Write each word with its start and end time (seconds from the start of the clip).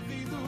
vida. 0.00 0.47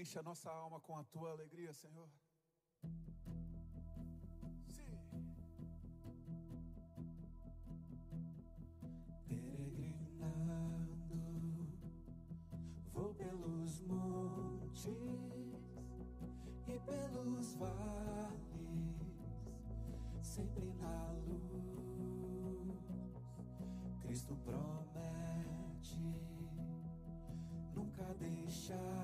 Enche 0.00 0.18
a 0.18 0.22
nossa 0.22 0.50
alma 0.50 0.80
com 0.80 0.96
a 0.96 1.04
tua 1.04 1.30
alegria, 1.32 1.74
Senhor. 1.74 2.08
Sim. 4.64 4.98
Peregrinando, 9.28 10.88
vou 12.94 13.12
pelos 13.14 13.82
montes 13.82 14.86
e 16.66 16.78
pelos 16.78 17.54
vales, 17.56 18.96
sempre 20.22 20.72
na 20.80 21.12
luz. 21.26 21.60
Cristo 24.00 24.34
promete 24.46 26.00
nunca 27.74 28.14
deixar-me. 28.14 28.99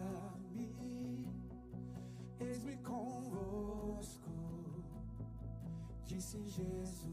Disse 6.27 6.43
Jesus. 6.49 7.09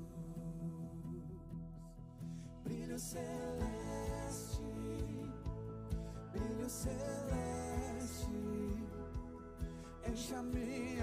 Brilho 2.63 2.97
celeste, 2.97 4.63
brilho 6.31 6.67
celeste, 6.67 8.31
enche 10.07 10.33
a 10.33 10.41
minha 10.41 11.02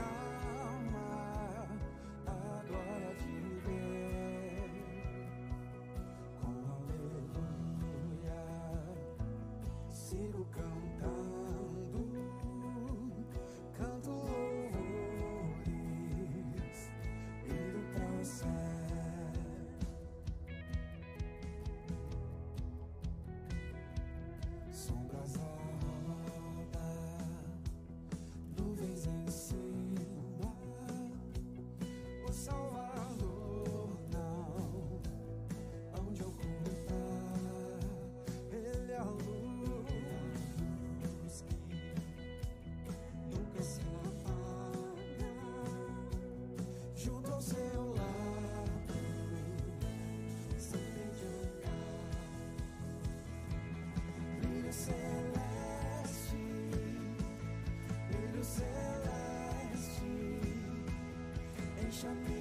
enche 62.00 62.06
a 62.06 62.39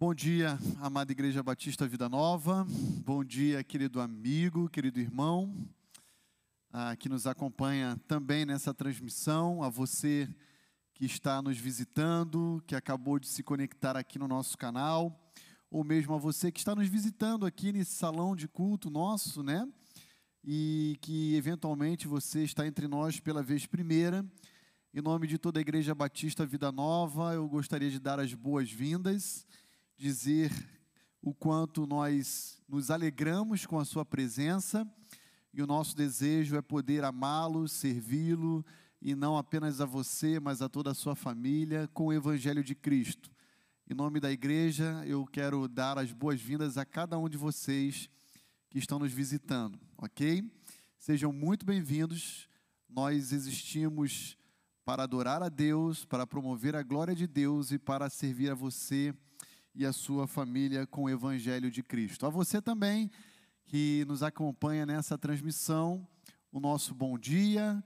Bom 0.00 0.14
dia, 0.14 0.56
amada 0.80 1.10
Igreja 1.10 1.42
Batista 1.42 1.84
Vida 1.84 2.08
Nova. 2.08 2.64
Bom 3.04 3.24
dia, 3.24 3.64
querido 3.64 4.00
amigo, 4.00 4.68
querido 4.68 5.00
irmão, 5.00 5.52
ah, 6.72 6.94
que 6.94 7.08
nos 7.08 7.26
acompanha 7.26 8.00
também 8.06 8.46
nessa 8.46 8.72
transmissão. 8.72 9.60
A 9.60 9.68
você 9.68 10.32
que 10.94 11.04
está 11.04 11.42
nos 11.42 11.58
visitando, 11.58 12.62
que 12.64 12.76
acabou 12.76 13.18
de 13.18 13.26
se 13.26 13.42
conectar 13.42 13.96
aqui 13.96 14.20
no 14.20 14.28
nosso 14.28 14.56
canal, 14.56 15.32
ou 15.68 15.82
mesmo 15.82 16.14
a 16.14 16.18
você 16.18 16.52
que 16.52 16.60
está 16.60 16.76
nos 16.76 16.86
visitando 16.86 17.44
aqui 17.44 17.72
nesse 17.72 17.96
salão 17.96 18.36
de 18.36 18.46
culto 18.46 18.88
nosso, 18.88 19.42
né? 19.42 19.68
E 20.44 20.96
que 21.00 21.34
eventualmente 21.34 22.06
você 22.06 22.44
está 22.44 22.64
entre 22.68 22.86
nós 22.86 23.18
pela 23.18 23.42
vez 23.42 23.66
primeira. 23.66 24.24
Em 24.94 25.02
nome 25.02 25.26
de 25.26 25.38
toda 25.38 25.58
a 25.58 25.60
Igreja 25.60 25.92
Batista 25.92 26.46
Vida 26.46 26.70
Nova, 26.70 27.34
eu 27.34 27.48
gostaria 27.48 27.90
de 27.90 27.98
dar 27.98 28.20
as 28.20 28.32
boas-vindas 28.32 29.44
dizer 29.98 30.52
o 31.20 31.34
quanto 31.34 31.84
nós 31.86 32.62
nos 32.68 32.88
alegramos 32.88 33.66
com 33.66 33.80
a 33.80 33.84
Sua 33.84 34.04
presença 34.04 34.88
e 35.52 35.60
o 35.60 35.66
nosso 35.66 35.96
desejo 35.96 36.56
é 36.56 36.62
poder 36.62 37.02
amá-lo, 37.02 37.66
servi-lo 37.66 38.64
e 39.02 39.16
não 39.16 39.36
apenas 39.36 39.80
a 39.80 39.84
você, 39.84 40.38
mas 40.38 40.62
a 40.62 40.68
toda 40.68 40.92
a 40.92 40.94
sua 40.94 41.16
família 41.16 41.88
com 41.92 42.06
o 42.06 42.12
Evangelho 42.12 42.62
de 42.62 42.76
Cristo. 42.76 43.30
Em 43.90 43.94
nome 43.94 44.20
da 44.20 44.30
igreja, 44.30 45.02
eu 45.04 45.26
quero 45.26 45.66
dar 45.66 45.98
as 45.98 46.12
boas-vindas 46.12 46.78
a 46.78 46.84
cada 46.84 47.18
um 47.18 47.28
de 47.28 47.36
vocês 47.36 48.08
que 48.70 48.78
estão 48.78 48.98
nos 48.98 49.12
visitando, 49.12 49.80
ok? 49.96 50.44
Sejam 50.98 51.32
muito 51.32 51.66
bem-vindos. 51.66 52.48
Nós 52.88 53.32
existimos 53.32 54.36
para 54.84 55.02
adorar 55.02 55.42
a 55.42 55.48
Deus, 55.48 56.04
para 56.04 56.26
promover 56.26 56.76
a 56.76 56.82
glória 56.82 57.14
de 57.14 57.26
Deus 57.26 57.72
e 57.72 57.78
para 57.78 58.08
servir 58.08 58.50
a 58.50 58.54
você 58.54 59.14
e 59.78 59.86
a 59.86 59.92
sua 59.92 60.26
família 60.26 60.84
com 60.88 61.04
o 61.04 61.08
Evangelho 61.08 61.70
de 61.70 61.84
Cristo. 61.84 62.26
A 62.26 62.28
você 62.28 62.60
também 62.60 63.08
que 63.64 64.04
nos 64.08 64.24
acompanha 64.24 64.84
nessa 64.84 65.16
transmissão, 65.16 66.04
o 66.50 66.58
nosso 66.58 66.92
bom 66.92 67.16
dia, 67.16 67.80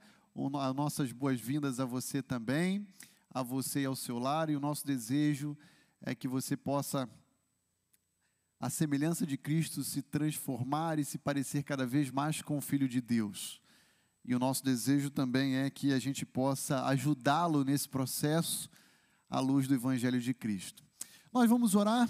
as 0.59 0.75
nossas 0.75 1.11
boas-vindas 1.11 1.79
a 1.79 1.85
você 1.85 2.23
também, 2.23 2.87
a 3.29 3.43
você 3.43 3.81
e 3.81 3.85
ao 3.85 3.95
seu 3.95 4.17
lar, 4.17 4.49
e 4.49 4.55
o 4.55 4.59
nosso 4.59 4.87
desejo 4.87 5.55
é 6.01 6.15
que 6.15 6.27
você 6.27 6.57
possa, 6.57 7.07
a 8.59 8.71
semelhança 8.71 9.23
de 9.23 9.37
Cristo, 9.37 9.83
se 9.83 10.01
transformar 10.01 10.97
e 10.97 11.05
se 11.05 11.19
parecer 11.19 11.61
cada 11.61 11.85
vez 11.85 12.09
mais 12.09 12.41
com 12.41 12.57
o 12.57 12.61
Filho 12.61 12.89
de 12.89 13.01
Deus. 13.01 13.61
E 14.25 14.33
o 14.33 14.39
nosso 14.39 14.63
desejo 14.63 15.11
também 15.11 15.57
é 15.57 15.69
que 15.69 15.93
a 15.93 15.99
gente 15.99 16.25
possa 16.25 16.87
ajudá-lo 16.87 17.63
nesse 17.63 17.87
processo 17.87 18.67
à 19.29 19.39
luz 19.39 19.67
do 19.67 19.75
Evangelho 19.75 20.19
de 20.19 20.33
Cristo. 20.33 20.83
Nós 21.33 21.49
vamos 21.49 21.73
orar 21.73 22.07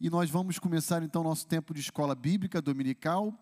e 0.00 0.08
nós 0.08 0.30
vamos 0.30 0.58
começar 0.58 1.02
então 1.02 1.22
nosso 1.22 1.46
tempo 1.46 1.74
de 1.74 1.80
escola 1.80 2.14
bíblica 2.14 2.62
dominical. 2.62 3.38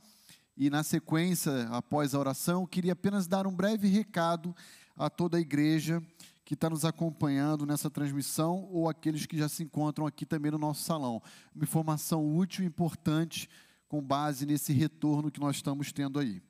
E 0.57 0.69
na 0.69 0.83
sequência, 0.83 1.69
após 1.69 2.17
a 2.17 2.19
oração, 2.19 2.67
queria 2.67 2.95
apenas 2.95 3.29
dar 3.29 3.47
um 3.47 3.55
breve 3.55 3.87
recado 3.87 4.53
a 4.97 5.09
toda 5.09 5.37
a 5.37 5.41
igreja 5.41 6.03
que 6.45 6.55
está 6.55 6.69
nos 6.69 6.85
acompanhando 6.85 7.65
nessa 7.65 7.89
transmissão 7.89 8.69
ou 8.73 8.89
aqueles 8.89 9.25
que 9.25 9.39
já 9.39 9.49
se 9.49 9.63
encontram 9.63 10.05
aqui 10.05 10.27
também 10.27 10.51
no 10.51 10.59
nosso 10.59 10.83
salão. 10.83 11.23
Uma 11.55 11.63
informação 11.63 12.37
útil 12.37 12.65
e 12.65 12.67
importante 12.67 13.49
com 13.87 14.03
base 14.03 14.45
nesse 14.45 14.73
retorno 14.73 15.31
que 15.31 15.39
nós 15.39 15.55
estamos 15.55 15.93
tendo 15.93 16.19
aí. 16.19 16.43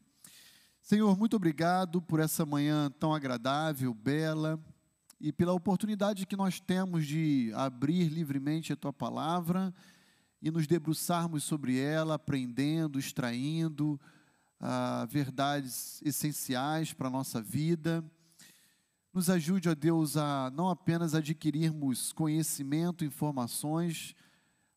Senhor, 0.81 1.19
muito 1.19 1.37
obrigado 1.37 2.01
por 2.01 2.19
essa 2.19 2.47
manhã 2.47 2.91
tão 2.99 3.13
agradável, 3.13 3.93
bela, 3.93 4.59
e 5.21 5.31
pela 5.31 5.53
oportunidade 5.53 6.27
que 6.27 6.37
nós 6.37 6.59
temos 6.61 7.07
de 7.07 7.53
abrir 7.55 8.09
livremente 8.09 8.73
a 8.73 8.77
tua 8.77 8.93
palavra 8.93 9.73
e 10.41 10.51
nos 10.51 10.67
debruçarmos 10.67 11.45
sobre 11.45 11.79
ela, 11.79 12.15
aprendendo, 12.15 12.99
extraindo 12.99 14.01
ah, 14.59 15.07
verdades 15.11 16.01
essenciais 16.03 16.95
para 16.95 17.09
a 17.09 17.11
nossa 17.11 17.43
vida. 17.43 18.03
Nos 19.13 19.29
ajude, 19.29 19.69
ó 19.69 19.75
Deus, 19.75 20.17
a 20.17 20.51
não 20.55 20.71
apenas 20.71 21.15
adquirirmos 21.15 22.13
conhecimento, 22.13 23.05
informações, 23.05 24.17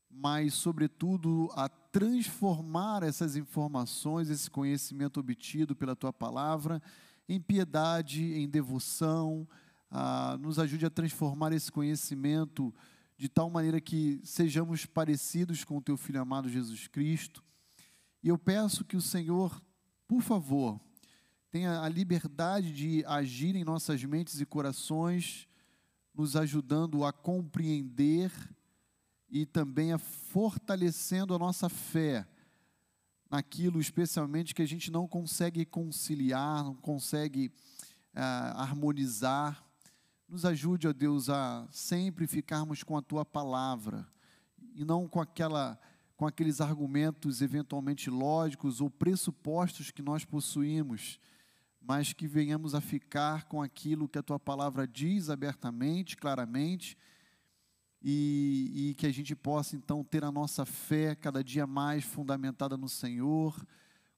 mas, 0.09 0.53
sobretudo, 0.55 1.49
a 1.53 1.69
transformar 1.69 3.01
essas 3.01 3.37
informações, 3.37 4.29
esse 4.29 4.49
conhecimento 4.49 5.21
obtido 5.21 5.73
pela 5.73 5.95
tua 5.95 6.11
palavra, 6.11 6.81
em 7.29 7.39
piedade, 7.39 8.33
em 8.33 8.49
devoção. 8.49 9.47
Ah, 9.95 10.39
nos 10.41 10.57
ajude 10.57 10.87
a 10.87 10.89
transformar 10.89 11.53
esse 11.53 11.71
conhecimento 11.71 12.73
de 13.15 13.29
tal 13.29 13.47
maneira 13.47 13.79
que 13.79 14.19
sejamos 14.23 14.87
parecidos 14.87 15.63
com 15.63 15.77
o 15.77 15.81
teu 15.81 15.95
filho 15.95 16.19
amado 16.19 16.49
Jesus 16.49 16.87
Cristo. 16.87 17.43
E 18.23 18.29
eu 18.29 18.35
peço 18.35 18.83
que 18.83 18.97
o 18.97 19.01
Senhor, 19.01 19.61
por 20.07 20.23
favor, 20.23 20.81
tenha 21.51 21.79
a 21.79 21.87
liberdade 21.87 22.73
de 22.73 23.05
agir 23.05 23.55
em 23.55 23.63
nossas 23.63 24.03
mentes 24.03 24.41
e 24.41 24.47
corações, 24.47 25.47
nos 26.11 26.35
ajudando 26.35 27.05
a 27.05 27.13
compreender 27.13 28.31
e 29.29 29.45
também 29.45 29.93
a 29.93 29.99
fortalecendo 29.99 31.35
a 31.35 31.39
nossa 31.39 31.69
fé 31.69 32.27
naquilo 33.29 33.79
especialmente 33.79 34.55
que 34.55 34.63
a 34.63 34.67
gente 34.67 34.89
não 34.89 35.07
consegue 35.07 35.63
conciliar, 35.65 36.63
não 36.63 36.73
consegue 36.73 37.51
ah, 38.15 38.63
harmonizar 38.63 39.63
nos 40.33 40.45
ajude, 40.45 40.87
ó 40.87 40.93
Deus, 40.93 41.29
a 41.29 41.67
sempre 41.69 42.25
ficarmos 42.25 42.81
com 42.81 42.97
a 42.97 43.03
tua 43.03 43.23
palavra 43.23 44.03
e 44.73 44.83
não 44.83 45.07
com 45.07 45.21
aquela 45.21 45.79
com 46.15 46.25
aqueles 46.25 46.59
argumentos 46.59 47.39
eventualmente 47.39 48.09
lógicos 48.09 48.81
ou 48.81 48.89
pressupostos 48.89 49.91
que 49.91 50.01
nós 50.01 50.25
possuímos, 50.25 51.19
mas 51.79 52.13
que 52.13 52.27
venhamos 52.27 52.73
a 52.73 52.81
ficar 52.81 53.43
com 53.43 53.61
aquilo 53.61 54.09
que 54.09 54.17
a 54.17 54.23
tua 54.23 54.39
palavra 54.39 54.87
diz 54.87 55.29
abertamente, 55.29 56.17
claramente, 56.17 56.97
e, 58.01 58.89
e 58.89 58.95
que 58.95 59.05
a 59.05 59.11
gente 59.11 59.35
possa 59.35 59.75
então 59.75 60.03
ter 60.03 60.23
a 60.23 60.31
nossa 60.31 60.65
fé 60.65 61.13
cada 61.13 61.43
dia 61.43 61.67
mais 61.67 62.03
fundamentada 62.03 62.75
no 62.75 62.89
Senhor, 62.89 63.55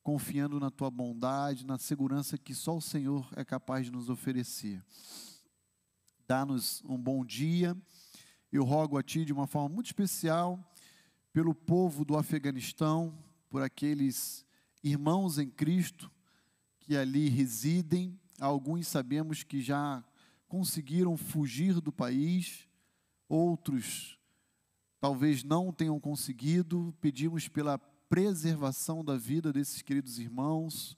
confiando 0.01 0.61
na 0.61 0.69
tua 0.69 0.89
bondade, 0.89 1.65
na 1.65 1.77
segurança 1.77 2.37
que 2.37 2.53
só 2.53 2.77
o 2.77 2.81
Senhor 2.81 3.27
é 3.35 3.43
capaz 3.43 3.87
de 3.87 3.91
nos 3.91 4.09
oferecer 4.09 4.81
dá-nos 6.27 6.83
um 6.85 6.97
bom 6.97 7.23
dia. 7.23 7.77
Eu 8.51 8.63
rogo 8.63 8.97
a 8.97 9.03
Ti 9.03 9.25
de 9.25 9.33
uma 9.33 9.45
forma 9.45 9.69
muito 9.69 9.87
especial 9.87 10.59
pelo 11.31 11.53
povo 11.53 12.03
do 12.03 12.17
Afeganistão, 12.17 13.15
por 13.49 13.61
aqueles 13.61 14.45
irmãos 14.83 15.37
em 15.37 15.49
Cristo 15.49 16.11
que 16.79 16.95
ali 16.97 17.29
residem. 17.29 18.19
Alguns 18.39 18.87
sabemos 18.87 19.43
que 19.43 19.61
já 19.61 20.03
conseguiram 20.47 21.15
fugir 21.15 21.79
do 21.79 21.91
país, 21.91 22.67
outros 23.29 24.17
talvez 24.99 25.43
não 25.43 25.71
tenham 25.71 25.99
conseguido. 25.99 26.95
Pedimos 26.99 27.47
pela 27.47 27.77
preservação 27.77 29.03
da 29.03 29.15
vida 29.15 29.53
desses 29.53 29.81
queridos 29.83 30.17
irmãos 30.17 30.97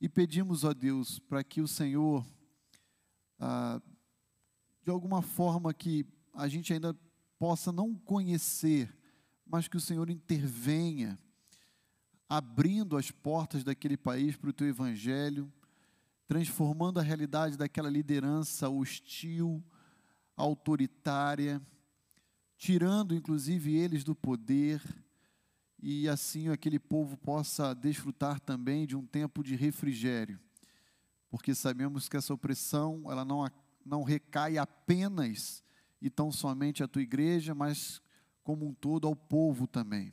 e 0.00 0.08
pedimos 0.08 0.64
a 0.64 0.72
Deus 0.72 1.18
para 1.18 1.44
que 1.44 1.60
o 1.60 1.68
Senhor 1.68 2.24
ah, 3.38 3.80
de 4.84 4.90
alguma 4.90 5.22
forma 5.22 5.72
que 5.72 6.06
a 6.34 6.46
gente 6.46 6.72
ainda 6.72 6.94
possa 7.38 7.72
não 7.72 7.94
conhecer, 7.94 8.94
mas 9.46 9.66
que 9.66 9.76
o 9.76 9.80
Senhor 9.80 10.10
intervenha, 10.10 11.18
abrindo 12.28 12.96
as 12.96 13.10
portas 13.10 13.64
daquele 13.64 13.96
país 13.96 14.36
para 14.36 14.50
o 14.50 14.52
teu 14.52 14.68
evangelho, 14.68 15.50
transformando 16.26 17.00
a 17.00 17.02
realidade 17.02 17.56
daquela 17.56 17.88
liderança 17.88 18.68
hostil, 18.68 19.64
autoritária, 20.36 21.62
tirando 22.56 23.14
inclusive 23.14 23.74
eles 23.74 24.04
do 24.04 24.14
poder, 24.14 24.82
e 25.80 26.08
assim 26.08 26.48
aquele 26.48 26.78
povo 26.78 27.16
possa 27.16 27.74
desfrutar 27.74 28.40
também 28.40 28.86
de 28.86 28.96
um 28.96 29.06
tempo 29.06 29.42
de 29.42 29.54
refrigério, 29.54 30.38
porque 31.30 31.54
sabemos 31.54 32.08
que 32.08 32.16
essa 32.16 32.34
opressão, 32.34 33.10
ela 33.10 33.24
não 33.24 33.44
não 33.84 34.02
recai 34.02 34.58
apenas 34.58 35.62
e 36.00 36.10
tão 36.10 36.30
somente 36.30 36.82
à 36.82 36.88
tua 36.88 37.02
igreja, 37.02 37.54
mas 37.54 38.00
como 38.42 38.66
um 38.66 38.74
todo 38.74 39.06
ao 39.06 39.16
povo 39.16 39.66
também. 39.66 40.12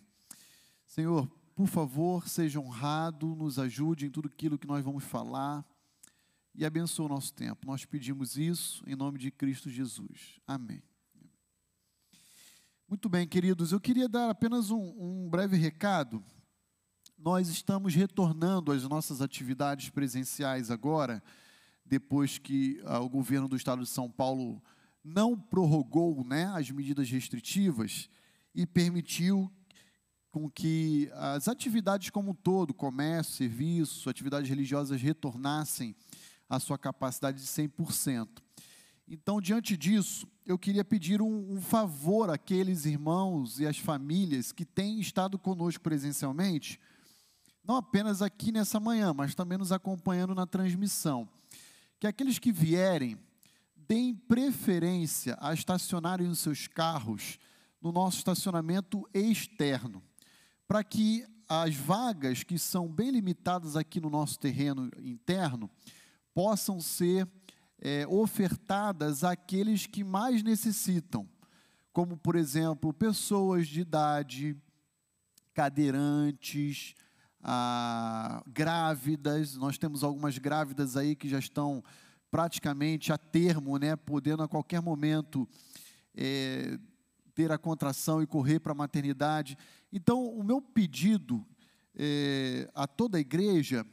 Senhor, 0.86 1.28
por 1.56 1.68
favor, 1.68 2.28
seja 2.28 2.60
honrado, 2.60 3.36
nos 3.36 3.60
ajude 3.60 4.06
em 4.06 4.10
tudo 4.10 4.28
aquilo 4.28 4.58
que 4.58 4.68
nós 4.68 4.84
vamos 4.84 5.04
falar 5.04 5.66
e 6.56 6.66
abençoe 6.66 7.06
o 7.06 7.10
nosso 7.10 7.34
tempo. 7.34 7.66
Nós 7.66 7.86
pedimos 7.86 8.38
isso 8.38 8.84
em 8.88 8.96
nome 8.96 9.20
de 9.20 9.32
Cristo 9.32 9.70
Jesus. 9.70 10.40
Amém. 10.48 10.82
Muito 12.88 13.08
bem, 13.08 13.26
queridos, 13.26 13.72
eu 13.72 13.80
queria 13.80 14.10
dar 14.10 14.30
apenas 14.30 14.70
um, 14.70 14.94
um 14.98 15.30
breve 15.30 15.56
recado. 15.56 16.22
Nós 17.18 17.48
estamos 17.48 17.96
retornando 17.96 18.72
às 18.72 18.84
nossas 18.84 19.22
atividades 19.22 19.90
presenciais 19.90 20.70
agora 20.72 21.24
depois 21.92 22.38
que 22.38 22.82
ah, 22.86 23.02
o 23.02 23.10
governo 23.10 23.50
do 23.50 23.58
estado 23.58 23.82
de 23.82 23.90
São 23.90 24.10
Paulo 24.10 24.64
não 25.04 25.38
prorrogou 25.38 26.24
né, 26.24 26.46
as 26.56 26.72
medidas 26.72 27.10
restritivas 27.10 28.10
e 28.56 28.66
permitiu 28.66 29.52
com 30.32 30.50
que 30.50 31.12
as 31.14 31.50
atividades 31.50 32.10
como 32.10 32.32
um 32.32 32.34
todo, 32.34 32.74
comércio, 32.74 33.34
serviço, 33.34 34.10
atividades 34.10 34.50
religiosas 34.50 35.02
retornassem 35.02 35.94
à 36.48 36.62
sua 36.62 36.78
capacidade 36.78 37.42
de 37.42 37.48
100%. 37.48 38.30
Então, 39.06 39.42
diante 39.42 39.76
disso, 39.76 40.26
eu 40.46 40.58
queria 40.58 40.86
pedir 40.86 41.22
um, 41.22 41.56
um, 41.56 41.60
favor 41.62 42.30
àqueles 42.30 42.86
irmãos 42.86 43.60
e 43.60 43.68
às 43.68 43.78
famílias 43.78 44.54
que 44.54 44.64
têm 44.64 45.02
estado 45.02 45.38
conosco 45.38 45.84
presencialmente, 45.84 46.80
não 47.62 47.76
apenas 47.76 48.22
aqui 48.22 48.50
nessa 48.50 48.80
manhã, 48.80 49.14
mas 49.14 49.36
também 49.36 49.58
nos 49.58 49.74
acompanhando 49.74 50.34
na 50.34 50.48
transmissão 50.48 51.28
que 52.02 52.08
aqueles 52.08 52.40
que 52.40 52.52
vierem 52.52 53.16
deem 53.76 54.16
preferência 54.16 55.38
a 55.40 55.54
estacionarem 55.54 56.28
os 56.28 56.40
seus 56.40 56.68
carros 56.68 57.38
no 57.80 57.92
nosso 57.92 58.18
estacionamento 58.18 59.08
externo, 59.14 60.02
para 60.68 60.84
que 60.84 61.24
as 61.48 61.76
vagas 61.76 62.42
que 62.42 62.58
são 62.58 62.92
bem 62.92 63.12
limitadas 63.12 63.76
aqui 63.76 64.02
no 64.02 64.10
nosso 64.10 64.40
terreno 64.40 64.90
interno 64.98 65.70
possam 66.34 66.82
ser 66.82 67.30
é, 67.78 68.08
ofertadas 68.08 69.24
àqueles 69.24 69.86
que 69.86 70.04
mais 70.04 70.42
necessitam, 70.42 71.30
como, 71.94 72.18
por 72.18 72.36
exemplo, 72.36 72.92
pessoas 72.92 73.68
de 73.68 73.82
idade, 73.82 74.58
cadeirantes, 75.54 76.96
ah, 77.44 78.44
grávidas, 78.48 79.56
nós 79.56 79.78
temos 79.78 80.04
algumas 80.04 80.38
grávidas 80.38 80.96
aí 80.96 81.16
que 81.16 81.28
já 81.28 81.40
estão 81.40 81.84
praticamente 82.30 83.12
a 83.12 83.18
termo, 83.18 83.78
né, 83.78 83.96
podendo 83.96 84.44
a 84.44 84.48
qualquer 84.48 84.82
momento 84.82 85.48
é, 86.16 86.78
ter 87.34 87.52
a 87.52 87.58
contração 87.58 88.22
e 88.22 88.28
correr 88.28 88.60
para 88.60 88.72
a 88.72 88.76
maternidade. 88.76 89.58
Então, 89.92 90.24
o 90.26 90.44
meu 90.44 90.62
pedido 90.62 91.46
é, 91.96 92.70
a 92.74 92.88
toda 92.88 93.18
a 93.18 93.22
igreja 93.22 93.86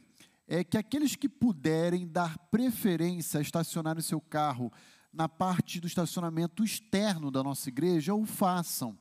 é 0.47 0.63
que 0.63 0.77
aqueles 0.77 1.15
que 1.15 1.27
puderem 1.27 2.07
dar 2.07 2.37
preferência 2.49 3.39
a 3.39 3.41
estacionar 3.41 3.97
o 3.97 4.01
seu 4.01 4.21
carro 4.21 4.71
na 5.11 5.27
parte 5.27 5.79
do 5.79 5.87
estacionamento 5.87 6.63
externo 6.63 7.29
da 7.29 7.43
nossa 7.43 7.69
igreja, 7.69 8.13
o 8.13 8.25
façam. 8.25 8.97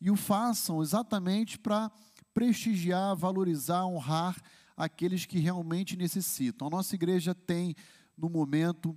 E 0.00 0.10
o 0.10 0.16
façam 0.16 0.80
exatamente 0.82 1.58
para 1.58 1.90
prestigiar, 2.38 3.16
valorizar, 3.16 3.84
honrar 3.84 4.40
aqueles 4.76 5.26
que 5.26 5.40
realmente 5.40 5.96
necessitam. 5.96 6.68
A 6.68 6.70
nossa 6.70 6.94
igreja 6.94 7.34
tem, 7.34 7.74
no 8.16 8.30
momento, 8.30 8.96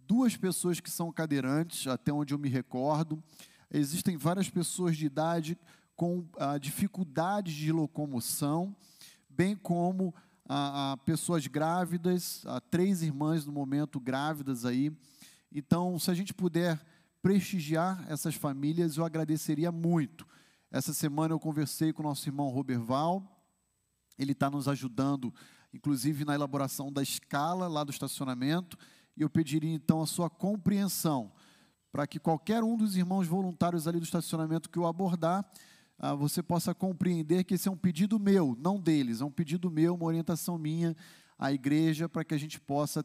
duas 0.00 0.38
pessoas 0.38 0.80
que 0.80 0.90
são 0.90 1.12
cadeirantes, 1.12 1.86
até 1.86 2.10
onde 2.10 2.32
eu 2.32 2.38
me 2.38 2.48
recordo. 2.48 3.22
Existem 3.70 4.16
várias 4.16 4.48
pessoas 4.48 4.96
de 4.96 5.04
idade 5.04 5.58
com 5.94 6.24
ah, 6.38 6.56
dificuldades 6.56 7.52
de 7.52 7.70
locomoção, 7.70 8.74
bem 9.28 9.54
como 9.54 10.14
ah, 10.48 10.92
ah, 10.92 10.96
pessoas 10.96 11.46
grávidas, 11.46 12.42
há 12.46 12.58
três 12.58 13.02
irmãs 13.02 13.44
no 13.44 13.52
momento 13.52 14.00
grávidas 14.00 14.64
aí. 14.64 14.90
Então, 15.52 15.98
se 15.98 16.10
a 16.10 16.14
gente 16.14 16.32
puder 16.32 16.82
prestigiar 17.20 18.02
essas 18.08 18.34
famílias, 18.34 18.96
eu 18.96 19.04
agradeceria 19.04 19.70
muito. 19.70 20.26
Essa 20.70 20.92
semana 20.92 21.32
eu 21.32 21.40
conversei 21.40 21.94
com 21.94 22.02
o 22.02 22.06
nosso 22.06 22.28
irmão 22.28 22.48
Roberval, 22.48 23.22
ele 24.18 24.32
está 24.32 24.50
nos 24.50 24.68
ajudando, 24.68 25.32
inclusive 25.72 26.26
na 26.26 26.34
elaboração 26.34 26.92
da 26.92 27.02
escala 27.02 27.66
lá 27.68 27.82
do 27.84 27.90
estacionamento, 27.90 28.76
e 29.16 29.22
eu 29.22 29.30
pediria 29.30 29.72
então 29.72 30.02
a 30.02 30.06
sua 30.06 30.28
compreensão, 30.28 31.32
para 31.90 32.06
que 32.06 32.18
qualquer 32.18 32.62
um 32.62 32.76
dos 32.76 32.96
irmãos 32.96 33.26
voluntários 33.26 33.88
ali 33.88 33.98
do 33.98 34.04
estacionamento 34.04 34.68
que 34.68 34.78
eu 34.78 34.86
abordar, 34.86 35.50
ah, 35.98 36.14
você 36.14 36.42
possa 36.42 36.74
compreender 36.74 37.44
que 37.44 37.54
esse 37.54 37.66
é 37.66 37.70
um 37.70 37.76
pedido 37.76 38.18
meu, 38.18 38.54
não 38.60 38.78
deles, 38.78 39.22
é 39.22 39.24
um 39.24 39.30
pedido 39.30 39.70
meu, 39.70 39.94
uma 39.94 40.04
orientação 40.04 40.58
minha 40.58 40.94
à 41.38 41.50
igreja, 41.50 42.10
para 42.10 42.24
que 42.24 42.34
a 42.34 42.38
gente 42.38 42.60
possa 42.60 43.02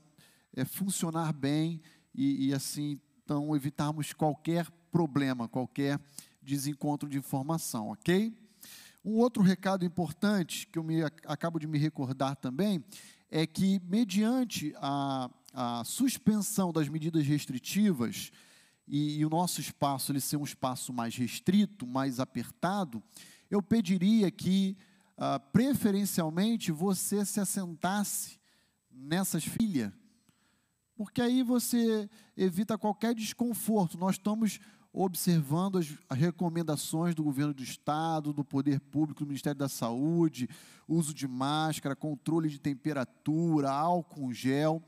é, 0.53 0.65
funcionar 0.65 1.31
bem 1.31 1.81
e, 2.13 2.49
e 2.49 2.53
assim, 2.53 2.99
então, 3.23 3.55
evitarmos 3.55 4.11
qualquer 4.11 4.69
problema, 4.91 5.47
qualquer 5.47 5.97
desencontro 6.43 7.09
de 7.09 7.17
informação, 7.17 7.89
ok? 7.89 8.33
Um 9.03 9.17
outro 9.17 9.41
recado 9.43 9.83
importante 9.83 10.67
que 10.67 10.79
eu 10.79 10.83
me, 10.83 11.03
acabo 11.25 11.59
de 11.59 11.67
me 11.67 11.77
recordar 11.77 12.35
também 12.35 12.83
é 13.29 13.45
que, 13.45 13.81
mediante 13.85 14.73
a, 14.77 15.29
a 15.53 15.83
suspensão 15.83 16.71
das 16.71 16.87
medidas 16.87 17.25
restritivas 17.25 18.31
e, 18.87 19.17
e, 19.17 19.25
o 19.25 19.29
nosso 19.29 19.59
espaço 19.59 20.11
ele 20.11 20.21
ser 20.21 20.37
um 20.37 20.43
espaço 20.43 20.93
mais 20.93 21.15
restrito, 21.15 21.87
mais 21.87 22.19
apertado, 22.19 23.01
eu 23.49 23.61
pediria 23.61 24.29
que, 24.29 24.77
ah, 25.17 25.39
preferencialmente, 25.39 26.71
você 26.71 27.25
se 27.25 27.39
assentasse 27.39 28.39
nessas 28.91 29.43
filhas, 29.43 29.91
porque 30.95 31.21
aí 31.21 31.43
você 31.43 32.09
evita 32.37 32.77
qualquer 32.77 33.15
desconforto. 33.15 33.97
Nós 33.97 34.15
estamos 34.15 34.59
observando 34.93 35.79
as, 35.79 35.91
recomendações 36.11 37.15
do 37.15 37.23
governo 37.23 37.51
do 37.51 37.63
estado, 37.63 38.31
do 38.31 38.45
poder 38.45 38.79
público, 38.79 39.21
do 39.21 39.27
Ministério 39.27 39.57
da 39.57 39.67
Saúde, 39.67 40.47
uso 40.87 41.13
de 41.13 41.27
máscara, 41.27 41.95
controle 41.95 42.47
de 42.47 42.59
temperatura, 42.59 43.71
álcool 43.71 44.31
gel. 44.31 44.83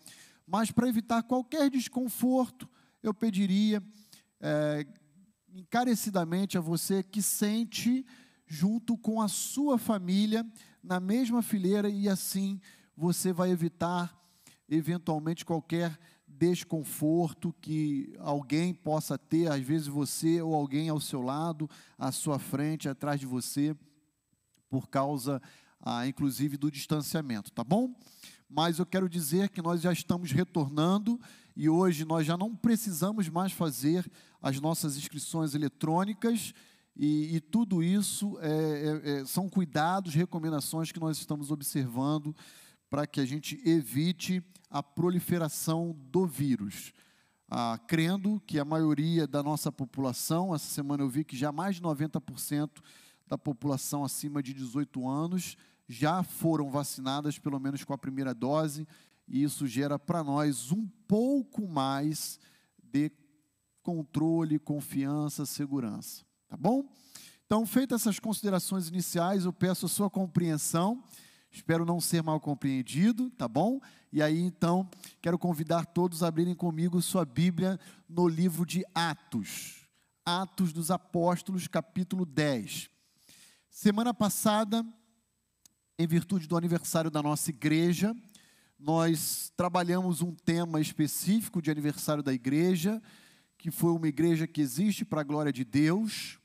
Mas 0.45 0.69
para 0.69 0.87
evitar 0.87 1.23
qualquer 1.23 1.71
desconforto, 1.71 2.69
eu 3.01 3.15
pediria 3.15 3.81
é, 4.39 4.85
encarecidamente 5.51 6.55
a 6.55 6.61
você 6.61 7.01
que 7.01 7.21
sente 7.21 8.05
junto 8.45 8.95
com 8.95 9.19
a 9.19 9.27
sua 9.27 9.79
família 9.79 10.45
na 10.83 10.99
mesma 10.99 11.41
fileira 11.41 11.89
e 11.89 12.07
assim 12.07 12.61
você 12.95 13.33
vai 13.33 13.49
evitar 13.49 14.15
eventualmente 14.69 15.43
qualquer 15.43 15.97
desconforto 16.37 17.53
que 17.61 18.13
alguém 18.19 18.73
possa 18.73 19.17
ter, 19.17 19.51
às 19.51 19.61
vezes 19.61 19.87
você 19.87 20.41
ou 20.41 20.53
alguém 20.53 20.89
ao 20.89 20.99
seu 20.99 21.21
lado, 21.21 21.69
à 21.97 22.11
sua 22.11 22.37
frente, 22.39 22.89
atrás 22.89 23.19
de 23.19 23.25
você, 23.25 23.75
por 24.69 24.89
causa, 24.89 25.41
ah, 25.79 26.07
inclusive, 26.07 26.57
do 26.57 26.69
distanciamento, 26.69 27.51
tá 27.51 27.63
bom? 27.63 27.93
Mas 28.49 28.79
eu 28.79 28.85
quero 28.85 29.09
dizer 29.09 29.49
que 29.49 29.61
nós 29.61 29.81
já 29.81 29.91
estamos 29.91 30.31
retornando 30.31 31.19
e 31.55 31.69
hoje 31.69 32.05
nós 32.05 32.25
já 32.25 32.37
não 32.37 32.55
precisamos 32.55 33.29
mais 33.29 33.51
fazer 33.51 34.09
as 34.41 34.59
nossas 34.59 34.97
inscrições 34.97 35.55
eletrônicas. 35.55 36.53
E, 36.95 37.35
e 37.35 37.41
tudo 37.41 37.83
isso 37.83 38.37
é, 38.39 38.49
é, 38.49 39.11
é, 39.11 39.25
são 39.25 39.49
cuidados, 39.49 40.13
recomendações 40.13 40.91
que 40.91 40.99
nós 40.99 41.17
estamos 41.17 41.51
observando 41.51 42.35
para 42.89 43.05
que 43.05 43.19
a 43.19 43.25
gente 43.25 43.59
evite 43.67 44.41
a 44.69 44.81
proliferação 44.83 45.95
do 46.11 46.25
vírus. 46.25 46.93
Ah, 47.49 47.79
crendo 47.87 48.41
que 48.45 48.59
a 48.59 48.65
maioria 48.65 49.27
da 49.27 49.43
nossa 49.43 49.71
população, 49.71 50.53
essa 50.53 50.67
semana 50.67 51.03
eu 51.03 51.09
vi 51.09 51.23
que 51.23 51.37
já 51.37 51.51
mais 51.51 51.75
de 51.75 51.81
90% 51.81 52.81
da 53.27 53.37
população 53.37 54.03
acima 54.03 54.41
de 54.41 54.53
18 54.53 55.07
anos 55.07 55.55
já 55.87 56.23
foram 56.23 56.71
vacinadas, 56.71 57.37
pelo 57.37 57.59
menos 57.59 57.83
com 57.83 57.93
a 57.93 57.97
primeira 57.97 58.33
dose, 58.33 58.87
e 59.27 59.43
isso 59.43 59.67
gera 59.67 59.99
para 59.99 60.23
nós 60.23 60.71
um 60.71 60.87
pouco 61.07 61.67
mais 61.67 62.39
de 62.81 63.11
controle, 63.83 64.57
confiança, 64.57 65.45
segurança. 65.45 66.25
Tá 66.47 66.57
bom? 66.57 66.89
Então, 67.45 67.65
feitas 67.67 68.01
essas 68.01 68.19
considerações 68.19 68.87
iniciais, 68.87 69.45
eu 69.45 69.53
peço 69.53 69.85
a 69.85 69.89
sua 69.89 70.09
compreensão 70.09 71.03
Espero 71.55 71.85
não 71.85 72.01
ser 72.01 72.21
mal 72.21 72.37
compreendido, 72.37 73.29
tá 73.29 73.47
bom? 73.47 73.79
E 74.15 74.21
aí 74.21 74.39
então, 74.39 74.89
quero 75.21 75.37
convidar 75.37 75.85
todos 75.87 76.23
a 76.23 76.29
abrirem 76.29 76.55
comigo 76.55 77.01
sua 77.01 77.25
Bíblia 77.25 77.77
no 78.07 78.29
livro 78.29 78.65
de 78.65 78.81
Atos. 78.95 79.89
Atos 80.25 80.71
dos 80.71 80.89
Apóstolos, 80.89 81.67
capítulo 81.67 82.25
10. 82.25 82.89
Semana 83.69 84.13
passada, 84.13 84.85
em 85.99 86.07
virtude 86.07 86.47
do 86.47 86.55
aniversário 86.55 87.11
da 87.11 87.21
nossa 87.21 87.49
igreja, 87.49 88.15
nós 88.79 89.51
trabalhamos 89.57 90.21
um 90.21 90.33
tema 90.33 90.79
específico 90.79 91.61
de 91.61 91.69
aniversário 91.69 92.23
da 92.23 92.31
igreja, 92.31 93.01
que 93.57 93.69
foi 93.69 93.91
uma 93.91 94.07
igreja 94.07 94.47
que 94.47 94.61
existe 94.61 95.03
para 95.03 95.19
a 95.19 95.25
glória 95.25 95.51
de 95.51 95.65
Deus. 95.65 96.39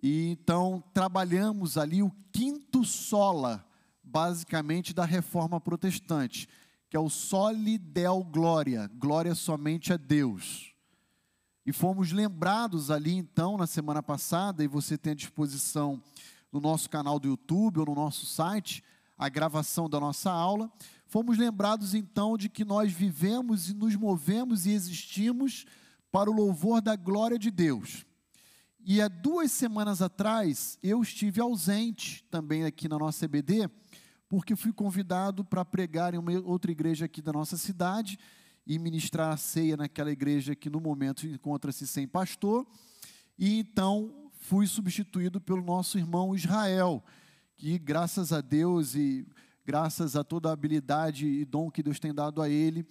E 0.00 0.28
então 0.28 0.84
trabalhamos 0.94 1.76
ali 1.76 2.00
o 2.00 2.14
quinto 2.32 2.84
sola 2.84 3.66
basicamente 4.04 4.94
da 4.94 5.04
reforma 5.04 5.60
protestante, 5.60 6.48
que 6.88 6.96
é 6.96 7.00
o 7.00 7.10
soli 7.10 7.78
del 7.78 8.22
glória, 8.22 8.90
glória 8.94 9.34
somente 9.34 9.92
a 9.92 9.96
Deus. 9.96 10.74
E 11.64 11.72
fomos 11.72 12.12
lembrados 12.12 12.90
ali 12.90 13.12
então 13.12 13.56
na 13.56 13.66
semana 13.66 14.02
passada, 14.02 14.62
e 14.62 14.68
você 14.68 14.96
tem 14.96 15.12
à 15.12 15.16
disposição 15.16 16.00
no 16.52 16.60
nosso 16.60 16.88
canal 16.88 17.18
do 17.18 17.28
YouTube 17.28 17.80
ou 17.80 17.86
no 17.86 17.94
nosso 17.94 18.24
site 18.24 18.84
a 19.18 19.28
gravação 19.28 19.88
da 19.88 19.98
nossa 19.98 20.30
aula. 20.30 20.70
Fomos 21.06 21.38
lembrados 21.38 21.94
então 21.94 22.36
de 22.36 22.48
que 22.48 22.64
nós 22.64 22.92
vivemos 22.92 23.70
e 23.70 23.74
nos 23.74 23.96
movemos 23.96 24.66
e 24.66 24.70
existimos 24.70 25.64
para 26.12 26.30
o 26.30 26.32
louvor 26.32 26.80
da 26.80 26.94
glória 26.94 27.38
de 27.38 27.50
Deus. 27.50 28.06
E 28.84 29.02
há 29.02 29.08
duas 29.08 29.50
semanas 29.50 30.00
atrás 30.00 30.78
eu 30.82 31.02
estive 31.02 31.40
ausente 31.40 32.24
também 32.30 32.64
aqui 32.64 32.88
na 32.88 32.98
nossa 32.98 33.24
EBD 33.24 33.68
porque 34.28 34.56
fui 34.56 34.72
convidado 34.72 35.44
para 35.44 35.64
pregar 35.64 36.14
em 36.14 36.18
uma 36.18 36.32
outra 36.40 36.70
igreja 36.70 37.04
aqui 37.04 37.22
da 37.22 37.32
nossa 37.32 37.56
cidade 37.56 38.18
e 38.66 38.78
ministrar 38.78 39.32
a 39.32 39.36
ceia 39.36 39.76
naquela 39.76 40.10
igreja 40.10 40.56
que 40.56 40.68
no 40.68 40.80
momento 40.80 41.26
encontra-se 41.26 41.86
sem 41.86 42.06
pastor. 42.08 42.66
E 43.38 43.60
então 43.60 44.30
fui 44.40 44.66
substituído 44.66 45.40
pelo 45.40 45.62
nosso 45.62 45.98
irmão 45.98 46.34
Israel, 46.34 47.04
que 47.56 47.78
graças 47.78 48.32
a 48.32 48.40
Deus 48.40 48.94
e 48.94 49.26
graças 49.64 50.16
a 50.16 50.24
toda 50.24 50.48
a 50.48 50.52
habilidade 50.52 51.26
e 51.26 51.44
dom 51.44 51.70
que 51.70 51.82
Deus 51.82 51.98
tem 52.00 52.12
dado 52.12 52.42
a 52.42 52.48
ele, 52.48 52.86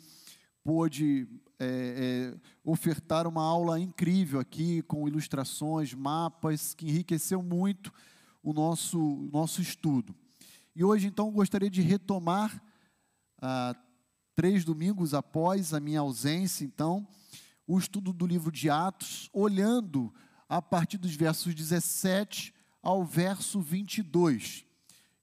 pôde 0.64 1.28
é, 1.60 2.34
é, 2.34 2.38
ofertar 2.64 3.28
uma 3.28 3.44
aula 3.44 3.80
incrível 3.80 4.40
aqui, 4.40 4.82
com 4.84 5.08
ilustrações, 5.08 5.94
mapas, 5.94 6.74
que 6.74 6.86
enriqueceu 6.86 7.42
muito 7.42 7.94
o 8.44 8.54
nosso, 8.54 9.30
nosso 9.32 9.62
estudo. 9.62 10.16
E 10.76 10.84
hoje, 10.84 11.08
então, 11.08 11.32
gostaria 11.32 11.70
de 11.70 11.82
retomar, 11.82 12.62
ah, 13.42 13.74
três 14.36 14.66
domingos 14.66 15.14
após 15.14 15.74
a 15.74 15.80
minha 15.80 16.02
ausência, 16.02 16.66
então, 16.66 17.08
o 17.66 17.80
estudo 17.80 18.12
do 18.12 18.28
livro 18.28 18.52
de 18.52 18.70
Atos, 18.70 19.30
olhando 19.32 20.14
a 20.50 20.62
partir 20.62 20.98
dos 20.98 21.16
versos 21.16 21.56
17 21.56 22.54
ao 22.84 23.06
verso 23.06 23.62
22. 23.62 24.66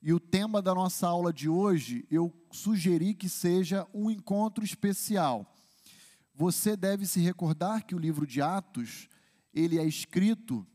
E 0.01 0.13
o 0.15 0.19
tema 0.19 0.63
da 0.63 0.75
nossa 0.75 1.07
aula 1.07 1.31
de 1.33 1.51
hoje, 1.51 2.07
eu 2.11 2.33
sugeri 2.51 3.13
que 3.15 3.29
seja 3.29 3.87
um 3.93 4.11
encontro 4.11 4.65
especial. 4.65 5.55
Você 6.35 6.77
deve 6.77 7.07
se 7.07 7.21
recordar 7.21 7.85
que 7.85 7.95
o 7.95 7.99
livro 7.99 8.27
de 8.27 8.41
Atos, 8.41 9.07
ele 9.53 9.79
é 9.79 9.85
escrito 9.85 10.67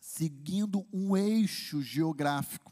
seguindo 0.00 0.84
um 0.92 1.16
eixo 1.16 1.80
geográfico. 1.80 2.71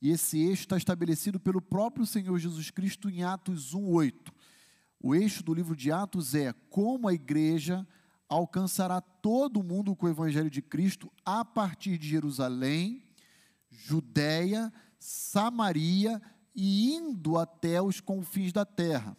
E 0.00 0.10
esse 0.10 0.38
eixo 0.38 0.62
está 0.62 0.76
estabelecido 0.76 1.38
pelo 1.38 1.60
próprio 1.60 2.06
Senhor 2.06 2.38
Jesus 2.38 2.70
Cristo 2.70 3.10
em 3.10 3.22
Atos 3.22 3.74
1:8. 3.74 4.32
O 4.98 5.14
eixo 5.14 5.42
do 5.42 5.52
livro 5.52 5.76
de 5.76 5.92
Atos 5.92 6.34
é 6.34 6.52
como 6.70 7.08
a 7.08 7.14
igreja 7.14 7.86
alcançará 8.28 9.00
todo 9.00 9.62
mundo 9.62 9.94
com 9.96 10.06
o 10.06 10.10
evangelho 10.10 10.48
de 10.48 10.62
Cristo 10.62 11.12
a 11.24 11.44
partir 11.44 11.98
de 11.98 12.08
Jerusalém, 12.08 13.02
Judéia, 13.68 14.72
Samaria 14.98 16.20
e 16.54 16.92
indo 16.92 17.36
até 17.36 17.82
os 17.82 18.00
confins 18.00 18.52
da 18.52 18.64
terra. 18.64 19.16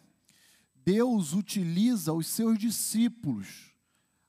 Deus 0.84 1.32
utiliza 1.32 2.12
os 2.12 2.26
seus 2.26 2.58
discípulos, 2.58 3.72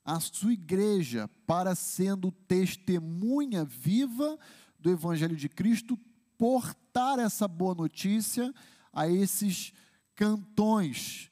a 0.04 0.20
sua 0.20 0.52
igreja, 0.52 1.28
para 1.46 1.74
sendo 1.74 2.30
testemunha 2.30 3.64
viva 3.64 4.38
do 4.78 4.90
Evangelho 4.90 5.36
de 5.36 5.48
Cristo, 5.48 5.98
portar 6.38 7.18
essa 7.18 7.46
boa 7.46 7.74
notícia 7.74 8.52
a 8.92 9.08
esses 9.08 9.72
cantões 10.14 11.30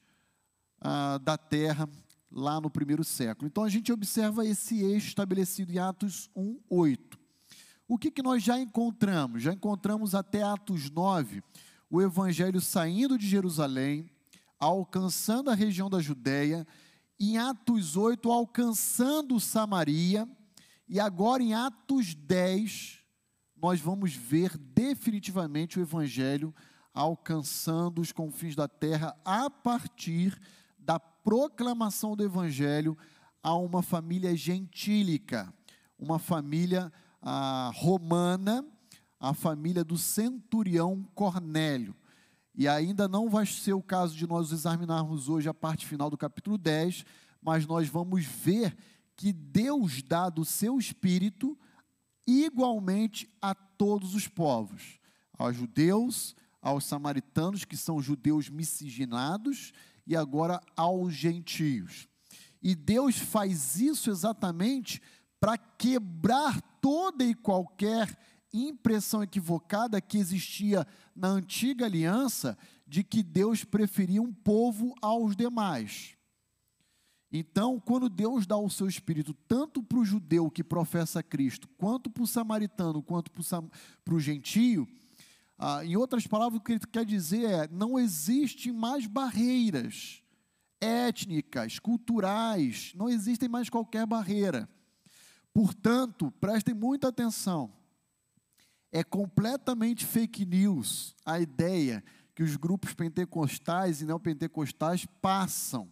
ah, 0.81 1.19
da 1.19 1.37
terra 1.37 1.89
lá 2.31 2.61
no 2.61 2.71
primeiro 2.71 3.05
século. 3.05 3.47
Então 3.47 3.63
a 3.63 3.69
gente 3.69 3.93
observa 3.93 4.47
esse 4.47 4.83
eixo 4.83 5.09
estabelecido 5.09 5.73
em 5.73 5.79
Atos 5.79 6.31
1, 6.35 6.59
8. 6.69 7.19
O 7.87 7.99
que, 7.99 8.11
que 8.11 8.23
nós 8.23 8.43
já 8.43 8.59
encontramos? 8.59 9.43
Já 9.43 9.53
encontramos 9.53 10.15
até 10.15 10.43
Atos 10.43 10.91
9 10.91 11.43
o 11.91 12.01
evangelho 12.01 12.59
saindo 12.59 13.19
de 13.19 13.29
Jerusalém, 13.29 14.11
alcançando 14.59 15.51
a 15.51 15.55
região 15.55 15.91
da 15.91 16.01
Judéia, 16.01 16.67
em 17.21 17.37
Atos 17.37 17.99
8, 17.99 18.33
alcançando 18.33 19.39
Samaria, 19.39 20.27
e 20.89 20.99
agora 20.99 21.43
em 21.43 21.53
Atos 21.53 22.15
10, 22.15 23.02
nós 23.63 23.81
vamos 23.81 24.15
ver 24.15 24.59
definitivamente 24.59 25.79
o 25.79 25.83
evangelho 25.83 26.55
alcançando 26.93 28.01
os 28.01 28.13
confins 28.13 28.57
da 28.57 28.69
terra 28.69 29.17
a 29.25 29.49
partir 29.49 30.39
da 30.79 30.99
proclamação 30.99 32.17
do 32.17 32.25
evangelho 32.25 32.99
a 33.43 33.55
uma 33.55 33.83
família 33.83 34.37
gentílica, 34.37 35.53
uma 35.99 36.19
família 36.19 36.93
ah, 37.23 37.71
romana 37.75 38.67
a 39.23 39.33
família 39.33 39.85
do 39.85 39.97
centurião 39.97 41.09
Cornélio. 41.15 41.95
E 42.57 42.67
ainda 42.67 43.07
não 43.07 43.31
vai 43.31 43.47
ser 43.47 43.73
o 43.73 43.81
caso 43.81 44.17
de 44.17 44.27
nós 44.27 44.51
examinarmos 44.51 45.29
hoje 45.29 45.49
a 45.49 45.55
parte 45.55 45.87
final 45.87 46.11
do 46.11 46.19
capítulo 46.19 46.59
10, 46.59 47.05
mas 47.41 47.65
nós 47.65 47.89
vamos 47.89 48.25
ver 48.25 48.77
que 49.15 49.33
Deus 49.33 50.03
dá 50.03 50.29
do 50.29 50.45
seu 50.45 50.77
espírito 50.77 51.57
igualmente 52.27 53.29
a 53.41 53.55
todos 53.55 54.15
os 54.15 54.29
povos, 54.29 54.99
aos 55.39 55.57
judeus, 55.57 56.37
aos 56.61 56.85
samaritanos, 56.85 57.65
que 57.65 57.77
são 57.77 58.01
judeus 58.01 58.49
miscigenados, 58.49 59.73
e 60.07 60.17
agora 60.17 60.61
aos 60.77 61.13
gentios. 61.15 62.09
E 62.63 62.75
Deus 62.75 63.19
faz 63.19 63.81
isso 63.81 64.11
exatamente 64.11 65.01
para 65.41 65.59
quebrar 65.59 66.61
toda 66.81 67.25
e 67.25 67.35
qualquer 67.35 68.17
impressão 68.53 69.23
equivocada 69.23 70.01
que 70.01 70.19
existia 70.19 70.87
na 71.17 71.29
antiga 71.29 71.87
aliança 71.87 72.57
de 72.87 73.03
que 73.03 73.23
Deus 73.23 73.65
preferia 73.65 74.23
um 74.23 74.33
povo 74.33 74.95
aos 75.01 75.35
demais. 75.35 76.17
Então, 77.33 77.81
quando 77.81 78.09
Deus 78.09 78.47
dá 78.47 78.57
o 78.57 78.69
seu 78.69 78.87
espírito 78.87 79.33
tanto 79.49 79.83
para 79.83 79.99
o 79.99 80.05
judeu 80.05 80.51
que 80.51 80.63
professa 80.63 81.23
Cristo, 81.23 81.67
quanto 81.79 82.11
para 82.11 82.23
o 82.23 82.27
samaritano, 82.27 83.03
quanto 83.03 83.31
para 83.31 84.15
o 84.15 84.21
gentio, 84.21 84.87
ah, 85.59 85.85
em 85.85 85.97
outras 85.97 86.27
palavras, 86.27 86.61
o 86.61 86.63
que 86.63 86.73
ele 86.73 86.81
quer 86.81 87.05
dizer 87.05 87.45
é: 87.45 87.69
não 87.69 87.99
existem 87.99 88.73
mais 88.73 89.07
barreiras 89.07 90.23
étnicas, 90.81 91.79
culturais, 91.79 92.93
não 92.95 93.09
existem 93.09 93.49
mais 93.49 93.71
qualquer 93.71 94.05
barreira. 94.05 94.69
Portanto, 95.55 96.31
prestem 96.33 96.75
muita 96.75 97.09
atenção 97.09 97.73
é 98.93 99.03
completamente 99.03 100.05
fake 100.05 100.45
news 100.45 101.17
a 101.25 101.41
ideia 101.41 102.05
que 102.35 102.43
os 102.43 102.57
grupos 102.57 102.93
pentecostais 102.93 104.03
e 104.03 104.05
neopentecostais 104.05 105.07
passam 105.21 105.91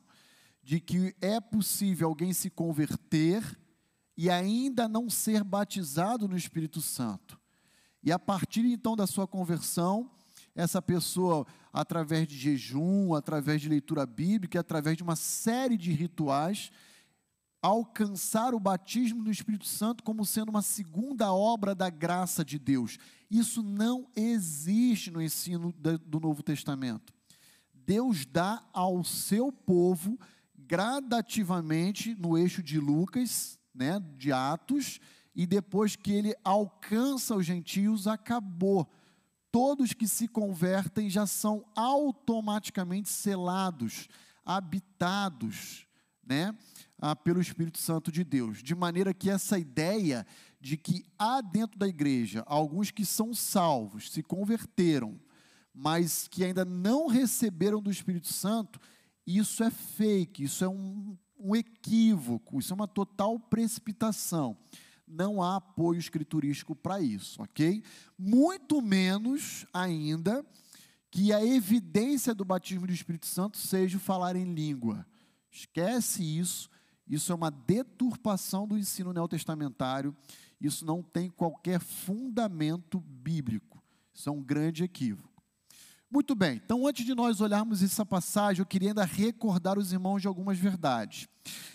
de 0.71 0.79
que 0.79 1.17
é 1.21 1.41
possível 1.41 2.07
alguém 2.07 2.33
se 2.33 2.49
converter 2.49 3.43
e 4.17 4.31
ainda 4.31 4.89
não 4.89 5.11
ser 5.11 5.43
batizado 5.43 6.29
no 6.29 6.37
Espírito 6.37 6.81
Santo. 6.81 7.41
E 8.01 8.13
a 8.13 8.21
partir 8.21 8.65
então 8.65 8.95
da 8.95 9.05
sua 9.05 9.27
conversão, 9.27 10.09
essa 10.55 10.81
pessoa, 10.81 11.45
através 11.73 12.29
de 12.29 12.39
jejum, 12.39 13.15
através 13.15 13.61
de 13.61 13.69
leitura 13.69 14.07
bíblica, 14.07 14.61
através 14.61 14.97
de 14.97 15.03
uma 15.03 15.17
série 15.17 15.77
de 15.77 15.91
rituais, 15.91 16.71
alcançar 17.61 18.55
o 18.55 18.61
batismo 18.61 19.25
do 19.25 19.31
Espírito 19.33 19.67
Santo 19.67 20.05
como 20.05 20.25
sendo 20.25 20.51
uma 20.51 20.63
segunda 20.63 21.33
obra 21.33 21.75
da 21.75 21.91
graça 21.91 22.45
de 22.45 22.61
Deus. 22.61 22.97
Isso 23.29 23.61
não 23.61 24.07
existe 24.15 25.11
no 25.11 25.21
ensino 25.21 25.75
do 26.07 26.21
Novo 26.21 26.45
Testamento. 26.45 27.13
Deus 27.75 28.25
dá 28.25 28.63
ao 28.73 29.03
seu 29.03 29.51
povo 29.51 30.17
gradativamente 30.71 32.15
no 32.15 32.39
eixo 32.39 32.63
de 32.63 32.79
Lucas, 32.79 33.59
né, 33.75 34.01
de 34.17 34.31
Atos, 34.31 35.01
e 35.35 35.45
depois 35.45 35.97
que 35.97 36.13
ele 36.13 36.33
alcança 36.45 37.35
os 37.35 37.45
gentios, 37.45 38.07
acabou. 38.07 38.89
Todos 39.51 39.93
que 39.93 40.07
se 40.07 40.29
convertem 40.29 41.11
já 41.11 41.27
são 41.27 41.65
automaticamente 41.75 43.09
selados, 43.09 44.07
habitados, 44.45 45.89
né? 46.25 46.57
ah, 47.01 47.17
pelo 47.17 47.41
Espírito 47.41 47.79
Santo 47.79 48.13
de 48.13 48.23
Deus. 48.23 48.63
De 48.63 48.77
maneira 48.77 49.13
que 49.13 49.29
essa 49.29 49.59
ideia 49.59 50.25
de 50.61 50.77
que 50.77 51.05
há 51.19 51.41
dentro 51.41 51.77
da 51.77 51.89
igreja 51.89 52.45
alguns 52.47 52.93
que 52.93 53.05
são 53.05 53.35
salvos, 53.35 54.13
se 54.13 54.23
converteram, 54.23 55.19
mas 55.75 56.29
que 56.29 56.45
ainda 56.45 56.65
não 56.65 57.09
receberam 57.09 57.83
do 57.83 57.91
Espírito 57.91 58.33
Santo, 58.33 58.79
isso 59.37 59.63
é 59.63 59.71
fake, 59.71 60.45
isso 60.45 60.65
é 60.65 60.69
um, 60.69 61.17
um 61.39 61.55
equívoco, 61.55 62.59
isso 62.59 62.73
é 62.73 62.75
uma 62.77 62.89
total 62.89 63.39
precipitação. 63.39 64.57
Não 65.07 65.43
há 65.43 65.57
apoio 65.57 65.99
escriturístico 65.99 66.75
para 66.75 67.01
isso, 67.01 67.43
ok? 67.43 67.83
Muito 68.19 68.81
menos 68.81 69.67
ainda 69.73 70.45
que 71.11 71.33
a 71.33 71.45
evidência 71.45 72.35
do 72.35 72.45
batismo 72.45 72.87
do 72.87 72.93
Espírito 72.93 73.27
Santo 73.27 73.59
seja 73.59 73.99
falar 73.99 74.37
em 74.37 74.55
língua. 74.55 75.05
Esquece 75.51 76.23
isso 76.23 76.71
isso 77.11 77.33
é 77.33 77.35
uma 77.35 77.51
deturpação 77.51 78.69
do 78.69 78.79
ensino 78.79 79.13
neotestamentário. 79.13 80.17
Isso 80.61 80.87
não 80.87 81.03
tem 81.03 81.29
qualquer 81.29 81.81
fundamento 81.81 83.01
bíblico. 83.01 83.83
Isso 84.15 84.29
é 84.29 84.33
um 84.33 84.41
grande 84.41 84.85
equívoco. 84.85 85.29
Muito 86.13 86.35
bem, 86.35 86.61
então 86.65 86.89
antes 86.89 87.07
de 87.07 87.15
nós 87.15 87.41
olharmos 87.41 87.85
essa 87.85 88.05
passagem, 88.05 88.61
eu 88.61 88.67
queria 88.67 88.89
ainda 88.89 89.05
recordar 89.05 89.79
os 89.79 89.93
irmãos 89.93 90.21
de 90.21 90.27
algumas 90.27 90.59
verdades. 90.59 91.29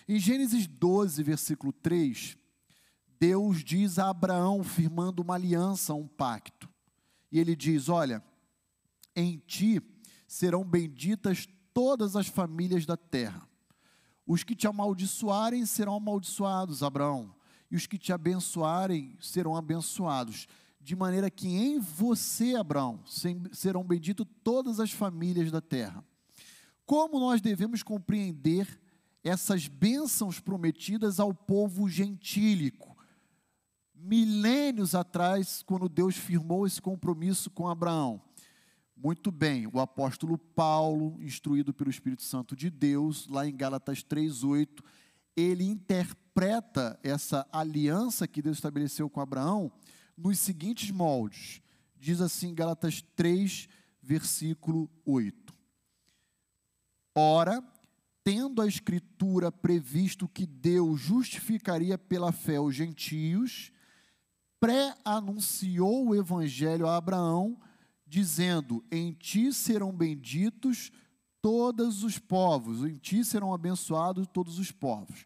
Em 0.10 0.20
Gênesis 0.20 0.68
12, 0.68 1.24
versículo 1.24 1.72
3, 1.72 2.38
Deus 3.18 3.64
diz 3.64 3.98
a 3.98 4.10
Abraão, 4.10 4.62
firmando 4.62 5.22
uma 5.22 5.36
aliança, 5.36 5.94
um 5.94 6.06
pacto. 6.06 6.70
E 7.32 7.40
ele 7.40 7.56
diz: 7.56 7.88
Olha, 7.88 8.22
em 9.16 9.38
ti 9.38 9.82
serão 10.28 10.66
benditas 10.66 11.48
todas 11.74 12.18
as 12.18 12.28
famílias 12.28 12.86
da 12.86 12.98
terra. 12.98 13.48
Os 14.28 14.44
que 14.44 14.54
te 14.54 14.68
amaldiçoarem 14.68 15.66
serão 15.66 15.96
amaldiçoados, 15.96 16.84
Abraão, 16.84 17.34
e 17.72 17.76
os 17.78 17.88
que 17.88 17.98
te 17.98 18.12
abençoarem 18.12 19.18
serão 19.22 19.56
abençoados. 19.56 20.46
De 20.86 20.96
maneira 20.96 21.32
que 21.32 21.48
em 21.48 21.80
você, 21.80 22.54
Abraão, 22.54 23.00
serão 23.52 23.84
benditas 23.84 24.28
todas 24.44 24.80
as 24.80 24.92
famílias 24.92 25.50
da 25.50 25.60
terra. 25.60 26.06
Como 26.86 27.20
nós 27.20 27.42
devemos 27.42 27.82
compreender 27.82 28.80
essas 29.24 29.68
bênçãos 29.68 30.40
prometidas 30.40 31.20
ao 31.20 31.34
povo 31.34 31.90
gentílico? 31.90 32.96
Milênios 33.96 34.94
atrás, 34.94 35.64
quando 35.64 35.90
Deus 35.90 36.18
firmou 36.18 36.68
esse 36.68 36.80
compromisso 36.80 37.50
com 37.50 37.68
Abraão, 37.68 38.22
muito 38.96 39.32
bem, 39.32 39.66
o 39.66 39.80
apóstolo 39.80 40.38
Paulo, 40.38 41.18
instruído 41.20 41.74
pelo 41.74 41.90
Espírito 41.90 42.22
Santo 42.22 42.56
de 42.56 42.70
Deus, 42.70 43.28
lá 43.28 43.48
em 43.48 43.58
Gálatas 43.58 44.04
3:8, 44.04 44.84
ele 45.36 45.64
interpreta 45.64 47.00
essa 47.02 47.44
aliança 47.52 48.28
que 48.28 48.40
Deus 48.40 48.58
estabeleceu 48.58 49.10
com 49.10 49.20
Abraão 49.20 49.72
nos 50.18 50.40
seguintes 50.40 50.92
moldes. 50.92 51.62
Diz 51.96 52.22
assim 52.22 52.54
Gálatas 52.54 53.02
3, 53.16 53.68
versículo 54.02 54.90
8. 55.06 55.54
Ora, 57.16 57.64
tendo 58.24 58.62
a 58.62 58.68
escritura 58.68 59.52
previsto 59.52 60.28
que 60.28 60.46
Deus 60.46 61.00
justificaria 61.00 61.98
pela 61.98 62.32
fé 62.32 62.60
os 62.60 62.76
gentios, 62.76 63.72
pré-anunciou 64.60 66.08
o 66.08 66.16
evangelho 66.16 66.88
a 66.88 66.98
Abraão 66.98 67.58
dizendo: 68.06 68.84
Em 68.92 69.14
ti 69.14 69.54
serão 69.54 69.92
benditos 69.92 70.92
todos 71.42 72.04
os 72.04 72.18
povos, 72.18 72.84
em 72.84 72.96
ti 72.96 73.24
serão 73.24 73.54
abençoados 73.54 74.28
todos 74.28 74.58
os 74.58 74.72
povos. 74.72 75.26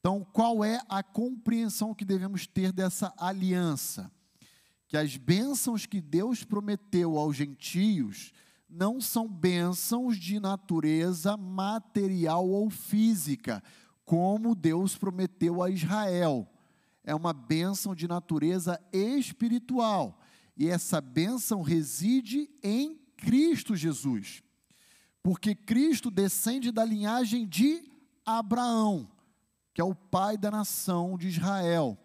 Então, 0.00 0.26
qual 0.32 0.64
é 0.64 0.80
a 0.88 1.02
compreensão 1.02 1.94
que 1.94 2.04
devemos 2.04 2.46
ter 2.46 2.72
dessa 2.72 3.12
aliança? 3.16 4.10
que 4.90 4.96
as 4.96 5.16
bênçãos 5.16 5.86
que 5.86 6.00
Deus 6.00 6.42
prometeu 6.42 7.16
aos 7.16 7.36
gentios 7.36 8.32
não 8.68 9.00
são 9.00 9.28
bênçãos 9.28 10.18
de 10.18 10.40
natureza 10.40 11.36
material 11.36 12.48
ou 12.48 12.68
física, 12.68 13.62
como 14.04 14.52
Deus 14.52 14.96
prometeu 14.96 15.62
a 15.62 15.70
Israel. 15.70 16.44
É 17.04 17.14
uma 17.14 17.32
bênção 17.32 17.94
de 17.94 18.08
natureza 18.08 18.80
espiritual. 18.92 20.20
E 20.56 20.68
essa 20.68 21.00
bênção 21.00 21.62
reside 21.62 22.50
em 22.60 22.96
Cristo 23.16 23.76
Jesus. 23.76 24.42
Porque 25.22 25.54
Cristo 25.54 26.10
descende 26.10 26.72
da 26.72 26.84
linhagem 26.84 27.46
de 27.46 27.88
Abraão, 28.26 29.08
que 29.72 29.80
é 29.80 29.84
o 29.84 29.94
pai 29.94 30.36
da 30.36 30.50
nação 30.50 31.16
de 31.16 31.28
Israel. 31.28 31.96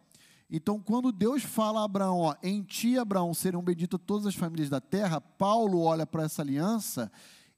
Então, 0.49 0.79
quando 0.79 1.11
Deus 1.11 1.43
fala 1.43 1.81
a 1.81 1.85
Abraão, 1.85 2.19
ó, 2.19 2.35
em 2.43 2.61
ti, 2.61 2.97
Abraão, 2.97 3.33
serão 3.33 3.63
benditas 3.63 3.99
todas 4.05 4.27
as 4.27 4.35
famílias 4.35 4.69
da 4.69 4.79
terra, 4.79 5.19
Paulo 5.19 5.81
olha 5.81 6.05
para 6.05 6.23
essa 6.23 6.41
aliança 6.41 7.11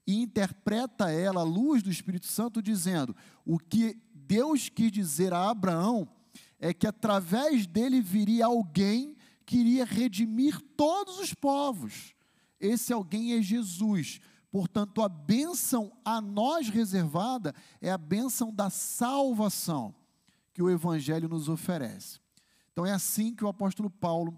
e 0.06 0.22
interpreta 0.22 1.10
ela 1.10 1.42
à 1.42 1.44
luz 1.44 1.82
do 1.82 1.90
Espírito 1.90 2.26
Santo, 2.26 2.62
dizendo: 2.62 3.14
o 3.44 3.58
que 3.58 4.00
Deus 4.14 4.70
quis 4.70 4.90
dizer 4.90 5.34
a 5.34 5.50
Abraão 5.50 6.08
é 6.58 6.72
que 6.72 6.86
através 6.86 7.66
dele 7.66 8.00
viria 8.00 8.46
alguém 8.46 9.16
que 9.44 9.58
iria 9.58 9.84
redimir 9.84 10.60
todos 10.76 11.18
os 11.18 11.34
povos. 11.34 12.14
Esse 12.58 12.92
alguém 12.92 13.34
é 13.34 13.42
Jesus. 13.42 14.18
Portanto, 14.50 15.02
a 15.02 15.08
bênção 15.08 15.92
a 16.04 16.20
nós 16.20 16.68
reservada 16.68 17.54
é 17.80 17.90
a 17.90 17.98
bênção 17.98 18.52
da 18.52 18.70
salvação 18.70 19.94
que 20.58 20.62
o 20.62 20.68
Evangelho 20.68 21.28
nos 21.28 21.48
oferece. 21.48 22.18
Então 22.72 22.84
é 22.84 22.90
assim 22.90 23.32
que 23.32 23.44
o 23.44 23.48
apóstolo 23.48 23.88
Paulo 23.88 24.36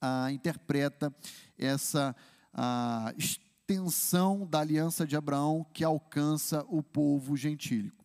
ah, 0.00 0.32
interpreta 0.32 1.14
essa 1.56 2.12
ah, 2.52 3.14
extensão 3.16 4.44
da 4.44 4.58
aliança 4.58 5.06
de 5.06 5.14
Abraão 5.14 5.64
que 5.72 5.84
alcança 5.84 6.66
o 6.68 6.82
povo 6.82 7.36
gentílico. 7.36 8.04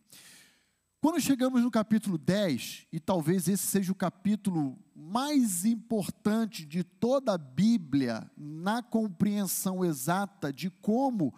Quando 1.00 1.20
chegamos 1.20 1.60
no 1.60 1.72
capítulo 1.72 2.16
10, 2.16 2.86
e 2.92 3.00
talvez 3.00 3.48
esse 3.48 3.66
seja 3.66 3.90
o 3.90 3.96
capítulo 3.96 4.78
mais 4.94 5.64
importante 5.64 6.64
de 6.64 6.84
toda 6.84 7.34
a 7.34 7.38
Bíblia, 7.38 8.30
na 8.36 8.80
compreensão 8.80 9.84
exata 9.84 10.52
de 10.52 10.70
como 10.70 11.34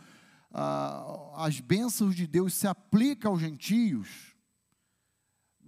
ah, 0.53 1.33
as 1.37 1.59
bênçãos 1.59 2.15
de 2.15 2.27
Deus 2.27 2.53
se 2.53 2.67
aplicam 2.67 3.33
aos 3.33 3.41
gentios, 3.41 4.36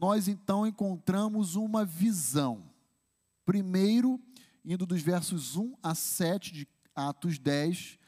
nós 0.00 0.28
então 0.28 0.66
encontramos 0.66 1.56
uma 1.56 1.84
visão. 1.84 2.70
Primeiro, 3.44 4.20
indo 4.64 4.86
dos 4.86 5.02
versos 5.02 5.56
1 5.56 5.74
a 5.82 5.94
7 5.94 6.52
de 6.52 6.68
Atos 6.94 7.38
10, 7.38 7.98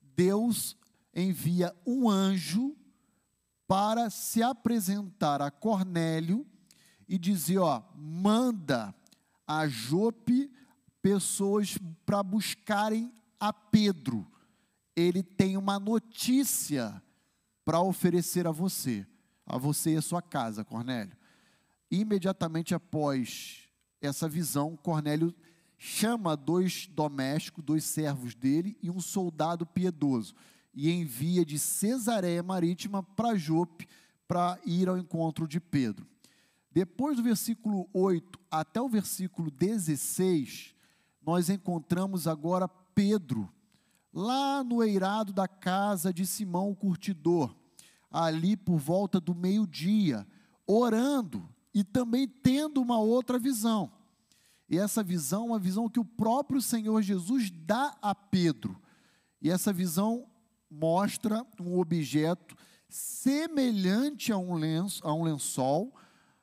Deus 0.00 0.76
envia 1.14 1.74
um 1.84 2.08
anjo 2.08 2.76
para 3.66 4.10
se 4.10 4.42
apresentar 4.42 5.42
a 5.42 5.50
Cornélio 5.50 6.46
e 7.08 7.18
dizer, 7.18 7.58
ó, 7.58 7.82
manda 7.94 8.94
a 9.46 9.66
Jope 9.66 10.50
pessoas 11.02 11.76
para 12.04 12.22
buscarem 12.22 13.12
a 13.38 13.52
Pedro. 13.52 14.30
Ele 14.94 15.22
tem 15.22 15.56
uma 15.56 15.78
notícia 15.78 17.02
para 17.64 17.80
oferecer 17.80 18.46
a 18.46 18.50
você, 18.50 19.06
a 19.46 19.56
você 19.56 19.94
e 19.94 19.96
a 19.96 20.02
sua 20.02 20.20
casa, 20.20 20.64
Cornélio. 20.64 21.19
Imediatamente 21.90 22.74
após 22.74 23.68
essa 24.00 24.28
visão, 24.28 24.76
Cornélio 24.76 25.34
chama 25.76 26.36
dois 26.36 26.86
domésticos, 26.86 27.64
dois 27.64 27.84
servos 27.84 28.34
dele 28.34 28.76
e 28.82 28.90
um 28.90 29.00
soldado 29.00 29.66
piedoso 29.66 30.34
e 30.74 30.90
envia 30.90 31.44
de 31.44 31.58
Cesareia 31.58 32.42
Marítima 32.42 33.02
para 33.02 33.34
Jope 33.34 33.88
para 34.28 34.58
ir 34.64 34.88
ao 34.88 34.96
encontro 34.96 35.48
de 35.48 35.58
Pedro. 35.58 36.06
Depois 36.70 37.16
do 37.16 37.22
versículo 37.22 37.88
8 37.92 38.38
até 38.50 38.80
o 38.80 38.88
versículo 38.88 39.50
16, 39.50 40.74
nós 41.24 41.50
encontramos 41.50 42.28
agora 42.28 42.68
Pedro, 42.68 43.52
lá 44.12 44.62
no 44.62 44.82
eirado 44.82 45.32
da 45.32 45.48
casa 45.48 46.12
de 46.12 46.24
Simão 46.24 46.70
o 46.70 46.76
curtidor, 46.76 47.54
ali 48.10 48.56
por 48.56 48.78
volta 48.78 49.18
do 49.20 49.34
meio-dia, 49.34 50.26
orando 50.66 51.48
e 51.74 51.84
também 51.84 52.26
tendo 52.26 52.80
uma 52.80 52.98
outra 52.98 53.38
visão. 53.38 53.90
E 54.68 54.78
essa 54.78 55.02
visão 55.02 55.42
é 55.42 55.50
uma 55.50 55.58
visão 55.58 55.88
que 55.88 56.00
o 56.00 56.04
próprio 56.04 56.60
Senhor 56.60 57.02
Jesus 57.02 57.50
dá 57.50 57.96
a 58.00 58.14
Pedro. 58.14 58.80
E 59.42 59.50
essa 59.50 59.72
visão 59.72 60.26
mostra 60.70 61.44
um 61.60 61.78
objeto 61.78 62.56
semelhante 62.88 64.32
a 64.32 64.38
um, 64.38 64.54
lenço, 64.54 65.04
a 65.06 65.12
um 65.12 65.24
lençol 65.24 65.94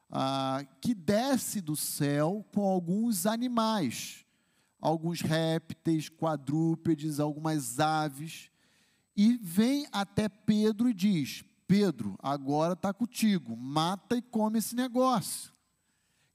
ah, 0.10 0.66
que 0.82 0.94
desce 0.94 1.62
do 1.62 1.76
céu 1.76 2.46
com 2.54 2.66
alguns 2.66 3.26
animais, 3.26 4.26
alguns 4.80 5.22
répteis, 5.22 6.10
quadrúpedes, 6.10 7.20
algumas 7.20 7.80
aves, 7.80 8.50
e 9.16 9.38
vem 9.42 9.88
até 9.92 10.30
Pedro 10.30 10.90
e 10.90 10.94
diz: 10.94 11.44
Pedro, 11.68 12.18
agora 12.20 12.74
está 12.74 12.94
contigo, 12.94 13.56
mata 13.56 14.16
e 14.16 14.22
come 14.22 14.60
esse 14.60 14.76
negócio. 14.76 15.52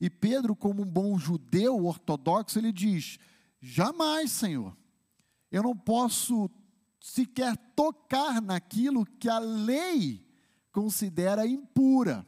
E 0.00 0.10
Pedro, 0.10 0.54
como 0.54 0.82
um 0.82 0.86
bom 0.86 1.18
judeu 1.18 1.86
ortodoxo, 1.86 2.58
ele 2.58 2.72
diz: 2.72 3.18
Jamais, 3.60 4.30
Senhor, 4.30 4.76
eu 5.50 5.62
não 5.62 5.76
posso 5.76 6.50
sequer 7.00 7.56
tocar 7.74 8.42
naquilo 8.42 9.06
que 9.06 9.28
a 9.28 9.38
lei 9.38 10.26
considera 10.70 11.46
impura. 11.46 12.26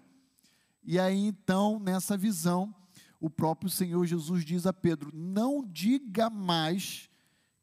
E 0.82 0.98
aí, 0.98 1.18
então, 1.26 1.78
nessa 1.78 2.16
visão, 2.16 2.74
o 3.20 3.30
próprio 3.30 3.70
Senhor 3.70 4.04
Jesus 4.06 4.44
diz 4.44 4.66
a 4.66 4.72
Pedro: 4.72 5.10
Não 5.12 5.64
diga 5.64 6.30
mais 6.30 7.08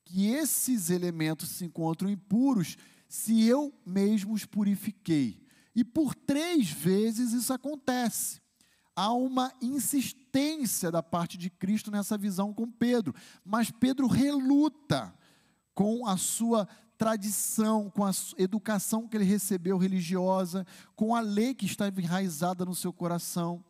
que 0.03 0.27
esses 0.27 0.89
elementos 0.89 1.49
se 1.49 1.63
encontram 1.63 2.09
impuros, 2.09 2.75
se 3.11 3.43
eu 3.43 3.73
mesmo 3.85 4.33
os 4.33 4.45
purifiquei. 4.45 5.45
E 5.75 5.83
por 5.83 6.15
três 6.15 6.71
vezes 6.71 7.33
isso 7.33 7.51
acontece. 7.51 8.39
Há 8.95 9.11
uma 9.11 9.51
insistência 9.61 10.89
da 10.89 11.03
parte 11.03 11.37
de 11.37 11.49
Cristo 11.49 11.91
nessa 11.91 12.17
visão 12.17 12.53
com 12.53 12.71
Pedro, 12.71 13.13
mas 13.43 13.69
Pedro 13.69 14.07
reluta 14.07 15.13
com 15.75 16.07
a 16.07 16.15
sua 16.15 16.65
tradição, 16.97 17.89
com 17.89 18.05
a 18.05 18.11
educação 18.37 19.05
que 19.05 19.17
ele 19.17 19.25
recebeu 19.25 19.77
religiosa, 19.77 20.65
com 20.95 21.13
a 21.13 21.19
lei 21.19 21.53
que 21.53 21.65
estava 21.65 21.99
enraizada 21.99 22.63
no 22.63 22.73
seu 22.73 22.93
coração. 22.93 23.61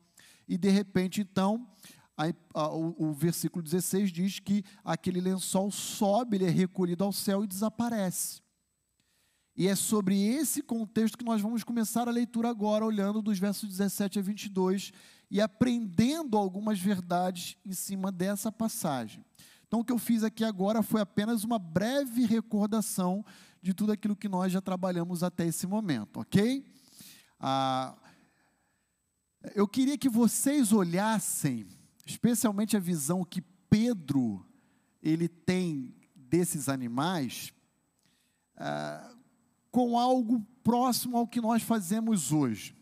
E 0.47 0.55
de 0.55 0.69
repente, 0.69 1.19
então, 1.19 1.67
a, 2.15 2.25
a, 2.53 2.69
o, 2.69 3.09
o, 3.09 3.13
versículo 3.13 3.63
16 3.63 4.11
diz 4.11 4.39
que 4.39 4.63
aquele 4.85 5.19
lençol 5.19 5.71
sobe, 5.71 6.37
ele 6.37 6.45
é 6.45 6.49
recolhido 6.51 7.03
ao 7.03 7.11
céu 7.11 7.43
e 7.43 7.47
desaparece. 7.47 8.39
E 9.61 9.67
é 9.67 9.75
sobre 9.75 10.19
esse 10.19 10.63
contexto 10.63 11.15
que 11.15 11.23
nós 11.23 11.39
vamos 11.39 11.63
começar 11.63 12.07
a 12.07 12.11
leitura 12.11 12.49
agora, 12.49 12.83
olhando 12.83 13.21
dos 13.21 13.37
versos 13.37 13.69
17 13.69 14.17
a 14.17 14.21
22 14.23 14.91
e 15.29 15.39
aprendendo 15.39 16.35
algumas 16.35 16.79
verdades 16.79 17.55
em 17.63 17.71
cima 17.71 18.11
dessa 18.11 18.51
passagem. 18.51 19.23
Então, 19.67 19.81
o 19.81 19.85
que 19.85 19.93
eu 19.93 19.99
fiz 19.99 20.23
aqui 20.23 20.43
agora 20.43 20.81
foi 20.81 20.99
apenas 20.99 21.43
uma 21.43 21.59
breve 21.59 22.25
recordação 22.25 23.23
de 23.61 23.71
tudo 23.71 23.91
aquilo 23.91 24.15
que 24.15 24.27
nós 24.27 24.51
já 24.51 24.61
trabalhamos 24.61 25.21
até 25.21 25.45
esse 25.45 25.67
momento, 25.67 26.21
ok? 26.21 26.65
Ah, 27.39 27.95
eu 29.53 29.67
queria 29.67 29.95
que 29.95 30.09
vocês 30.09 30.73
olhassem, 30.73 31.67
especialmente 32.03 32.75
a 32.75 32.79
visão 32.79 33.23
que 33.23 33.43
Pedro 33.69 34.43
ele 35.03 35.27
tem 35.27 35.93
desses 36.15 36.67
animais. 36.67 37.53
Ah, 38.57 39.20
com 39.71 39.97
algo 39.97 40.45
próximo 40.63 41.17
ao 41.17 41.27
que 41.27 41.41
nós 41.41 41.63
fazemos 41.63 42.31
hoje. 42.31 42.75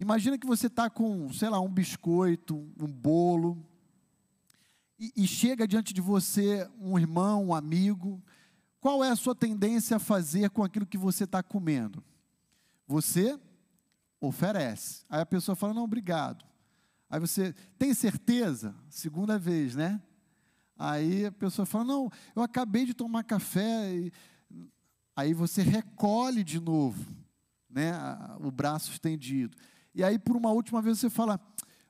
Imagina 0.00 0.38
que 0.38 0.46
você 0.46 0.66
está 0.66 0.88
com, 0.88 1.30
sei 1.32 1.50
lá, 1.50 1.60
um 1.60 1.70
biscoito, 1.70 2.56
um 2.80 2.86
bolo, 2.86 3.62
e, 4.98 5.12
e 5.16 5.26
chega 5.26 5.68
diante 5.68 5.94
de 5.94 6.00
você 6.00 6.68
um 6.78 6.98
irmão, 6.98 7.46
um 7.46 7.54
amigo. 7.54 8.22
Qual 8.80 9.04
é 9.04 9.10
a 9.10 9.16
sua 9.16 9.34
tendência 9.34 9.96
a 9.96 10.00
fazer 10.00 10.50
com 10.50 10.62
aquilo 10.62 10.86
que 10.86 10.98
você 10.98 11.24
está 11.24 11.42
comendo? 11.42 12.02
Você 12.86 13.38
oferece. 14.20 15.04
Aí 15.08 15.20
a 15.20 15.26
pessoa 15.26 15.56
fala: 15.56 15.72
Não, 15.72 15.84
obrigado. 15.84 16.44
Aí 17.08 17.18
você 17.18 17.54
tem 17.78 17.94
certeza? 17.94 18.74
Segunda 18.88 19.38
vez, 19.38 19.74
né? 19.74 20.00
Aí 20.78 21.26
a 21.26 21.32
pessoa 21.32 21.64
fala: 21.64 21.84
Não, 21.84 22.10
eu 22.34 22.42
acabei 22.42 22.84
de 22.84 22.94
tomar 22.94 23.24
café. 23.24 23.94
E 23.94 24.12
Aí 25.20 25.34
você 25.34 25.60
recolhe 25.60 26.42
de 26.42 26.58
novo, 26.58 27.14
né, 27.68 27.92
o 28.40 28.50
braço 28.50 28.90
estendido. 28.90 29.54
E 29.94 30.02
aí, 30.02 30.18
por 30.18 30.34
uma 30.34 30.50
última 30.50 30.80
vez, 30.80 30.98
você 30.98 31.10
fala: 31.10 31.38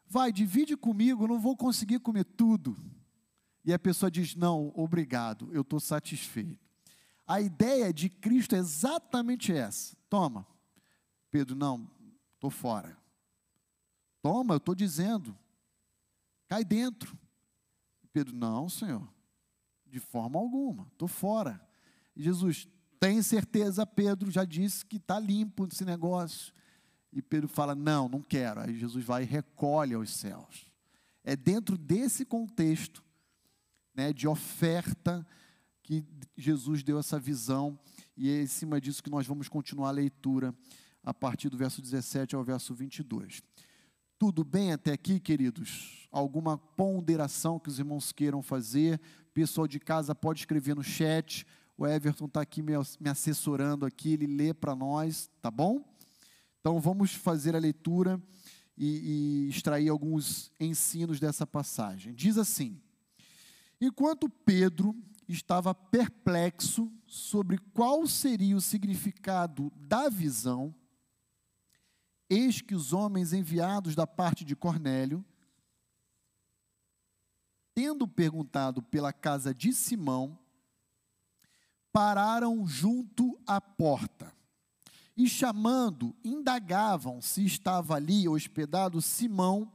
vai, 0.05 0.33
divide 0.33 0.77
comigo, 0.77 1.23
eu 1.23 1.29
não 1.29 1.39
vou 1.39 1.57
conseguir 1.57 2.01
comer 2.01 2.25
tudo. 2.25 2.77
E 3.65 3.73
a 3.73 3.79
pessoa 3.79 4.11
diz: 4.11 4.35
Não, 4.35 4.73
obrigado, 4.75 5.49
eu 5.53 5.61
estou 5.61 5.79
satisfeito. 5.79 6.59
A 7.25 7.41
ideia 7.41 7.93
de 7.93 8.11
Cristo 8.11 8.57
é 8.57 8.59
exatamente 8.59 9.53
essa. 9.53 9.97
Toma. 10.09 10.45
Pedro, 11.31 11.55
não, 11.55 11.89
estou 12.35 12.51
fora. 12.51 12.99
Toma, 14.21 14.55
eu 14.55 14.59
estou 14.59 14.75
dizendo. 14.75 15.39
Cai 16.49 16.65
dentro. 16.65 17.17
Pedro, 18.13 18.35
não, 18.35 18.69
Senhor, 18.69 19.09
de 19.87 20.01
forma 20.01 20.37
alguma, 20.37 20.89
estou 20.91 21.07
fora. 21.07 21.65
E 22.17 22.25
Jesus, 22.25 22.67
tem 23.01 23.23
certeza, 23.23 23.87
Pedro 23.87 24.31
já 24.31 24.45
disse 24.45 24.85
que 24.85 24.99
está 24.99 25.19
limpo 25.19 25.67
esse 25.67 25.87
negócio. 25.87 26.53
E 27.11 27.23
Pedro 27.23 27.49
fala: 27.49 27.75
Não, 27.75 28.09
não 28.09 28.21
quero. 28.21 28.61
Aí 28.61 28.79
Jesus 28.79 29.03
vai 29.05 29.23
e 29.23 29.27
recolhe 29.27 29.95
aos 29.95 30.11
céus. 30.11 30.71
É 31.25 31.35
dentro 31.35 31.79
desse 31.79 32.25
contexto 32.27 33.03
né, 33.95 34.13
de 34.13 34.29
oferta 34.29 35.27
que 35.83 36.05
Jesus 36.37 36.83
deu 36.83 36.99
essa 36.99 37.19
visão, 37.19 37.79
e 38.17 38.31
é 38.31 38.43
em 38.43 38.47
cima 38.47 38.81
disso 38.81 39.03
que 39.03 39.11
nós 39.11 39.27
vamos 39.27 39.49
continuar 39.49 39.89
a 39.89 39.93
leitura 39.93 40.55
a 41.03 41.13
partir 41.13 41.49
do 41.49 41.57
verso 41.57 41.83
17 41.83 42.37
ao 42.37 42.45
verso 42.45 42.75
22. 42.75 43.43
Tudo 44.19 44.45
bem 44.45 44.73
até 44.73 44.93
aqui, 44.93 45.19
queridos? 45.19 46.07
Alguma 46.13 46.59
ponderação 46.59 47.59
que 47.59 47.71
os 47.71 47.79
irmãos 47.79 48.13
queiram 48.13 48.43
fazer? 48.43 49.01
Pessoal 49.33 49.67
de 49.67 49.81
casa 49.81 50.15
pode 50.15 50.41
escrever 50.41 50.77
no 50.77 50.83
chat. 50.83 51.47
O 51.81 51.87
Everton 51.87 52.27
está 52.27 52.43
aqui 52.43 52.61
me, 52.61 52.75
assessorando 53.09 53.87
aqui, 53.87 54.13
ele 54.13 54.27
lê 54.27 54.53
para 54.53 54.77
nós, 54.77 55.31
tá 55.41 55.51
bom? 55.51 55.83
Então 56.61 56.79
vamos 56.79 57.15
fazer 57.15 57.57
a 57.57 57.59
leitura 57.59 58.23
e, 58.77 59.47
e 59.47 59.49
extrair 59.49 59.89
alguns 59.89 60.53
ensinos 60.61 61.19
dessa 61.19 61.47
passagem. 61.47 62.13
Diz 62.13 62.37
assim: 62.37 62.79
Enquanto 63.81 64.29
Pedro 64.29 64.95
estava 65.27 65.75
perplexo 65.75 66.93
sobre 67.07 67.57
qual 67.73 68.07
seria 68.07 68.55
o 68.55 68.61
significado 68.61 69.73
da 69.75 70.11
visão, 70.11 70.75
eis 72.29 72.61
que 72.61 72.75
os 72.75 72.93
homens 72.93 73.33
enviados 73.33 73.95
da 73.95 74.07
parte 74.07 74.45
de 74.45 74.55
Cornélio, 74.55 75.25
tendo 77.75 78.07
perguntado 78.07 78.83
pela 78.83 79.15
casa 79.15 79.55
de 79.55 79.73
Simão, 79.73 80.39
pararam 81.93 82.67
junto 82.67 83.39
à 83.47 83.61
porta. 83.61 84.33
E 85.17 85.29
chamando, 85.29 86.17
indagavam 86.25 87.21
se 87.21 87.45
estava 87.45 87.95
ali 87.95 88.29
hospedado 88.29 89.03
Simão, 89.03 89.71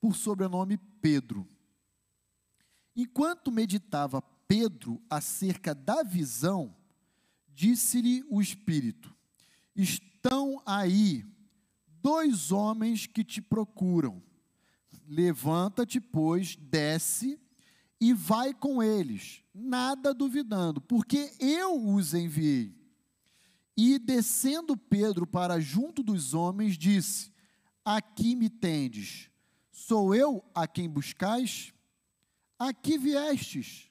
por 0.00 0.16
sobrenome 0.16 0.76
Pedro. 1.00 1.48
Enquanto 2.94 3.52
meditava 3.52 4.20
Pedro 4.20 5.00
acerca 5.08 5.74
da 5.74 6.02
visão, 6.02 6.76
disse-lhe 7.48 8.24
o 8.28 8.40
Espírito: 8.40 9.14
Estão 9.74 10.60
aí 10.66 11.24
dois 11.86 12.50
homens 12.50 13.06
que 13.06 13.24
te 13.24 13.40
procuram. 13.40 14.22
Levanta-te, 15.06 16.00
pois, 16.00 16.56
desce 16.56 17.38
e 18.00 18.12
vai 18.12 18.52
com 18.52 18.82
eles, 18.82 19.41
nada 19.54 20.14
duvidando, 20.14 20.80
porque 20.80 21.32
eu 21.38 21.94
os 21.94 22.14
enviei. 22.14 22.74
E 23.76 23.98
descendo 23.98 24.76
Pedro 24.76 25.26
para 25.26 25.60
junto 25.60 26.02
dos 26.02 26.34
homens, 26.34 26.76
disse: 26.76 27.32
Aqui 27.84 28.36
me 28.36 28.48
tendes, 28.48 29.30
sou 29.70 30.14
eu 30.14 30.44
a 30.54 30.66
quem 30.66 30.88
buscais? 30.88 31.72
Aqui 32.58 32.98
viestes. 32.98 33.90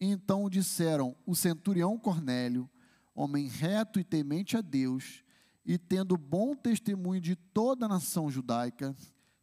Então 0.00 0.48
disseram 0.48 1.14
o 1.26 1.34
centurião 1.34 1.98
Cornélio, 1.98 2.68
homem 3.14 3.46
reto 3.46 4.00
e 4.00 4.04
temente 4.04 4.56
a 4.56 4.62
Deus, 4.62 5.22
e 5.64 5.76
tendo 5.76 6.16
bom 6.16 6.54
testemunho 6.54 7.20
de 7.20 7.36
toda 7.36 7.84
a 7.84 7.88
nação 7.88 8.30
judaica, 8.30 8.96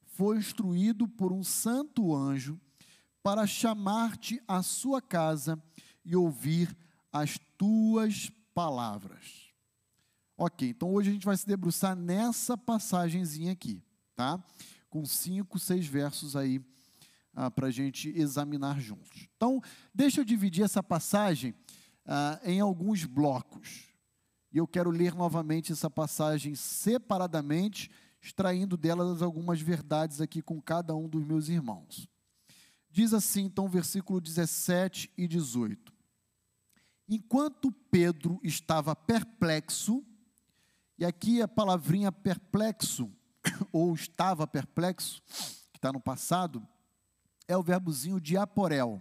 foi 0.03 0.37
instruído 0.37 1.07
por 1.07 1.31
um 1.31 1.43
santo 1.43 2.15
anjo 2.15 2.59
para 3.27 3.45
chamar-te 3.45 4.41
à 4.47 4.63
sua 4.63 5.01
casa 5.01 5.61
e 6.05 6.15
ouvir 6.15 6.73
as 7.11 7.37
tuas 7.57 8.31
palavras. 8.53 9.51
Ok, 10.37 10.69
então 10.69 10.93
hoje 10.93 11.09
a 11.09 11.11
gente 11.11 11.25
vai 11.25 11.35
se 11.35 11.45
debruçar 11.45 11.93
nessa 11.93 12.57
passagenzinha 12.57 13.51
aqui, 13.51 13.83
tá? 14.15 14.41
Com 14.89 15.05
cinco, 15.05 15.59
seis 15.59 15.85
versos 15.85 16.37
aí 16.37 16.61
ah, 17.33 17.51
para 17.51 17.67
a 17.67 17.69
gente 17.69 18.07
examinar 18.17 18.79
juntos. 18.79 19.27
Então, 19.35 19.61
deixa 19.93 20.21
eu 20.21 20.23
dividir 20.23 20.63
essa 20.63 20.81
passagem 20.81 21.53
ah, 22.05 22.39
em 22.45 22.61
alguns 22.61 23.03
blocos. 23.03 23.89
E 24.53 24.57
eu 24.57 24.65
quero 24.65 24.89
ler 24.89 25.13
novamente 25.13 25.73
essa 25.73 25.89
passagem 25.89 26.55
separadamente, 26.55 27.91
extraindo 28.21 28.77
delas 28.77 29.21
algumas 29.21 29.59
verdades 29.59 30.21
aqui 30.21 30.41
com 30.41 30.61
cada 30.61 30.95
um 30.95 31.09
dos 31.09 31.25
meus 31.25 31.49
irmãos. 31.49 32.07
Diz 32.97 33.13
assim, 33.13 33.43
então, 33.43 33.69
versículo 33.69 34.19
17 34.19 35.11
e 35.15 35.27
18. 35.27 35.93
Enquanto 37.07 37.71
Pedro 37.71 38.39
estava 38.41 38.95
perplexo, 38.95 40.03
e 40.97 41.05
aqui 41.05 41.39
a 41.39 41.47
palavrinha 41.47 42.11
perplexo, 42.11 43.07
ou 43.71 43.93
estava 43.93 44.47
perplexo, 44.47 45.21
que 45.71 45.77
está 45.77 45.93
no 45.93 45.99
passado, 45.99 46.67
é 47.47 47.55
o 47.55 47.61
verbozinho 47.61 48.19
diaporel. 48.19 48.99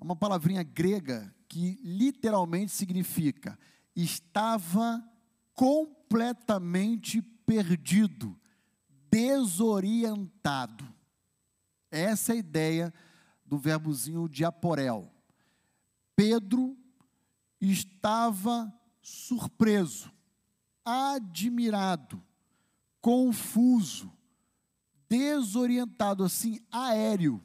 É 0.00 0.02
uma 0.02 0.16
palavrinha 0.16 0.62
grega 0.62 1.36
que 1.50 1.78
literalmente 1.82 2.72
significa 2.72 3.58
estava 3.94 5.06
completamente 5.52 7.20
perdido, 7.20 8.40
desorientado. 9.10 10.95
Essa 11.90 12.32
é 12.32 12.36
a 12.36 12.38
ideia 12.38 12.94
do 13.44 13.58
verbozinho 13.58 14.28
diaporel. 14.28 15.12
Pedro 16.14 16.76
estava 17.60 18.72
surpreso, 19.00 20.12
admirado, 20.84 22.22
confuso, 23.00 24.12
desorientado, 25.08 26.24
assim, 26.24 26.58
aéreo, 26.70 27.42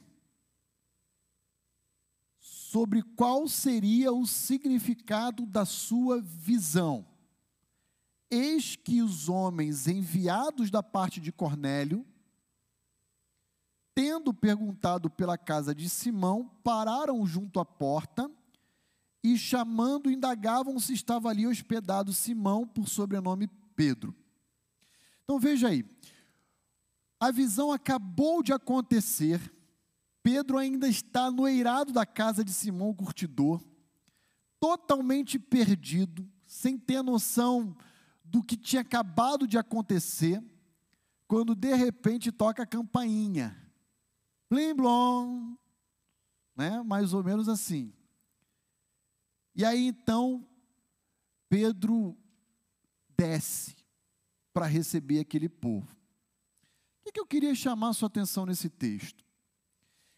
sobre 2.39 3.03
qual 3.03 3.47
seria 3.47 4.11
o 4.11 4.25
significado 4.25 5.45
da 5.45 5.65
sua 5.65 6.21
visão. 6.21 7.05
Eis 8.29 8.77
que 8.77 9.01
os 9.01 9.27
homens 9.27 9.87
enviados 9.87 10.71
da 10.71 10.81
parte 10.81 11.19
de 11.19 11.33
Cornélio, 11.33 12.05
tendo 13.93 14.33
perguntado 14.33 15.09
pela 15.09 15.37
casa 15.37 15.75
de 15.75 15.89
Simão, 15.89 16.49
pararam 16.63 17.25
junto 17.25 17.59
à 17.59 17.65
porta 17.65 18.29
e 19.23 19.37
chamando, 19.37 20.09
indagavam 20.09 20.79
se 20.79 20.93
estava 20.93 21.29
ali 21.29 21.45
hospedado 21.45 22.13
Simão, 22.13 22.65
por 22.65 22.87
sobrenome 22.87 23.47
Pedro. 23.75 24.15
Então 25.23 25.39
veja 25.39 25.67
aí, 25.67 25.85
a 27.19 27.31
visão 27.31 27.71
acabou 27.71 28.41
de 28.41 28.51
acontecer, 28.51 29.39
Pedro 30.23 30.57
ainda 30.57 30.87
está 30.87 31.29
no 31.29 31.47
eirado 31.47 31.91
da 31.91 32.05
casa 32.05 32.43
de 32.43 32.51
Simão 32.51 32.89
o 32.89 32.95
curtidor, 32.95 33.61
totalmente 34.59 35.37
perdido, 35.37 36.27
sem 36.45 36.77
ter 36.77 37.01
noção 37.01 37.75
do 38.23 38.41
que 38.41 38.55
tinha 38.55 38.81
acabado 38.81 39.47
de 39.47 39.57
acontecer, 39.57 40.43
quando 41.27 41.55
de 41.55 41.73
repente 41.75 42.31
toca 42.31 42.63
a 42.63 42.67
campainha. 42.67 43.55
Blim 44.51 44.73
blom, 44.73 45.55
né? 46.57 46.83
Mais 46.83 47.13
ou 47.13 47.23
menos 47.23 47.47
assim. 47.47 47.93
E 49.55 49.63
aí 49.63 49.87
então, 49.87 50.45
Pedro 51.47 52.17
desce 53.17 53.77
para 54.51 54.65
receber 54.65 55.19
aquele 55.19 55.47
povo. 55.47 55.95
O 57.05 57.13
que 57.13 57.19
eu 57.21 57.25
queria 57.25 57.55
chamar 57.55 57.93
sua 57.93 58.07
atenção 58.07 58.45
nesse 58.45 58.69
texto? 58.69 59.23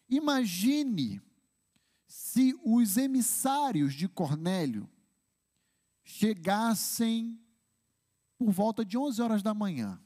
Imagine 0.08 1.22
se 2.08 2.58
os 2.64 2.96
emissários 2.96 3.94
de 3.94 4.08
Cornélio 4.08 4.90
chegassem 6.02 7.40
por 8.36 8.50
volta 8.50 8.84
de 8.84 8.98
11 8.98 9.22
horas 9.22 9.42
da 9.44 9.54
manhã. 9.54 10.03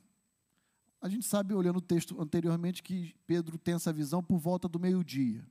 A 1.01 1.09
gente 1.09 1.25
sabe, 1.25 1.55
olhando 1.55 1.77
o 1.77 1.83
texto 1.83 2.21
anteriormente, 2.21 2.83
que 2.83 3.15
Pedro 3.27 3.57
tem 3.57 3.75
essa 3.75 3.93
visão 3.93 4.23
por 4.23 4.39
volta 4.39 4.69
do 4.69 4.81
meio-dia. 4.81 5.47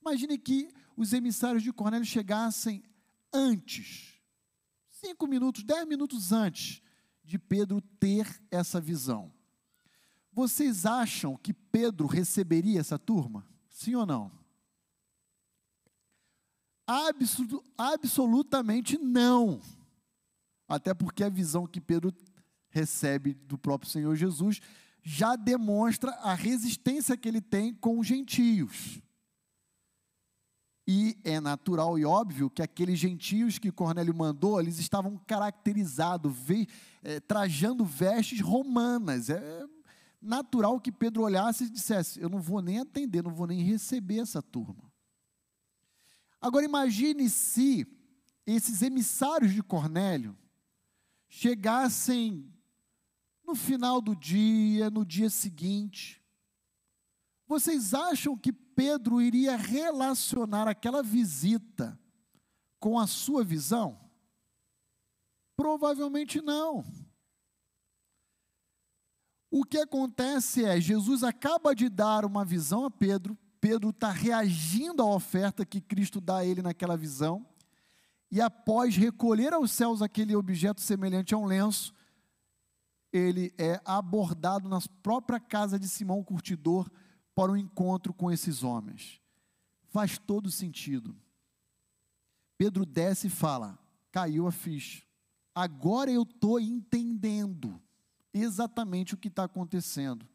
Imagine 0.00 0.36
que 0.36 0.68
os 0.96 1.12
emissários 1.12 1.62
de 1.62 1.72
Cornélio 1.72 2.06
chegassem 2.06 2.82
antes, 3.32 4.20
cinco 4.90 5.26
minutos, 5.26 5.62
dez 5.62 5.86
minutos 5.86 6.32
antes 6.32 6.82
de 7.22 7.38
Pedro 7.38 7.80
ter 7.80 8.42
essa 8.50 8.80
visão. 8.80 9.32
Vocês 10.32 10.84
acham 10.86 11.36
que 11.36 11.52
Pedro 11.52 12.06
receberia 12.06 12.80
essa 12.80 12.98
turma? 12.98 13.46
Sim 13.68 13.94
ou 13.94 14.06
não? 14.06 14.32
Absolu 16.86 17.62
absolutamente 17.78 18.98
não. 18.98 19.60
Até 20.68 20.92
porque 20.92 21.22
a 21.22 21.28
visão 21.28 21.66
que 21.66 21.80
Pedro 21.80 22.12
recebe 22.70 23.34
do 23.34 23.58
próprio 23.58 23.90
Senhor 23.90 24.14
Jesus 24.16 24.60
já 25.02 25.36
demonstra 25.36 26.12
a 26.22 26.34
resistência 26.34 27.16
que 27.16 27.28
ele 27.28 27.40
tem 27.40 27.74
com 27.74 27.98
os 27.98 28.06
gentios. 28.06 29.00
E 30.86 31.16
é 31.22 31.40
natural 31.40 31.98
e 31.98 32.04
óbvio 32.04 32.50
que 32.50 32.62
aqueles 32.62 32.98
gentios 32.98 33.58
que 33.58 33.70
Cornélio 33.70 34.14
mandou, 34.14 34.60
eles 34.60 34.78
estavam 34.78 35.16
caracterizados, 35.26 36.36
ve, 36.36 36.66
é, 37.02 37.20
trajando 37.20 37.84
vestes 37.84 38.40
romanas. 38.40 39.30
É 39.30 39.66
natural 40.20 40.80
que 40.80 40.90
Pedro 40.90 41.22
olhasse 41.22 41.64
e 41.64 41.70
dissesse: 41.70 42.20
Eu 42.20 42.28
não 42.28 42.40
vou 42.40 42.60
nem 42.60 42.80
atender, 42.80 43.22
não 43.22 43.32
vou 43.32 43.46
nem 43.46 43.62
receber 43.62 44.18
essa 44.18 44.42
turma. 44.42 44.90
Agora 46.40 46.64
imagine 46.64 47.28
se 47.30 47.86
esses 48.46 48.82
emissários 48.82 49.52
de 49.52 49.62
Cornélio 49.62 50.36
chegassem 51.28 52.52
no 53.50 53.54
final 53.56 54.00
do 54.00 54.14
dia, 54.14 54.88
no 54.90 55.04
dia 55.04 55.28
seguinte. 55.28 56.22
Vocês 57.48 57.92
acham 57.92 58.38
que 58.38 58.52
Pedro 58.52 59.20
iria 59.20 59.56
relacionar 59.56 60.68
aquela 60.68 61.02
visita 61.02 61.98
com 62.78 62.96
a 62.96 63.08
sua 63.08 63.42
visão? 63.42 63.98
Provavelmente 65.56 66.40
não. 66.40 66.84
O 69.50 69.64
que 69.64 69.78
acontece 69.78 70.64
é, 70.64 70.80
Jesus 70.80 71.24
acaba 71.24 71.74
de 71.74 71.88
dar 71.88 72.24
uma 72.24 72.44
visão 72.44 72.84
a 72.84 72.90
Pedro, 72.90 73.36
Pedro 73.60 73.90
está 73.90 74.12
reagindo 74.12 75.02
à 75.02 75.06
oferta 75.06 75.66
que 75.66 75.80
Cristo 75.80 76.20
dá 76.20 76.36
a 76.36 76.44
ele 76.44 76.62
naquela 76.62 76.96
visão, 76.96 77.44
e 78.30 78.40
após 78.40 78.96
recolher 78.96 79.52
aos 79.52 79.72
céus 79.72 80.02
aquele 80.02 80.36
objeto 80.36 80.80
semelhante 80.80 81.34
a 81.34 81.38
um 81.38 81.46
lenço, 81.46 81.92
ele 83.12 83.52
é 83.58 83.80
abordado 83.84 84.68
na 84.68 84.80
própria 85.02 85.40
casa 85.40 85.78
de 85.78 85.88
Simão 85.88 86.22
Curtidor 86.22 86.90
para 87.34 87.50
o 87.50 87.54
um 87.54 87.56
encontro 87.56 88.12
com 88.12 88.30
esses 88.30 88.62
homens. 88.62 89.20
Faz 89.88 90.18
todo 90.18 90.50
sentido. 90.50 91.16
Pedro 92.56 92.84
desce 92.84 93.26
e 93.26 93.30
fala: 93.30 93.78
caiu 94.12 94.46
a 94.46 94.52
ficha. 94.52 95.02
Agora 95.54 96.10
eu 96.10 96.22
estou 96.22 96.60
entendendo 96.60 97.80
exatamente 98.32 99.14
o 99.14 99.16
que 99.16 99.28
está 99.28 99.44
acontecendo. 99.44 100.26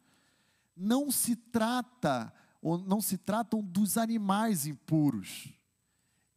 Não 0.76 1.10
se 1.10 1.34
trata, 1.36 2.32
ou 2.60 2.78
não 2.78 3.00
se 3.00 3.16
tratam 3.16 3.62
dos 3.62 3.96
animais 3.96 4.66
impuros, 4.66 5.48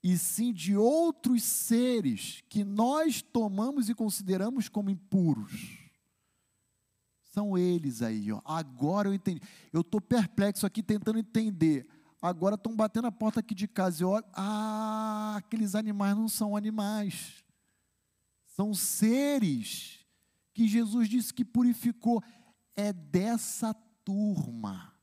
e 0.01 0.17
sim 0.17 0.53
de 0.53 0.77
outros 0.77 1.43
seres 1.43 2.41
que 2.47 2.63
nós 2.63 3.21
tomamos 3.21 3.89
e 3.89 3.95
consideramos 3.95 4.69
como 4.69 4.89
impuros. 4.89 5.78
São 7.39 7.57
eles 7.57 8.01
aí, 8.01 8.33
ó. 8.33 8.41
Agora 8.43 9.07
eu 9.07 9.13
entendi. 9.13 9.39
Eu 9.71 9.79
estou 9.79 10.01
perplexo 10.01 10.65
aqui 10.65 10.83
tentando 10.83 11.17
entender. 11.17 11.87
Agora 12.21 12.55
estão 12.55 12.75
batendo 12.75 13.07
a 13.07 13.13
porta 13.13 13.39
aqui 13.39 13.55
de 13.55 13.65
casa 13.65 14.03
e 14.03 14.05
olha, 14.05 14.25
ah, 14.33 15.35
aqueles 15.37 15.73
animais 15.73 16.17
não 16.17 16.27
são 16.27 16.53
animais. 16.53 17.41
São 18.45 18.73
seres 18.73 20.05
que 20.53 20.67
Jesus 20.67 21.07
disse 21.07 21.33
que 21.33 21.45
purificou. 21.45 22.21
É 22.75 22.91
dessa 22.91 23.73
turma 24.03 24.93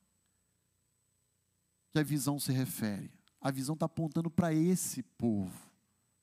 que 1.90 1.99
a 1.99 2.03
visão 2.03 2.38
se 2.38 2.53
refere. 2.53 3.11
A 3.40 3.51
visão 3.51 3.73
está 3.73 3.87
apontando 3.87 4.31
para 4.31 4.52
esse 4.52 5.02
povo, 5.02 5.58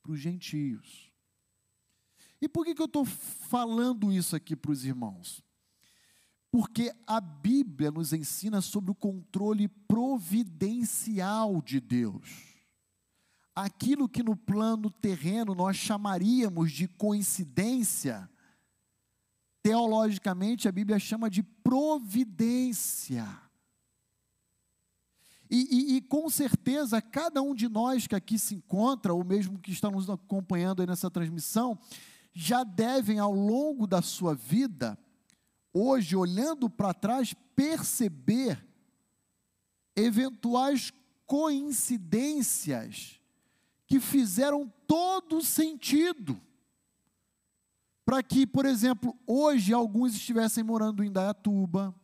para 0.03 0.11
os 0.11 0.19
gentios. 0.19 1.11
E 2.39 2.47
por 2.47 2.65
que, 2.65 2.75
que 2.75 2.81
eu 2.83 2.85
estou 2.85 3.03
falando 3.03 4.13
isso 4.13 4.35
aqui 4.35 4.55
para 4.55 4.71
os 4.71 4.85
irmãos? 4.85 5.43
Porque 6.53 6.93
a 7.07 7.19
Bíblia 7.19 7.89
nos 7.89 8.13
ensina 8.13 8.61
sobre 8.61 8.91
o 8.91 8.95
controle 8.95 9.67
providencial 9.67 11.59
de 11.63 11.79
Deus. 11.79 12.29
Aquilo 13.55 14.07
que 14.07 14.21
no 14.21 14.35
plano 14.35 14.91
terreno 14.91 15.55
nós 15.55 15.77
chamaríamos 15.77 16.71
de 16.71 16.87
coincidência, 16.87 18.29
teologicamente 19.63 20.67
a 20.67 20.71
Bíblia 20.71 20.99
chama 20.99 21.27
de 21.27 21.41
providência. 21.41 23.27
E, 25.49 25.67
e, 25.71 25.95
e, 25.95 26.01
com 26.01 26.29
certeza, 26.29 27.01
cada 27.01 27.41
um 27.41 27.55
de 27.55 27.67
nós 27.67 28.05
que 28.05 28.13
aqui 28.13 28.37
se 28.37 28.53
encontra, 28.53 29.11
ou 29.11 29.23
mesmo 29.23 29.57
que 29.57 29.71
está 29.71 29.89
nos 29.89 30.07
acompanhando 30.07 30.81
aí 30.81 30.87
nessa 30.87 31.09
transmissão, 31.09 31.79
já 32.31 32.63
devem, 32.63 33.17
ao 33.17 33.33
longo 33.33 33.87
da 33.87 34.03
sua 34.03 34.35
vida, 34.35 34.95
hoje, 35.73 36.15
olhando 36.15 36.69
para 36.69 36.93
trás, 36.93 37.33
perceber 37.55 38.63
eventuais 39.95 40.93
coincidências 41.25 43.19
que 43.87 43.99
fizeram 43.99 44.71
todo 44.87 45.41
sentido. 45.41 46.39
Para 48.05 48.21
que, 48.21 48.45
por 48.45 48.65
exemplo, 48.65 49.17
hoje 49.25 49.73
alguns 49.73 50.13
estivessem 50.13 50.63
morando 50.63 51.03
em 51.03 51.11
Dayatuba, 51.11 51.95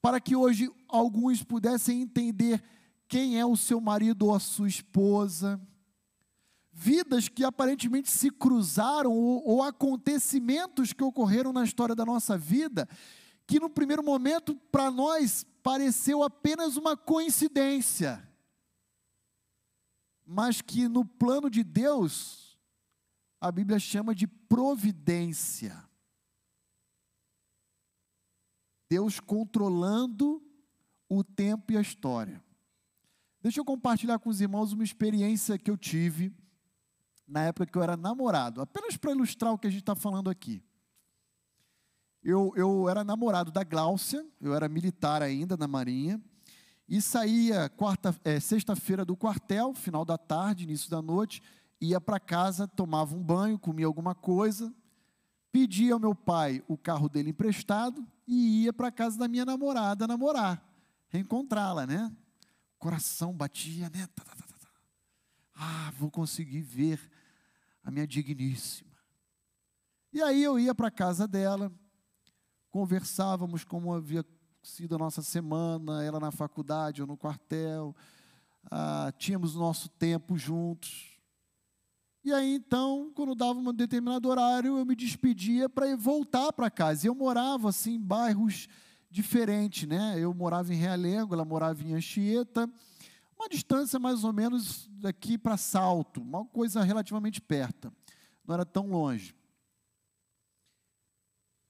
para 0.00 0.20
que 0.20 0.34
hoje 0.34 0.70
alguns 0.88 1.42
pudessem 1.42 2.02
entender 2.02 2.62
quem 3.06 3.38
é 3.38 3.46
o 3.46 3.56
seu 3.56 3.80
marido 3.80 4.26
ou 4.26 4.34
a 4.34 4.40
sua 4.40 4.66
esposa, 4.66 5.60
vidas 6.82 7.28
que 7.28 7.44
aparentemente 7.44 8.10
se 8.10 8.28
cruzaram, 8.28 9.12
ou, 9.12 9.46
ou 9.46 9.62
acontecimentos 9.62 10.92
que 10.92 11.04
ocorreram 11.04 11.52
na 11.52 11.62
história 11.62 11.94
da 11.94 12.04
nossa 12.04 12.36
vida, 12.36 12.88
que 13.46 13.60
no 13.60 13.70
primeiro 13.70 14.02
momento, 14.02 14.56
para 14.72 14.90
nós, 14.90 15.46
pareceu 15.62 16.24
apenas 16.24 16.76
uma 16.76 16.96
coincidência, 16.96 18.28
mas 20.26 20.60
que 20.60 20.88
no 20.88 21.04
plano 21.04 21.48
de 21.48 21.62
Deus, 21.62 22.58
a 23.40 23.52
Bíblia 23.52 23.78
chama 23.78 24.12
de 24.12 24.26
providência. 24.26 25.88
Deus 28.90 29.20
controlando 29.20 30.42
o 31.08 31.22
tempo 31.22 31.72
e 31.72 31.76
a 31.76 31.80
história. 31.80 32.42
Deixa 33.40 33.60
eu 33.60 33.64
compartilhar 33.64 34.18
com 34.18 34.30
os 34.30 34.40
irmãos 34.40 34.72
uma 34.72 34.84
experiência 34.84 35.58
que 35.58 35.70
eu 35.70 35.76
tive 35.76 36.32
na 37.32 37.44
época 37.44 37.66
que 37.66 37.76
eu 37.76 37.82
era 37.82 37.96
namorado, 37.96 38.60
apenas 38.60 38.96
para 38.96 39.10
ilustrar 39.10 39.52
o 39.52 39.58
que 39.58 39.66
a 39.66 39.70
gente 39.70 39.80
está 39.80 39.94
falando 39.94 40.28
aqui. 40.28 40.62
Eu, 42.22 42.52
eu 42.54 42.88
era 42.88 43.02
namorado 43.02 43.50
da 43.50 43.64
Gláucia, 43.64 44.24
eu 44.40 44.54
era 44.54 44.68
militar 44.68 45.22
ainda 45.22 45.56
na 45.56 45.66
Marinha, 45.66 46.20
e 46.88 47.00
saía 47.00 47.68
quarta, 47.70 48.14
é, 48.22 48.38
sexta-feira 48.38 49.04
do 49.04 49.16
quartel, 49.16 49.74
final 49.74 50.04
da 50.04 50.18
tarde, 50.18 50.64
início 50.64 50.90
da 50.90 51.00
noite, 51.00 51.42
ia 51.80 52.00
para 52.00 52.20
casa, 52.20 52.68
tomava 52.68 53.16
um 53.16 53.22
banho, 53.22 53.58
comia 53.58 53.86
alguma 53.86 54.14
coisa, 54.14 54.72
pedia 55.50 55.94
ao 55.94 56.00
meu 56.00 56.14
pai 56.14 56.62
o 56.68 56.76
carro 56.76 57.08
dele 57.08 57.30
emprestado 57.30 58.06
e 58.26 58.64
ia 58.64 58.72
para 58.72 58.92
casa 58.92 59.18
da 59.18 59.26
minha 59.26 59.44
namorada 59.44 60.06
namorar, 60.06 60.62
reencontrá-la, 61.08 61.86
né? 61.86 62.14
O 62.76 62.78
coração 62.78 63.32
batia, 63.32 63.90
né? 63.90 64.06
Tá, 64.14 64.22
tá, 64.22 64.36
tá, 64.36 64.52
ah, 65.54 65.92
vou 65.98 66.10
conseguir 66.10 66.60
ver 66.60 67.00
a 67.82 67.90
minha 67.90 68.06
digníssima. 68.06 68.92
E 70.12 70.22
aí 70.22 70.42
eu 70.42 70.58
ia 70.58 70.74
para 70.74 70.88
a 70.88 70.90
casa 70.90 71.26
dela, 71.26 71.72
conversávamos 72.70 73.64
como 73.64 73.94
havia 73.94 74.24
sido 74.62 74.94
a 74.94 74.98
nossa 74.98 75.22
semana, 75.22 76.04
ela 76.04 76.20
na 76.20 76.30
faculdade 76.30 77.00
ou 77.00 77.08
no 77.08 77.16
quartel, 77.16 77.96
ah, 78.70 79.12
tínhamos 79.18 79.54
nosso 79.54 79.88
tempo 79.88 80.36
juntos. 80.36 81.18
E 82.24 82.32
aí 82.32 82.54
então, 82.54 83.10
quando 83.14 83.34
dava 83.34 83.58
um 83.58 83.72
determinado 83.72 84.28
horário, 84.28 84.78
eu 84.78 84.86
me 84.86 84.94
despedia 84.94 85.68
para 85.68 85.96
voltar 85.96 86.52
para 86.52 86.70
casa. 86.70 87.06
E 87.06 87.08
eu 87.08 87.14
morava 87.14 87.70
assim 87.70 87.94
em 87.94 88.00
bairros 88.00 88.68
diferentes, 89.10 89.88
né? 89.88 90.14
Eu 90.18 90.32
morava 90.32 90.72
em 90.72 90.76
Realengo, 90.76 91.34
ela 91.34 91.44
morava 91.44 91.82
em 91.82 91.94
Anchieta, 91.94 92.70
uma 93.42 93.48
distância 93.48 93.98
mais 93.98 94.22
ou 94.22 94.32
menos 94.32 94.88
daqui 95.00 95.36
para 95.36 95.56
Salto, 95.56 96.20
uma 96.20 96.44
coisa 96.44 96.82
relativamente 96.82 97.40
perto, 97.40 97.92
não 98.46 98.54
era 98.54 98.64
tão 98.64 98.88
longe. 98.88 99.34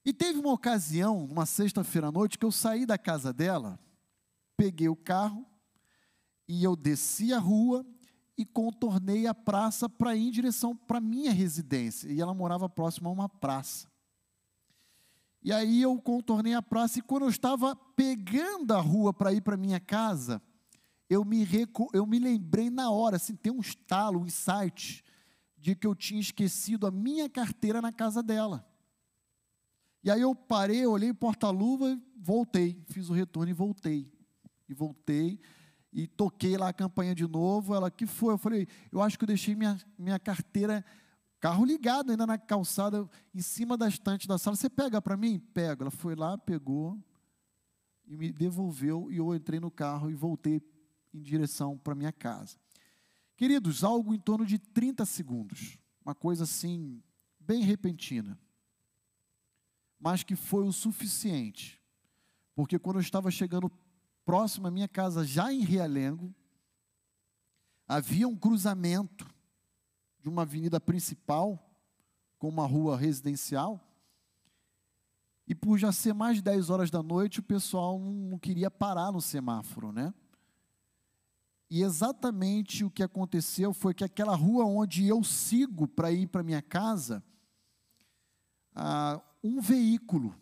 E 0.05 0.13
teve 0.13 0.39
uma 0.39 0.53
ocasião, 0.53 1.25
uma 1.25 1.47
sexta-feira 1.47 2.09
à 2.09 2.13
noite, 2.13 2.39
que 2.39 2.45
eu 2.45 2.53
saí 2.53 2.85
da 2.85 2.99
casa 2.99 3.33
dela, 3.33 3.79
peguei 4.57 4.89
o 4.89 4.97
carro 4.97 5.47
e 6.47 6.63
eu 6.63 6.77
desci 6.77 7.33
a 7.33 7.39
rua 7.39 7.87
e 8.37 8.45
contornei 8.45 9.27
a 9.27 9.35
praça 9.35 9.89
para 9.89 10.15
ir 10.15 10.29
em 10.29 10.31
direção 10.31 10.77
para 10.77 11.01
minha 11.01 11.33
residência. 11.33 12.09
E 12.13 12.21
ela 12.21 12.35
morava 12.35 12.69
próximo 12.69 13.09
a 13.09 13.13
uma 13.13 13.29
praça. 13.29 13.89
E 15.43 15.53
aí 15.53 15.81
eu 15.81 16.01
contornei 16.01 16.55
a 16.55 16.63
praça 16.63 16.99
e 16.99 17.03
quando 17.03 17.23
eu 17.23 17.29
estava 17.29 17.75
pegando 17.75 18.73
a 18.73 18.81
rua 18.81 19.13
para 19.15 19.33
ir 19.33 19.41
para 19.41 19.57
minha 19.57 19.81
casa, 19.81 20.43
eu 21.13 21.25
me, 21.25 21.45
reco, 21.45 21.89
eu 21.93 22.07
me 22.07 22.19
lembrei 22.19 22.71
na 22.71 22.91
hora, 22.91 23.17
assim, 23.17 23.37
tem 23.37 23.53
um 23.53 23.61
estalo, 23.61 24.21
um 24.21 24.27
insight, 24.27 25.05
de 25.59 25.77
que 25.77 25.87
eu 25.87 25.95
tinha 25.95 26.21
esquecido 26.21 26.87
a 26.87 26.91
minha 26.91 27.29
carteira 27.29 27.83
na 27.83 27.93
casa 27.93 28.23
dela. 28.23 28.67
E 30.03 30.11
aí 30.11 30.21
eu 30.21 30.35
parei, 30.35 30.85
olhei 30.87 31.13
porta-luva, 31.13 32.01
voltei, 32.17 32.83
fiz 32.87 33.11
o 33.11 33.13
retorno 33.13 33.51
e 33.51 33.53
voltei. 33.53 34.11
E 34.69 34.75
voltei 34.75 35.39
e 35.93 36.07
toquei 36.07 36.57
lá 36.57 36.69
a 36.69 36.73
campanha 36.73 37.15
de 37.15 37.29
novo. 37.29 37.75
Ela, 37.75 37.91
que 37.91 38.07
foi? 38.07 38.33
Eu 38.33 38.39
falei, 38.39 38.67
eu 38.91 39.03
acho 39.03 39.19
que 39.19 39.25
eu 39.25 39.29
deixei 39.29 39.55
minha, 39.55 39.79
minha 39.99 40.19
carteira, 40.19 40.85
carro 41.39 41.65
ligado 41.65 42.11
ainda 42.11 42.27
na 42.27 42.39
calçada, 42.39 43.09
em 43.35 43.43
cima 43.43 43.77
da 43.77 43.87
estante 43.87 44.27
da 44.27 44.39
sala. 44.39 44.57
Você 44.57 44.71
pega 44.71 45.01
para 45.01 45.17
mim? 45.17 45.39
Pega. 45.39 45.85
Ela 45.85 45.91
foi 45.91 46.17
lá, 46.17 46.39
pegou 46.39 46.99
e 48.07 48.17
me 48.17 48.33
devolveu. 48.33 49.13
E 49.13 49.19
eu 49.19 49.35
entrei 49.35 49.61
no 49.61 49.71
carro 49.71 50.11
e 50.11 50.15
voltei 50.15 50.61
em 51.13 51.23
direção 51.23 51.79
para 51.79 51.95
minha 51.95 52.13
casa. 52.13 52.57
Queridos, 53.37 53.83
algo 53.83 54.15
em 54.15 54.19
torno 54.19 54.47
de 54.47 54.59
30 54.59 55.05
segundos. 55.05 55.79
Uma 56.05 56.15
coisa 56.15 56.45
assim, 56.45 57.03
bem 57.41 57.63
repentina 57.63 58.39
mas 60.03 60.25
que 60.25 60.35
foi 60.35 60.67
o 60.67 60.73
suficiente. 60.73 61.81
Porque 62.57 62.77
quando 62.77 62.97
eu 62.97 63.03
estava 63.03 63.31
chegando 63.31 63.71
próximo 64.25 64.67
à 64.67 64.71
minha 64.71 64.89
casa, 64.89 65.25
já 65.25 65.53
em 65.53 65.61
Realengo, 65.61 66.35
havia 67.87 68.27
um 68.27 68.37
cruzamento 68.37 69.33
de 70.19 70.29
uma 70.29 70.43
avenida 70.43 70.81
principal 70.81 71.73
com 72.37 72.49
uma 72.49 72.67
rua 72.67 72.97
residencial. 72.97 73.81
E 75.47 75.55
por 75.55 75.79
já 75.79 75.93
ser 75.93 76.13
mais 76.13 76.37
de 76.37 76.43
10 76.43 76.69
horas 76.69 76.91
da 76.91 77.03
noite, 77.03 77.39
o 77.39 77.45
pessoal 77.45 77.97
não 78.01 78.39
queria 78.41 78.71
parar 78.71 79.13
no 79.13 79.21
semáforo, 79.21 79.93
né? 79.93 80.13
E 81.75 81.83
exatamente 81.83 82.85
o 82.85 82.91
que 82.91 83.03
aconteceu 83.03 83.73
foi 83.73 83.95
que 83.95 84.05
aquela 84.05 84.37
rua 84.37 84.67
onde 84.67 85.09
eu 85.09 85.25
sigo 85.25 85.89
para 85.89 86.13
ir 86.13 86.27
para 86.27 86.43
minha 86.43 86.61
casa, 86.61 87.25
ah, 88.75 89.19
um 89.43 89.59
veículo. 89.59 90.39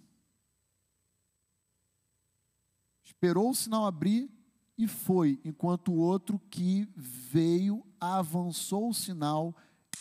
Esperou 3.05 3.49
o 3.49 3.55
sinal 3.55 3.87
abrir 3.87 4.29
e 4.77 4.89
foi, 4.89 5.41
enquanto 5.45 5.93
o 5.93 5.99
outro 5.99 6.37
que 6.51 6.89
veio 6.97 7.87
avançou 8.01 8.89
o 8.89 8.95
sinal 8.95 9.55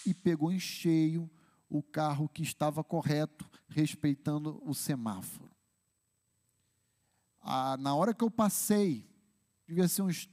e 0.07 0.15
pegou 0.15 0.51
em 0.51 0.59
cheio 0.59 1.29
o 1.69 1.83
carro 1.83 2.27
que 2.27 2.41
estava 2.41 2.83
correto, 2.83 3.47
respeitando 3.67 4.59
o 4.65 4.73
semáforo. 4.73 5.51
Ah, 7.39 7.77
na 7.77 7.93
hora 7.93 8.15
que 8.15 8.23
eu 8.23 8.31
passei, 8.31 9.07
devia 9.67 9.87
ser 9.87 10.01
uns 10.01 10.27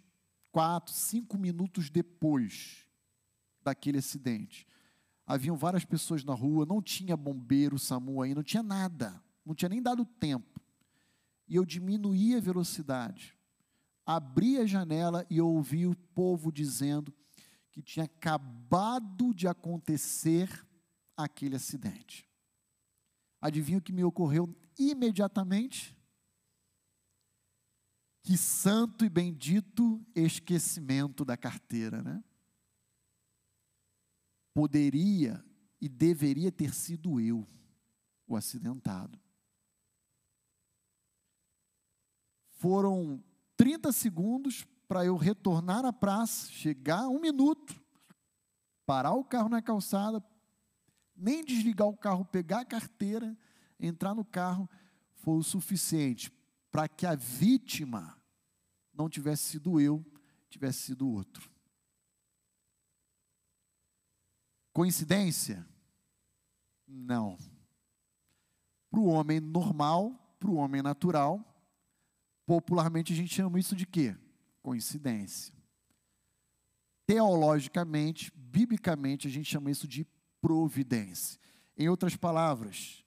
quatro, 0.57 0.95
cinco 0.95 1.37
minutos 1.37 1.91
depois 1.91 2.87
daquele 3.63 3.99
acidente. 3.99 4.67
Haviam 5.27 5.55
várias 5.55 5.85
pessoas 5.85 6.25
na 6.25 6.33
rua, 6.33 6.65
não 6.65 6.81
tinha 6.81 7.15
bombeiro, 7.15 7.79
SAMU 7.79 8.23
aí, 8.23 8.35
não 8.35 8.43
tinha 8.43 8.63
nada, 8.63 9.23
não 9.45 9.55
tinha 9.55 9.69
nem 9.69 9.83
dado 9.83 10.07
tempo. 10.07 10.59
E 11.47 11.57
eu 11.57 11.65
diminuí 11.67 12.35
a 12.35 12.41
velocidade, 12.41 13.37
abri 14.07 14.57
a 14.57 14.65
janela 14.65 15.27
e 15.29 15.43
ouvi 15.43 15.87
o 15.87 15.95
povo 15.95 16.51
dizendo 16.51 17.13
que 17.71 17.83
tinha 17.83 18.07
acabado 18.07 19.35
de 19.35 19.47
acontecer 19.47 20.49
aquele 21.15 21.57
acidente. 21.57 22.27
Adivinha 23.43 23.77
o 23.77 23.83
que 23.83 23.93
me 23.93 24.05
ocorreu 24.05 24.57
imediatamente? 24.79 25.95
Que 28.27 28.37
santo 28.37 29.05
e 29.05 29.09
bendito 29.09 30.05
esquecimento 30.13 31.25
da 31.25 31.37
carteira, 31.37 32.03
né? 32.03 32.25
poderia 34.53 35.45
e 35.81 35.89
deveria 35.89 36.51
ter 36.51 36.75
sido 36.75 37.21
eu 37.21 37.47
o 38.27 38.35
acidentado. 38.35 39.17
Foram 42.51 43.23
30 43.57 43.93
segundos 43.93 44.67
para 44.89 45.05
eu 45.05 45.15
retornar 45.17 45.85
à 45.85 45.93
praça, 45.93 46.51
chegar 46.51 47.07
um 47.07 47.21
minuto, 47.21 47.81
parar 48.85 49.13
o 49.13 49.23
carro 49.23 49.49
na 49.49 49.63
calçada, 49.63 50.21
nem 51.15 51.45
desligar 51.45 51.87
o 51.87 51.97
carro, 51.97 52.25
pegar 52.25 52.63
a 52.63 52.65
carteira, 52.65 53.39
entrar 53.79 54.17
no 54.17 54.25
carro, 54.25 54.69
foi 55.15 55.37
o 55.37 55.45
suficiente 55.45 56.29
para 56.77 56.89
que 56.89 57.07
a 57.07 57.15
vítima 57.15 58.21
não 58.93 59.09
tivesse 59.09 59.45
sido 59.45 59.81
eu, 59.81 60.05
tivesse 60.51 60.81
sido 60.81 61.09
outro. 61.09 61.51
Coincidência? 64.75 65.67
Não. 66.87 67.39
Para 68.91 69.01
o 69.01 69.07
homem 69.07 69.41
normal, 69.41 70.37
para 70.39 70.51
o 70.51 70.57
homem 70.57 70.83
natural, 70.83 71.43
popularmente 72.45 73.11
a 73.11 73.17
gente 73.17 73.35
chama 73.35 73.59
isso 73.59 73.75
de 73.75 73.87
quê? 73.87 74.15
Coincidência. 74.63 75.55
Teologicamente, 77.07 78.31
biblicamente, 78.37 79.27
a 79.27 79.31
gente 79.31 79.51
chama 79.51 79.71
isso 79.71 79.89
de 79.89 80.07
providência. 80.43 81.41
Em 81.75 81.89
outras 81.89 82.17
palavras, 82.17 83.03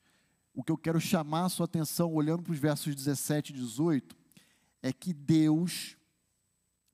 o 0.60 0.64
que 0.64 0.74
eu 0.74 0.78
quero 0.78 1.00
chamar 1.00 1.46
a 1.46 1.50
sua 1.50 1.64
atenção, 1.64 2.14
olhando 2.14 2.44
para 2.44 2.52
os 2.52 2.60
versos 2.60 2.94
17 2.94 3.54
e 3.54 3.56
18, 3.56 4.14
é 4.84 4.92
que 4.92 5.14
Deus 5.14 5.96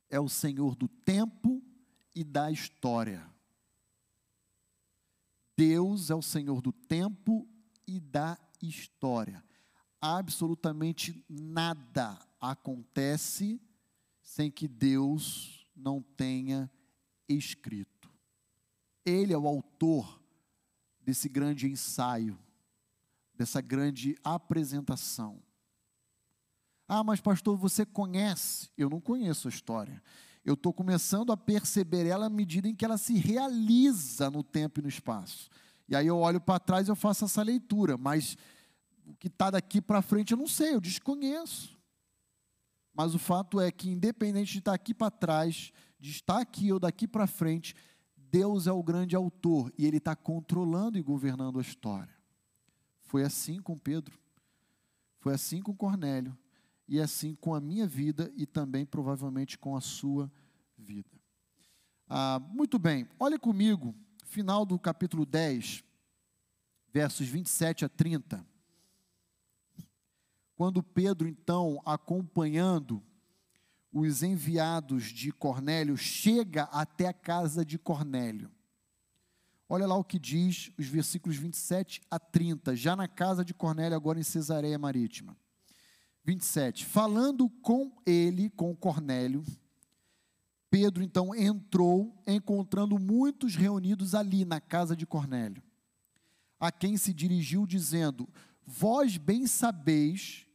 é 0.07 0.19
o 0.19 0.29
Senhor 0.29 0.75
do 0.75 0.87
tempo 0.87 1.63
e 2.13 2.23
da 2.23 2.51
história. 2.51 3.27
Deus 5.57 6.11
é 6.11 6.15
o 6.15 6.21
Senhor 6.21 6.61
do 6.61 6.71
tempo 6.71 7.47
e 7.87 7.99
da 7.99 8.37
história. 8.61 9.43
Absolutamente 9.99 11.25
nada 11.27 12.19
acontece 12.39 13.59
sem 14.21 14.51
que 14.51 14.67
Deus 14.67 15.67
não 15.75 16.03
tenha 16.03 16.69
escrito. 17.27 18.13
Ele 19.03 19.33
é 19.33 19.37
o 19.37 19.47
autor 19.47 20.21
desse 21.01 21.27
grande 21.27 21.67
ensaio, 21.67 22.37
dessa 23.37 23.61
grande 23.61 24.15
apresentação. 24.23 25.41
Ah, 26.87 27.03
mas 27.03 27.19
pastor, 27.19 27.57
você 27.57 27.85
conhece? 27.85 28.69
Eu 28.77 28.89
não 28.89 29.01
conheço 29.01 29.47
a 29.47 29.51
história 29.51 30.01
eu 30.45 30.53
estou 30.53 30.71
começando 30.71 31.31
a 31.31 31.37
perceber 31.37 32.05
ela 32.05 32.27
à 32.27 32.29
medida 32.29 32.69
em 32.69 32.75
que 32.75 32.85
ela 32.85 32.99
se 32.99 33.17
realiza 33.17 34.29
no 34.29 34.43
tempo 34.43 34.79
e 34.79 34.83
no 34.83 34.87
espaço. 34.87 35.49
E 35.89 35.95
aí 35.95 36.05
eu 36.05 36.19
olho 36.19 36.39
para 36.39 36.59
trás 36.59 36.87
e 36.87 36.91
eu 36.91 36.95
faço 36.95 37.25
essa 37.25 37.41
leitura, 37.41 37.97
mas 37.97 38.37
o 39.07 39.15
que 39.15 39.27
está 39.27 39.49
daqui 39.49 39.81
para 39.81 40.03
frente 40.03 40.31
eu 40.31 40.37
não 40.37 40.47
sei, 40.47 40.75
eu 40.75 40.79
desconheço. 40.81 41.75
Mas 42.93 43.15
o 43.15 43.19
fato 43.19 43.59
é 43.59 43.71
que, 43.71 43.89
independente 43.89 44.53
de 44.53 44.59
estar 44.59 44.71
tá 44.71 44.75
aqui 44.75 44.93
para 44.93 45.11
trás, 45.11 45.71
de 45.99 46.11
estar 46.11 46.39
aqui 46.39 46.71
ou 46.71 46.79
daqui 46.79 47.07
para 47.07 47.27
frente, 47.27 47.75
Deus 48.15 48.67
é 48.67 48.71
o 48.71 48.83
grande 48.83 49.15
autor 49.15 49.73
e 49.77 49.85
Ele 49.85 49.97
está 49.97 50.15
controlando 50.15 50.97
e 50.97 51.01
governando 51.01 51.57
a 51.57 51.61
história. 51.61 52.14
Foi 53.15 53.23
assim 53.23 53.61
com 53.61 53.77
Pedro, 53.77 54.19
foi 55.19 55.33
assim 55.33 55.61
com 55.61 55.73
Cornélio, 55.73 56.37
e 56.85 56.99
assim 56.99 57.33
com 57.33 57.55
a 57.55 57.61
minha 57.61 57.87
vida 57.87 58.29
e 58.35 58.45
também 58.45 58.85
provavelmente 58.85 59.57
com 59.57 59.73
a 59.77 59.79
sua 59.79 60.29
vida. 60.77 61.17
Ah, 62.09 62.41
muito 62.49 62.77
bem, 62.77 63.07
olhe 63.17 63.39
comigo, 63.39 63.95
final 64.25 64.65
do 64.65 64.77
capítulo 64.77 65.25
10, 65.25 65.81
versos 66.91 67.25
27 67.25 67.85
a 67.85 67.87
30. 67.87 68.45
Quando 70.53 70.83
Pedro, 70.83 71.25
então, 71.25 71.81
acompanhando 71.85 73.01
os 73.93 74.23
enviados 74.23 75.05
de 75.05 75.31
Cornélio, 75.31 75.95
chega 75.95 76.63
até 76.63 77.07
a 77.07 77.13
casa 77.13 77.63
de 77.63 77.79
Cornélio. 77.79 78.51
Olha 79.75 79.87
lá 79.87 79.97
o 79.97 80.05
que 80.05 80.17
diz 80.17 80.71
os 80.77 80.87
versículos 80.87 81.35
27 81.35 82.01
a 82.09 82.17
30, 82.17 82.77
já 82.77 82.95
na 82.95 83.09
casa 83.09 83.43
de 83.43 83.53
Cornélio, 83.53 83.93
agora 83.93 84.17
em 84.17 84.23
Cesareia 84.23 84.79
Marítima. 84.79 85.35
27. 86.23 86.85
Falando 86.85 87.49
com 87.49 87.91
ele, 88.05 88.49
com 88.51 88.73
Cornélio, 88.73 89.43
Pedro 90.69 91.03
então 91.03 91.35
entrou, 91.35 92.17
encontrando 92.25 92.97
muitos 92.97 93.57
reunidos 93.57 94.15
ali 94.15 94.45
na 94.45 94.61
casa 94.61 94.95
de 94.95 95.05
Cornélio, 95.05 95.61
a 96.57 96.71
quem 96.71 96.95
se 96.95 97.13
dirigiu, 97.13 97.67
dizendo: 97.67 98.29
Vós 98.65 99.17
bem 99.17 99.45
sabeis 99.45 100.47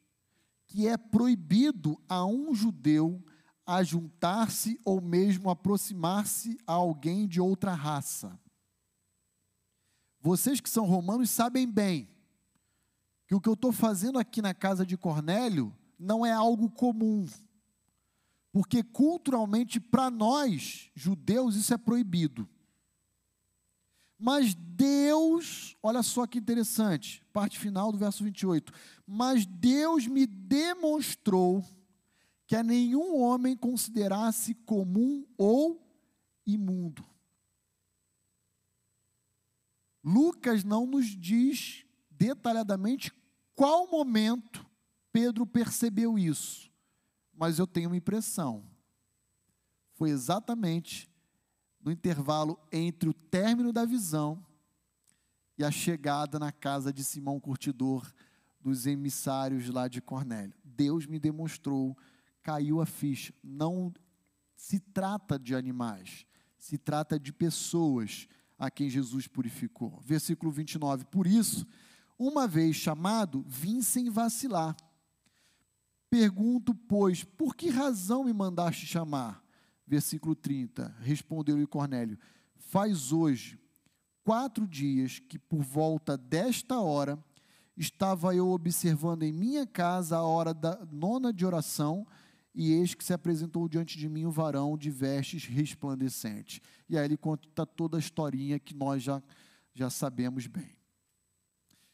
que 0.67 0.89
é 0.89 0.97
proibido 0.97 2.01
a 2.09 2.25
um 2.25 2.55
judeu 2.55 3.23
ajuntar-se 3.67 4.81
ou 4.83 4.99
mesmo 4.99 5.51
aproximar-se 5.51 6.57
a 6.67 6.73
alguém 6.73 7.29
de 7.29 7.39
outra 7.39 7.75
raça. 7.75 8.41
Vocês 10.21 10.61
que 10.61 10.69
são 10.69 10.85
romanos 10.85 11.31
sabem 11.31 11.67
bem 11.71 12.09
que 13.27 13.35
o 13.35 13.41
que 13.41 13.49
eu 13.49 13.55
estou 13.55 13.73
fazendo 13.73 14.19
aqui 14.19 14.43
na 14.43 14.53
casa 14.53 14.85
de 14.85 14.97
Cornélio 14.97 15.75
não 15.99 16.27
é 16.27 16.33
algo 16.33 16.69
comum. 16.71 17.27
Porque 18.53 18.83
culturalmente, 18.83 19.79
para 19.79 20.11
nós, 20.11 20.91
judeus, 20.95 21.55
isso 21.55 21.73
é 21.73 21.79
proibido. 21.79 22.49
Mas 24.19 24.55
Deus, 24.55 25.77
olha 25.83 26.03
só 26.03 26.27
que 26.27 26.39
interessante, 26.39 27.25
parte 27.33 27.59
final 27.59 27.91
do 27.91 27.97
verso 27.97 28.23
28. 28.23 28.73
Mas 29.07 29.47
Deus 29.47 30.07
me 30.07 30.27
demonstrou 30.27 31.65
que 32.47 32.57
a 32.57 32.63
nenhum 32.63 33.19
homem 33.21 33.57
considerasse 33.57 34.55
comum 34.55 35.25
ou 35.39 35.81
imundo. 36.45 37.10
Lucas 40.03 40.65
não 40.65 40.87
nos 40.87 41.07
diz 41.07 41.85
detalhadamente 42.11 43.13
qual 43.55 43.91
momento 43.91 44.67
Pedro 45.13 45.47
percebeu 45.47 46.19
isso, 46.19 46.71
mas 47.33 47.59
eu 47.59 47.67
tenho 47.67 47.91
uma 47.91 47.97
impressão. 47.97 48.65
Foi 49.95 50.11
exatamente 50.11 51.11
no 51.81 51.91
intervalo 51.91 52.59
entre 52.73 53.09
o 53.09 53.15
término 53.15 53.73
da 53.73 53.85
visão 53.85 54.45
e 55.59 55.65
a 55.65 55.71
chegada 55.71 56.39
na 56.39 56.53
casa 56.53 56.93
de 56.93 57.05
Simão 57.05 57.39
Curtidor, 57.39 58.11
dos 58.61 58.87
emissários 58.87 59.69
lá 59.71 59.89
de 59.89 60.01
Cornélio. 60.01 60.55
Deus 60.65 61.07
me 61.07 61.19
demonstrou, 61.19 61.97
caiu 62.43 62.81
a 62.81 62.87
ficha. 62.87 63.33
Não 63.43 63.93
se 64.55 64.79
trata 64.79 65.39
de 65.39 65.55
animais, 65.55 66.27
se 66.59 66.77
trata 66.77 67.19
de 67.19 67.33
pessoas 67.33 68.29
a 68.61 68.71
quem 68.71 68.91
Jesus 68.91 69.27
purificou. 69.27 69.99
Versículo 70.05 70.53
29. 70.53 71.07
Por 71.07 71.27
isso, 71.27 71.67
uma 72.19 72.47
vez 72.47 72.77
chamado, 72.77 73.43
vim 73.49 73.81
sem 73.81 74.11
vacilar. 74.11 74.77
Pergunto, 76.11 76.75
pois, 76.75 77.25
por 77.25 77.57
que 77.57 77.71
razão 77.71 78.25
me 78.25 78.33
mandaste 78.35 78.87
chamar? 78.87 79.43
Versículo 79.87 80.37
30. 80.37 80.95
Respondeu-lhe 81.01 81.67
Cornélio: 81.67 82.19
Faz 82.55 83.13
hoje 83.13 83.59
quatro 84.23 84.69
dias 84.69 85.19
que, 85.19 85.39
por 85.39 85.63
volta 85.63 86.19
desta 86.19 86.79
hora, 86.81 87.19
estava 87.77 88.35
eu 88.35 88.51
observando 88.51 89.23
em 89.23 89.33
minha 89.33 89.67
casa 89.67 90.19
a 90.19 90.23
hora 90.23 90.53
da 90.53 90.87
nona 90.93 91.33
de 91.33 91.47
oração, 91.47 92.07
e 92.55 92.73
eis 92.73 92.95
que 92.95 93.05
se 93.05 93.13
apresentou 93.13 93.69
diante 93.69 93.97
de 93.97 94.09
mim 94.09 94.25
o 94.25 94.31
varão 94.31 94.77
de 94.77 94.91
vestes 94.91 95.45
resplandecentes. 95.45 96.61
E 96.89 96.99
aí 96.99 97.05
ele 97.05 97.17
conta 97.17 97.65
toda 97.65 97.97
a 97.97 98.01
historinha 98.01 98.59
que 98.59 98.75
nós 98.75 99.03
já, 99.03 99.23
já 99.73 99.89
sabemos 99.89 100.47
bem. 100.47 100.77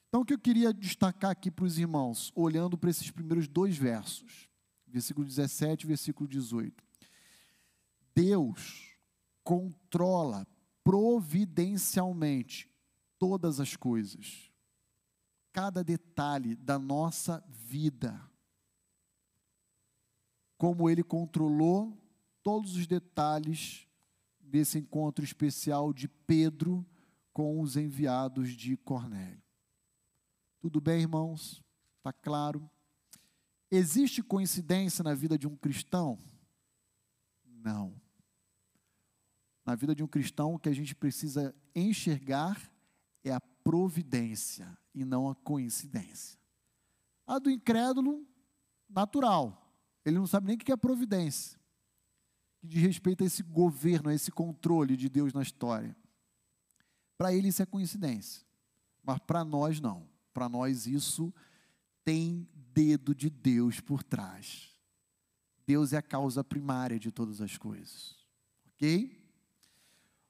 Então, 0.09 0.23
o 0.23 0.25
que 0.25 0.33
eu 0.33 0.39
queria 0.39 0.73
destacar 0.73 1.31
aqui 1.31 1.51
para 1.51 1.65
os 1.65 1.79
irmãos, 1.79 2.33
olhando 2.35 2.79
para 2.79 2.89
esses 2.89 3.11
primeiros 3.11 3.47
dois 3.47 3.77
versos, 3.77 4.49
versículo 4.87 5.27
17 5.27 5.85
e 5.85 5.89
versículo 5.89 6.29
18. 6.29 6.83
Deus 8.15 8.97
controla 9.45 10.47
providencialmente 10.83 12.71
todas 13.19 13.61
as 13.61 13.77
coisas, 13.77 14.51
cada 15.53 15.85
detalhe 15.85 16.55
da 16.57 16.79
nossa 16.79 17.45
vida. 17.51 18.19
Como 20.57 20.89
Ele 20.89 21.03
controlou 21.03 21.97
todos 22.43 22.77
os 22.77 22.87
detalhes 22.87 23.87
desse 24.41 24.79
encontro 24.79 25.25
especial 25.25 25.93
de 25.93 26.09
Pedro 26.09 26.87
com 27.33 27.61
os 27.61 27.77
enviados 27.77 28.51
de 28.51 28.77
Cornélio. 28.77 29.43
Tudo 30.61 30.81
bem, 30.81 31.03
irmãos? 31.03 31.63
Está 31.99 32.13
claro? 32.13 32.69
Existe 33.71 34.23
coincidência 34.23 35.03
na 35.03 35.15
vida 35.15 35.37
de 35.37 35.47
um 35.47 35.57
cristão? 35.57 36.19
Não 37.45 38.01
na 39.67 39.75
vida 39.75 39.95
de 39.97 40.05
um 40.05 40.07
cristão, 40.07 40.55
o 40.55 40.59
que 40.61 40.69
a 40.69 40.73
gente 40.73 40.95
precisa 40.95 41.53
enxergar 41.75 42.73
é 43.25 43.33
a 43.33 43.41
providência 43.41 44.79
e 44.95 45.05
não 45.05 45.29
a 45.29 45.35
coincidência. 45.35 46.39
A 47.27 47.41
do 47.41 47.51
incrédulo, 47.51 48.25
natural. 48.89 49.66
Ele 50.07 50.19
não 50.19 50.27
sabe 50.27 50.47
nem 50.47 50.55
o 50.55 50.59
que 50.59 50.71
é 50.71 50.77
providência. 50.77 51.59
Que 52.61 52.69
diz 52.69 52.81
respeito 52.81 53.25
a 53.25 53.27
esse 53.27 53.43
governo, 53.43 54.09
a 54.09 54.15
esse 54.15 54.31
controle 54.31 54.97
de 54.97 55.09
Deus 55.09 55.33
na 55.33 55.43
história. 55.43 55.97
Para 57.19 57.35
ele 57.35 57.49
isso 57.49 57.61
é 57.61 57.67
coincidência. 57.67 58.47
Mas 59.03 59.19
para 59.19 59.45
nós 59.45 59.81
não. 59.81 60.09
Para 60.33 60.49
nós 60.49 60.87
isso 60.87 61.35
tem 62.05 62.49
dedo 62.73 63.17
de 63.17 63.29
Deus 63.29 63.81
por 63.81 64.05
trás. 64.05 64.71
Deus 65.67 65.93
é 65.93 65.97
a 65.97 66.03
causa 66.03 66.45
primária 66.45 67.01
de 67.01 67.11
todas 67.11 67.41
as 67.41 67.59
coisas. 67.59 68.15
Ok? 68.69 69.21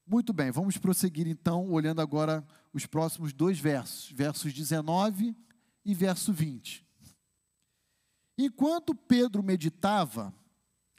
Muito 0.06 0.32
bem, 0.32 0.50
vamos 0.50 0.78
prosseguir 0.78 1.26
então, 1.26 1.70
olhando 1.70 2.00
agora 2.00 2.46
os 2.72 2.86
próximos 2.86 3.32
dois 3.32 3.58
versos, 3.58 4.10
versos 4.10 4.54
19 4.54 5.36
e 5.84 5.92
verso 5.92 6.32
20. 6.32 6.85
Enquanto 8.38 8.94
Pedro 8.94 9.42
meditava 9.42 10.34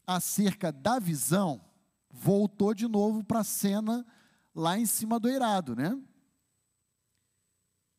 acerca 0.06 0.72
da 0.72 1.00
visão, 1.00 1.62
voltou 2.10 2.74
de 2.74 2.88
novo 2.88 3.24
para 3.24 3.42
a 3.42 3.44
cena 3.44 4.06
lá 4.56 4.78
em 4.78 4.86
cima 4.86 5.20
do 5.20 5.30
eirado, 5.30 5.76
né? 5.76 6.00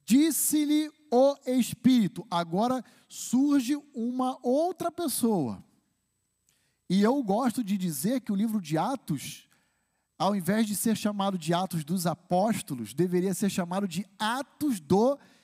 Disse-lhe 0.04 0.90
o 1.10 1.36
Espírito. 1.46 2.26
Agora 2.30 2.84
surge 3.08 3.76
uma 3.94 4.38
outra 4.42 4.90
pessoa. 4.90 5.62
E 6.90 7.02
eu 7.02 7.22
gosto 7.22 7.62
de 7.62 7.76
dizer 7.76 8.22
que 8.22 8.32
o 8.32 8.36
livro 8.36 8.60
de 8.60 8.78
Atos 8.78 9.48
ao 10.18 10.34
invés 10.34 10.66
de 10.66 10.74
ser 10.74 10.96
chamado 10.96 11.38
de 11.38 11.54
Atos 11.54 11.84
dos 11.84 12.04
Apóstolos, 12.04 12.92
deveria 12.92 13.32
ser 13.32 13.48
chamado 13.48 13.86
de 13.86 14.04
Atos 14.18 14.80
do 14.80 15.12
Espírito 15.12 15.37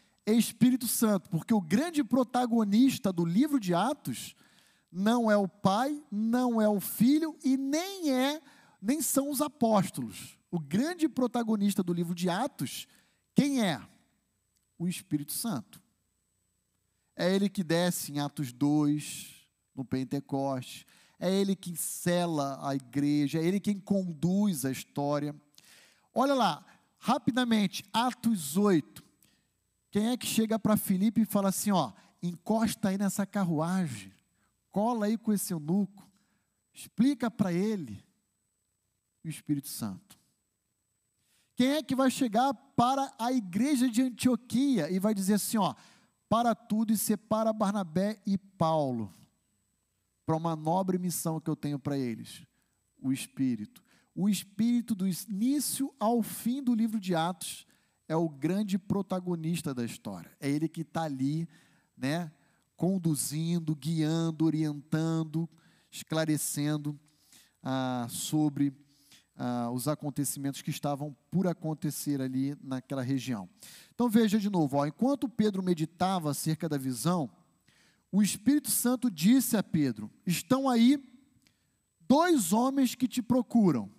Santo, 0.87 1.29
porque 1.29 1.53
o 1.53 1.61
grande 1.61 2.03
protagonista 2.03 3.12
do 3.12 3.25
livro 3.25 3.61
de 3.61 3.75
Atos 3.75 4.35
não 4.91 5.31
é 5.31 5.37
o 5.37 5.49
Pai, 5.49 6.03
não 6.11 6.61
é 6.61 6.68
o 6.68 6.81
Filho 6.81 7.39
e 7.45 7.57
nem 7.57 8.12
é 8.12 8.41
nem 8.81 9.01
são 9.01 9.31
os 9.31 9.41
apóstolos. 9.41 10.39
O 10.51 10.59
grande 10.61 11.09
protagonista 11.09 11.83
do 11.83 11.93
livro 11.93 12.14
de 12.14 12.29
Atos, 12.29 12.87
quem 13.35 13.62
é? 13.62 13.81
O 14.79 14.87
Espírito 14.87 15.33
Santo. 15.33 15.83
É 17.16 17.35
ele 17.35 17.49
que 17.49 17.64
desce 17.64 18.12
em 18.12 18.20
Atos 18.20 18.53
2, 18.53 19.49
no 19.75 19.85
Pentecostes 19.85 20.85
é 21.18 21.33
Ele 21.33 21.55
quem 21.55 21.75
sela 21.75 22.59
a 22.66 22.75
igreja, 22.75 23.39
é 23.39 23.45
Ele 23.45 23.61
quem 23.61 23.79
conduz 23.79 24.64
a 24.64 24.70
história. 24.70 25.35
Olha 26.12 26.35
lá, 26.35 26.64
rapidamente, 26.99 27.85
Atos 27.93 28.57
8. 28.57 29.03
Quem 29.95 30.09
é 30.09 30.16
que 30.16 30.26
chega 30.26 30.59
para 30.59 30.76
Filipe 30.76 31.20
e 31.20 31.24
fala 31.24 31.51
assim: 31.51 31.70
ó, 31.70 31.92
encosta 32.20 32.88
aí 32.88 32.99
nessa 32.99 33.24
carruagem, 33.24 34.12
cola 34.72 35.07
aí 35.07 35.16
com 35.16 35.32
esse 35.32 35.53
eunuco, 35.53 36.05
explica 36.72 37.30
para 37.30 37.53
ele 37.53 38.05
o 39.22 39.28
Espírito 39.28 39.68
Santo. 39.68 40.18
Quem 41.55 41.74
é 41.74 41.82
que 41.84 41.95
vai 41.95 42.11
chegar 42.11 42.53
para 42.74 43.14
a 43.16 43.32
igreja 43.32 43.88
de 43.88 44.03
Antioquia 44.03 44.90
e 44.90 44.99
vai 44.99 45.14
dizer 45.14 45.34
assim: 45.34 45.59
ó, 45.59 45.76
para 46.28 46.57
tudo 46.57 46.92
e 46.92 46.99
separa 46.99 47.53
Barnabé 47.53 48.20
e 48.26 48.36
Paulo? 48.36 49.14
para 50.26 50.34
uma 50.36 50.57
nobre 50.57 50.99
missão 50.99 51.40
que 51.40 51.49
eu 51.49 51.55
tenho 51.55 51.78
para 51.78 51.97
eles: 51.97 52.45
o 53.01 53.12
Espírito. 53.12 53.80
O 54.12 54.28
Espírito, 54.28 54.92
do 54.92 55.07
início 55.07 55.95
ao 56.01 56.20
fim 56.20 56.62
do 56.62 56.74
livro 56.74 56.99
de 56.99 57.14
Atos, 57.14 57.64
é 58.14 58.16
o 58.16 58.28
grande 58.28 58.78
protagonista 58.78 59.74
da 59.74 59.84
história. 59.84 60.30
É 60.40 60.48
ele 60.48 60.68
que 60.68 60.82
está 60.82 61.02
ali, 61.02 61.48
né, 61.96 62.30
conduzindo, 62.76 63.74
guiando, 63.74 64.44
orientando, 64.44 65.48
esclarecendo 65.90 66.98
ah, 67.60 68.06
sobre 68.08 68.72
ah, 69.36 69.68
os 69.72 69.88
acontecimentos 69.88 70.62
que 70.62 70.70
estavam 70.70 71.14
por 71.28 71.48
acontecer 71.48 72.20
ali 72.20 72.56
naquela 72.62 73.02
região. 73.02 73.48
Então 73.92 74.08
veja 74.08 74.38
de 74.38 74.48
novo, 74.48 74.76
ó, 74.76 74.86
enquanto 74.86 75.28
Pedro 75.28 75.62
meditava 75.62 76.30
acerca 76.30 76.68
da 76.68 76.78
visão, 76.78 77.28
o 78.12 78.22
Espírito 78.22 78.70
Santo 78.70 79.10
disse 79.10 79.56
a 79.56 79.62
Pedro: 79.62 80.08
Estão 80.24 80.68
aí 80.68 81.02
dois 82.08 82.52
homens 82.52 82.94
que 82.94 83.08
te 83.08 83.20
procuram. 83.20 83.90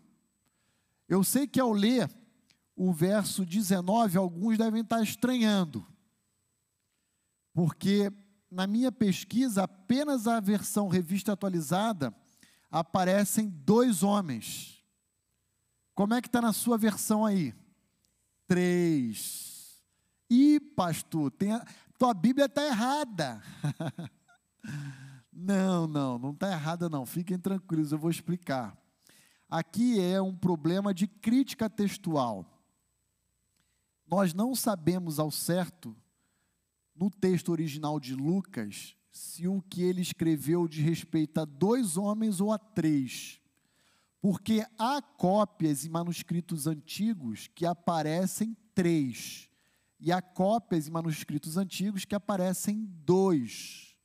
Eu 1.08 1.22
sei 1.22 1.46
que 1.46 1.60
ao 1.60 1.74
ler 1.74 2.10
o 2.76 2.92
verso 2.92 3.46
19, 3.46 4.18
alguns 4.18 4.58
devem 4.58 4.82
estar 4.82 5.02
estranhando, 5.02 5.86
porque 7.54 8.12
na 8.52 8.68
minha 8.68 8.92
pesquisa, 8.92 9.64
apenas 9.64 10.28
a 10.28 10.40
versão 10.40 10.88
revista 10.88 11.34
atualizada, 11.34 12.16
aparecem 12.72 13.50
dois 13.50 14.04
homens. 14.04 14.82
Como 15.94 16.14
é 16.14 16.22
que 16.22 16.28
está 16.28 16.42
na 16.42 16.54
sua 16.54 16.78
versão 16.78 17.26
aí? 17.26 17.54
Três. 18.48 19.84
E, 20.30 20.60
pastor, 20.60 21.32
tem 21.32 21.52
a, 21.52 21.66
tua 21.98 22.14
Bíblia 22.14 22.46
está 22.46 22.66
errada. 22.66 23.42
Não, 25.38 25.86
não, 25.86 26.18
não 26.18 26.32
está 26.32 26.50
errada 26.50 26.88
não. 26.88 27.06
Fiquem 27.06 27.38
tranquilos, 27.38 27.92
eu 27.92 28.00
vou 28.00 28.10
explicar. 28.10 28.76
Aqui 29.50 30.00
é 30.00 30.22
um 30.22 30.34
problema 30.34 30.94
de 30.94 31.08
crítica 31.08 31.70
textual. 31.70 32.55
Nós 34.16 34.34
não 34.34 34.56
sabemos 34.56 35.20
ao 35.20 35.30
certo, 35.30 35.94
no 36.96 37.10
texto 37.10 37.50
original 37.50 38.00
de 38.00 38.16
Lucas, 38.16 38.96
se 39.12 39.46
o 39.46 39.62
que 39.62 39.84
ele 39.84 40.00
escreveu 40.00 40.70
diz 40.70 40.82
respeito 40.82 41.42
a 41.42 41.44
dois 41.44 41.98
homens 41.98 42.40
ou 42.40 42.54
a 42.54 42.58
três. 42.58 43.42
Porque 44.22 44.66
há 44.80 45.02
cópias 45.02 45.84
em 45.84 45.90
manuscritos 45.90 46.66
antigos 46.66 47.50
que 47.54 47.66
aparecem 47.66 48.56
três, 48.74 49.50
e 50.00 50.14
há 50.14 50.22
cópias 50.22 50.88
em 50.88 50.92
manuscritos 50.92 51.58
antigos 51.58 52.06
que 52.06 52.16
aparecem 52.16 52.86
dois. 53.04 53.98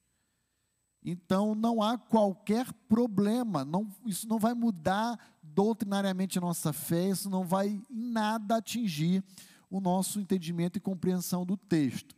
Então 1.05 1.55
não 1.55 1.81
há 1.81 1.97
qualquer 1.97 2.73
problema, 2.89 3.65
não, 3.65 3.89
isso 4.05 4.27
não 4.27 4.41
vai 4.41 4.55
mudar 4.55 5.17
doutrinariamente 5.41 6.37
a 6.37 6.41
nossa 6.41 6.73
fé, 6.73 7.11
isso 7.11 7.31
não 7.31 7.45
vai 7.45 7.81
em 7.89 8.11
nada 8.11 8.57
atingir 8.57 9.23
o 9.71 9.81
nosso 9.81 10.21
entendimento 10.21 10.77
e 10.77 10.81
compreensão 10.81 11.47
do 11.47 11.57
texto. 11.57 12.15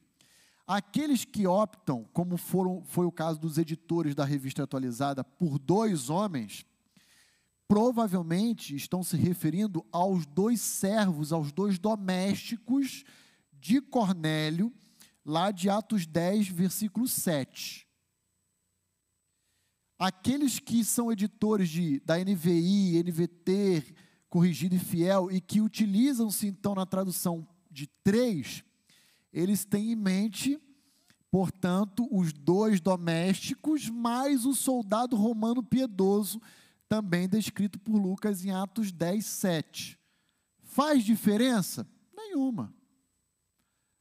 Aqueles 0.66 1.24
que 1.24 1.46
optam, 1.46 2.08
como 2.12 2.36
foram, 2.36 2.82
foi 2.84 3.04
o 3.04 3.12
caso 3.12 3.38
dos 3.38 3.58
editores 3.58 4.14
da 4.14 4.24
revista 4.24 4.62
atualizada, 4.62 5.22
por 5.22 5.58
dois 5.58 6.08
homens, 6.08 6.64
provavelmente 7.68 8.74
estão 8.74 9.02
se 9.02 9.16
referindo 9.16 9.84
aos 9.92 10.24
dois 10.26 10.60
servos, 10.60 11.32
aos 11.32 11.52
dois 11.52 11.78
domésticos 11.78 13.04
de 13.52 13.80
Cornélio, 13.80 14.72
lá 15.24 15.50
de 15.50 15.68
Atos 15.68 16.06
10, 16.06 16.48
versículo 16.48 17.06
7. 17.06 17.86
Aqueles 19.98 20.58
que 20.58 20.84
são 20.84 21.12
editores 21.12 21.68
de, 21.68 22.00
da 22.00 22.18
NVI, 22.18 23.02
NVT, 23.04 23.94
Corrigido 24.32 24.74
e 24.74 24.78
Fiel, 24.78 25.30
e 25.30 25.42
que 25.42 25.60
utilizam-se 25.60 26.46
então 26.46 26.74
na 26.74 26.86
tradução 26.86 27.46
de 27.70 27.86
três, 28.02 28.64
eles 29.30 29.62
têm 29.66 29.92
em 29.92 29.94
mente, 29.94 30.58
portanto, 31.30 32.08
os 32.10 32.32
dois 32.32 32.80
domésticos, 32.80 33.90
mais 33.90 34.46
o 34.46 34.54
soldado 34.54 35.16
romano 35.16 35.62
piedoso 35.62 36.40
também 36.88 37.28
descrito 37.28 37.78
por 37.78 37.94
Lucas 37.94 38.42
em 38.42 38.52
Atos 38.52 38.90
10, 38.90 39.22
7. 39.22 40.00
Faz 40.62 41.04
diferença? 41.04 41.86
Nenhuma. 42.16 42.72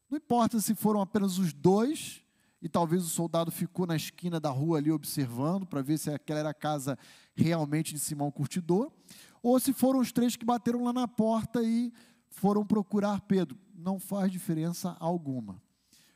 Não 0.10 0.18
importa 0.18 0.62
se 0.62 0.74
foram 0.74 1.02
apenas 1.02 1.38
os 1.40 1.52
dois, 1.52 2.24
e 2.62 2.70
talvez 2.70 3.04
o 3.04 3.10
soldado 3.10 3.52
ficou 3.52 3.86
na 3.86 3.98
esquina 3.98 4.40
da 4.40 4.50
rua 4.50 4.78
ali 4.78 4.92
observando, 4.92 5.66
para 5.66 5.82
ver 5.82 5.98
se 5.98 6.10
aquela 6.10 6.40
era 6.40 6.50
a 6.52 6.54
casa 6.54 6.98
realmente 7.36 7.94
de 7.94 8.00
Simão 8.00 8.32
Curtidor, 8.32 8.94
ou 9.42 9.60
se 9.60 9.74
foram 9.74 10.00
os 10.00 10.12
três 10.12 10.36
que 10.36 10.46
bateram 10.46 10.84
lá 10.84 10.94
na 10.94 11.08
porta 11.08 11.64
e 11.64 11.92
foram 12.30 12.66
procurar 12.66 13.22
Pedro. 13.22 13.58
Não 13.76 14.00
faz 14.00 14.32
diferença 14.32 14.96
alguma. 15.00 15.62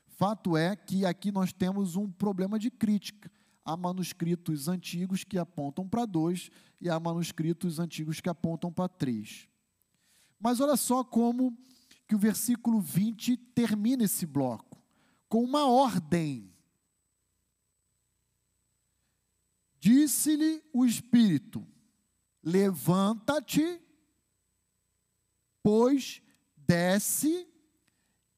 Fato 0.07 0.55
é 0.55 0.76
que 0.76 1.05
aqui 1.05 1.32
nós 1.32 1.51
temos 1.51 1.95
um 1.95 2.09
problema 2.09 2.57
de 2.57 2.71
crítica 2.71 3.30
há 3.65 3.76
manuscritos 3.76 4.67
antigos 4.67 5.23
que 5.23 5.39
apontam 5.39 5.89
para 5.89 6.05
dois 6.05 6.51
e 6.80 6.88
há 6.88 6.99
manuscritos 6.99 7.80
antigos 7.80 8.21
que 8.21 8.30
apontam 8.30 8.71
para 8.71 8.88
três. 8.88 9.49
Mas 10.39 10.59
olha 10.59 10.78
só 10.78 11.03
como 11.03 11.57
que 12.07 12.13
o 12.13 12.19
versículo 12.19 12.80
20 12.80 13.36
termina 13.36 14.03
esse 14.03 14.28
bloco, 14.28 14.80
com 15.28 15.43
uma 15.43 15.67
ordem. 15.67 16.53
Disse-lhe 19.80 20.63
o 20.71 20.86
Espírito: 20.86 21.65
Levanta-te, 22.46 23.82
pois 25.64 26.22
desce 26.56 27.48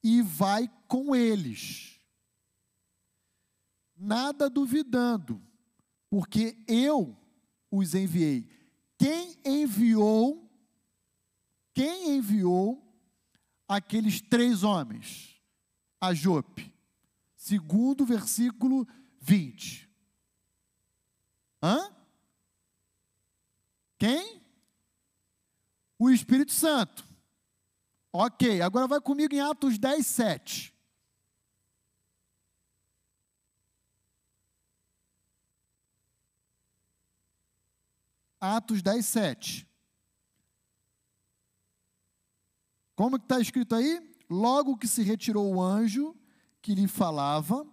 e 0.02 0.22
vai 0.22 0.68
com 0.88 1.14
eles 1.14 1.98
nada 3.98 4.50
duvidando, 4.50 5.42
porque 6.10 6.58
eu 6.68 7.18
os 7.72 7.96
enviei. 7.96 8.48
Quem 8.98 9.36
enviou, 9.44 10.50
quem 11.74 12.18
enviou 12.18 12.84
aqueles 13.68 14.22
três 14.22 14.64
homens? 14.64 15.36
A 16.00 16.14
Jope, 16.14 16.72
segundo 17.36 18.06
versículo 18.06 18.88
20. 19.20 19.90
Hã? 21.62 21.97
Quem? 23.98 24.42
O 26.00 26.10
Espírito 26.10 26.52
Santo. 26.52 27.08
Ok, 28.14 28.62
agora 28.62 28.88
vai 28.88 29.02
comigo 29.02 29.34
em 29.34 29.40
Atos 29.40 29.78
10, 29.78 30.06
7. 30.06 30.78
Atos 38.40 38.82
10, 38.82 39.06
7. 39.06 39.68
Como 42.96 43.18
está 43.18 43.40
escrito 43.40 43.76
aí? 43.76 44.16
Logo 44.30 44.78
que 44.78 44.88
se 44.88 45.04
retirou 45.04 45.54
o 45.54 45.62
anjo 45.62 46.16
que 46.62 46.76
lhe 46.76 46.88
falava, 46.88 47.66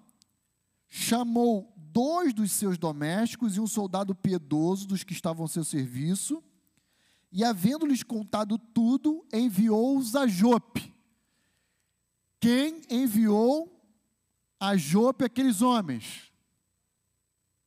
chamou 0.88 1.73
dois 1.94 2.34
dos 2.34 2.50
seus 2.50 2.76
domésticos 2.76 3.56
e 3.56 3.60
um 3.60 3.68
soldado 3.68 4.16
piedoso 4.16 4.84
dos 4.84 5.04
que 5.04 5.12
estavam 5.12 5.44
ao 5.44 5.48
seu 5.48 5.62
serviço, 5.62 6.42
e 7.30 7.44
havendo-lhes 7.44 8.02
contado 8.02 8.58
tudo, 8.58 9.24
enviou-os 9.32 10.16
a 10.16 10.26
Jope. 10.26 10.92
Quem 12.40 12.82
enviou 12.90 13.70
a 14.58 14.76
Jope 14.76 15.24
aqueles 15.24 15.62
homens? 15.62 16.32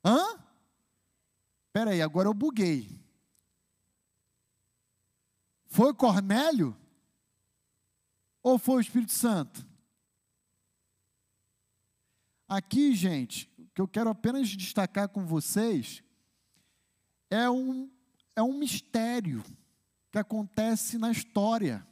Hã? 0.03 0.19
Espera 1.67 1.91
aí, 1.91 2.01
agora 2.01 2.27
eu 2.27 2.33
buguei. 2.33 2.89
Foi 5.67 5.93
Cornélio? 5.93 6.75
Ou 8.43 8.57
foi 8.57 8.75
o 8.75 8.81
Espírito 8.81 9.11
Santo? 9.13 9.65
Aqui, 12.47 12.95
gente, 12.95 13.49
que 13.77 13.81
eu 13.81 13.87
quero 13.87 14.09
apenas 14.09 14.49
destacar 14.49 15.07
com 15.07 15.23
vocês 15.23 16.01
é 17.29 17.47
um, 17.47 17.87
é 18.35 18.41
um 18.41 18.57
mistério 18.57 19.43
que 20.11 20.17
acontece 20.17 20.97
na 20.97 21.11
história 21.11 21.87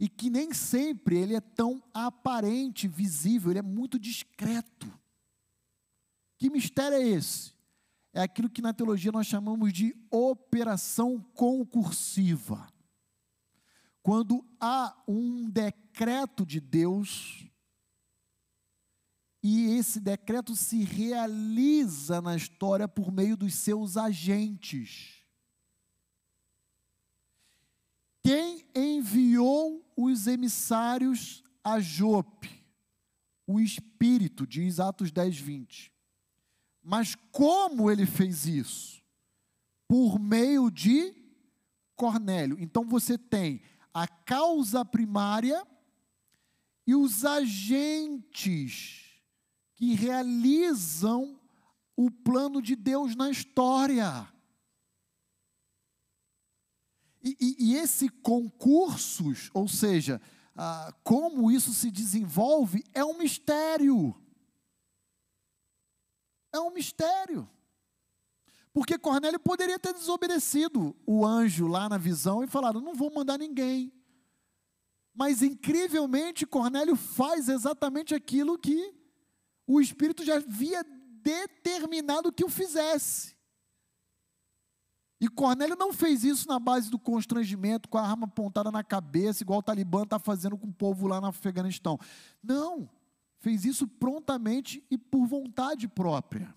e 0.00 0.08
que 0.08 0.28
nem 0.28 0.52
sempre 0.52 1.16
ele 1.16 1.36
é 1.36 1.40
tão 1.40 1.80
aparente, 1.94 2.88
visível, 2.88 3.52
ele 3.52 3.60
é 3.60 3.62
muito 3.62 4.00
discreto. 4.00 4.92
Que 6.36 6.50
mistério 6.50 6.96
é 6.96 7.06
esse? 7.06 7.54
é 8.12 8.22
aquilo 8.22 8.50
que 8.50 8.60
na 8.60 8.72
teologia 8.72 9.12
nós 9.12 9.28
chamamos 9.28 9.72
de 9.72 9.94
operação 10.10 11.20
concursiva. 11.34 12.66
Quando 14.02 14.44
há 14.58 15.00
um 15.06 15.48
decreto 15.48 16.44
de 16.44 16.58
Deus 16.58 17.46
e 19.48 19.76
esse 19.76 20.00
decreto 20.00 20.56
se 20.56 20.82
realiza 20.82 22.20
na 22.20 22.34
história 22.34 22.88
por 22.88 23.12
meio 23.12 23.36
dos 23.36 23.54
seus 23.54 23.96
agentes. 23.96 25.24
Quem 28.24 28.66
enviou 28.74 29.88
os 29.96 30.26
emissários 30.26 31.44
a 31.62 31.78
Jope? 31.78 32.66
O 33.46 33.60
Espírito, 33.60 34.44
diz 34.44 34.80
Atos 34.80 35.12
10, 35.12 35.38
20. 35.38 35.92
Mas 36.82 37.14
como 37.30 37.88
ele 37.88 38.04
fez 38.04 38.46
isso? 38.46 39.00
Por 39.86 40.18
meio 40.18 40.68
de 40.72 41.14
Cornélio. 41.94 42.56
Então 42.58 42.84
você 42.84 43.16
tem 43.16 43.62
a 43.94 44.08
causa 44.08 44.84
primária 44.84 45.64
e 46.84 46.96
os 46.96 47.24
agentes 47.24 49.05
que 49.76 49.94
realizam 49.94 51.38
o 51.94 52.10
plano 52.10 52.60
de 52.60 52.74
Deus 52.74 53.14
na 53.14 53.30
história. 53.30 54.26
E, 57.22 57.36
e, 57.40 57.56
e 57.58 57.76
esse 57.76 58.08
concursos, 58.08 59.50
ou 59.52 59.68
seja, 59.68 60.20
ah, 60.56 60.92
como 61.04 61.50
isso 61.50 61.72
se 61.74 61.90
desenvolve, 61.90 62.82
é 62.94 63.04
um 63.04 63.18
mistério. 63.18 64.14
É 66.52 66.58
um 66.58 66.70
mistério. 66.70 67.48
Porque 68.72 68.98
Cornélio 68.98 69.40
poderia 69.40 69.78
ter 69.78 69.92
desobedecido 69.92 70.96
o 71.06 71.24
anjo 71.24 71.66
lá 71.66 71.88
na 71.88 71.98
visão 71.98 72.42
e 72.42 72.46
falado: 72.46 72.80
não 72.80 72.94
vou 72.94 73.12
mandar 73.12 73.38
ninguém. 73.38 73.92
Mas 75.14 75.42
incrivelmente 75.42 76.46
Cornélio 76.46 76.94
faz 76.94 77.48
exatamente 77.48 78.14
aquilo 78.14 78.58
que 78.58 78.94
o 79.66 79.80
Espírito 79.80 80.24
já 80.24 80.36
havia 80.36 80.84
determinado 81.22 82.32
que 82.32 82.44
o 82.44 82.48
fizesse. 82.48 83.36
E 85.20 85.28
Cornélio 85.28 85.76
não 85.76 85.92
fez 85.92 86.24
isso 86.24 86.46
na 86.46 86.58
base 86.58 86.90
do 86.90 86.98
constrangimento, 86.98 87.88
com 87.88 87.96
a 87.96 88.06
arma 88.06 88.26
apontada 88.26 88.70
na 88.70 88.84
cabeça, 88.84 89.42
igual 89.42 89.60
o 89.60 89.62
Talibã 89.62 90.02
está 90.02 90.18
fazendo 90.18 90.58
com 90.58 90.66
o 90.66 90.72
povo 90.72 91.06
lá 91.06 91.20
no 91.20 91.28
Afeganistão. 91.28 91.98
Não, 92.42 92.88
fez 93.38 93.64
isso 93.64 93.88
prontamente 93.88 94.84
e 94.90 94.98
por 94.98 95.26
vontade 95.26 95.88
própria. 95.88 96.54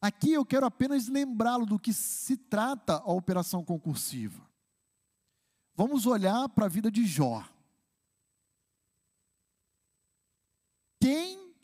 Aqui 0.00 0.32
eu 0.32 0.44
quero 0.44 0.66
apenas 0.66 1.08
lembrá-lo 1.08 1.64
do 1.64 1.78
que 1.78 1.92
se 1.92 2.36
trata 2.36 2.94
a 2.98 3.12
operação 3.12 3.64
concursiva. 3.64 4.46
Vamos 5.74 6.06
olhar 6.06 6.48
para 6.50 6.66
a 6.66 6.68
vida 6.68 6.90
de 6.90 7.06
Jó. 7.06 7.42
Quem 11.04 11.54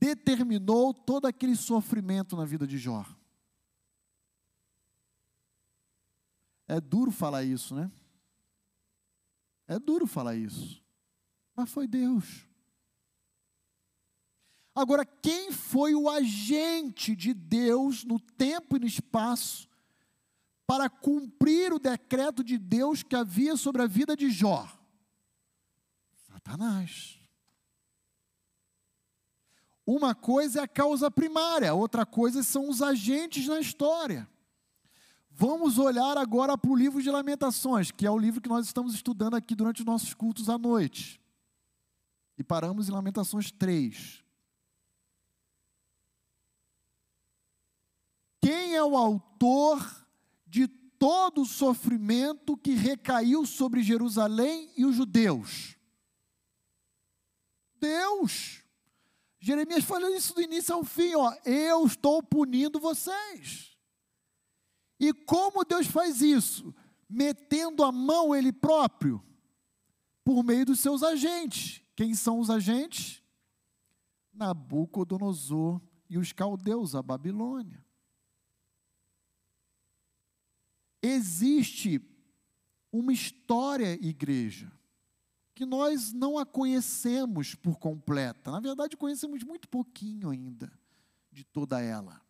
determinou 0.00 0.94
todo 0.94 1.26
aquele 1.26 1.54
sofrimento 1.54 2.34
na 2.34 2.46
vida 2.46 2.66
de 2.66 2.78
Jó? 2.78 3.04
É 6.66 6.80
duro 6.80 7.10
falar 7.10 7.44
isso, 7.44 7.74
né? 7.74 7.92
É 9.68 9.78
duro 9.78 10.06
falar 10.06 10.36
isso. 10.36 10.82
Mas 11.54 11.70
foi 11.70 11.86
Deus. 11.86 12.48
Agora, 14.74 15.04
quem 15.04 15.52
foi 15.52 15.94
o 15.94 16.08
agente 16.08 17.14
de 17.14 17.34
Deus 17.34 18.04
no 18.04 18.18
tempo 18.18 18.78
e 18.78 18.80
no 18.80 18.86
espaço 18.86 19.68
para 20.66 20.88
cumprir 20.88 21.74
o 21.74 21.78
decreto 21.78 22.42
de 22.42 22.56
Deus 22.56 23.02
que 23.02 23.14
havia 23.14 23.54
sobre 23.54 23.82
a 23.82 23.86
vida 23.86 24.16
de 24.16 24.30
Jó? 24.30 24.66
Satanás. 26.26 27.22
Uma 29.86 30.14
coisa 30.14 30.60
é 30.60 30.62
a 30.62 30.68
causa 30.68 31.10
primária, 31.10 31.74
outra 31.74 32.06
coisa 32.06 32.42
são 32.42 32.68
os 32.68 32.80
agentes 32.80 33.46
na 33.46 33.60
história. 33.60 34.28
Vamos 35.30 35.78
olhar 35.78 36.16
agora 36.16 36.56
para 36.56 36.70
o 36.70 36.76
livro 36.76 37.02
de 37.02 37.10
Lamentações, 37.10 37.90
que 37.90 38.06
é 38.06 38.10
o 38.10 38.18
livro 38.18 38.40
que 38.40 38.48
nós 38.48 38.66
estamos 38.66 38.94
estudando 38.94 39.34
aqui 39.34 39.54
durante 39.54 39.80
os 39.80 39.86
nossos 39.86 40.14
cultos 40.14 40.48
à 40.48 40.56
noite. 40.56 41.20
E 42.38 42.42
paramos 42.42 42.88
em 42.88 42.92
Lamentações 42.92 43.50
3. 43.50 44.24
Quem 48.40 48.74
é 48.74 48.82
o 48.82 48.96
autor 48.96 50.06
de 50.46 50.66
todo 50.66 51.42
o 51.42 51.46
sofrimento 51.46 52.56
que 52.56 52.72
recaiu 52.72 53.44
sobre 53.44 53.82
Jerusalém 53.82 54.70
e 54.76 54.84
os 54.84 54.96
judeus? 54.96 55.76
Deus. 57.80 58.63
Jeremias 59.44 59.84
falou 59.84 60.08
isso 60.08 60.34
do 60.34 60.40
início 60.40 60.74
ao 60.74 60.82
fim, 60.82 61.14
ó, 61.16 61.30
eu 61.44 61.84
estou 61.84 62.22
punindo 62.22 62.80
vocês. 62.80 63.76
E 64.98 65.12
como 65.12 65.66
Deus 65.66 65.86
faz 65.86 66.22
isso? 66.22 66.74
Metendo 67.06 67.84
a 67.84 67.92
mão 67.92 68.34
ele 68.34 68.50
próprio 68.50 69.22
por 70.24 70.42
meio 70.42 70.64
dos 70.64 70.80
seus 70.80 71.02
agentes. 71.02 71.82
Quem 71.94 72.14
são 72.14 72.40
os 72.40 72.48
agentes? 72.48 73.22
Nabucodonosor 74.32 75.78
e 76.08 76.16
os 76.16 76.32
caldeus, 76.32 76.94
a 76.94 77.02
Babilônia. 77.02 77.84
Existe 81.02 82.00
uma 82.90 83.12
história, 83.12 83.92
igreja, 84.02 84.72
que 85.54 85.64
nós 85.64 86.12
não 86.12 86.36
a 86.36 86.44
conhecemos 86.44 87.54
por 87.54 87.78
completa. 87.78 88.50
Na 88.50 88.60
verdade, 88.60 88.96
conhecemos 88.96 89.44
muito 89.44 89.68
pouquinho 89.68 90.30
ainda 90.30 90.72
de 91.30 91.44
toda 91.44 91.80
ela. 91.80 92.20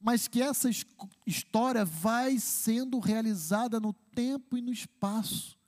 Mas 0.00 0.28
que 0.28 0.40
essa 0.40 0.70
história 1.26 1.84
vai 1.84 2.38
sendo 2.38 2.98
realizada 2.98 3.80
no 3.80 3.92
tempo 3.92 4.56
e 4.56 4.62
no 4.62 4.72
espaço, 4.72 5.58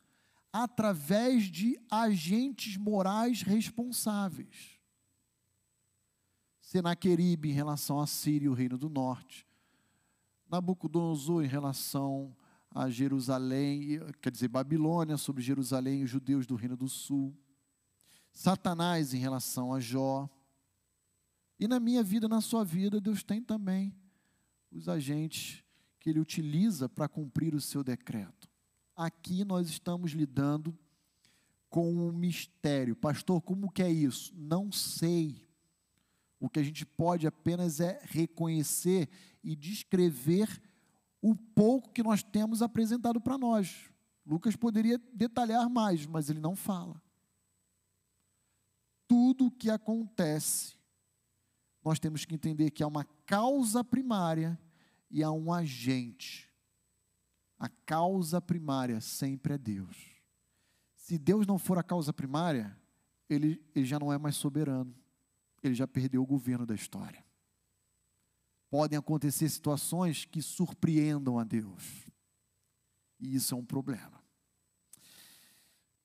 através 0.53 1.45
de 1.51 1.79
agentes 1.91 2.77
morais 2.77 3.43
responsáveis. 3.43 4.79
Senaqueribe 6.61 7.51
em 7.51 7.55
relação 7.55 7.99
a 7.99 8.07
Síria 8.07 8.47
e 8.47 8.49
o 8.49 8.55
Reino 8.55 8.79
do 8.79 8.89
Norte, 8.89 9.47
Nabucodonosor 10.49 11.45
em 11.45 11.49
relação 11.49 12.37
a 12.71 12.91
Jerusalém, 12.91 14.01
quer 14.21 14.31
dizer, 14.31 14.49
Babilônia 14.49 15.17
sobre 15.17 15.43
Jerusalém 15.43 16.03
os 16.03 16.11
judeus 16.11 16.47
do 16.47 16.55
Reino 16.55 16.77
do 16.77 16.89
Sul. 16.89 17.37
Satanás 18.33 19.15
em 19.15 19.19
relação 19.19 19.73
a 19.73 19.81
Jó. 19.81 20.29
E 21.59 21.67
na 21.67 21.81
minha 21.81 22.03
vida, 22.03 22.29
na 22.29 22.41
sua 22.41 22.65
vida, 22.65 23.01
Deus 23.01 23.23
tem 23.23 23.43
também 23.43 23.95
os 24.71 24.89
agentes 24.89 25.65
que 25.99 26.11
ele 26.11 26.21
utiliza 26.21 26.89
para 26.89 27.09
cumprir 27.09 27.55
o 27.55 27.61
seu 27.61 27.83
decreto. 27.83 28.49
Aqui 28.95 29.45
nós 29.45 29.69
estamos 29.69 30.13
lidando 30.13 30.77
com 31.69 31.93
um 31.93 32.13
mistério. 32.13 32.95
Pastor, 32.95 33.41
como 33.43 33.71
que 33.71 33.83
é 33.83 33.91
isso? 33.91 34.33
Não 34.37 34.71
sei. 34.71 35.49
O 36.41 36.49
que 36.49 36.61
a 36.61 36.63
gente 36.63 36.87
pode 36.87 37.27
apenas 37.27 37.81
é 37.81 38.01
reconhecer 38.05 39.09
e 39.43 39.57
descrever 39.57 40.63
o 41.31 41.37
pouco 41.37 41.91
que 41.91 42.03
nós 42.03 42.23
temos 42.23 42.63
apresentado 42.63 43.21
para 43.21 43.37
nós. 43.37 43.91
Lucas 44.25 44.57
poderia 44.57 44.99
detalhar 45.13 45.69
mais, 45.69 46.07
mas 46.07 46.31
ele 46.31 46.41
não 46.41 46.57
fala. 46.57 47.03
Tudo 49.07 49.47
o 49.47 49.51
que 49.51 49.71
acontece, 49.71 50.77
nós 51.85 51.99
temos 51.99 52.25
que 52.25 52.35
entender 52.35 52.71
que 52.71 52.83
há 52.83 52.87
uma 52.87 53.05
causa 53.27 53.83
primária 53.85 54.59
e 55.11 55.23
há 55.23 55.31
um 55.31 55.53
agente. 55.53 56.49
A 57.59 57.69
causa 57.69 58.41
primária 58.41 59.01
sempre 59.01 59.55
é 59.55 59.59
Deus. 59.59 59.97
Se 60.95 61.19
Deus 61.19 61.47
não 61.47 61.59
for 61.59 61.79
a 61.79 61.83
causa 61.83 62.13
primária, 62.13 62.77
ele, 63.29 63.63
ele 63.75 63.87
já 63.87 63.99
não 63.99 64.13
é 64.13 64.19
mais 64.19 64.37
soberano. 64.37 64.95
Ele 65.63 65.75
já 65.75 65.87
perdeu 65.87 66.23
o 66.23 66.27
governo 66.27 66.65
da 66.65 66.75
história 66.75 67.28
podem 68.71 68.99
acontecer 68.99 69.49
situações 69.49 70.25
que 70.25 70.43
surpreendam 70.43 71.39
a 71.39 71.45
Deus. 71.45 72.07
E 73.19 73.35
isso 73.35 73.55
é 73.55 73.59
um 73.59 73.65
problema. 73.65 74.23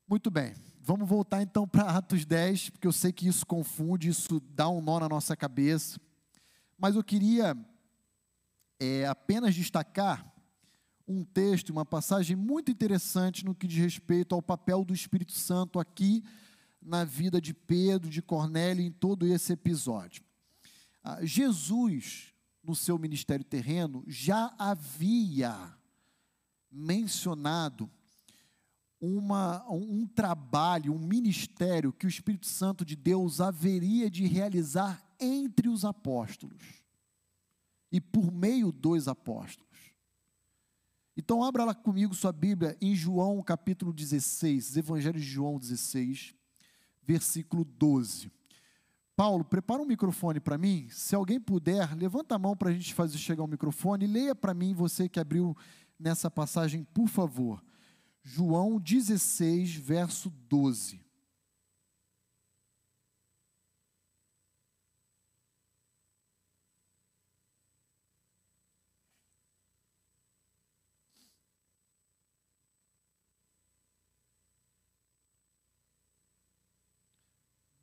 Muito 0.07 0.29
bem, 0.29 0.53
vamos 0.81 1.07
voltar 1.07 1.41
então 1.41 1.67
para 1.67 1.83
Atos 1.97 2.25
10, 2.25 2.71
porque 2.71 2.87
eu 2.87 2.91
sei 2.91 3.11
que 3.11 3.27
isso 3.27 3.45
confunde, 3.45 4.09
isso 4.09 4.39
dá 4.39 4.69
um 4.69 4.81
nó 4.81 4.99
na 4.99 5.09
nossa 5.09 5.35
cabeça. 5.35 5.99
Mas 6.77 6.95
eu 6.95 7.03
queria 7.03 7.55
é, 8.79 9.05
apenas 9.05 9.55
destacar 9.55 10.29
um 11.07 11.23
texto, 11.23 11.69
uma 11.69 11.85
passagem 11.85 12.35
muito 12.35 12.71
interessante 12.71 13.43
no 13.45 13.55
que 13.55 13.67
diz 13.67 13.79
respeito 13.79 14.33
ao 14.33 14.41
papel 14.41 14.83
do 14.85 14.93
Espírito 14.93 15.33
Santo 15.33 15.79
aqui 15.79 16.23
na 16.81 17.03
vida 17.03 17.39
de 17.39 17.53
Pedro, 17.53 18.09
de 18.09 18.21
Cornélio, 18.21 18.85
em 18.85 18.91
todo 18.91 19.25
esse 19.25 19.53
episódio. 19.53 20.23
Ah, 21.03 21.23
Jesus, 21.23 22.32
no 22.63 22.75
seu 22.75 22.97
ministério 22.97 23.43
terreno, 23.43 24.03
já 24.07 24.53
havia 24.57 25.77
mencionado 26.71 27.89
uma, 28.99 29.69
um 29.69 30.07
trabalho, 30.07 30.93
um 30.93 30.99
ministério 30.99 31.91
que 31.91 32.05
o 32.05 32.09
Espírito 32.09 32.47
Santo 32.47 32.85
de 32.85 32.95
Deus 32.95 33.41
haveria 33.41 34.09
de 34.09 34.25
realizar 34.25 35.03
entre 35.19 35.67
os 35.67 35.83
apóstolos 35.83 36.81
e 37.91 37.99
por 37.99 38.31
meio 38.31 38.71
dos 38.71 39.07
apóstolos. 39.07 39.93
Então, 41.15 41.43
abra 41.43 41.63
lá 41.63 41.75
comigo 41.75 42.15
sua 42.15 42.31
Bíblia 42.31 42.75
em 42.81 42.95
João 42.95 43.43
capítulo 43.43 43.93
16, 43.93 44.77
Evangelho 44.77 45.19
de 45.19 45.25
João 45.25 45.59
16, 45.59 46.33
versículo 47.03 47.63
12. 47.63 48.31
Paulo, 49.23 49.45
prepara 49.45 49.81
um 49.81 49.85
microfone 49.85 50.41
para 50.41 50.57
mim. 50.57 50.85
Se 50.89 51.15
alguém 51.15 51.39
puder, 51.39 51.95
levanta 51.95 52.35
a 52.35 52.37
mão 52.37 52.57
para 52.57 52.69
a 52.69 52.73
gente 52.73 52.93
fazer 52.93 53.17
chegar 53.17 53.41
o 53.41 53.47
microfone. 53.47 54.05
Leia 54.05 54.35
para 54.35 54.53
mim, 54.53 54.73
você 54.73 55.07
que 55.07 55.17
abriu 55.17 55.55
nessa 55.97 56.29
passagem, 56.29 56.83
por 56.83 57.07
favor. 57.07 57.63
João 58.21 58.77
16, 58.77 59.75
verso 59.75 60.29
12. 60.29 61.01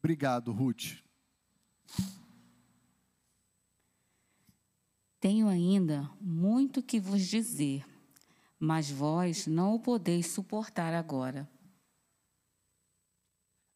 Obrigado, 0.02 0.52
Ruth. 0.52 1.09
Tenho 5.20 5.48
ainda 5.48 6.10
muito 6.18 6.82
que 6.82 6.98
vos 6.98 7.20
dizer, 7.26 7.84
mas 8.58 8.90
vós 8.90 9.46
não 9.46 9.74
o 9.74 9.78
podeis 9.78 10.28
suportar 10.28 10.94
agora. 10.94 11.46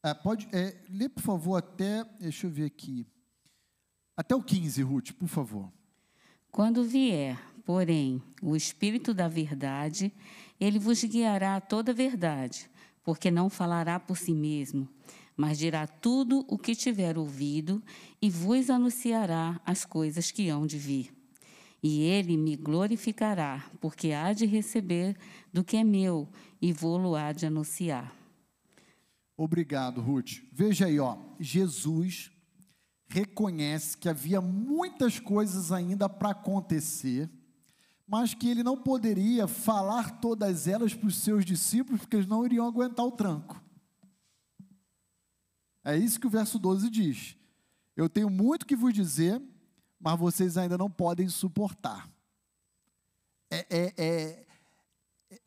É, 0.03 0.15
pode 0.15 0.49
é, 0.53 0.75
ler, 0.89 1.11
por 1.11 1.23
favor, 1.23 1.57
até. 1.57 2.03
Deixa 2.19 2.47
eu 2.47 2.51
ver 2.51 2.65
aqui. 2.65 3.07
Até 4.17 4.35
o 4.35 4.43
15, 4.43 4.83
Ruth, 4.83 5.13
por 5.13 5.29
favor. 5.29 5.71
Quando 6.51 6.83
vier, 6.83 7.39
porém, 7.63 8.23
o 8.41 8.57
Espírito 8.57 9.13
da 9.13 9.29
Verdade, 9.29 10.11
ele 10.59 10.79
vos 10.79 11.05
guiará 11.05 11.57
a 11.57 11.61
toda 11.61 11.93
a 11.93 11.95
verdade, 11.95 12.71
porque 13.03 13.31
não 13.31 13.51
falará 13.51 14.01
por 14.01 14.17
si 14.17 14.33
mesmo, 14.33 14.89
mas 15.37 15.59
dirá 15.59 15.87
tudo 15.87 16.45
o 16.49 16.57
que 16.57 16.75
tiver 16.75 17.19
ouvido 17.19 17.83
e 18.23 18.31
vos 18.31 18.71
anunciará 18.71 19.61
as 19.67 19.85
coisas 19.85 20.31
que 20.31 20.49
hão 20.49 20.67
de 20.67 20.79
vir. 20.79 21.24
E 21.87 22.01
ele 22.01 22.39
me 22.39 22.57
glorificará, 22.57 23.71
porque 23.79 24.13
há 24.13 24.33
de 24.33 24.47
receber 24.47 25.15
do 25.53 25.63
que 25.63 25.77
é 25.77 25.85
meu 25.85 26.27
e 26.59 26.73
vou-lo 26.73 27.15
há 27.15 27.31
de 27.31 27.45
anunciar. 27.45 28.11
Obrigado, 29.37 30.01
Ruth. 30.01 30.41
Veja 30.51 30.87
aí, 30.87 30.99
ó, 30.99 31.19
Jesus 31.39 32.33
reconhece 33.07 33.99
que 33.99 34.09
havia 34.09 34.41
muitas 34.41 35.21
coisas 35.21 35.71
ainda 35.71 36.09
para 36.09 36.31
acontecer, 36.31 37.31
mas 38.07 38.33
que 38.33 38.49
ele 38.49 38.63
não 38.63 38.79
poderia 38.79 39.47
falar 39.47 40.23
todas 40.23 40.67
elas 40.67 40.95
para 40.95 41.09
os 41.09 41.17
seus 41.17 41.45
discípulos, 41.45 42.01
porque 42.01 42.17
eles 42.17 42.27
não 42.27 42.47
iriam 42.47 42.67
aguentar 42.67 43.05
o 43.05 43.13
tranco. 43.13 43.63
É 45.85 45.99
isso 45.99 46.19
que 46.19 46.27
o 46.27 46.31
verso 46.31 46.59
12 46.59 46.89
diz. 46.89 47.37
Eu 47.95 48.09
tenho 48.09 48.31
muito 48.31 48.65
que 48.65 48.75
vos 48.75 48.95
dizer, 48.95 49.43
mas 50.05 50.21
vocês 50.21 50.59
ainda 50.59 50.77
não 50.77 50.91
podem 50.91 51.29
suportar. 51.29 52.07
É, 53.51 53.67
é, 53.71 53.95
é, 53.97 54.47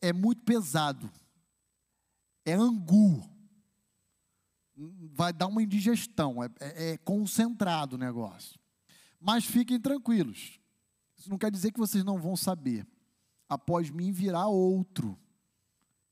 é 0.08 0.12
muito 0.12 0.42
pesado. 0.42 1.08
É 2.44 2.54
angu 2.54 3.22
vai 5.12 5.32
dar 5.32 5.48
uma 5.48 5.62
indigestão, 5.62 6.42
é, 6.42 6.48
é, 6.60 6.90
é 6.90 6.98
concentrado 6.98 7.96
o 7.96 7.98
negócio. 7.98 8.58
Mas 9.20 9.44
fiquem 9.44 9.80
tranquilos, 9.80 10.60
isso 11.16 11.28
não 11.28 11.38
quer 11.38 11.50
dizer 11.50 11.72
que 11.72 11.80
vocês 11.80 12.04
não 12.04 12.18
vão 12.18 12.36
saber. 12.36 12.86
Após 13.48 13.90
mim 13.90 14.12
virá 14.12 14.46
outro, 14.46 15.18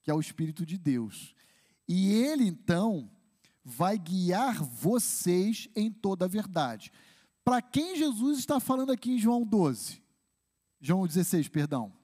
que 0.02 0.10
é 0.10 0.14
o 0.14 0.20
Espírito 0.20 0.66
de 0.66 0.76
Deus. 0.76 1.34
E 1.86 2.12
ele 2.12 2.44
então 2.44 3.08
vai 3.64 3.98
guiar 3.98 4.62
vocês 4.62 5.68
em 5.76 5.90
toda 5.90 6.24
a 6.24 6.28
verdade. 6.28 6.90
Para 7.46 7.62
quem 7.62 7.96
Jesus 7.96 8.40
está 8.40 8.60
falando 8.60 8.90
aqui 8.90 9.12
em 9.12 9.18
João 9.18 9.46
12? 9.46 10.02
João 10.80 11.06
16, 11.06 11.48
perdão. 11.48 11.96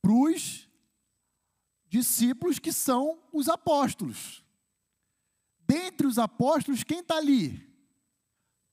Para 0.00 0.12
os 0.12 0.66
discípulos 1.88 2.58
que 2.58 2.72
são 2.72 3.20
os 3.30 3.48
apóstolos 3.48 4.42
dentre 5.72 6.06
os 6.06 6.18
apóstolos, 6.18 6.84
quem 6.84 7.00
está 7.00 7.16
ali? 7.16 7.66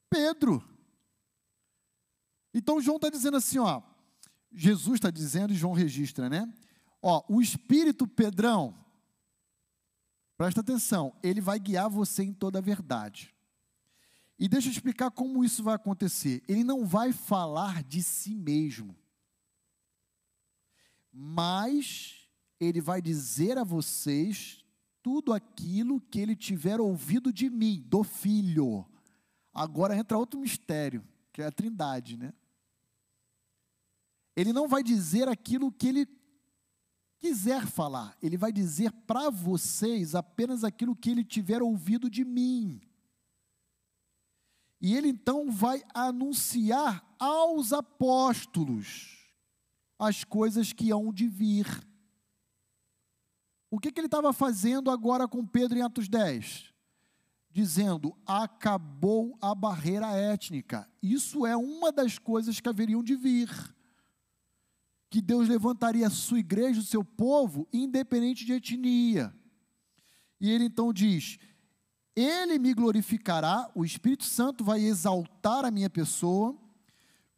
Pedro. 0.09 0.61
Então 2.53 2.81
João 2.81 2.97
está 2.97 3.09
dizendo 3.09 3.37
assim, 3.37 3.57
ó, 3.57 3.81
Jesus 4.51 4.95
está 4.95 5.09
dizendo 5.09 5.53
e 5.53 5.55
João 5.55 5.71
registra, 5.71 6.29
né? 6.29 6.51
Ó, 7.01 7.23
o 7.29 7.41
Espírito 7.41 8.05
Pedrão, 8.05 8.75
presta 10.35 10.59
atenção, 10.59 11.15
ele 11.23 11.39
vai 11.39 11.57
guiar 11.57 11.89
você 11.89 12.23
em 12.23 12.33
toda 12.33 12.59
a 12.59 12.61
verdade. 12.61 13.33
E 14.39 14.47
deixa 14.47 14.69
eu 14.69 14.71
explicar 14.71 15.11
como 15.11 15.43
isso 15.43 15.61
vai 15.61 15.75
acontecer. 15.75 16.41
Ele 16.47 16.63
não 16.63 16.85
vai 16.85 17.11
falar 17.11 17.83
de 17.83 18.01
si 18.01 18.33
mesmo, 18.33 18.95
mas 21.11 22.29
ele 22.57 22.79
vai 22.79 23.01
dizer 23.01 23.57
a 23.57 23.65
vocês 23.65 24.63
tudo 25.01 25.33
aquilo 25.33 25.99
que 25.99 26.19
ele 26.19 26.35
tiver 26.35 26.79
ouvido 26.79 27.33
de 27.33 27.49
mim, 27.49 27.83
do 27.85 28.03
Filho. 28.03 28.85
Agora 29.53 29.97
entra 29.97 30.17
outro 30.17 30.39
mistério, 30.39 31.05
que 31.33 31.41
é 31.41 31.45
a 31.45 31.51
Trindade, 31.51 32.15
né? 32.15 32.33
Ele 34.35 34.53
não 34.53 34.69
vai 34.69 34.81
dizer 34.81 35.27
aquilo 35.27 35.69
que 35.69 35.87
ele 35.87 36.07
quiser 37.17 37.67
falar, 37.67 38.17
ele 38.21 38.37
vai 38.37 38.53
dizer 38.53 38.91
para 39.05 39.29
vocês 39.29 40.15
apenas 40.15 40.63
aquilo 40.63 40.95
que 40.95 41.09
ele 41.09 41.25
tiver 41.25 41.61
ouvido 41.61 42.09
de 42.09 42.23
mim. 42.23 42.79
E 44.81 44.95
ele 44.95 45.09
então 45.09 45.51
vai 45.51 45.83
anunciar 45.93 47.05
aos 47.19 47.73
apóstolos 47.73 49.17
as 49.97 50.23
coisas 50.23 50.71
que 50.71 50.91
hão 50.91 51.11
de 51.11 51.27
vir. 51.27 51.67
O 53.69 53.77
que, 53.77 53.91
que 53.91 53.99
ele 53.99 54.07
estava 54.07 54.31
fazendo 54.31 54.89
agora 54.89 55.27
com 55.27 55.45
Pedro 55.45 55.77
em 55.77 55.81
Atos 55.81 56.07
10? 56.07 56.73
Dizendo: 57.51 58.17
acabou 58.25 59.37
a 59.41 59.53
barreira 59.53 60.11
étnica. 60.11 60.89
Isso 61.03 61.45
é 61.45 61.57
uma 61.57 61.91
das 61.91 62.17
coisas 62.17 62.59
que 62.61 62.69
haveriam 62.69 63.03
de 63.03 63.15
vir. 63.15 63.49
Que 65.09 65.21
Deus 65.21 65.49
levantaria 65.49 66.07
a 66.07 66.11
sua 66.11 66.39
igreja, 66.39 66.79
o 66.79 66.83
seu 66.83 67.03
povo, 67.03 67.67
independente 67.73 68.45
de 68.45 68.53
etnia. 68.53 69.35
E 70.39 70.49
ele 70.49 70.65
então 70.65 70.93
diz: 70.93 71.37
Ele 72.15 72.59
me 72.59 72.73
glorificará, 72.73 73.69
o 73.73 73.85
Espírito 73.85 74.25
Santo 74.25 74.63
vai 74.63 74.81
exaltar 74.81 75.63
a 75.63 75.71
minha 75.71 75.89
pessoa, 75.89 76.57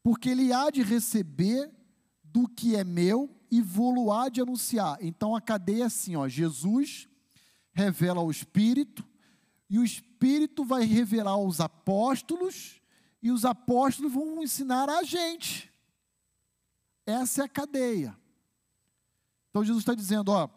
porque 0.02 0.30
ele 0.30 0.52
há 0.52 0.70
de 0.70 0.82
receber 0.82 1.72
do 2.24 2.48
que 2.48 2.76
é 2.76 2.84
meu 2.84 3.30
e 3.52 3.62
vou-lo 3.62 4.12
há 4.12 4.30
de 4.30 4.42
anunciar. 4.42 4.98
Então 5.02 5.36
a 5.36 5.42
cadeia 5.42 5.84
é 5.84 5.86
assim, 5.86 6.16
ó, 6.16 6.28
Jesus 6.28 7.08
revela 7.74 8.20
ao 8.20 8.32
Espírito, 8.32 9.08
e 9.70 9.80
o 9.80 9.84
Espírito 9.84 10.66
vai 10.66 10.84
revelar 10.84 11.32
aos 11.32 11.62
apóstolos, 11.62 12.82
e 13.22 13.32
os 13.32 13.46
apóstolos 13.46 14.12
vão 14.12 14.42
ensinar 14.42 14.90
a 14.90 15.04
gente. 15.04 15.72
Essa 17.06 17.44
é 17.44 17.46
a 17.46 17.50
cadeia. 17.50 18.18
Então 19.50 19.64
Jesus 19.64 19.82
está 19.82 19.94
dizendo, 19.94 20.32
ó, 20.32 20.50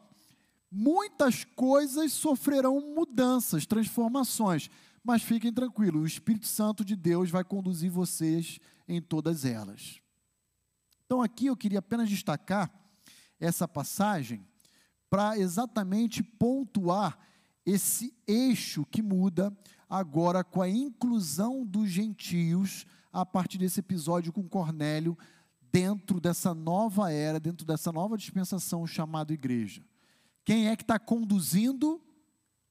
muitas 0.74 1.44
coisas 1.44 2.12
sofrerão 2.12 2.80
mudanças, 2.94 3.64
transformações, 3.64 4.68
mas 5.04 5.22
fiquem 5.22 5.52
tranquilos, 5.52 6.02
o 6.02 6.06
Espírito 6.06 6.48
Santo 6.48 6.84
de 6.84 6.96
Deus 6.96 7.30
vai 7.30 7.44
conduzir 7.44 7.90
vocês 7.90 8.58
em 8.88 9.00
todas 9.00 9.44
elas. 9.44 10.00
Então 11.06 11.22
aqui 11.22 11.46
eu 11.46 11.56
queria 11.56 11.78
apenas 11.78 12.08
destacar 12.08 12.72
essa 13.38 13.68
passagem 13.68 14.44
para 15.08 15.38
exatamente 15.38 16.22
pontuar 16.22 17.18
esse 17.64 18.12
eixo 18.26 18.84
que 18.86 19.00
muda 19.00 19.56
agora 19.88 20.42
com 20.42 20.60
a 20.60 20.68
inclusão 20.68 21.64
dos 21.64 21.88
gentios 21.88 22.84
a 23.12 23.24
partir 23.24 23.58
desse 23.58 23.78
episódio 23.78 24.32
com 24.32 24.48
Cornélio 24.48 25.16
dentro 25.70 26.20
dessa 26.20 26.52
nova 26.52 27.12
era, 27.12 27.38
dentro 27.38 27.64
dessa 27.64 27.92
nova 27.92 28.16
dispensação 28.16 28.86
chamada 28.86 29.32
igreja. 29.32 29.84
Quem 30.44 30.68
é 30.68 30.76
que 30.76 30.82
está 30.82 30.98
conduzindo? 30.98 32.00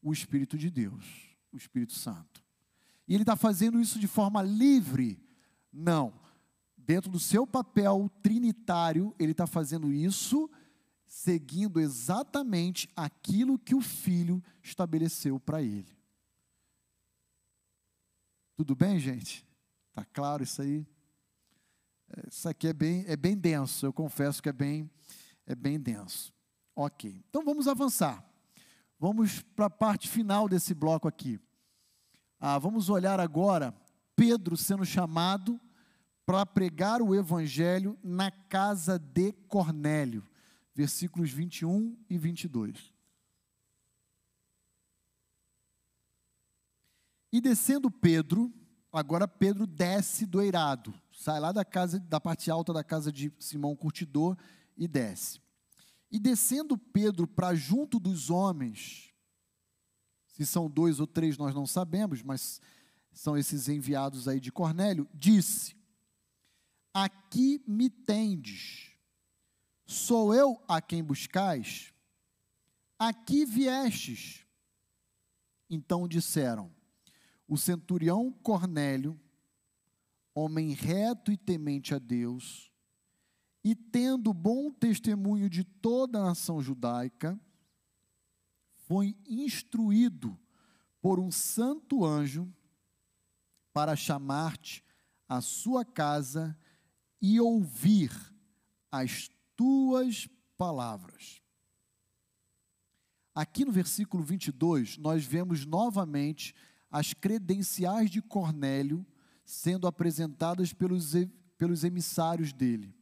O 0.02 0.12
Espírito 0.12 0.58
de 0.58 0.70
Deus, 0.70 1.06
o 1.52 1.58
Espírito 1.58 1.94
Santo. 1.94 2.44
E 3.08 3.14
ele 3.14 3.24
está 3.24 3.36
fazendo 3.36 3.80
isso 3.80 4.00
de 4.00 4.08
forma 4.08 4.42
livre? 4.42 5.20
Não. 5.72 6.14
Dentro 6.78 7.10
do 7.10 7.20
seu 7.20 7.48
papel 7.48 8.10
trinitário, 8.22 9.16
ele 9.18 9.32
está 9.32 9.48
fazendo 9.48 9.92
isso 9.92 10.50
seguindo 11.14 11.80
exatamente 11.80 12.90
aquilo 12.96 13.60
que 13.60 13.76
o 13.76 13.82
filho 13.82 14.44
estabeleceu 14.64 15.40
para 15.40 15.62
ele. 15.62 15.96
Tudo 18.56 18.76
bem, 18.76 19.00
gente? 19.00 19.46
Tá 19.94 20.04
claro 20.04 20.44
isso 20.44 20.62
aí? 20.62 20.88
É, 22.10 22.30
isso 22.30 22.50
aqui 22.50 22.68
é 22.68 22.74
bem, 22.74 23.06
é 23.08 23.16
bem 23.16 23.38
denso, 23.38 23.86
eu 23.86 23.94
confesso 23.94 24.42
que 24.42 24.50
é 24.50 24.54
bem, 24.54 24.90
é 25.46 25.54
bem 25.54 25.80
denso. 25.80 26.33
Ok, 26.76 27.24
então 27.30 27.44
vamos 27.44 27.68
avançar. 27.68 28.24
Vamos 29.00 29.42
para 29.42 29.66
a 29.66 29.70
parte 29.70 30.08
final 30.08 30.48
desse 30.48 30.74
bloco 30.74 31.08
aqui. 31.08 31.40
Ah, 32.40 32.58
vamos 32.58 32.90
olhar 32.90 33.20
agora 33.20 33.74
Pedro 34.16 34.56
sendo 34.58 34.86
chamado 34.86 35.60
para 36.26 36.46
pregar 36.46 37.02
o 37.02 37.14
evangelho 37.14 37.98
na 38.04 38.32
casa 38.32 38.98
de 38.98 39.34
Cornélio 39.48 40.24
versículos 40.74 41.32
21 41.32 41.98
e 42.10 42.18
22. 42.18 42.94
E 47.32 47.42
descendo 47.42 47.90
Pedro, 47.90 48.52
agora 48.92 49.28
Pedro 49.28 49.66
desce 49.66 50.26
do 50.26 50.42
eirado, 50.42 50.94
sai 51.12 51.40
lá 51.40 51.52
da 51.52 51.66
casa, 51.66 52.00
da 52.00 52.20
parte 52.20 52.52
alta 52.52 52.72
da 52.72 52.84
casa 52.84 53.12
de 53.12 53.32
Simão 53.40 53.76
Curtidor 53.76 54.38
e 54.78 54.88
desce. 54.88 55.42
E 56.14 56.20
descendo 56.20 56.78
Pedro 56.78 57.28
para 57.28 57.54
junto 57.54 58.00
dos 58.00 58.30
homens, 58.30 59.12
se 60.28 60.46
são 60.46 60.70
dois 60.70 61.02
ou 61.02 61.08
três 61.08 61.38
nós 61.38 61.54
não 61.54 61.68
sabemos, 61.68 62.22
mas 62.22 62.62
são 63.12 63.38
esses 63.38 63.68
enviados 63.68 64.30
aí 64.30 64.40
de 64.40 64.54
Cornélio, 64.54 65.10
disse: 65.14 65.76
Aqui 66.94 67.62
me 67.68 67.90
tendes 67.90 68.94
Sou 69.86 70.34
eu 70.34 70.60
a 70.68 70.82
quem 70.82 71.04
buscais? 71.04 71.94
Aqui 72.98 73.46
viestes. 73.46 74.44
então 75.70 76.08
disseram: 76.08 76.74
O 77.48 77.58
centurião 77.58 78.32
Cornélio, 78.32 79.20
homem 80.34 80.72
reto 80.72 81.32
e 81.32 81.38
temente 81.38 81.94
a 81.94 82.00
Deus, 82.00 82.72
e 83.64 83.74
tendo 83.74 84.34
bom 84.34 84.72
testemunho 84.72 85.50
de 85.50 85.64
toda 85.64 86.20
a 86.20 86.24
nação 86.24 86.62
judaica, 86.62 87.40
foi 88.88 89.16
instruído 89.26 90.38
por 91.02 91.20
um 91.20 91.32
santo 91.32 92.06
anjo 92.06 92.52
para 93.72 93.96
chamar-te 93.96 94.84
à 95.28 95.42
sua 95.42 95.86
casa 95.86 96.58
e 97.22 97.40
ouvir 97.40 98.12
as 98.92 99.30
tuas 99.56 100.28
palavras. 100.58 101.42
Aqui 103.34 103.66
no 103.66 103.72
versículo 103.72 104.24
22, 104.24 104.98
nós 104.98 105.26
vemos 105.26 105.66
novamente 105.66 106.54
as 106.92 107.14
credenciais 107.14 108.12
de 108.12 108.22
Cornélio 108.22 109.06
sendo 109.44 109.88
apresentadas 109.88 110.72
pelos, 110.72 111.14
pelos 111.58 111.84
emissários 111.84 112.54
dele. 112.54 112.96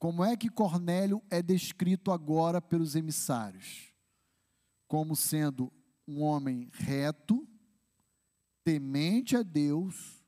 Como 0.00 0.24
é 0.24 0.34
que 0.34 0.48
Cornélio 0.48 1.22
é 1.28 1.42
descrito 1.42 2.10
agora 2.10 2.58
pelos 2.58 2.96
emissários? 2.96 3.92
Como 4.88 5.14
sendo 5.14 5.70
um 6.08 6.22
homem 6.22 6.70
reto, 6.72 7.46
temente 8.64 9.36
a 9.36 9.42
Deus, 9.42 10.24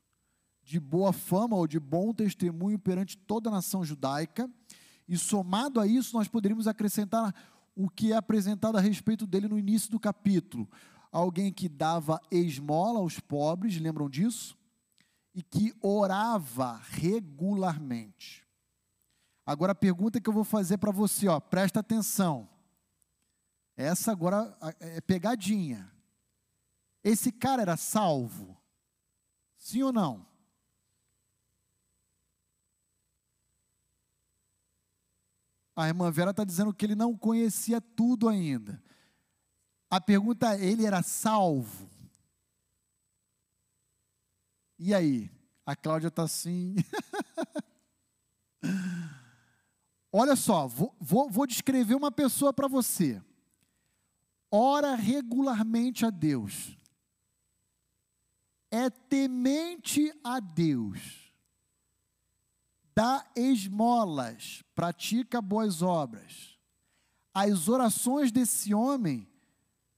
de 0.62 0.78
boa 0.78 1.10
fama 1.10 1.56
ou 1.56 1.66
de 1.66 1.80
bom 1.80 2.12
testemunho 2.12 2.78
perante 2.78 3.16
toda 3.16 3.48
a 3.48 3.52
nação 3.52 3.82
judaica, 3.82 4.46
e 5.08 5.16
somado 5.16 5.80
a 5.80 5.86
isso, 5.86 6.14
nós 6.14 6.28
poderíamos 6.28 6.68
acrescentar 6.68 7.34
o 7.74 7.88
que 7.88 8.12
é 8.12 8.16
apresentado 8.16 8.76
a 8.76 8.80
respeito 8.80 9.26
dele 9.26 9.48
no 9.48 9.58
início 9.58 9.90
do 9.90 9.98
capítulo. 9.98 10.68
Alguém 11.10 11.50
que 11.50 11.66
dava 11.66 12.20
esmola 12.30 12.98
aos 12.98 13.18
pobres, 13.18 13.80
lembram 13.80 14.10
disso? 14.10 14.54
E 15.34 15.42
que 15.42 15.72
orava 15.80 16.78
regularmente. 16.90 18.42
Agora 19.44 19.72
a 19.72 19.74
pergunta 19.74 20.20
que 20.20 20.28
eu 20.28 20.32
vou 20.32 20.44
fazer 20.44 20.78
para 20.78 20.92
você, 20.92 21.26
ó, 21.28 21.40
presta 21.40 21.80
atenção. 21.80 22.48
Essa 23.76 24.12
agora 24.12 24.56
é 24.78 25.00
pegadinha. 25.00 25.92
Esse 27.02 27.32
cara 27.32 27.62
era 27.62 27.76
salvo? 27.76 28.56
Sim 29.58 29.82
ou 29.82 29.92
não? 29.92 30.26
A 35.74 35.88
irmã 35.88 36.10
Vera 36.10 36.30
está 36.30 36.44
dizendo 36.44 36.72
que 36.72 36.84
ele 36.84 36.94
não 36.94 37.16
conhecia 37.16 37.80
tudo 37.80 38.28
ainda. 38.28 38.82
A 39.90 40.00
pergunta 40.00 40.54
é: 40.54 40.64
ele 40.64 40.84
era 40.84 41.02
salvo? 41.02 41.90
E 44.78 44.94
aí? 44.94 45.30
A 45.64 45.74
Cláudia 45.74 46.08
está 46.08 46.24
assim. 46.24 46.76
Olha 50.12 50.36
só, 50.36 50.66
vou, 50.66 50.94
vou, 51.00 51.30
vou 51.30 51.46
descrever 51.46 51.94
uma 51.94 52.12
pessoa 52.12 52.52
para 52.52 52.68
você. 52.68 53.20
Ora 54.50 54.94
regularmente 54.94 56.04
a 56.04 56.10
Deus. 56.10 56.76
É 58.70 58.90
temente 58.90 60.12
a 60.22 60.38
Deus 60.38 61.22
dá 62.94 63.24
esmolas, 63.34 64.62
pratica 64.74 65.40
boas 65.40 65.82
obras. 65.82 66.58
As 67.34 67.68
orações 67.68 68.30
desse 68.30 68.74
homem 68.74 69.26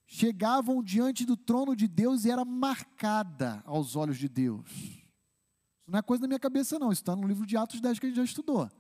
chegavam 0.07 0.83
diante 0.83 1.25
do 1.25 1.37
trono 1.37 1.75
de 1.75 1.89
Deus 1.89 2.25
e 2.25 2.31
era 2.31 2.45
marcada 2.45 3.63
aos 3.67 3.97
olhos 3.97 4.19
de 4.19 4.29
Deus. 4.29 4.71
Isso 4.71 5.91
não 5.91 5.99
é 5.99 6.03
coisa 6.03 6.23
da 6.23 6.29
minha 6.29 6.39
cabeça, 6.39 6.79
não. 6.79 6.93
Isso 6.93 7.03
está 7.03 7.17
no 7.17 7.27
livro 7.27 7.45
de 7.45 7.57
Atos 7.57 7.81
10 7.81 7.99
que 7.99 8.07
a 8.07 8.09
gente 8.09 8.17
já 8.17 8.25
estudou. 8.25 8.71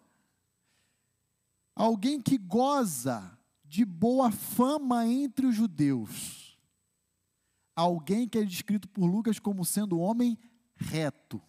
Alguém 1.74 2.20
que 2.20 2.38
goza 2.38 3.36
de 3.64 3.84
boa 3.84 4.30
fama 4.30 5.06
entre 5.06 5.46
os 5.46 5.54
judeus. 5.54 6.58
Alguém 7.74 8.28
que 8.28 8.38
é 8.38 8.44
descrito 8.44 8.88
por 8.88 9.06
Lucas 9.06 9.38
como 9.38 9.64
sendo 9.64 9.98
homem 9.98 10.38
reto 10.76 11.42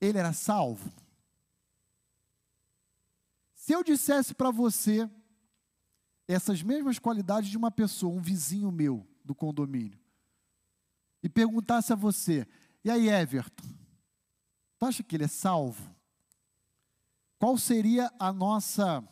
ele 0.00 0.18
era 0.18 0.32
salvo? 0.32 0.90
Se 3.54 3.72
eu 3.72 3.84
dissesse 3.84 4.34
para 4.34 4.50
você 4.50 5.08
essas 6.26 6.62
mesmas 6.62 6.98
qualidades 6.98 7.50
de 7.50 7.56
uma 7.56 7.70
pessoa, 7.70 8.14
um 8.14 8.22
vizinho 8.22 8.72
meu 8.72 9.06
do 9.24 9.34
condomínio, 9.34 10.00
e 11.22 11.28
perguntasse 11.28 11.92
a 11.92 11.96
você: 11.96 12.48
e 12.82 12.90
aí, 12.90 13.08
Everton, 13.08 13.68
tu 14.78 14.86
acha 14.86 15.02
que 15.02 15.14
ele 15.14 15.24
é 15.24 15.28
salvo? 15.28 15.94
Qual 17.40 17.56
seria 17.56 18.12
a 18.18 18.30
nossa 18.34 19.02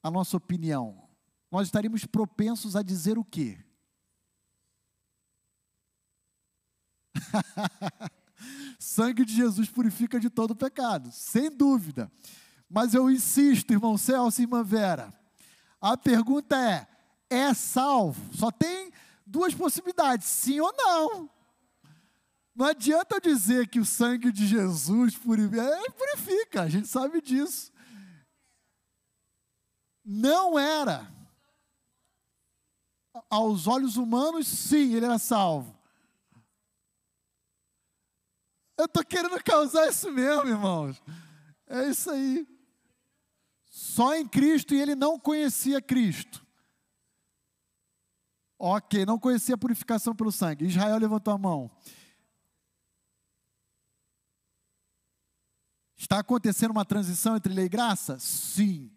a 0.00 0.10
nossa 0.12 0.36
opinião? 0.36 1.08
Nós 1.50 1.66
estaríamos 1.66 2.06
propensos 2.06 2.76
a 2.76 2.82
dizer 2.82 3.18
o 3.18 3.24
quê? 3.24 3.58
Sangue 8.78 9.24
de 9.24 9.34
Jesus 9.34 9.68
purifica 9.68 10.20
de 10.20 10.30
todo 10.30 10.54
pecado, 10.54 11.10
sem 11.10 11.50
dúvida. 11.50 12.08
Mas 12.70 12.94
eu 12.94 13.10
insisto, 13.10 13.72
irmão 13.72 13.98
Celso 13.98 14.40
e 14.40 14.44
irmã 14.44 14.62
Vera, 14.62 15.12
a 15.80 15.96
pergunta 15.96 16.56
é: 16.56 16.86
é 17.28 17.52
salvo? 17.52 18.32
Só 18.32 18.52
tem 18.52 18.92
duas 19.26 19.52
possibilidades, 19.52 20.28
sim 20.28 20.60
ou 20.60 20.72
não. 20.76 21.28
Não 22.54 22.66
adianta 22.66 23.16
eu 23.16 23.20
dizer 23.20 23.68
que 23.68 23.80
o 23.80 23.84
sangue 23.84 24.30
de 24.30 24.46
Jesus 24.46 25.16
purifica, 25.16 25.62
é, 25.62 25.90
purifica, 25.90 26.62
a 26.62 26.68
gente 26.68 26.86
sabe 26.86 27.20
disso. 27.20 27.72
Não 30.04 30.56
era. 30.58 31.12
Aos 33.28 33.66
olhos 33.66 33.96
humanos, 33.96 34.46
sim, 34.46 34.94
ele 34.94 35.06
era 35.06 35.18
salvo. 35.18 35.76
Eu 38.76 38.86
estou 38.86 39.04
querendo 39.04 39.42
causar 39.42 39.88
isso 39.88 40.10
mesmo, 40.12 40.48
irmãos. 40.48 41.02
É 41.66 41.88
isso 41.88 42.10
aí. 42.10 42.46
Só 43.70 44.14
em 44.14 44.26
Cristo 44.26 44.74
e 44.74 44.80
ele 44.80 44.94
não 44.94 45.18
conhecia 45.18 45.82
Cristo. 45.82 46.44
Ok, 48.58 49.04
não 49.04 49.18
conhecia 49.18 49.56
a 49.56 49.58
purificação 49.58 50.14
pelo 50.14 50.30
sangue. 50.30 50.66
Israel 50.66 50.98
levantou 50.98 51.34
a 51.34 51.38
mão. 51.38 51.70
Está 56.04 56.18
acontecendo 56.18 56.70
uma 56.70 56.84
transição 56.84 57.34
entre 57.34 57.50
lei 57.54 57.64
e 57.64 57.68
graça? 57.68 58.18
Sim. 58.18 58.90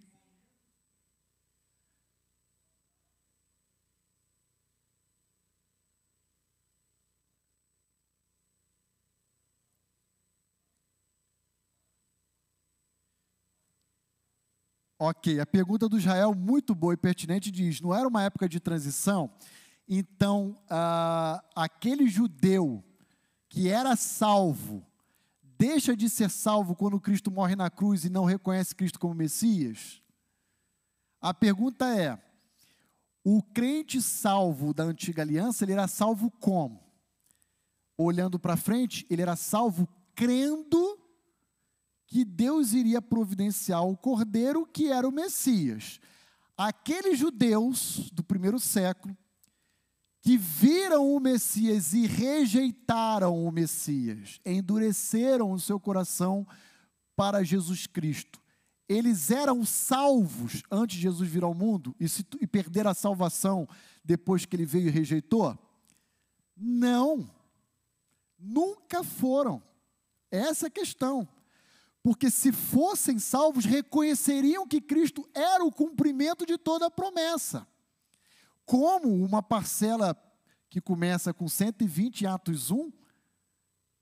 Ok, 14.99 15.39
a 15.39 15.45
pergunta 15.45 15.87
do 15.87 15.97
Israel, 15.97 16.35
muito 16.35 16.75
boa 16.75 16.93
e 16.93 16.97
pertinente, 16.97 17.49
diz: 17.49 17.79
não 17.79 17.95
era 17.95 18.05
uma 18.05 18.23
época 18.23 18.49
de 18.49 18.59
transição? 18.59 19.31
Então, 19.87 20.61
ah, 20.69 21.41
aquele 21.55 22.09
judeu 22.09 22.83
que 23.47 23.69
era 23.69 23.95
salvo, 23.95 24.85
deixa 25.57 25.95
de 25.95 26.09
ser 26.09 26.29
salvo 26.29 26.75
quando 26.75 26.99
Cristo 26.99 27.31
morre 27.31 27.55
na 27.55 27.69
cruz 27.69 28.05
e 28.05 28.09
não 28.09 28.25
reconhece 28.25 28.75
Cristo 28.75 28.99
como 28.99 29.13
Messias? 29.13 30.01
A 31.19 31.33
pergunta 31.33 31.85
é: 31.97 32.21
o 33.23 33.41
crente 33.41 34.01
salvo 34.01 34.73
da 34.73 34.83
antiga 34.83 35.21
aliança, 35.21 35.65
ele 35.65 35.73
era 35.73 35.87
salvo 35.87 36.31
como? 36.39 36.81
Olhando 37.97 38.39
para 38.39 38.55
frente, 38.55 39.05
ele 39.09 39.21
era 39.21 39.35
salvo 39.35 39.87
crendo 40.15 40.97
que 42.05 42.23
Deus 42.23 42.73
iria 42.73 43.01
providenciar 43.01 43.83
o 43.83 43.97
cordeiro 43.97 44.65
que 44.65 44.91
era 44.91 45.07
o 45.07 45.11
Messias. 45.11 45.99
Aqueles 46.55 47.19
judeus 47.19 48.09
do 48.11 48.23
primeiro 48.23 48.59
século 48.59 49.15
que 50.27 50.35
viram 50.35 51.15
o 51.15 51.21
Messias 51.21 51.93
e 51.93 52.05
rejeitaram 52.05 53.45
o 53.45 53.49
Messias, 53.49 54.41
endureceram 54.45 55.53
o 55.53 55.57
seu 55.57 55.79
coração 55.79 56.45
para 57.15 57.45
Jesus 57.45 57.87
Cristo. 57.87 58.37
Eles 58.89 59.31
eram 59.31 59.63
salvos 59.63 60.63
antes 60.69 60.97
de 60.97 61.03
Jesus 61.03 61.29
vir 61.29 61.45
ao 61.45 61.53
mundo 61.53 61.95
e, 61.97 62.09
se, 62.09 62.25
e 62.41 62.45
perderam 62.45 62.91
a 62.91 62.93
salvação 62.93 63.65
depois 64.03 64.45
que 64.45 64.53
ele 64.57 64.65
veio 64.65 64.89
e 64.89 64.91
rejeitou? 64.91 65.57
Não, 66.57 67.31
nunca 68.37 69.05
foram. 69.05 69.63
Essa 70.29 70.65
é 70.65 70.67
a 70.67 70.71
questão 70.71 71.25
porque 72.03 72.29
se 72.29 72.51
fossem 72.51 73.17
salvos, 73.17 73.63
reconheceriam 73.63 74.67
que 74.67 74.81
Cristo 74.81 75.25
era 75.33 75.63
o 75.63 75.71
cumprimento 75.71 76.45
de 76.45 76.57
toda 76.57 76.87
a 76.87 76.91
promessa. 76.91 77.65
Como 78.67 79.23
uma 79.23 79.41
parcela 79.41 80.15
que 80.69 80.81
começa 80.81 81.33
com 81.33 81.47
120 81.47 82.21
em 82.21 82.27
Atos 82.27 82.69
1 82.69 82.91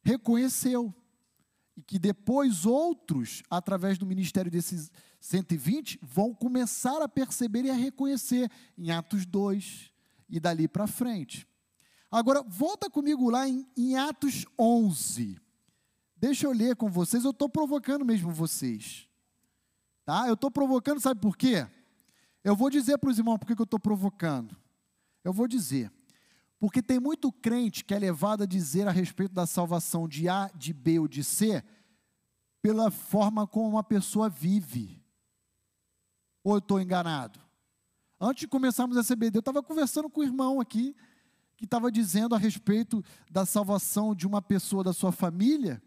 reconheceu. 0.04 0.94
E 1.78 1.84
que 1.84 2.00
depois 2.00 2.66
outros, 2.66 3.44
através 3.50 3.98
do 3.98 4.06
ministério 4.06 4.50
desses 4.50 4.92
120, 5.20 6.00
vão 6.02 6.34
começar 6.34 7.02
a 7.02 7.08
perceber 7.08 7.66
e 7.66 7.70
a 7.70 7.76
reconhecer 7.76 8.50
em 8.78 8.92
Atos 8.92 9.26
2 9.26 9.92
e 10.30 10.40
dali 10.40 10.68
para 10.68 10.88
frente. 10.88 11.48
Agora, 12.10 12.42
volta 12.42 12.90
comigo 12.90 13.30
lá 13.30 13.48
em, 13.48 13.68
em 13.78 13.96
Atos 13.98 14.46
11. 14.58 15.38
Deixa 16.16 16.48
eu 16.48 16.54
ler 16.54 16.76
com 16.76 16.90
vocês, 16.90 17.24
eu 17.24 17.32
estou 17.32 17.50
provocando 17.50 18.06
mesmo 18.06 18.32
vocês. 18.32 19.08
Tá? 20.06 20.28
Eu 20.28 20.34
estou 20.34 20.50
provocando, 20.50 21.00
sabe 21.00 21.22
por 21.22 21.38
quê? 21.38 21.68
Eu 22.46 22.56
vou 22.56 22.70
dizer 22.70 23.00
para 23.00 23.10
os 23.10 23.18
irmãos 23.18 23.40
por 23.40 23.48
que 23.48 23.60
eu 23.60 23.64
estou 23.64 23.80
provocando. 23.80 24.56
Eu 25.24 25.34
vou 25.34 25.48
dizer. 25.48 25.92
Porque 26.60 26.80
tem 26.80 27.00
muito 27.00 27.32
crente 27.32 27.84
que 27.84 27.92
é 27.92 27.98
levado 27.98 28.44
a 28.44 28.46
dizer 28.46 28.88
a 28.88 28.92
respeito 28.92 29.34
da 29.34 29.48
salvação 29.48 30.08
de 30.08 30.30
A, 30.30 30.52
de 30.54 30.72
B 30.72 31.00
ou 31.00 31.08
de 31.08 31.24
C, 31.24 31.64
pela 32.62 32.92
forma 32.92 33.48
como 33.48 33.68
uma 33.68 33.84
pessoa 33.84 34.30
vive. 34.30 35.04
Ou 36.44 36.54
eu 36.54 36.60
estou 36.60 36.80
enganado? 36.80 37.40
Antes 38.22 38.42
de 38.42 38.48
começarmos 38.48 38.96
a 38.96 39.04
CBD, 39.04 39.40
eu 39.40 39.40
estava 39.40 39.64
conversando 39.64 40.08
com 40.08 40.22
o 40.22 40.24
irmão 40.24 40.62
aqui, 40.62 40.96
que 41.58 41.66
estava 41.66 41.92
dizendo 41.92 42.36
a 42.36 42.38
respeito 42.38 43.04
da 43.28 43.44
salvação 43.44 44.14
de 44.14 44.28
uma 44.28 44.40
pessoa 44.40 44.84
da 44.84 44.94
sua 44.94 45.12
família, 45.12 45.82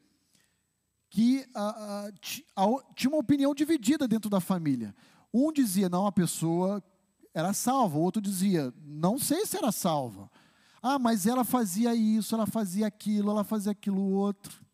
que 1.09 1.47
ah, 1.55 2.11
ah, 2.57 2.83
tinha 2.97 3.11
uma 3.11 3.21
opinião 3.21 3.55
dividida 3.55 4.09
dentro 4.09 4.29
da 4.29 4.41
família. 4.41 4.93
Um 5.33 5.53
dizia, 5.53 5.89
não, 5.89 6.07
a 6.07 6.13
pessoa 6.13 6.83
era 7.35 7.53
salva, 7.53 7.99
o 7.99 8.03
outro 8.03 8.21
dizia, 8.21 8.73
não 8.83 9.19
sei 9.19 9.47
se 9.47 9.57
era 9.57 9.71
salva. 9.71 10.31
Ah, 10.83 10.99
mas 10.99 11.27
ela 11.27 11.45
fazia 11.45 11.95
isso, 11.95 12.35
ela 12.35 12.47
fazia 12.47 12.87
aquilo, 12.87 13.31
ela 13.31 13.45
fazia 13.45 13.73
aquilo 13.73 14.01
outro. 14.13 14.65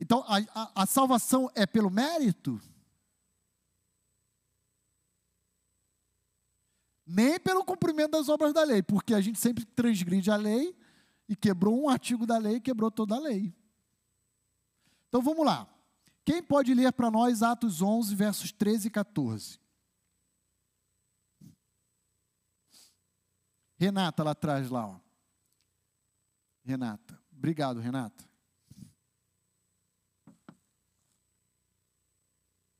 Então, 0.00 0.24
a, 0.26 0.38
a, 0.54 0.82
a 0.82 0.86
salvação 0.86 1.50
é 1.54 1.64
pelo 1.64 1.88
mérito? 1.88 2.60
Nem 7.06 7.38
pelo 7.38 7.64
cumprimento 7.64 8.12
das 8.12 8.28
obras 8.28 8.52
da 8.52 8.64
lei, 8.64 8.82
porque 8.82 9.14
a 9.14 9.20
gente 9.20 9.38
sempre 9.38 9.64
transgride 9.64 10.30
a 10.30 10.36
lei 10.36 10.76
e 11.28 11.36
quebrou 11.36 11.80
um 11.80 11.88
artigo 11.88 12.26
da 12.26 12.38
lei, 12.38 12.60
quebrou 12.60 12.90
toda 12.90 13.14
a 13.14 13.20
lei. 13.20 13.54
Então 15.08 15.22
vamos 15.22 15.44
lá. 15.44 15.71
Quem 16.24 16.42
pode 16.42 16.72
ler 16.72 16.92
para 16.92 17.10
nós 17.10 17.42
Atos 17.42 17.82
11, 17.82 18.14
versos 18.14 18.52
13 18.52 18.88
e 18.88 18.90
14? 18.90 19.58
Renata 23.76 24.22
lá 24.22 24.30
atrás, 24.30 24.70
lá. 24.70 24.86
Ó. 24.86 25.00
Renata. 26.64 27.20
Obrigado, 27.36 27.80
Renata. 27.80 28.24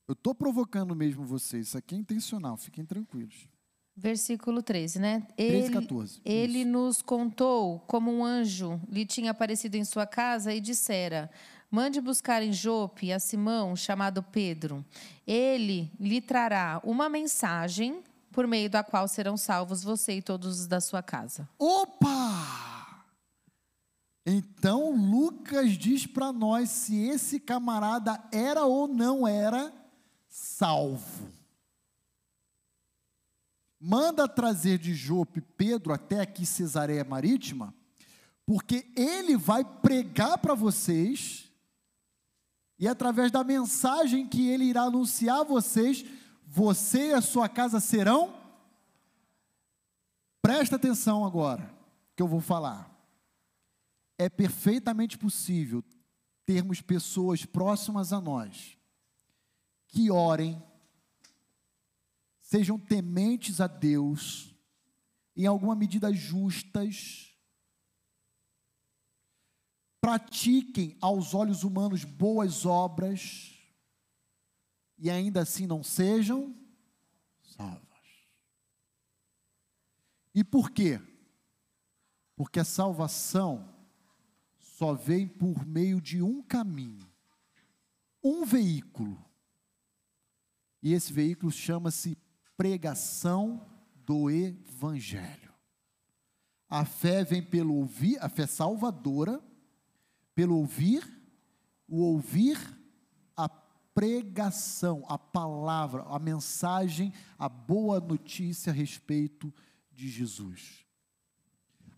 Eu 0.07 0.13
estou 0.13 0.35
provocando 0.35 0.95
mesmo 0.95 1.25
vocês. 1.25 1.69
Isso 1.69 1.79
aqui 1.79 1.95
é 1.97 1.99
intencional. 1.99 2.57
Fiquem 2.57 2.85
tranquilos. 2.85 3.49
Versículo 3.97 4.63
13, 4.63 5.01
né? 5.01 5.21
13, 5.37 5.73
14. 5.73 6.21
Ele, 6.25 6.61
ele 6.61 6.65
nos 6.65 7.03
contou 7.03 7.81
como 7.81 8.11
um 8.13 8.25
anjo 8.25 8.81
lhe 8.89 9.05
tinha 9.05 9.33
aparecido 9.33 9.77
em 9.77 9.85
sua 9.85 10.07
casa 10.07 10.55
e 10.55 10.61
dissera: 10.61 11.31
Mande 11.73 12.03
buscar 12.03 12.43
em 12.43 12.53
Jope 12.53 13.11
a 13.11 13.19
Simão, 13.19 13.75
chamado 13.75 14.23
Pedro. 14.23 14.85
Ele 15.27 15.91
lhe 15.99 16.21
trará 16.21 16.79
uma 16.85 17.09
mensagem 17.09 18.05
por 18.31 18.47
meio 18.47 18.69
da 18.69 18.85
qual 18.85 19.09
serão 19.09 19.39
salvos 19.39 19.83
você 19.83 20.19
e 20.19 20.23
todos 20.23 20.61
os 20.61 20.67
da 20.67 20.83
sua 20.83 21.03
casa. 21.03 21.49
Opa! 21.59 23.07
Então 24.27 24.95
Lucas 24.95 25.79
diz 25.79 26.07
para 26.07 26.31
nós 26.31 26.69
se 26.69 27.07
esse 27.09 27.41
camarada 27.41 28.23
era 28.31 28.67
ou 28.67 28.87
não 28.87 29.27
era 29.27 29.73
salvo. 30.29 31.27
Manda 33.81 34.29
trazer 34.29 34.77
de 34.77 34.93
Jope 34.93 35.41
Pedro 35.41 35.91
até 35.91 36.21
aqui 36.21 36.45
Cesareia 36.45 37.03
Marítima, 37.03 37.73
porque 38.45 38.93
ele 38.95 39.39
vai 39.39 39.65
pregar 39.65 40.37
para 40.37 40.55
vocês 40.55 41.51
e 42.83 42.89
através 42.89 43.31
da 43.31 43.45
mensagem 43.45 44.27
que 44.27 44.49
ele 44.49 44.65
irá 44.65 44.83
anunciar 44.83 45.43
a 45.43 45.45
vocês, 45.45 46.05
você 46.45 47.11
e 47.11 47.13
a 47.13 47.21
sua 47.21 47.49
casa 47.49 47.79
serão. 47.79 48.35
Presta 50.43 50.75
atenção 50.75 51.25
agora, 51.25 51.73
que 52.17 52.21
eu 52.21 52.27
vou 52.27 52.41
falar. 52.41 52.91
É 54.19 54.29
perfeitamente 54.29 55.17
possível 55.17 55.85
termos 56.45 56.81
pessoas 56.81 57.45
próximas 57.45 58.13
a 58.13 58.21
nós 58.21 58.77
que 59.87 60.11
orem, 60.11 60.61
sejam 62.41 62.81
tementes 62.81 63.61
a 63.61 63.69
Deus, 63.69 64.57
em 65.37 65.47
alguma 65.47 65.77
medida 65.77 66.13
justas, 66.13 67.32
pratiquem 70.03 70.97
aos 71.01 71.33
olhos 71.33 71.63
humanos 71.63 72.03
boas 72.03 72.67
obras 72.67 73.57
e 74.99 75.09
ainda 75.09 75.43
assim 75.43 75.65
não 75.65 75.81
sejam 75.85 76.53
salvas. 77.41 77.87
E 80.35 80.43
por 80.43 80.73
quê? 80.73 81.01
Porque 82.35 82.59
a 82.59 82.65
salvação 82.65 83.73
só 84.59 84.93
vem 84.93 85.29
por 85.29 85.65
meio 85.65 86.01
de 86.01 86.21
um 86.21 86.43
caminho, 86.43 87.09
um 88.25 88.45
veículo. 88.45 89.25
E 90.83 90.93
esse 90.93 91.13
veículo 91.13 91.53
chama-se 91.53 92.19
pregação 92.57 93.65
do 93.95 94.29
Evangelho. 94.29 95.55
A 96.69 96.85
fé 96.85 97.23
vem 97.23 97.41
pelo 97.41 97.77
ouvir, 97.77 98.19
a 98.21 98.29
fé 98.29 98.49
salvadora 98.49 99.52
pelo 100.35 100.57
ouvir, 100.57 101.03
o 101.89 101.99
ouvir 101.99 102.59
a 103.37 103.49
pregação, 103.49 105.05
a 105.09 105.19
palavra, 105.19 106.03
a 106.05 106.19
mensagem, 106.19 107.13
a 107.39 107.49
boa 107.49 108.01
notícia 108.01 108.73
a 108.73 108.75
respeito 108.75 109.53
de 109.91 110.09
Jesus. 110.09 110.85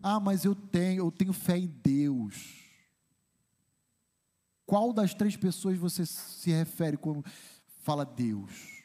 Ah, 0.02 0.20
mas 0.20 0.44
eu 0.44 0.55
tenho, 0.55 1.05
eu 1.06 1.11
tenho 1.11 1.32
fé 1.32 1.56
em 1.56 1.66
Deus. 1.66 2.62
Qual 4.66 4.93
das 4.93 5.15
três 5.15 5.36
pessoas 5.36 5.78
você 5.78 6.05
se 6.05 6.51
refere 6.51 6.97
quando 6.97 7.24
fala 7.82 8.05
Deus? 8.05 8.85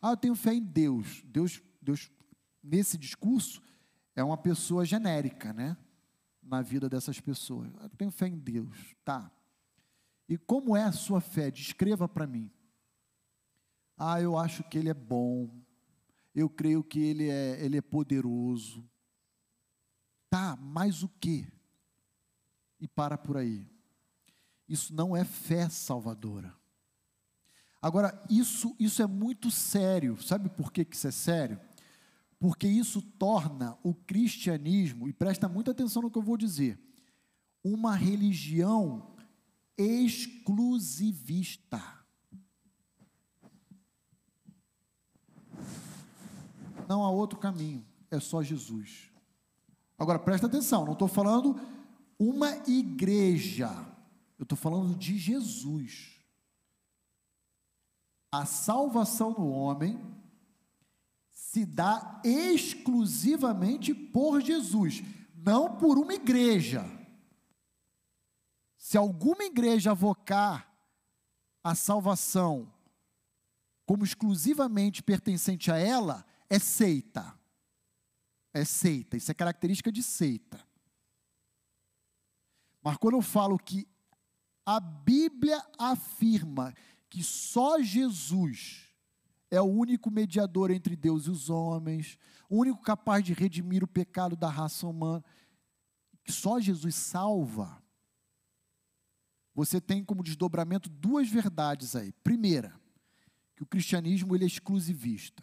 Ah, 0.00 0.10
eu 0.10 0.16
tenho 0.16 0.34
fé 0.34 0.54
em 0.54 0.62
Deus. 0.62 1.22
Deus, 1.26 1.62
Deus 1.80 2.10
nesse 2.62 2.96
discurso 2.96 3.62
é 4.14 4.24
uma 4.24 4.36
pessoa 4.36 4.84
genérica, 4.84 5.52
né? 5.52 5.76
Na 6.50 6.60
vida 6.60 6.88
dessas 6.88 7.20
pessoas. 7.20 7.70
Eu 7.80 7.88
tenho 7.90 8.10
fé 8.10 8.26
em 8.26 8.36
Deus, 8.36 8.96
tá? 9.04 9.30
E 10.28 10.36
como 10.36 10.76
é 10.76 10.82
a 10.82 10.92
sua 10.92 11.20
fé? 11.20 11.50
Descreva 11.50 12.08
para 12.08 12.26
mim. 12.26 12.50
Ah, 13.96 14.20
eu 14.20 14.36
acho 14.36 14.64
que 14.64 14.76
Ele 14.76 14.88
é 14.88 14.94
bom. 14.94 15.48
Eu 16.34 16.50
creio 16.50 16.82
que 16.82 16.98
Ele 16.98 17.28
é, 17.28 17.64
ele 17.64 17.76
é 17.76 17.80
poderoso. 17.80 18.84
Tá, 20.28 20.56
mas 20.60 21.02
o 21.02 21.08
que? 21.08 21.46
E 22.80 22.88
para 22.88 23.16
por 23.16 23.36
aí. 23.36 23.68
Isso 24.68 24.94
não 24.94 25.16
é 25.16 25.24
fé 25.24 25.68
salvadora. 25.68 26.54
Agora, 27.82 28.20
isso, 28.28 28.74
isso 28.78 29.02
é 29.02 29.06
muito 29.06 29.50
sério. 29.50 30.20
Sabe 30.20 30.48
por 30.48 30.72
que, 30.72 30.84
que 30.84 30.96
isso 30.96 31.08
é 31.08 31.12
sério? 31.12 31.60
Porque 32.40 32.66
isso 32.66 33.00
torna 33.02 33.78
o 33.82 33.94
cristianismo, 33.94 35.06
e 35.06 35.12
presta 35.12 35.46
muita 35.46 35.72
atenção 35.72 36.00
no 36.00 36.10
que 36.10 36.16
eu 36.16 36.22
vou 36.22 36.38
dizer, 36.38 36.80
uma 37.62 37.94
religião 37.94 39.14
exclusivista. 39.76 41.82
Não 46.88 47.04
há 47.04 47.10
outro 47.10 47.38
caminho, 47.38 47.86
é 48.10 48.18
só 48.18 48.42
Jesus. 48.42 49.10
Agora 49.98 50.18
presta 50.18 50.46
atenção, 50.46 50.86
não 50.86 50.94
estou 50.94 51.08
falando 51.08 51.60
uma 52.18 52.56
igreja, 52.66 53.68
eu 54.38 54.44
estou 54.44 54.56
falando 54.56 54.96
de 54.96 55.18
Jesus. 55.18 56.18
A 58.32 58.46
salvação 58.46 59.34
do 59.34 59.46
homem 59.46 60.00
se 61.50 61.66
dá 61.66 62.22
exclusivamente 62.24 63.92
por 63.92 64.40
Jesus, 64.40 65.02
não 65.34 65.76
por 65.78 65.98
uma 65.98 66.14
igreja. 66.14 66.84
Se 68.78 68.96
alguma 68.96 69.42
igreja 69.42 69.90
avocar 69.90 70.72
a 71.64 71.74
salvação 71.74 72.72
como 73.84 74.04
exclusivamente 74.04 75.02
pertencente 75.02 75.72
a 75.72 75.76
ela, 75.76 76.24
é 76.48 76.60
seita. 76.60 77.36
é 78.54 78.64
seita, 78.64 79.16
isso 79.16 79.32
é 79.32 79.34
característica 79.34 79.90
de 79.90 80.04
seita. 80.04 80.64
Mas 82.80 82.96
quando 82.96 83.14
eu 83.14 83.22
falo 83.22 83.58
que 83.58 83.88
a 84.64 84.78
Bíblia 84.78 85.60
afirma 85.76 86.72
que 87.08 87.24
só 87.24 87.82
Jesus 87.82 88.89
é 89.50 89.60
o 89.60 89.64
único 89.64 90.10
mediador 90.10 90.70
entre 90.70 90.94
Deus 90.94 91.26
e 91.26 91.30
os 91.30 91.50
homens, 91.50 92.18
o 92.48 92.58
único 92.58 92.80
capaz 92.82 93.24
de 93.24 93.32
redimir 93.32 93.82
o 93.82 93.88
pecado 93.88 94.36
da 94.36 94.48
raça 94.48 94.86
humana, 94.86 95.24
só 96.26 96.60
Jesus 96.60 96.94
salva, 96.94 97.82
você 99.54 99.80
tem 99.80 100.04
como 100.04 100.22
desdobramento 100.22 100.88
duas 100.88 101.28
verdades 101.28 101.96
aí. 101.96 102.12
Primeira, 102.24 102.80
que 103.56 103.62
o 103.62 103.66
cristianismo 103.66 104.34
ele 104.34 104.44
é 104.44 104.46
exclusivista. 104.46 105.42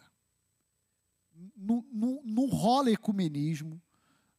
Não, 1.54 1.84
não, 1.92 2.22
não 2.24 2.46
rola 2.48 2.90
ecumenismo, 2.90 3.80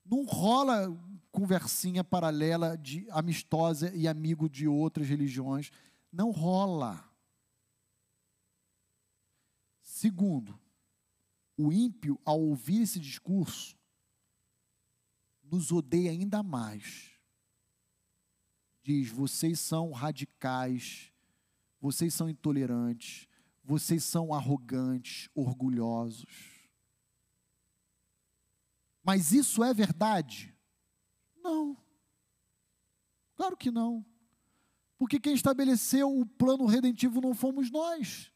não 0.04 0.26
rola 0.26 0.94
conversinha 1.32 2.04
paralela 2.04 2.78
de 2.78 3.08
amistosa 3.12 3.94
e 3.96 4.08
amigo 4.08 4.50
de 4.50 4.68
outras 4.68 5.08
religiões. 5.08 5.72
Não 6.12 6.32
rola. 6.32 7.09
Segundo, 10.00 10.58
o 11.58 11.74
ímpio, 11.74 12.18
ao 12.24 12.40
ouvir 12.40 12.84
esse 12.84 13.02
discurso, 13.02 13.78
nos 15.44 15.74
odeia 15.74 16.10
ainda 16.12 16.42
mais. 16.42 17.12
Diz: 18.82 19.10
vocês 19.10 19.60
são 19.60 19.92
radicais, 19.92 21.12
vocês 21.82 22.14
são 22.14 22.30
intolerantes, 22.30 23.28
vocês 23.62 24.06
são 24.06 24.34
arrogantes, 24.34 25.28
orgulhosos. 25.36 26.70
Mas 29.04 29.34
isso 29.34 29.66
é 29.66 29.74
verdade? 29.74 30.58
Não. 31.36 31.76
Claro 33.36 33.58
que 33.58 33.70
não. 33.70 34.06
Porque 34.98 35.20
quem 35.20 35.34
estabeleceu 35.34 36.10
o 36.18 36.26
plano 36.26 36.66
redentivo 36.66 37.20
não 37.20 37.34
fomos 37.34 37.70
nós. 37.70 38.32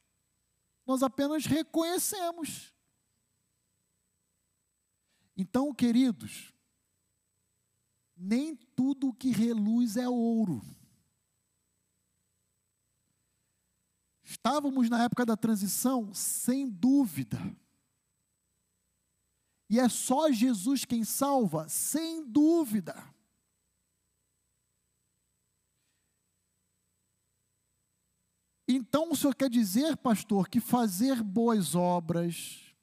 Nós 0.85 1.01
apenas 1.01 1.45
reconhecemos. 1.45 2.73
Então, 5.35 5.73
queridos, 5.73 6.53
nem 8.15 8.55
tudo 8.55 9.14
que 9.14 9.31
reluz 9.31 9.97
é 9.97 10.07
ouro. 10.07 10.61
Estávamos 14.23 14.89
na 14.89 15.03
época 15.03 15.26
da 15.26 15.38
transição, 15.38 16.14
sem 16.14 16.69
dúvida. 16.69 17.38
E 19.69 19.80
é 19.80 19.89
só 19.89 20.31
Jesus 20.31 20.85
quem 20.85 21.03
salva, 21.03 21.68
sem 21.68 22.23
dúvida. 22.26 22.93
Então 28.68 29.11
o 29.11 29.15
senhor 29.15 29.35
quer 29.35 29.49
dizer, 29.49 29.98
pastor, 29.98 30.48
que 30.48 30.60
fazer 30.60 31.22
boas 31.22 31.76
obras, 31.76 32.73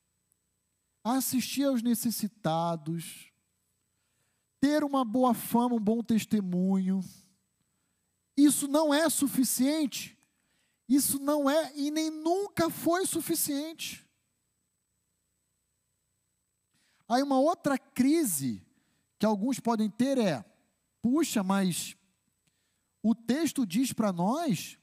assistir 1.02 1.64
aos 1.64 1.82
necessitados, 1.82 3.32
ter 4.60 4.84
uma 4.84 5.04
boa 5.04 5.32
fama, 5.32 5.76
um 5.76 5.80
bom 5.80 6.02
testemunho, 6.02 7.00
isso 8.36 8.66
não 8.66 8.92
é 8.92 9.08
suficiente. 9.08 10.16
Isso 10.90 11.20
não 11.20 11.48
é 11.48 11.72
e 11.76 11.88
nem 11.88 12.10
nunca 12.10 12.68
foi 12.68 13.06
suficiente. 13.06 14.04
Aí 17.08 17.22
uma 17.22 17.38
outra 17.38 17.78
crise 17.78 18.66
que 19.16 19.24
alguns 19.24 19.60
podem 19.60 19.88
ter 19.88 20.18
é: 20.18 20.44
puxa, 21.00 21.44
mas 21.44 21.96
o 23.00 23.14
texto 23.14 23.64
diz 23.64 23.92
para 23.92 24.12
nós 24.12 24.79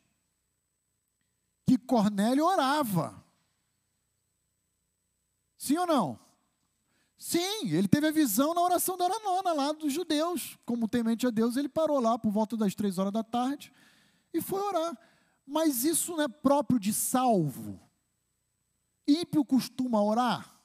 que 1.67 1.77
Cornélio 1.77 2.45
orava. 2.45 3.21
Sim 5.57 5.77
ou 5.79 5.85
não? 5.85 6.19
Sim, 7.17 7.69
ele 7.71 7.89
teve 7.89 8.07
a 8.07 8.11
visão 8.11 8.53
na 8.53 8.61
oração 8.61 8.95
da 8.95 9.03
hora 9.03 9.19
nona 9.19 9.51
lá 9.51 9.71
dos 9.73 9.91
judeus. 9.91 10.57
Como 10.65 10.87
temente 10.87 11.27
a 11.27 11.29
Deus, 11.29 11.57
ele 11.57 11.67
parou 11.67 11.99
lá 11.99 12.17
por 12.17 12.31
volta 12.31 12.55
das 12.55 12.73
três 12.73 12.97
horas 12.97 13.11
da 13.11 13.21
tarde 13.21 13.73
e 14.33 14.39
foi 14.39 14.61
orar. 14.61 14.97
Mas 15.45 15.83
isso 15.83 16.15
não 16.15 16.23
é 16.23 16.27
próprio 16.29 16.79
de 16.79 16.93
salvo. 16.93 17.77
Ímpio 19.05 19.43
costuma 19.43 20.01
orar? 20.01 20.57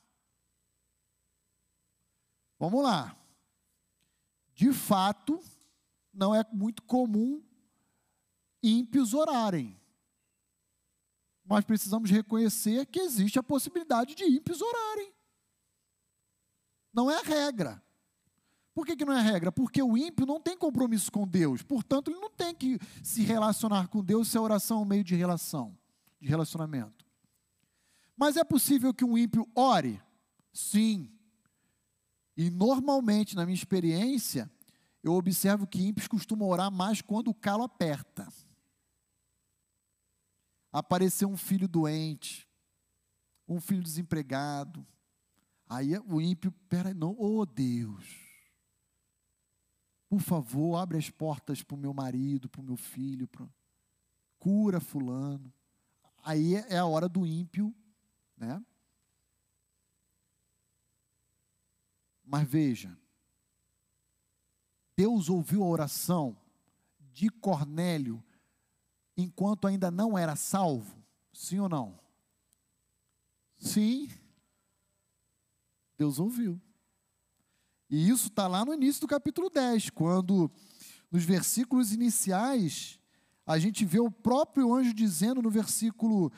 Vamos 2.61 2.83
lá. 2.85 3.16
De 4.55 4.73
fato, 4.73 5.41
não 6.15 6.33
é 6.33 6.47
muito 6.53 6.83
comum 6.83 7.43
ímpios 8.62 9.15
orarem. 9.15 9.82
Mas 11.53 11.66
precisamos 11.66 12.11
reconhecer 12.11 12.87
que 12.87 12.99
existe 12.99 13.39
a 13.39 13.43
possibilidade 13.43 14.15
de 14.15 14.24
ímpios 14.24 14.62
orarem. 14.62 15.12
Não 16.95 17.11
é 17.11 17.19
a 17.19 17.23
regra. 17.23 17.83
Por 18.73 18.87
que, 18.87 18.97
que 18.97 19.05
não 19.05 19.12
é 19.12 19.20
regra? 19.20 19.53
Porque 19.53 19.83
o 19.83 19.95
ímpio 19.95 20.24
não 20.24 20.41
tem 20.41 20.57
compromisso 20.57 21.12
com 21.12 21.29
Deus. 21.29 21.62
Portanto, 21.62 22.11
ele 22.11 22.19
não 22.19 22.31
tem 22.31 22.55
que 22.55 22.79
se 23.03 23.23
relacionar 23.23 23.89
com 23.89 24.03
Deus 24.03 24.29
se 24.29 24.39
a 24.39 24.41
oração 24.41 24.79
é 24.79 24.81
um 24.81 24.87
meio 24.87 25.05
de 25.05 25.15
relação, 25.15 25.77
de 26.19 26.27
relacionamento. 26.27 27.05
Mas 28.16 28.39
é 28.39 28.45
possível 28.45 28.95
que 28.95 29.05
um 29.05 29.19
ímpio 29.19 29.47
ore? 29.55 30.01
Sim. 30.55 31.12
E 32.35 32.49
normalmente, 32.49 33.37
na 33.37 33.45
minha 33.45 33.55
experiência, 33.55 34.51
eu 35.05 35.12
observo 35.12 35.66
que 35.66 35.87
ímpios 35.87 36.09
costumam 36.09 36.49
orar 36.49 36.73
mais 36.73 37.03
quando 37.03 37.29
o 37.29 37.35
calo 37.35 37.62
aperta. 37.62 38.27
Apareceu 40.73 41.28
um 41.28 41.36
filho 41.36 41.69
doente, 41.69 42.49
um 43.47 43.61
filho 43.61 43.82
desempregado. 43.82 44.86
Aí 45.69 45.97
o 45.99 46.20
ímpio, 46.20 46.51
peraí, 46.69 46.94
não, 46.94 47.15
oh 47.19 47.44
Deus, 47.44 48.05
por 50.09 50.20
favor, 50.20 50.77
abre 50.77 50.99
as 50.99 51.09
portas 51.09 51.62
para 51.62 51.74
o 51.74 51.78
meu 51.78 51.94
marido, 51.94 52.49
para 52.49 52.61
o 52.61 52.65
meu 52.65 52.77
filho, 52.77 53.27
pra... 53.27 53.49
cura 54.39 54.81
fulano. 54.81 55.51
Aí 56.23 56.55
é 56.55 56.77
a 56.77 56.85
hora 56.85 57.09
do 57.09 57.27
ímpio, 57.27 57.74
né? 58.36 58.62
Mas 62.23 62.47
veja, 62.47 62.94
Deus 64.97 65.28
ouviu 65.28 65.62
a 65.62 65.66
oração 65.66 66.36
de 66.99 67.28
Cornélio 67.28 68.23
enquanto 69.23 69.66
ainda 69.66 69.90
não 69.90 70.16
era 70.19 70.36
salvo? 70.36 70.97
Sim 71.32 71.61
ou 71.61 71.69
não? 71.69 71.99
Sim. 73.59 74.09
Deus 75.97 76.19
ouviu. 76.19 76.61
E 77.89 78.09
isso 78.09 78.28
está 78.28 78.49
lá 78.49 78.65
no 78.65 78.74
início 78.74 79.01
do 79.03 79.07
capítulo 79.07 79.51
10, 79.51 79.90
quando 79.90 80.51
nos 81.11 81.24
versículos 81.24 81.93
iniciais 81.93 82.99
a 83.47 83.59
gente 83.59 83.85
vê 83.85 84.01
o 84.01 84.11
próprio 84.11 84.74
anjo 84.74 84.94
dizendo 84.94 85.43
no 85.43 85.51
versículo 85.51 86.32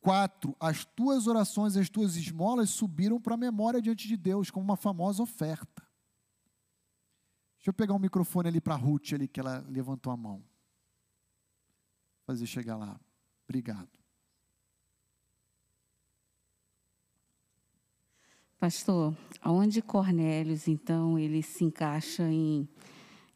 4: 0.00 0.54
As 0.58 0.84
tuas 0.84 1.26
orações 1.26 1.76
e 1.76 1.80
as 1.80 1.88
tuas 1.88 2.16
esmolas 2.16 2.70
subiram 2.70 3.20
para 3.20 3.34
a 3.34 3.38
memória 3.38 3.80
diante 3.80 4.08
de 4.08 4.16
Deus, 4.16 4.50
como 4.50 4.64
uma 4.64 4.76
famosa 4.76 5.22
oferta. 5.22 5.86
Deixa 7.56 7.70
eu 7.70 7.74
pegar 7.74 7.94
um 7.94 7.98
microfone 7.98 8.48
ali 8.48 8.60
para 8.60 8.74
a 8.74 8.78
Ruth, 8.78 9.12
ali, 9.12 9.26
que 9.26 9.40
ela 9.40 9.64
levantou 9.68 10.12
a 10.12 10.16
mão. 10.16 10.42
Fazer 12.26 12.46
chegar 12.46 12.76
lá. 12.76 13.00
Obrigado. 13.48 13.88
Pastor, 18.58 19.16
aonde 19.40 19.80
Cornélios, 19.80 20.66
então, 20.66 21.16
ele 21.16 21.42
se 21.42 21.62
encaixa 21.62 22.24
em 22.24 22.68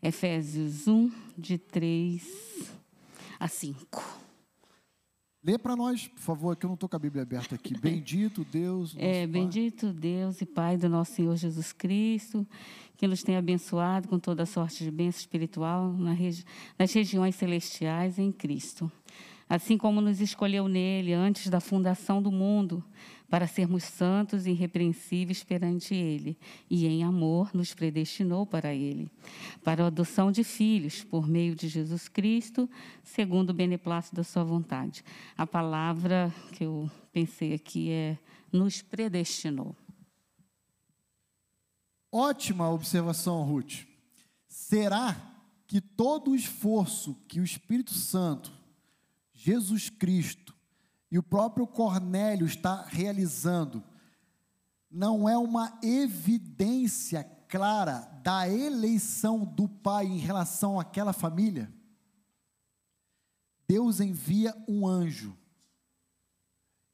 Efésios 0.03 0.89
1, 0.89 1.09
de 1.39 1.57
3 1.57 2.73
a 3.39 3.47
5? 3.47 4.30
Lê 5.43 5.57
para 5.57 5.75
nós, 5.75 6.07
por 6.07 6.21
favor, 6.21 6.55
que 6.55 6.67
eu 6.67 6.69
não 6.69 6.75
estou 6.75 6.87
com 6.87 6.97
a 6.97 6.99
Bíblia 6.99 7.23
aberta 7.23 7.55
aqui. 7.55 7.73
Bendito 7.81 8.45
Deus. 8.45 8.95
É, 8.99 9.27
bendito 9.27 9.91
Deus 9.91 10.41
e 10.43 10.47
Pai 10.47 10.77
do 10.77 10.87
nosso 10.87 11.13
Senhor 11.13 11.35
Jesus 11.35 11.73
Cristo, 11.73 12.47
que 12.99 13.07
nos 13.07 13.23
tem 13.23 13.39
abençoado 13.39 14.07
com 14.07 14.19
toda 14.19 14.45
sorte 14.45 14.85
de 14.85 14.91
bênção 14.91 15.21
espiritual 15.21 15.95
nas 16.79 16.93
regiões 16.93 17.35
celestiais 17.37 18.19
em 18.19 18.31
Cristo. 18.31 18.93
Assim 19.49 19.79
como 19.79 20.03
nos 20.03 20.21
escolheu 20.21 20.69
nele 20.69 21.15
antes 21.15 21.49
da 21.49 21.59
fundação 21.59 22.23
do 22.23 22.31
mundo, 22.31 22.85
para 23.31 23.47
sermos 23.47 23.85
santos 23.85 24.45
e 24.45 24.51
irrepreensíveis 24.51 25.45
perante 25.45 25.95
Ele, 25.95 26.37
e 26.69 26.87
em 26.87 27.05
amor 27.05 27.51
nos 27.55 27.73
predestinou 27.73 28.45
para 28.45 28.75
Ele, 28.75 29.09
para 29.63 29.85
a 29.85 29.87
adoção 29.87 30.33
de 30.33 30.43
filhos 30.43 31.05
por 31.05 31.29
meio 31.29 31.55
de 31.55 31.69
Jesus 31.69 32.09
Cristo, 32.09 32.69
segundo 33.05 33.51
o 33.51 33.55
beneplácito 33.55 34.17
da 34.17 34.25
Sua 34.25 34.43
vontade. 34.43 35.05
A 35.39 35.47
palavra 35.47 36.35
que 36.53 36.65
eu 36.65 36.91
pensei 37.13 37.55
aqui 37.55 37.91
é 37.91 38.19
nos 38.53 38.83
predestinou. 38.83 39.77
Ótima 42.13 42.69
observação, 42.69 43.45
Ruth. 43.45 43.87
Será 44.49 45.17
que 45.69 45.81
todo 45.81 46.33
o 46.33 46.35
esforço 46.35 47.15
que 47.29 47.39
o 47.39 47.45
Espírito 47.45 47.95
Santo, 47.95 48.53
Jesus 49.33 49.89
Cristo 49.89 50.53
e 51.11 51.19
o 51.19 51.23
próprio 51.23 51.67
Cornélio 51.67 52.47
está 52.47 52.83
realizando 52.83 53.83
não 54.91 55.29
é 55.29 55.39
uma 55.39 55.79
evidência 55.83 57.23
clara 57.49 58.01
da 58.23 58.49
eleição 58.49 59.45
do 59.45 59.69
pai 59.69 60.07
em 60.07 60.19
relação 60.19 60.81
àquela 60.81 61.13
família? 61.13 61.73
Deus 63.69 64.01
envia 64.01 64.53
um 64.69 64.87
anjo. 64.87 65.37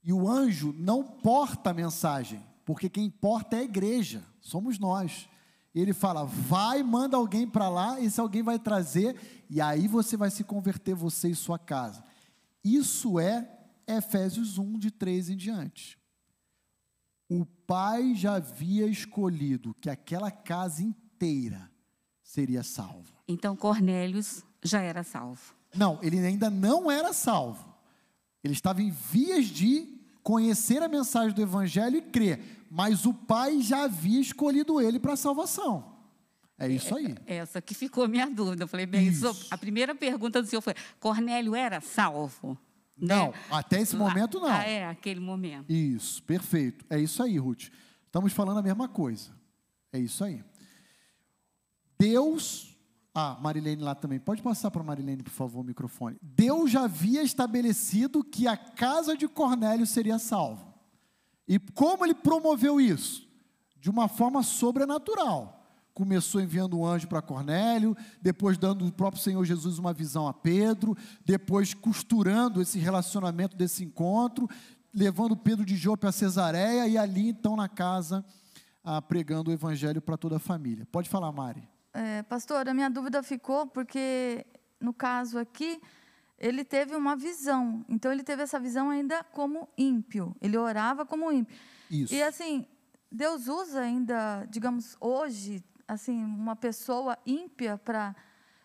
E 0.04 0.12
o 0.12 0.28
anjo 0.28 0.74
não 0.76 1.02
porta 1.02 1.70
a 1.70 1.74
mensagem, 1.74 2.44
porque 2.64 2.88
quem 2.88 3.08
porta 3.08 3.56
é 3.56 3.60
a 3.60 3.64
igreja, 3.64 4.22
somos 4.40 4.78
nós. 4.78 5.28
Ele 5.74 5.94
fala: 5.94 6.24
vai, 6.24 6.82
manda 6.82 7.16
alguém 7.16 7.48
para 7.48 7.68
lá, 7.68 8.00
esse 8.00 8.20
alguém 8.20 8.42
vai 8.42 8.58
trazer, 8.58 9.44
e 9.48 9.60
aí 9.60 9.88
você 9.88 10.16
vai 10.16 10.30
se 10.30 10.44
converter, 10.44 10.94
você 10.94 11.30
e 11.30 11.34
sua 11.34 11.58
casa. 11.58 12.04
Isso 12.62 13.18
é 13.18 13.55
Efésios 13.86 14.58
1, 14.58 14.78
de 14.78 14.90
3 14.90 15.30
em 15.30 15.36
diante. 15.36 15.98
O 17.28 17.44
pai 17.44 18.14
já 18.14 18.34
havia 18.36 18.86
escolhido 18.86 19.74
que 19.80 19.90
aquela 19.90 20.30
casa 20.30 20.82
inteira 20.82 21.70
seria 22.22 22.62
salva. 22.62 23.14
Então 23.26 23.56
Cornélios 23.56 24.44
já 24.62 24.80
era 24.80 25.02
salvo. 25.02 25.54
Não, 25.74 25.98
ele 26.02 26.18
ainda 26.18 26.48
não 26.48 26.90
era 26.90 27.12
salvo. 27.12 27.74
Ele 28.42 28.52
estava 28.54 28.80
em 28.80 28.90
vias 28.90 29.46
de 29.46 29.94
conhecer 30.22 30.82
a 30.82 30.88
mensagem 30.88 31.34
do 31.34 31.42
evangelho 31.42 31.96
e 31.98 32.02
crer, 32.02 32.64
mas 32.70 33.04
o 33.06 33.12
pai 33.14 33.60
já 33.60 33.84
havia 33.84 34.20
escolhido 34.20 34.80
ele 34.80 34.98
para 35.00 35.12
a 35.14 35.16
salvação. 35.16 35.96
É 36.58 36.68
isso 36.68 36.94
aí. 36.96 37.14
Essa 37.26 37.60
que 37.60 37.74
ficou 37.74 38.04
a 38.04 38.08
minha 38.08 38.30
dúvida. 38.30 38.64
Eu 38.64 38.68
falei, 38.68 38.86
bem, 38.86 39.08
isso- 39.08 39.46
a 39.50 39.58
primeira 39.58 39.94
pergunta 39.94 40.40
do 40.40 40.48
senhor 40.48 40.62
foi: 40.62 40.74
Cornélio 40.98 41.54
era 41.54 41.80
salvo? 41.80 42.56
Não, 42.98 43.28
Né? 43.30 43.34
até 43.50 43.80
esse 43.80 43.94
momento 43.96 44.40
não. 44.40 44.48
Ah, 44.48 44.64
é, 44.64 44.86
aquele 44.88 45.20
momento. 45.20 45.70
Isso, 45.70 46.22
perfeito. 46.22 46.84
É 46.88 46.98
isso 46.98 47.22
aí, 47.22 47.36
Ruth. 47.38 47.68
Estamos 48.06 48.32
falando 48.32 48.58
a 48.58 48.62
mesma 48.62 48.88
coisa. 48.88 49.30
É 49.92 49.98
isso 49.98 50.24
aí. 50.24 50.42
Deus. 51.98 52.74
Ah, 53.14 53.38
Marilene 53.40 53.82
lá 53.82 53.94
também. 53.94 54.18
Pode 54.18 54.42
passar 54.42 54.70
para 54.70 54.82
Marilene, 54.82 55.22
por 55.22 55.32
favor, 55.32 55.60
o 55.60 55.64
microfone. 55.64 56.18
Deus 56.20 56.70
já 56.70 56.84
havia 56.84 57.22
estabelecido 57.22 58.22
que 58.22 58.46
a 58.46 58.56
casa 58.56 59.16
de 59.16 59.26
Cornélio 59.26 59.86
seria 59.86 60.18
salva. 60.18 60.74
E 61.48 61.58
como 61.58 62.04
ele 62.04 62.14
promoveu 62.14 62.78
isso? 62.80 63.26
De 63.78 63.88
uma 63.88 64.06
forma 64.08 64.42
sobrenatural. 64.42 65.65
Começou 65.96 66.42
enviando 66.42 66.78
um 66.78 66.84
anjo 66.84 67.08
para 67.08 67.22
Cornélio, 67.22 67.96
depois 68.20 68.58
dando 68.58 68.86
o 68.86 68.92
próprio 68.92 69.22
Senhor 69.22 69.42
Jesus 69.46 69.78
uma 69.78 69.94
visão 69.94 70.28
a 70.28 70.34
Pedro, 70.34 70.94
depois 71.24 71.72
costurando 71.72 72.60
esse 72.60 72.78
relacionamento 72.78 73.56
desse 73.56 73.82
encontro, 73.82 74.46
levando 74.92 75.34
Pedro 75.34 75.64
de 75.64 75.74
Jope 75.74 76.06
a 76.06 76.12
Cesareia 76.12 76.86
e 76.86 76.98
ali 76.98 77.30
então 77.30 77.56
na 77.56 77.66
casa 77.66 78.22
ah, 78.84 79.00
pregando 79.00 79.50
o 79.50 79.54
evangelho 79.54 80.02
para 80.02 80.18
toda 80.18 80.36
a 80.36 80.38
família. 80.38 80.86
Pode 80.92 81.08
falar, 81.08 81.32
Mari. 81.32 81.66
É, 81.94 82.22
pastor, 82.24 82.68
a 82.68 82.74
minha 82.74 82.90
dúvida 82.90 83.22
ficou 83.22 83.66
porque, 83.66 84.44
no 84.78 84.92
caso 84.92 85.38
aqui, 85.38 85.80
ele 86.38 86.62
teve 86.62 86.94
uma 86.94 87.16
visão. 87.16 87.82
Então, 87.88 88.12
ele 88.12 88.22
teve 88.22 88.42
essa 88.42 88.60
visão 88.60 88.90
ainda 88.90 89.24
como 89.24 89.66
ímpio. 89.78 90.36
Ele 90.42 90.58
orava 90.58 91.06
como 91.06 91.32
ímpio. 91.32 91.56
Isso. 91.90 92.12
E, 92.12 92.22
assim, 92.22 92.66
Deus 93.10 93.48
usa 93.48 93.80
ainda, 93.80 94.44
digamos, 94.50 94.94
hoje, 95.00 95.64
assim, 95.86 96.24
uma 96.24 96.56
pessoa 96.56 97.18
ímpia 97.26 97.78
para... 97.78 98.14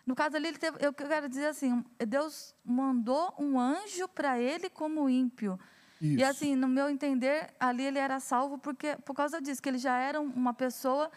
No 0.04 0.14
caso 0.16 0.36
ali, 0.36 0.48
ele 0.48 0.58
teve, 0.58 0.78
eu 0.84 0.92
quero 0.92 1.28
dizer 1.28 1.46
assim, 1.46 1.84
Deus 2.08 2.54
mandou 2.64 3.34
um 3.38 3.58
anjo 3.58 4.08
para 4.08 4.38
ele 4.38 4.68
como 4.68 5.08
ímpio. 5.08 5.58
E 6.00 6.16
Isso. 6.16 6.24
assim, 6.24 6.56
no 6.56 6.66
meu 6.66 6.90
entender, 6.90 7.54
ali 7.60 7.84
ele 7.84 7.98
era 7.98 8.18
salvo 8.18 8.58
porque 8.58 8.96
por 9.04 9.14
causa 9.14 9.40
disso, 9.40 9.62
que 9.62 9.68
ele 9.68 9.78
já 9.78 9.96
era 9.96 10.20
uma 10.20 10.52
pessoa 10.52 11.08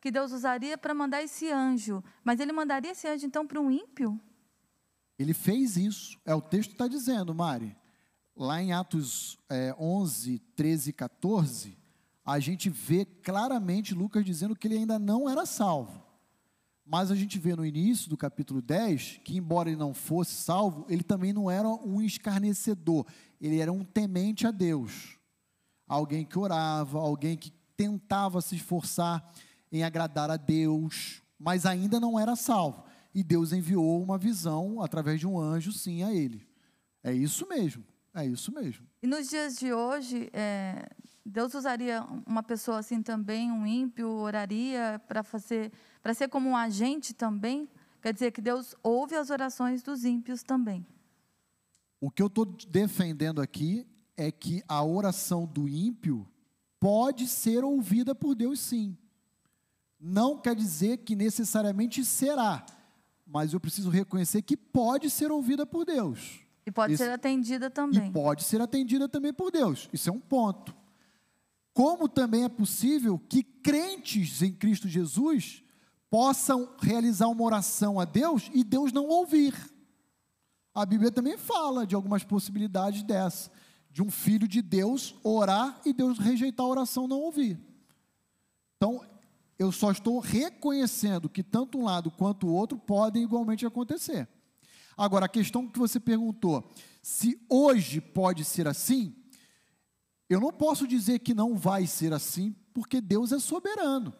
que 0.00 0.10
Deus 0.10 0.32
usaria 0.32 0.78
para 0.78 0.94
mandar 0.94 1.22
esse 1.22 1.50
anjo. 1.50 2.02
Mas 2.24 2.40
ele 2.40 2.50
mandaria 2.50 2.92
esse 2.92 3.06
anjo 3.06 3.26
então 3.26 3.46
para 3.46 3.60
um 3.60 3.70
ímpio? 3.70 4.18
Ele 5.18 5.34
fez 5.34 5.76
isso. 5.76 6.18
É 6.24 6.34
o 6.34 6.40
texto 6.40 6.70
que 6.70 6.74
está 6.76 6.88
dizendo, 6.88 7.34
Mari. 7.34 7.76
Lá 8.34 8.62
em 8.62 8.72
Atos 8.72 9.38
é, 9.50 9.74
11, 9.78 10.38
13 10.56 10.88
e 10.88 10.92
14, 10.94 11.78
a 12.24 12.38
gente 12.38 12.68
vê 12.68 13.04
claramente 13.04 13.94
Lucas 13.94 14.24
dizendo 14.24 14.54
que 14.54 14.66
ele 14.66 14.78
ainda 14.78 14.98
não 14.98 15.28
era 15.28 15.46
salvo. 15.46 16.02
Mas 16.84 17.10
a 17.10 17.14
gente 17.14 17.38
vê 17.38 17.54
no 17.54 17.64
início 17.64 18.10
do 18.10 18.16
capítulo 18.16 18.60
10 18.60 19.20
que, 19.24 19.36
embora 19.36 19.68
ele 19.68 19.78
não 19.78 19.94
fosse 19.94 20.34
salvo, 20.34 20.84
ele 20.88 21.04
também 21.04 21.32
não 21.32 21.50
era 21.50 21.68
um 21.68 22.02
escarnecedor. 22.02 23.06
Ele 23.40 23.60
era 23.60 23.72
um 23.72 23.84
temente 23.84 24.46
a 24.46 24.50
Deus. 24.50 25.16
Alguém 25.86 26.24
que 26.24 26.38
orava, 26.38 26.98
alguém 26.98 27.36
que 27.36 27.52
tentava 27.76 28.40
se 28.40 28.56
esforçar 28.56 29.32
em 29.70 29.84
agradar 29.84 30.30
a 30.30 30.36
Deus, 30.36 31.22
mas 31.38 31.64
ainda 31.64 32.00
não 32.00 32.18
era 32.18 32.34
salvo. 32.34 32.84
E 33.14 33.22
Deus 33.22 33.52
enviou 33.52 34.02
uma 34.02 34.18
visão 34.18 34.82
através 34.82 35.20
de 35.20 35.26
um 35.26 35.38
anjo, 35.38 35.72
sim, 35.72 36.02
a 36.02 36.12
ele. 36.12 36.46
É 37.02 37.12
isso 37.12 37.48
mesmo. 37.48 37.84
É 38.12 38.26
isso 38.26 38.52
mesmo. 38.52 38.84
E 39.02 39.06
nos 39.06 39.28
dias 39.30 39.56
de 39.56 39.72
hoje, 39.72 40.28
é, 40.32 40.88
Deus 41.24 41.54
usaria 41.54 42.02
uma 42.26 42.42
pessoa 42.42 42.78
assim 42.78 43.02
também, 43.02 43.50
um 43.52 43.66
ímpio, 43.66 44.08
oraria 44.10 45.00
para 45.06 45.22
fazer, 45.22 45.70
para 46.02 46.14
ser 46.14 46.28
como 46.28 46.48
um 46.48 46.56
agente 46.56 47.12
também? 47.14 47.68
Quer 48.00 48.14
dizer 48.14 48.30
que 48.32 48.40
Deus 48.40 48.74
ouve 48.82 49.14
as 49.14 49.28
orações 49.30 49.82
dos 49.82 50.04
ímpios 50.04 50.42
também. 50.42 50.86
O 52.00 52.10
que 52.10 52.22
eu 52.22 52.28
estou 52.28 52.46
defendendo 52.46 53.42
aqui 53.42 53.86
é 54.16 54.30
que 54.32 54.62
a 54.66 54.82
oração 54.82 55.46
do 55.46 55.68
ímpio 55.68 56.26
pode 56.78 57.26
ser 57.26 57.62
ouvida 57.62 58.14
por 58.14 58.34
Deus, 58.34 58.58
sim. 58.58 58.96
Não 60.00 60.38
quer 60.38 60.56
dizer 60.56 60.98
que 60.98 61.14
necessariamente 61.14 62.02
será, 62.02 62.64
mas 63.26 63.52
eu 63.52 63.60
preciso 63.60 63.90
reconhecer 63.90 64.40
que 64.40 64.56
pode 64.56 65.10
ser 65.10 65.30
ouvida 65.30 65.66
por 65.66 65.84
Deus. 65.84 66.40
E 66.64 66.70
pode 66.70 66.96
ser 66.96 67.10
atendida 67.10 67.66
E 67.66 67.70
também. 67.70 68.10
pode 68.10 68.44
ser 68.44 68.62
atendida 68.62 69.06
também 69.06 69.32
por 69.32 69.50
Deus. 69.50 69.88
Isso 69.92 70.08
é 70.08 70.12
um 70.12 70.20
ponto. 70.20 70.74
Como 71.72 72.08
também 72.08 72.44
é 72.44 72.48
possível 72.48 73.18
que 73.18 73.42
crentes 73.42 74.42
em 74.42 74.52
Cristo 74.52 74.88
Jesus 74.88 75.62
possam 76.10 76.74
realizar 76.80 77.28
uma 77.28 77.44
oração 77.44 78.00
a 78.00 78.04
Deus 78.04 78.50
e 78.52 78.64
Deus 78.64 78.92
não 78.92 79.06
ouvir. 79.06 79.54
A 80.74 80.84
Bíblia 80.84 81.10
também 81.10 81.36
fala 81.36 81.86
de 81.86 81.94
algumas 81.94 82.24
possibilidades 82.24 83.02
dessa, 83.02 83.50
de 83.90 84.02
um 84.02 84.10
filho 84.10 84.46
de 84.48 84.60
Deus 84.60 85.14
orar 85.22 85.80
e 85.84 85.92
Deus 85.92 86.18
rejeitar 86.18 86.66
a 86.66 86.68
oração 86.68 87.06
não 87.06 87.20
ouvir. 87.20 87.58
Então, 88.76 89.04
eu 89.58 89.70
só 89.70 89.90
estou 89.90 90.18
reconhecendo 90.18 91.28
que 91.28 91.42
tanto 91.42 91.78
um 91.78 91.84
lado 91.84 92.10
quanto 92.10 92.46
o 92.46 92.52
outro 92.52 92.78
podem 92.78 93.22
igualmente 93.22 93.66
acontecer. 93.66 94.26
Agora, 94.96 95.26
a 95.26 95.28
questão 95.28 95.68
que 95.68 95.78
você 95.78 96.00
perguntou, 96.00 96.68
se 97.02 97.40
hoje 97.48 98.00
pode 98.00 98.44
ser 98.44 98.66
assim, 98.66 99.14
eu 100.30 100.38
não 100.38 100.52
posso 100.52 100.86
dizer 100.86 101.18
que 101.18 101.34
não 101.34 101.56
vai 101.56 101.88
ser 101.88 102.12
assim, 102.12 102.54
porque 102.72 103.00
Deus 103.00 103.32
é 103.32 103.40
soberano. 103.40 104.14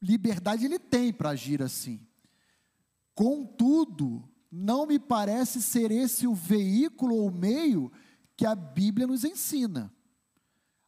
Liberdade 0.00 0.66
ele 0.66 0.78
tem 0.78 1.10
para 1.10 1.30
agir 1.30 1.62
assim. 1.62 2.06
Contudo, 3.14 4.28
não 4.50 4.84
me 4.86 4.98
parece 4.98 5.62
ser 5.62 5.90
esse 5.90 6.26
o 6.26 6.34
veículo 6.34 7.16
ou 7.16 7.30
meio 7.30 7.90
que 8.36 8.44
a 8.44 8.54
Bíblia 8.54 9.06
nos 9.06 9.24
ensina. 9.24 9.90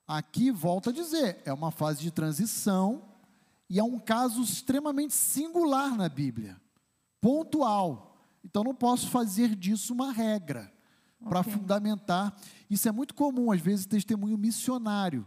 Aqui, 0.06 0.50
volto 0.50 0.90
a 0.90 0.92
dizer, 0.92 1.40
é 1.46 1.52
uma 1.52 1.70
fase 1.70 2.02
de 2.02 2.10
transição 2.10 3.16
e 3.70 3.78
é 3.78 3.82
um 3.82 3.98
caso 3.98 4.42
extremamente 4.42 5.14
singular 5.14 5.96
na 5.96 6.10
Bíblia, 6.10 6.60
pontual. 7.18 8.14
Então, 8.44 8.62
não 8.62 8.74
posso 8.74 9.08
fazer 9.08 9.56
disso 9.56 9.94
uma 9.94 10.12
regra 10.12 10.73
para 11.24 11.40
Ok. 11.40 11.52
fundamentar. 11.52 12.34
Isso 12.68 12.88
é 12.88 12.92
muito 12.92 13.14
comum, 13.14 13.50
às 13.50 13.60
vezes, 13.60 13.86
testemunho 13.86 14.38
missionário. 14.38 15.26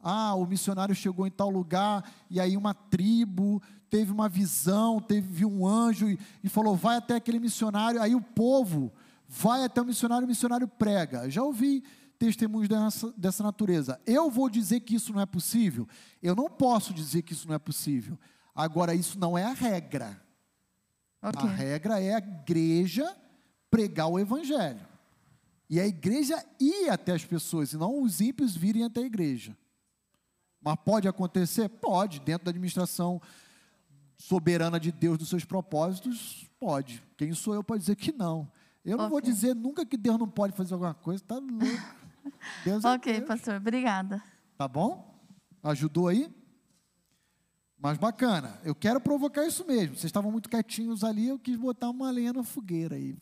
Ah, 0.00 0.34
o 0.34 0.46
missionário 0.46 0.94
chegou 0.94 1.26
em 1.26 1.30
tal 1.30 1.50
lugar 1.50 2.08
e 2.30 2.38
aí 2.38 2.56
uma 2.56 2.72
tribo 2.72 3.60
teve 3.90 4.12
uma 4.12 4.28
visão, 4.28 5.00
teve 5.00 5.44
um 5.44 5.66
anjo 5.66 6.08
e, 6.08 6.18
e 6.42 6.48
falou: 6.48 6.76
vai 6.76 6.96
até 6.96 7.16
aquele 7.16 7.40
missionário. 7.40 8.00
Aí 8.00 8.14
o 8.14 8.20
povo 8.20 8.92
vai 9.28 9.64
até 9.64 9.82
o 9.82 9.84
missionário, 9.84 10.24
o 10.24 10.28
missionário 10.28 10.68
prega. 10.68 11.28
Já 11.28 11.42
ouvi 11.42 11.82
testemunhos 12.18 12.68
dessa, 12.68 13.12
dessa 13.16 13.42
natureza. 13.42 14.00
Eu 14.06 14.30
vou 14.30 14.48
dizer 14.48 14.80
que 14.80 14.94
isso 14.94 15.12
não 15.12 15.20
é 15.20 15.26
possível? 15.26 15.86
Eu 16.22 16.34
não 16.34 16.48
posso 16.48 16.92
dizer 16.94 17.22
que 17.22 17.32
isso 17.32 17.46
não 17.48 17.54
é 17.54 17.58
possível. 17.58 18.18
Agora, 18.54 18.94
isso 18.94 19.18
não 19.18 19.38
é 19.38 19.44
a 19.44 19.52
regra. 19.52 20.20
Ok. 21.22 21.48
A 21.48 21.52
regra 21.52 22.00
é 22.00 22.14
a 22.14 22.18
igreja 22.18 23.16
pregar 23.70 24.08
o 24.08 24.18
evangelho. 24.18 24.87
E 25.68 25.78
a 25.78 25.86
igreja 25.86 26.42
ir 26.58 26.88
até 26.88 27.12
as 27.12 27.24
pessoas, 27.24 27.72
e 27.72 27.76
não 27.76 28.02
os 28.02 28.20
ímpios 28.20 28.56
virem 28.56 28.84
até 28.84 29.00
a 29.00 29.06
igreja. 29.06 29.56
Mas 30.60 30.76
pode 30.84 31.06
acontecer? 31.06 31.68
Pode, 31.68 32.20
dentro 32.20 32.46
da 32.46 32.50
administração 32.50 33.20
soberana 34.16 34.80
de 34.80 34.90
Deus 34.90 35.18
dos 35.18 35.28
seus 35.28 35.44
propósitos, 35.44 36.46
pode. 36.58 37.02
Quem 37.16 37.32
sou 37.32 37.54
eu 37.54 37.62
para 37.62 37.76
dizer 37.76 37.96
que 37.96 38.12
não? 38.12 38.50
Eu 38.84 38.96
não 38.96 39.08
vou 39.08 39.20
dizer 39.20 39.54
nunca 39.54 39.84
que 39.84 39.96
Deus 39.96 40.18
não 40.18 40.28
pode 40.28 40.56
fazer 40.56 40.74
alguma 40.74 40.94
coisa, 40.94 41.22
tá 41.22 41.36
louco. 41.36 41.98
Deus 42.64 42.84
é 42.84 42.88
Ok, 42.94 43.12
Deus. 43.12 43.26
pastor, 43.28 43.54
obrigada. 43.56 44.22
Tá 44.56 44.66
bom? 44.66 45.14
Ajudou 45.62 46.08
aí? 46.08 46.34
Mas 47.78 47.96
bacana. 47.96 48.58
Eu 48.64 48.74
quero 48.74 49.00
provocar 49.00 49.46
isso 49.46 49.64
mesmo. 49.66 49.94
Vocês 49.94 50.06
estavam 50.06 50.32
muito 50.32 50.48
quietinhos 50.48 51.04
ali, 51.04 51.28
eu 51.28 51.38
quis 51.38 51.56
botar 51.56 51.90
uma 51.90 52.10
lenha 52.10 52.32
na 52.32 52.42
fogueira 52.42 52.96
aí 52.96 53.14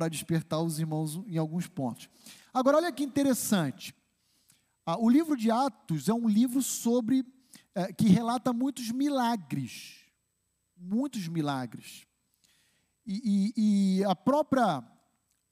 para 0.00 0.08
despertar 0.08 0.62
os 0.62 0.78
irmãos 0.78 1.16
em 1.26 1.36
alguns 1.36 1.68
pontos. 1.68 2.08
Agora, 2.54 2.78
olha 2.78 2.90
que 2.90 3.04
interessante. 3.04 3.94
Ah, 4.86 4.96
o 4.98 5.10
livro 5.10 5.36
de 5.36 5.50
Atos 5.50 6.08
é 6.08 6.14
um 6.14 6.26
livro 6.26 6.62
sobre 6.62 7.22
eh, 7.74 7.92
que 7.92 8.08
relata 8.08 8.50
muitos 8.50 8.90
milagres, 8.90 10.06
muitos 10.74 11.28
milagres. 11.28 12.06
E, 13.06 13.52
e- 13.54 13.98
e 13.98 14.04
a 14.04 14.16
própria 14.16 14.82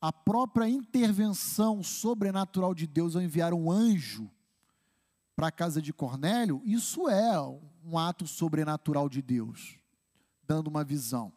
a 0.00 0.12
própria 0.12 0.66
intervenção 0.66 1.82
sobrenatural 1.82 2.72
de 2.74 2.86
Deus 2.86 3.14
ao 3.16 3.20
enviar 3.20 3.52
um 3.52 3.70
anjo 3.70 4.30
para 5.36 5.48
a 5.48 5.52
casa 5.52 5.82
de 5.82 5.92
Cornélio, 5.92 6.62
isso 6.64 7.06
é 7.10 7.38
um 7.84 7.98
ato 7.98 8.26
sobrenatural 8.26 9.10
de 9.10 9.20
Deus, 9.20 9.76
dando 10.42 10.68
uma 10.68 10.84
visão. 10.84 11.32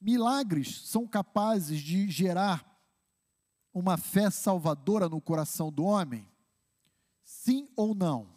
Milagres 0.00 0.80
são 0.88 1.06
capazes 1.06 1.80
de 1.80 2.10
gerar 2.10 2.64
uma 3.72 3.96
fé 3.96 4.30
salvadora 4.30 5.08
no 5.08 5.20
coração 5.20 5.70
do 5.72 5.84
homem? 5.84 6.28
Sim 7.22 7.68
ou 7.76 7.94
não? 7.94 8.36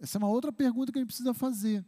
Essa 0.00 0.18
é 0.18 0.20
uma 0.20 0.28
outra 0.28 0.52
pergunta 0.52 0.90
que 0.90 0.98
a 0.98 1.00
gente 1.00 1.08
precisa 1.08 1.32
fazer. 1.32 1.86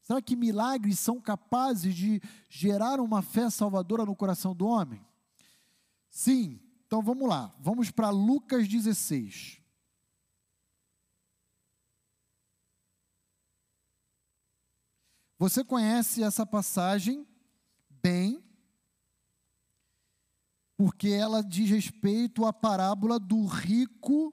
Será 0.00 0.20
que 0.20 0.36
milagres 0.36 0.98
são 0.98 1.20
capazes 1.20 1.94
de 1.94 2.20
gerar 2.48 3.00
uma 3.00 3.22
fé 3.22 3.48
salvadora 3.48 4.04
no 4.04 4.14
coração 4.14 4.54
do 4.54 4.66
homem? 4.66 5.04
Sim. 6.10 6.60
Então 6.86 7.02
vamos 7.02 7.28
lá. 7.28 7.54
Vamos 7.58 7.90
para 7.90 8.10
Lucas 8.10 8.68
16. 8.68 9.63
Você 15.44 15.62
conhece 15.62 16.22
essa 16.22 16.46
passagem 16.46 17.28
bem, 17.90 18.42
porque 20.74 21.08
ela 21.08 21.42
diz 21.42 21.68
respeito 21.68 22.46
à 22.46 22.52
parábola 22.52 23.20
do 23.20 23.44
rico 23.44 24.32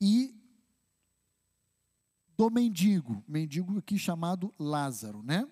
e 0.00 0.34
do 2.36 2.50
mendigo, 2.50 3.22
mendigo 3.28 3.78
aqui 3.78 3.96
chamado 3.96 4.52
Lázaro, 4.58 5.22
né? 5.22 5.48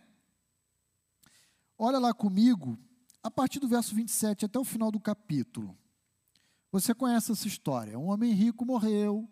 Olha 1.79 2.01
lá 2.01 2.13
comigo, 2.13 2.77
a 3.23 3.31
partir 3.31 3.61
do 3.61 3.69
verso 3.69 3.95
27 3.95 4.47
até 4.47 4.59
o 4.59 4.65
final 4.65 4.91
do 4.91 4.99
capítulo. 4.99 5.79
Você 6.73 6.93
conhece 6.93 7.31
essa 7.31 7.47
história? 7.47 7.97
Um 7.97 8.09
homem 8.09 8.33
rico 8.33 8.67
morreu 8.67 9.31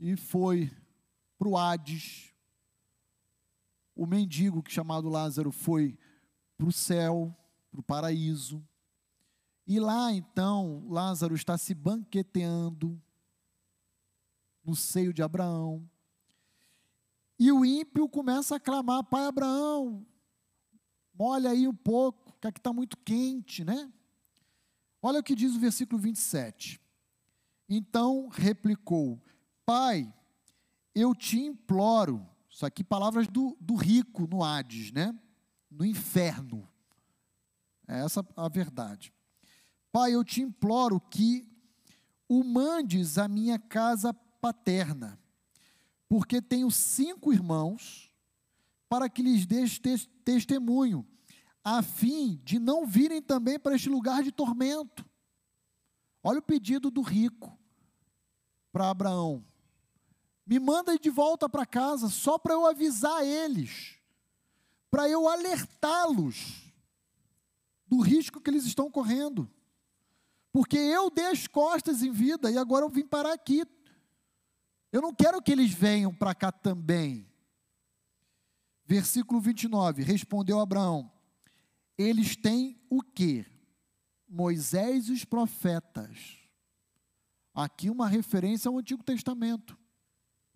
e 0.00 0.16
foi 0.16 0.74
para 1.38 1.48
o 1.48 1.56
Hades. 1.56 2.32
O 3.94 4.06
mendigo, 4.06 4.62
que 4.62 4.72
chamado 4.72 5.08
Lázaro, 5.08 5.50
foi 5.50 5.98
para 6.56 6.66
o 6.66 6.72
céu, 6.72 7.34
para 7.70 7.80
o 7.80 7.82
paraíso. 7.82 8.62
E 9.66 9.80
lá 9.80 10.12
então, 10.12 10.86
Lázaro 10.88 11.34
está 11.34 11.58
se 11.58 11.74
banqueteando 11.74 13.00
no 14.64 14.74
seio 14.76 15.12
de 15.12 15.22
Abraão. 15.22 15.88
E 17.38 17.52
o 17.52 17.64
ímpio 17.64 18.08
começa 18.08 18.56
a 18.56 18.60
clamar: 18.60 19.04
Pai 19.04 19.26
Abraão, 19.26 20.06
molha 21.14 21.50
aí 21.50 21.68
um 21.68 21.74
pouco, 21.74 22.36
que 22.40 22.46
aqui 22.46 22.58
está 22.58 22.72
muito 22.72 22.96
quente, 22.98 23.64
né? 23.64 23.92
Olha 25.02 25.20
o 25.20 25.22
que 25.22 25.34
diz 25.34 25.54
o 25.54 25.60
versículo 25.60 26.00
27. 26.00 26.80
Então 27.68 28.28
replicou: 28.28 29.22
Pai, 29.64 30.12
eu 30.96 31.14
te 31.14 31.38
imploro. 31.38 32.26
Isso 32.48 32.64
aqui, 32.64 32.82
palavras 32.82 33.28
do, 33.28 33.54
do 33.60 33.74
rico 33.74 34.26
no 34.26 34.42
Hades, 34.42 34.90
né? 34.90 35.14
No 35.70 35.84
inferno. 35.84 36.66
É 37.86 38.00
essa 38.00 38.26
a 38.34 38.48
verdade. 38.48 39.12
Pai, 39.92 40.14
eu 40.14 40.24
te 40.24 40.40
imploro 40.40 40.98
que 40.98 41.46
o 42.26 42.42
mandes 42.42 43.18
à 43.18 43.28
minha 43.28 43.58
casa 43.58 44.12
paterna, 44.14 45.18
porque 46.08 46.40
tenho 46.40 46.70
cinco 46.70 47.32
irmãos, 47.32 48.10
para 48.88 49.08
que 49.08 49.22
lhes 49.22 49.44
dês 49.44 49.78
tes- 49.78 50.08
testemunho, 50.24 51.06
a 51.62 51.82
fim 51.82 52.40
de 52.42 52.58
não 52.58 52.86
virem 52.86 53.20
também 53.20 53.58
para 53.58 53.74
este 53.74 53.88
lugar 53.88 54.22
de 54.22 54.32
tormento. 54.32 55.04
Olha 56.22 56.38
o 56.38 56.42
pedido 56.42 56.90
do 56.90 57.02
rico 57.02 57.56
para 58.72 58.90
Abraão. 58.90 59.44
Me 60.46 60.60
manda 60.60 60.96
de 60.96 61.10
volta 61.10 61.48
para 61.48 61.66
casa 61.66 62.08
só 62.08 62.38
para 62.38 62.54
eu 62.54 62.64
avisar 62.66 63.24
eles, 63.24 63.96
para 64.90 65.08
eu 65.08 65.28
alertá-los 65.28 66.72
do 67.86 68.00
risco 68.00 68.40
que 68.40 68.48
eles 68.48 68.64
estão 68.64 68.90
correndo. 68.90 69.50
Porque 70.52 70.78
eu 70.78 71.10
dei 71.10 71.26
as 71.26 71.46
costas 71.46 72.02
em 72.02 72.10
vida 72.10 72.50
e 72.50 72.56
agora 72.56 72.84
eu 72.84 72.88
vim 72.88 73.04
parar 73.04 73.32
aqui. 73.32 73.64
Eu 74.92 75.02
não 75.02 75.12
quero 75.12 75.42
que 75.42 75.52
eles 75.52 75.72
venham 75.72 76.14
para 76.14 76.34
cá 76.34 76.50
também. 76.50 77.28
Versículo 78.86 79.40
29, 79.40 80.02
respondeu 80.02 80.60
Abraão: 80.60 81.12
Eles 81.98 82.36
têm 82.36 82.80
o 82.88 83.02
quê? 83.02 83.44
Moisés 84.28 85.08
e 85.08 85.12
os 85.12 85.24
profetas. 85.24 86.38
Aqui 87.52 87.90
uma 87.90 88.08
referência 88.08 88.68
ao 88.68 88.78
Antigo 88.78 89.02
Testamento, 89.02 89.76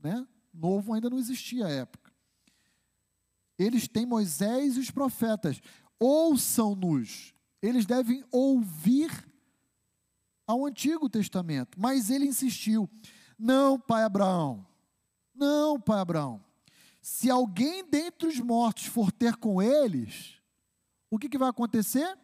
né? 0.02 0.26
Novo 0.52 0.92
ainda 0.92 1.08
não 1.08 1.18
existia 1.18 1.66
à 1.66 1.70
época. 1.70 2.12
Eles 3.58 3.86
têm 3.86 4.06
Moisés 4.06 4.76
e 4.76 4.80
os 4.80 4.90
profetas. 4.90 5.60
Ouçam-nos. 5.98 7.34
Eles 7.62 7.84
devem 7.84 8.24
ouvir 8.32 9.10
ao 10.46 10.64
Antigo 10.66 11.08
Testamento. 11.08 11.78
Mas 11.78 12.10
ele 12.10 12.26
insistiu: 12.26 12.88
Não, 13.38 13.78
pai 13.78 14.02
Abraão. 14.02 14.66
Não, 15.34 15.78
pai 15.78 16.00
Abraão. 16.00 16.42
Se 17.00 17.30
alguém 17.30 17.84
dentre 17.84 18.28
os 18.28 18.38
mortos 18.40 18.86
for 18.86 19.12
ter 19.12 19.36
com 19.36 19.62
eles, 19.62 20.40
o 21.10 21.18
que, 21.18 21.28
que 21.28 21.38
vai 21.38 21.48
acontecer? 21.48 22.18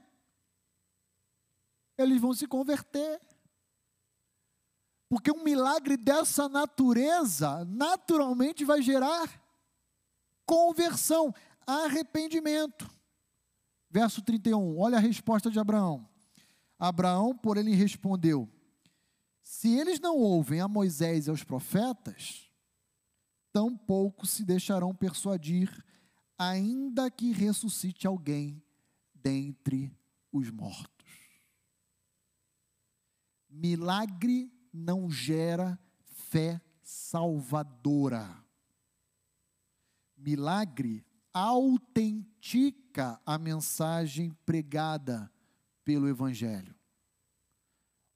Eles 1.99 2.21
vão 2.21 2.35
se 2.35 2.47
converter. 2.47 3.21
Porque 5.09 5.31
um 5.31 5.45
milagre 5.45 5.97
dessa 5.97 6.49
natureza 6.49 7.65
naturalmente 7.65 8.65
vai 8.65 8.83
gerar 8.83 9.41
conversão, 10.45 11.35
arrependimento. 11.67 12.89
Verso 13.91 14.23
31, 14.23 14.79
olha 14.79 14.99
a 14.99 15.01
resposta 15.01 15.51
de 15.51 15.59
Abraão. 15.59 16.09
Abraão, 16.79 17.37
por 17.37 17.57
ele 17.57 17.75
respondeu: 17.75 18.49
Se 19.43 19.69
eles 19.77 20.01
não 20.01 20.17
ouvem 20.17 20.61
a 20.61 20.69
Moisés 20.69 21.27
e 21.27 21.31
aos 21.31 21.43
profetas, 21.43 22.51
tampouco 23.53 24.27
se 24.27 24.45
deixarão 24.45 24.95
persuadir, 24.95 25.85
ainda 26.39 27.11
que 27.11 27.33
ressuscite 27.33 28.07
alguém 28.07 28.63
dentre 29.15 29.97
os 30.31 30.51
mortos. 30.51 31.07
Milagre 33.49 34.53
não 34.77 35.11
gera 35.11 35.79
fé 36.05 36.61
salvadora. 36.83 38.45
Milagre 40.17 41.05
autentica 41.33 43.21
a 43.25 43.39
mensagem 43.39 44.33
pregada 44.45 45.31
pelo 45.85 46.09
Evangelho. 46.09 46.75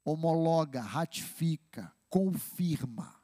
Homologa, 0.04 0.80
ratifica, 0.80 1.94
confirma. 2.08 3.20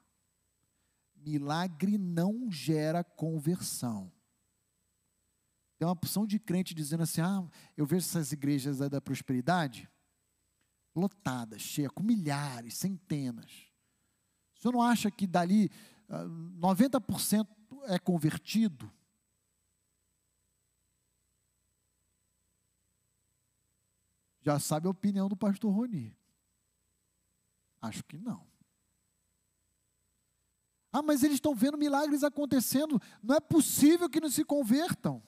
Milagre 1.15 1.97
não 1.97 2.51
gera 2.51 3.03
conversão. 3.03 4.11
Tem 5.77 5.87
uma 5.87 5.95
porção 5.95 6.25
de 6.25 6.39
crente 6.39 6.73
dizendo 6.73 7.03
assim: 7.03 7.21
ah, 7.21 7.47
eu 7.75 7.85
vejo 7.85 8.05
essas 8.05 8.31
igrejas 8.31 8.77
da 8.77 9.01
prosperidade 9.01 9.89
lotadas, 10.97 11.61
cheias, 11.61 11.91
com 11.91 12.03
milhares, 12.03 12.75
centenas. 12.75 13.51
O 14.57 14.61
senhor 14.61 14.73
não 14.73 14.81
acha 14.81 15.11
que 15.11 15.27
dali 15.27 15.69
ah, 16.09 16.25
90% 16.25 17.47
é 17.83 17.99
convertido? 17.99 18.91
Já 24.41 24.59
sabe 24.59 24.87
a 24.87 24.91
opinião 24.91 25.27
do 25.27 25.35
pastor 25.35 25.73
Roni. 25.73 26.17
Acho 27.81 28.03
que 28.03 28.17
não. 28.17 28.47
Ah, 30.91 31.01
mas 31.01 31.21
eles 31.21 31.35
estão 31.35 31.53
vendo 31.53 31.77
milagres 31.77 32.23
acontecendo. 32.23 32.99
Não 33.21 33.35
é 33.35 33.39
possível 33.39 34.09
que 34.09 34.21
não 34.21 34.29
se 34.29 34.43
convertam. 34.43 35.21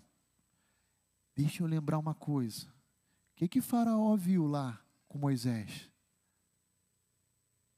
Deixa 1.35 1.61
eu 1.61 1.67
lembrar 1.67 1.99
uma 1.99 2.15
coisa. 2.15 2.67
O 2.67 3.35
que 3.35 3.47
que 3.47 3.61
Faraó 3.61 4.15
viu 4.15 4.47
lá 4.47 4.81
com 5.09 5.17
Moisés? 5.17 5.91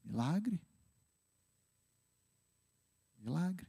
Milagre. 0.04 0.62
Milagre. 3.18 3.68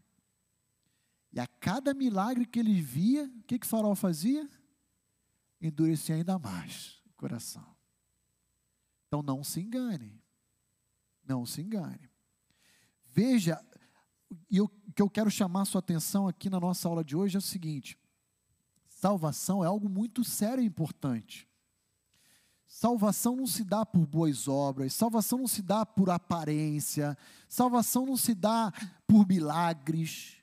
E 1.32 1.40
a 1.40 1.47
cada 1.47 1.94
milagre 1.94 2.44
que 2.44 2.59
ele 2.59 2.82
via, 2.82 3.24
o 3.24 3.43
que 3.44 3.59
que 3.59 3.66
Faraó 3.66 3.94
fazia? 3.94 4.47
Endurecia 5.60 6.16
ainda 6.16 6.39
mais 6.39 7.01
o 7.06 7.14
coração. 7.14 7.74
Então 9.06 9.22
não 9.22 9.43
se 9.43 9.60
engane. 9.60 10.20
Não 11.24 11.47
se 11.47 11.62
engane. 11.62 12.10
Veja, 13.06 13.64
e 14.51 14.60
o 14.60 14.68
que 14.68 15.01
eu 15.01 15.09
quero 15.09 15.30
chamar 15.30 15.64
sua 15.64 15.78
atenção 15.78 16.26
aqui 16.26 16.51
na 16.51 16.59
nossa 16.59 16.89
aula 16.89 17.05
de 17.05 17.14
hoje 17.14 17.36
é 17.36 17.39
o 17.39 17.43
seguinte: 17.43 17.98
salvação 18.89 19.62
é 19.62 19.66
algo 19.66 19.89
muito 19.89 20.24
sério 20.24 20.62
e 20.62 20.66
importante. 20.66 21.48
Salvação 22.74 23.36
não 23.36 23.47
se 23.47 23.65
dá 23.65 23.85
por 23.85 24.07
boas 24.07 24.49
obras, 24.49 24.94
salvação 24.94 25.40
não 25.40 25.47
se 25.47 25.61
dá 25.61 25.85
por 25.85 26.09
aparência, 26.09 27.19
salvação 27.47 28.07
não 28.07 28.16
se 28.16 28.35
dá 28.35 28.73
por 29.07 29.28
milagres. 29.28 30.39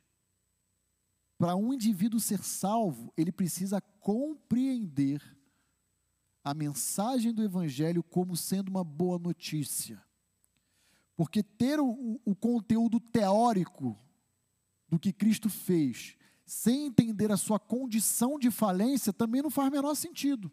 Para 1.40 1.56
um 1.56 1.74
indivíduo 1.74 2.20
ser 2.20 2.44
salvo, 2.44 3.12
ele 3.18 3.32
precisa 3.32 3.82
compreender 3.82 5.24
a 6.44 6.54
mensagem 6.54 7.34
do 7.34 7.44
Evangelho 7.44 8.04
como 8.04 8.38
sendo 8.38 8.70
uma 8.70 8.84
boa 8.84 9.18
notícia. 9.18 10.00
Porque 11.16 11.42
ter 11.42 11.80
o, 11.80 12.22
o 12.24 12.36
conteúdo 12.36 13.00
teórico 13.00 13.98
do 14.88 15.00
que 15.00 15.12
Cristo 15.12 15.50
fez, 15.50 16.16
sem 16.46 16.86
entender 16.86 17.32
a 17.32 17.38
sua 17.38 17.58
condição 17.60 18.38
de 18.38 18.52
falência, 18.52 19.12
também 19.12 19.42
não 19.42 19.50
faz 19.50 19.72
menor 19.72 19.96
sentido. 19.96 20.52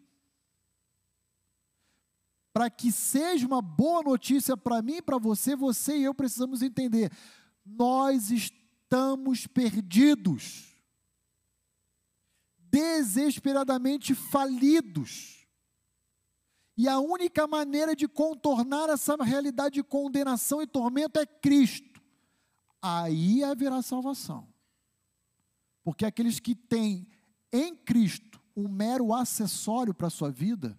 Para 2.57 2.71
que 2.71 2.91
seja 2.91 3.45
uma 3.45 3.61
boa 3.61 4.01
notícia 4.01 4.57
para 4.57 4.81
mim 4.81 4.95
e 4.95 5.01
para 5.03 5.19
você, 5.19 5.55
você 5.55 5.95
e 5.95 6.05
eu 6.05 6.15
precisamos 6.15 6.63
entender: 6.63 7.11
nós 7.63 8.31
estamos 8.31 9.45
perdidos, 9.45 10.75
desesperadamente 12.57 14.15
falidos. 14.15 15.47
E 16.75 16.87
a 16.87 16.99
única 16.99 17.45
maneira 17.45 17.95
de 17.95 18.07
contornar 18.07 18.89
essa 18.89 19.15
realidade 19.17 19.75
de 19.75 19.83
condenação 19.83 20.59
e 20.59 20.65
tormento 20.65 21.19
é 21.19 21.27
Cristo. 21.27 22.01
Aí 22.81 23.43
haverá 23.43 23.83
salvação. 23.83 24.51
Porque 25.83 26.03
aqueles 26.07 26.39
que 26.39 26.55
têm 26.55 27.07
em 27.53 27.75
Cristo 27.75 28.41
um 28.55 28.67
mero 28.67 29.13
acessório 29.13 29.93
para 29.93 30.07
a 30.07 30.09
sua 30.09 30.31
vida, 30.31 30.75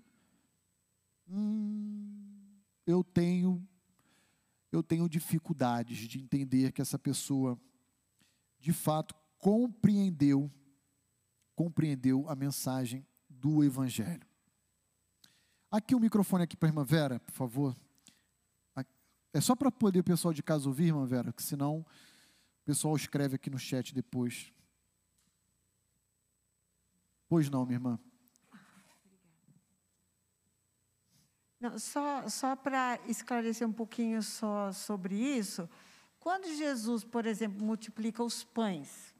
hum, 1.28 2.58
eu 2.86 3.02
tenho 3.04 3.66
eu 4.70 4.82
tenho 4.82 5.08
dificuldades 5.08 5.96
de 6.06 6.18
entender 6.18 6.72
que 6.72 6.82
essa 6.82 6.98
pessoa 6.98 7.58
de 8.58 8.72
fato 8.72 9.14
compreendeu 9.38 10.50
compreendeu 11.54 12.28
a 12.28 12.36
mensagem 12.36 13.04
do 13.28 13.64
evangelho. 13.64 14.26
Aqui 15.70 15.94
o 15.94 16.00
microfone 16.00 16.44
aqui 16.44 16.56
para 16.56 16.68
a 16.68 16.70
irmã 16.70 16.84
Vera, 16.84 17.18
por 17.20 17.32
favor. 17.32 17.76
É 19.32 19.40
só 19.40 19.54
para 19.54 19.70
poder 19.70 20.00
o 20.00 20.04
pessoal 20.04 20.32
de 20.32 20.42
casa 20.42 20.68
ouvir, 20.68 20.86
irmã 20.86 21.04
Vera, 21.04 21.32
que 21.32 21.42
senão 21.42 21.80
o 21.80 21.86
pessoal 22.64 22.96
escreve 22.96 23.36
aqui 23.36 23.50
no 23.50 23.58
chat 23.58 23.94
depois. 23.94 24.52
Pois 27.28 27.50
não, 27.50 27.66
minha 27.66 27.76
irmã. 27.76 28.00
Não, 31.60 31.78
só 31.78 32.28
só 32.28 32.54
para 32.54 33.00
esclarecer 33.06 33.66
um 33.66 33.72
pouquinho 33.72 34.22
só 34.22 34.70
sobre 34.72 35.14
isso, 35.14 35.68
quando 36.20 36.46
Jesus, 36.56 37.04
por 37.04 37.26
exemplo, 37.26 37.64
multiplica 37.64 38.22
os 38.22 38.44
pães, 38.44 39.14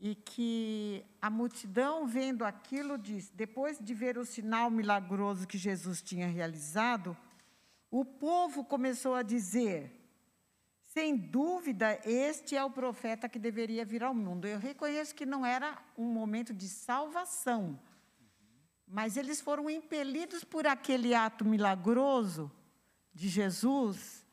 e 0.00 0.14
que 0.14 1.04
a 1.20 1.28
multidão 1.28 2.06
vendo 2.06 2.44
aquilo 2.44 2.96
diz, 2.96 3.28
depois 3.28 3.78
de 3.78 3.92
ver 3.92 4.16
o 4.16 4.24
sinal 4.24 4.70
milagroso 4.70 5.46
que 5.46 5.58
Jesus 5.58 6.00
tinha 6.00 6.26
realizado, 6.26 7.16
o 7.90 8.04
povo 8.04 8.64
começou 8.64 9.14
a 9.14 9.22
dizer: 9.22 9.92
sem 10.86 11.16
dúvida, 11.16 12.00
este 12.04 12.56
é 12.56 12.64
o 12.64 12.70
profeta 12.70 13.28
que 13.28 13.38
deveria 13.38 13.84
vir 13.84 14.02
ao 14.02 14.14
mundo. 14.14 14.46
Eu 14.46 14.58
reconheço 14.58 15.14
que 15.14 15.26
não 15.26 15.44
era 15.44 15.78
um 15.96 16.06
momento 16.06 16.54
de 16.54 16.68
salvação, 16.68 17.78
mas 18.90 19.16
eles 19.16 19.40
foram 19.40 19.70
impelidos 19.70 20.42
por 20.42 20.66
aquele 20.66 21.14
ato 21.14 21.44
milagroso 21.44 22.50
de 23.14 23.28
Jesus 23.28 24.24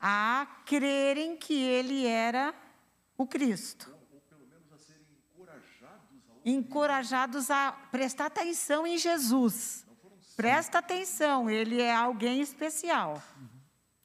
a 0.00 0.46
crerem 0.66 1.36
que 1.36 1.54
ele 1.54 2.06
era 2.06 2.54
o 3.16 3.26
Cristo. 3.26 3.96
Encorajados 6.44 7.50
a 7.50 7.72
prestar 7.90 8.26
atenção 8.26 8.86
em 8.86 8.96
Jesus. 8.96 9.86
Presta 10.36 10.78
atenção, 10.78 11.50
ele 11.50 11.80
é 11.80 11.94
alguém 11.94 12.40
especial. 12.40 13.22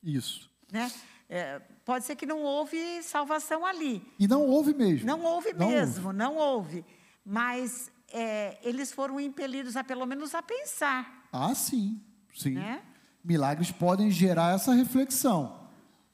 Isso. 0.04 0.52
Né? 0.72 0.92
É, 1.30 1.60
pode 1.86 2.06
ser 2.06 2.16
que 2.16 2.26
não 2.26 2.42
houve 2.42 3.02
salvação 3.02 3.66
ali. 3.66 4.06
E 4.20 4.28
não 4.28 4.42
houve 4.42 4.74
mesmo. 4.74 5.06
Não 5.06 5.24
houve 5.24 5.54
Não 5.54 5.70
mesmo, 5.70 6.12
não 6.12 6.36
houve. 6.36 6.84
Mas 7.24 7.92
é, 8.14 8.60
eles 8.64 8.92
foram 8.92 9.20
impelidos 9.20 9.76
a 9.76 9.84
pelo 9.84 10.06
menos 10.06 10.36
a 10.36 10.42
pensar. 10.42 11.28
Ah, 11.32 11.54
sim. 11.56 12.00
Sim. 12.34 12.52
Né? 12.52 12.82
Milagres 13.24 13.72
podem 13.72 14.12
gerar 14.12 14.54
essa 14.54 14.74
reflexão, 14.74 15.68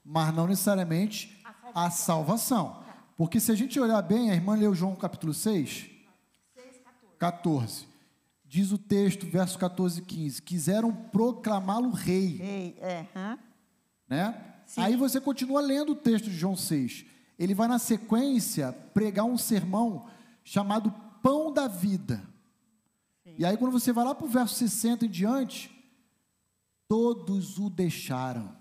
mas 0.03 0.33
não 0.33 0.47
necessariamente 0.47 1.43
a 1.75 1.91
salvação. 1.91 2.83
Porque 3.17 3.39
se 3.39 3.51
a 3.51 3.55
gente 3.55 3.79
olhar 3.79 4.01
bem, 4.01 4.31
a 4.31 4.33
irmã 4.33 4.55
leu 4.55 4.73
João 4.73 4.95
capítulo 4.95 5.33
6, 5.33 5.89
14. 7.17 7.87
Diz 8.45 8.71
o 8.71 8.77
texto, 8.77 9.27
verso 9.27 9.59
14 9.59 9.99
e 9.99 10.03
15: 10.03 10.41
Quiseram 10.41 10.91
proclamá-lo 10.91 11.91
rei. 11.91 12.39
Ei, 12.41 12.77
é, 12.79 13.05
hã? 13.15 13.37
né? 14.07 14.33
Aí 14.77 14.95
você 14.95 15.19
continua 15.21 15.61
lendo 15.61 15.91
o 15.91 15.95
texto 15.95 16.25
de 16.25 16.35
João 16.35 16.55
6. 16.55 17.05
Ele 17.37 17.53
vai 17.53 17.67
na 17.67 17.79
sequência 17.79 18.71
pregar 18.93 19.25
um 19.25 19.37
sermão 19.37 20.07
chamado 20.43 20.93
Pão 21.21 21.51
da 21.51 21.67
Vida. 21.67 22.23
E 23.37 23.45
aí 23.45 23.55
quando 23.57 23.71
você 23.71 23.91
vai 23.93 24.03
lá 24.05 24.13
para 24.15 24.25
o 24.25 24.29
verso 24.29 24.55
60 24.55 25.05
em 25.05 25.09
diante, 25.09 25.69
todos 26.87 27.57
o 27.59 27.69
deixaram. 27.69 28.57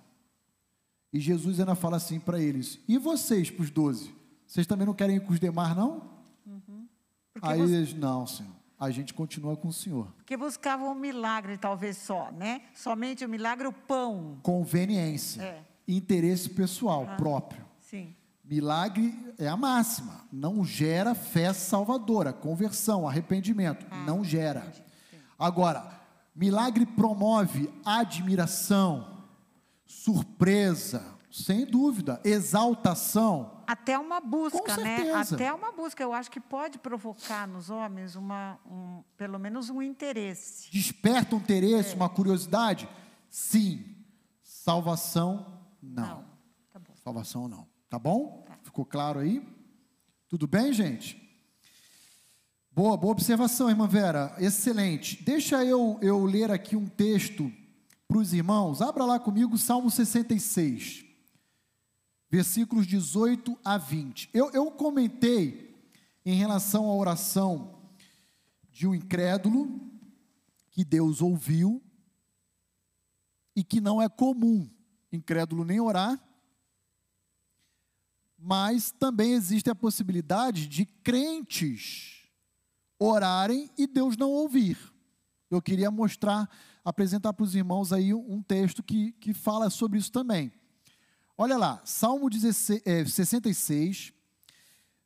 E 1.12 1.18
Jesus 1.20 1.58
ainda 1.58 1.74
fala 1.74 1.96
assim 1.96 2.20
para 2.20 2.38
eles: 2.40 2.78
E 2.86 2.98
vocês, 2.98 3.50
para 3.50 3.62
os 3.62 3.70
doze? 3.70 4.14
Vocês 4.46 4.66
também 4.66 4.86
não 4.86 4.94
querem 4.94 5.16
ir 5.16 5.20
com 5.20 5.32
os 5.32 5.40
demais, 5.40 5.74
não? 5.76 6.02
Porque, 7.32 7.48
aí 7.48 7.60
bus- 7.60 7.70
eles, 7.70 7.94
não, 7.94 8.26
Senhor. 8.26 8.52
A 8.78 8.90
gente 8.90 9.12
continua 9.12 9.56
com 9.56 9.68
o 9.68 9.72
Senhor. 9.72 10.06
porque 10.16 10.36
buscavam 10.36 10.92
um 10.92 10.94
milagre, 10.94 11.58
talvez 11.58 11.96
só, 11.96 12.30
né? 12.30 12.62
Somente 12.74 13.24
o 13.24 13.28
milagre, 13.28 13.66
o 13.66 13.72
pão. 13.72 14.38
Conveniência. 14.42 15.42
É. 15.42 15.64
Interesse 15.88 16.48
pessoal, 16.50 17.04
próprio. 17.16 17.64
Sim. 17.80 18.14
Milagre 18.48 19.34
é 19.36 19.46
a 19.46 19.58
máxima. 19.58 20.24
Não 20.32 20.64
gera 20.64 21.14
fé 21.14 21.52
salvadora, 21.52 22.32
conversão, 22.32 23.06
arrependimento. 23.06 23.86
não 24.06 24.24
gera. 24.24 24.72
Agora, 25.38 26.00
milagre 26.34 26.86
promove 26.86 27.70
admiração, 27.84 29.22
surpresa, 29.84 31.04
sem 31.30 31.66
dúvida, 31.66 32.22
exaltação. 32.24 33.62
Até 33.66 33.98
uma 33.98 34.18
busca, 34.18 34.78
né? 34.78 35.12
Até 35.12 35.52
uma 35.52 35.70
busca. 35.70 36.02
Eu 36.02 36.14
acho 36.14 36.30
que 36.30 36.40
pode 36.40 36.78
provocar 36.78 37.46
nos 37.46 37.68
homens 37.68 38.16
uma, 38.16 38.58
um, 38.64 39.04
pelo 39.18 39.38
menos 39.38 39.68
um 39.68 39.82
interesse. 39.82 40.70
Desperta 40.70 41.36
um 41.36 41.38
interesse, 41.38 41.94
uma 41.94 42.08
curiosidade? 42.08 42.88
Sim. 43.28 43.94
Salvação, 44.42 45.60
não. 45.82 46.02
Não. 46.02 46.24
Tá. 46.72 46.80
Salvação 47.04 47.46
não. 47.46 47.67
Tá 47.88 47.98
bom? 47.98 48.44
Ficou 48.62 48.84
claro 48.84 49.20
aí? 49.20 49.42
Tudo 50.28 50.46
bem, 50.46 50.72
gente? 50.72 51.16
Boa, 52.70 52.96
boa 52.96 53.12
observação, 53.12 53.70
irmã 53.70 53.88
Vera. 53.88 54.34
Excelente. 54.38 55.22
Deixa 55.22 55.64
eu, 55.64 55.98
eu 56.02 56.24
ler 56.24 56.50
aqui 56.50 56.76
um 56.76 56.86
texto 56.86 57.50
para 58.06 58.18
os 58.18 58.32
irmãos. 58.32 58.82
Abra 58.82 59.04
lá 59.04 59.18
comigo 59.18 59.56
Salmo 59.56 59.90
66, 59.90 61.04
versículos 62.30 62.86
18 62.86 63.58
a 63.64 63.78
20. 63.78 64.30
Eu, 64.34 64.50
eu 64.50 64.70
comentei 64.70 65.74
em 66.26 66.34
relação 66.34 66.90
à 66.90 66.94
oração 66.94 67.80
de 68.70 68.86
um 68.86 68.94
incrédulo 68.94 69.80
que 70.70 70.84
Deus 70.84 71.22
ouviu 71.22 71.82
e 73.56 73.64
que 73.64 73.80
não 73.80 74.00
é 74.00 74.08
comum 74.08 74.68
incrédulo 75.12 75.64
nem 75.64 75.80
orar, 75.80 76.20
mas 78.38 78.92
também 78.92 79.32
existe 79.32 79.68
a 79.68 79.74
possibilidade 79.74 80.68
de 80.68 80.86
crentes 80.86 82.18
orarem 82.98 83.70
e 83.76 83.86
Deus 83.86 84.16
não 84.16 84.30
ouvir. 84.30 84.78
Eu 85.50 85.60
queria 85.60 85.90
mostrar, 85.90 86.48
apresentar 86.84 87.32
para 87.32 87.44
os 87.44 87.54
irmãos 87.54 87.92
aí 87.92 88.12
um 88.14 88.42
texto 88.42 88.82
que, 88.82 89.12
que 89.12 89.32
fala 89.32 89.70
sobre 89.70 89.98
isso 89.98 90.12
também. 90.12 90.52
Olha 91.36 91.56
lá, 91.56 91.80
Salmo 91.84 92.28
16, 92.28 92.82
é, 92.84 93.04
66, 93.04 94.12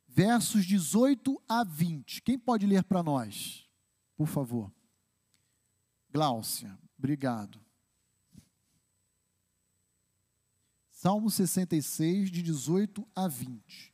versos 0.07 0.65
18 0.65 1.41
a 1.47 1.63
20. 1.63 2.21
Quem 2.21 2.37
pode 2.37 2.65
ler 2.65 2.83
para 2.83 3.01
nós, 3.01 3.67
por 4.15 4.27
favor? 4.27 4.71
Gláucia, 6.11 6.77
obrigado. 6.97 7.62
Salmo 11.03 11.29
66, 11.29 12.31
de 12.31 12.41
18 12.41 13.05
a 13.13 13.27
20. 13.27 13.93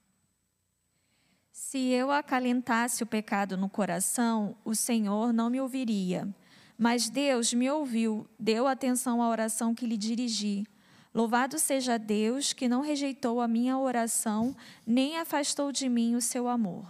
Se 1.51 1.79
eu 1.87 2.11
acalentasse 2.11 3.01
o 3.01 3.07
pecado 3.07 3.57
no 3.57 3.67
coração, 3.67 4.55
o 4.63 4.75
Senhor 4.75 5.33
não 5.33 5.49
me 5.49 5.59
ouviria. 5.59 6.31
Mas 6.77 7.09
Deus 7.09 7.51
me 7.51 7.67
ouviu, 7.67 8.29
deu 8.37 8.67
atenção 8.67 9.23
à 9.23 9.27
oração 9.27 9.73
que 9.73 9.87
lhe 9.87 9.97
dirigi. 9.97 10.67
Louvado 11.11 11.57
seja 11.57 11.97
Deus 11.97 12.53
que 12.53 12.69
não 12.69 12.81
rejeitou 12.81 13.41
a 13.41 13.47
minha 13.47 13.75
oração, 13.79 14.55
nem 14.85 15.17
afastou 15.17 15.71
de 15.71 15.89
mim 15.89 16.13
o 16.13 16.21
seu 16.21 16.47
amor. 16.47 16.87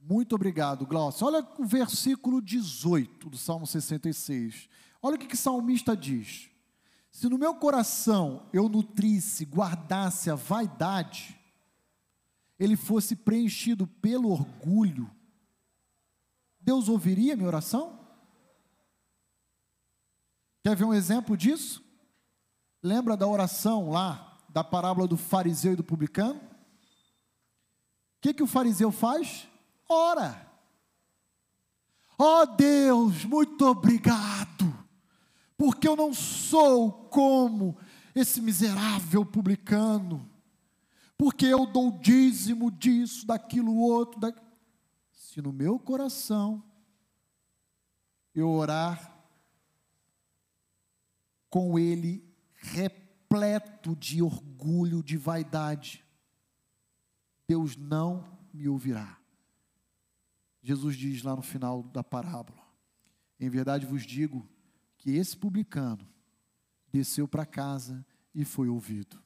Muito 0.00 0.34
obrigado, 0.34 0.86
Glaucio. 0.86 1.26
Olha 1.26 1.46
o 1.58 1.66
versículo 1.66 2.40
18 2.40 3.28
do 3.28 3.36
Salmo 3.36 3.66
66. 3.66 4.66
Olha 5.02 5.16
o 5.16 5.18
que, 5.18 5.26
que 5.26 5.34
o 5.34 5.38
salmista 5.38 5.94
diz. 5.94 6.55
Se 7.16 7.30
no 7.30 7.38
meu 7.38 7.54
coração 7.54 8.46
eu 8.52 8.68
nutrisse, 8.68 9.46
guardasse 9.46 10.28
a 10.28 10.34
vaidade, 10.34 11.34
ele 12.58 12.76
fosse 12.76 13.16
preenchido 13.16 13.86
pelo 13.86 14.30
orgulho, 14.30 15.10
Deus 16.60 16.90
ouviria 16.90 17.34
minha 17.34 17.48
oração? 17.48 17.98
Quer 20.62 20.76
ver 20.76 20.84
um 20.84 20.92
exemplo 20.92 21.38
disso? 21.38 21.82
Lembra 22.82 23.16
da 23.16 23.26
oração 23.26 23.88
lá, 23.88 24.38
da 24.50 24.62
parábola 24.62 25.08
do 25.08 25.16
fariseu 25.16 25.72
e 25.72 25.76
do 25.76 25.82
publicano? 25.82 26.38
O 26.38 28.20
que, 28.20 28.34
que 28.34 28.42
o 28.42 28.46
fariseu 28.46 28.92
faz? 28.92 29.48
Ora. 29.88 30.46
Ó 32.18 32.42
oh 32.42 32.46
Deus, 32.46 33.24
muito 33.24 33.64
obrigado, 33.64 34.75
porque 35.56 35.88
eu 35.88 35.96
não 35.96 36.12
sou 36.12 36.92
como 37.08 37.76
esse 38.14 38.40
miserável 38.40 39.24
publicano, 39.24 40.30
porque 41.16 41.46
eu 41.46 41.66
dou 41.66 41.90
dízimo 41.90 42.70
disso, 42.70 43.26
daquilo 43.26 43.76
outro. 43.76 44.20
Da... 44.20 44.32
Se 45.12 45.40
no 45.40 45.52
meu 45.52 45.78
coração 45.78 46.62
eu 48.34 48.48
orar 48.50 49.14
com 51.48 51.78
ele 51.78 52.22
repleto 52.52 53.96
de 53.96 54.20
orgulho, 54.20 55.02
de 55.02 55.16
vaidade, 55.16 56.04
Deus 57.48 57.76
não 57.76 58.38
me 58.52 58.68
ouvirá. 58.68 59.18
Jesus 60.60 60.96
diz 60.96 61.22
lá 61.22 61.34
no 61.34 61.42
final 61.42 61.82
da 61.82 62.02
parábola: 62.02 62.62
Em 63.38 63.48
verdade 63.48 63.86
vos 63.86 64.04
digo 64.04 64.46
que 65.06 65.12
esse 65.12 65.36
publicano 65.36 66.04
desceu 66.90 67.28
para 67.28 67.46
casa 67.46 68.04
e 68.34 68.44
foi 68.44 68.68
ouvido. 68.68 69.22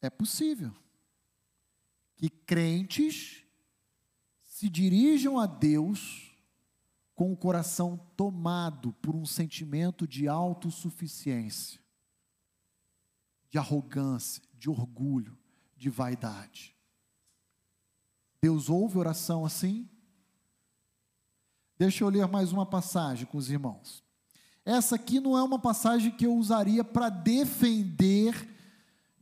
É 0.00 0.08
possível 0.08 0.74
que 2.16 2.30
crentes 2.30 3.44
se 4.42 4.70
dirijam 4.70 5.38
a 5.38 5.44
Deus 5.44 6.34
com 7.14 7.30
o 7.30 7.36
coração 7.36 7.98
tomado 8.16 8.94
por 8.94 9.14
um 9.14 9.26
sentimento 9.26 10.08
de 10.08 10.26
autossuficiência, 10.26 11.78
de 13.50 13.58
arrogância, 13.58 14.42
de 14.54 14.70
orgulho, 14.70 15.38
de 15.76 15.90
vaidade. 15.90 16.74
Deus 18.42 18.70
ouve 18.70 18.96
oração 18.96 19.44
assim? 19.44 19.86
Deixa 21.78 22.02
eu 22.02 22.08
ler 22.08 22.26
mais 22.26 22.52
uma 22.52 22.66
passagem 22.66 23.24
com 23.24 23.38
os 23.38 23.48
irmãos. 23.50 24.02
Essa 24.64 24.96
aqui 24.96 25.20
não 25.20 25.38
é 25.38 25.42
uma 25.42 25.58
passagem 25.58 26.10
que 26.10 26.26
eu 26.26 26.34
usaria 26.34 26.82
para 26.82 27.08
defender 27.08 28.34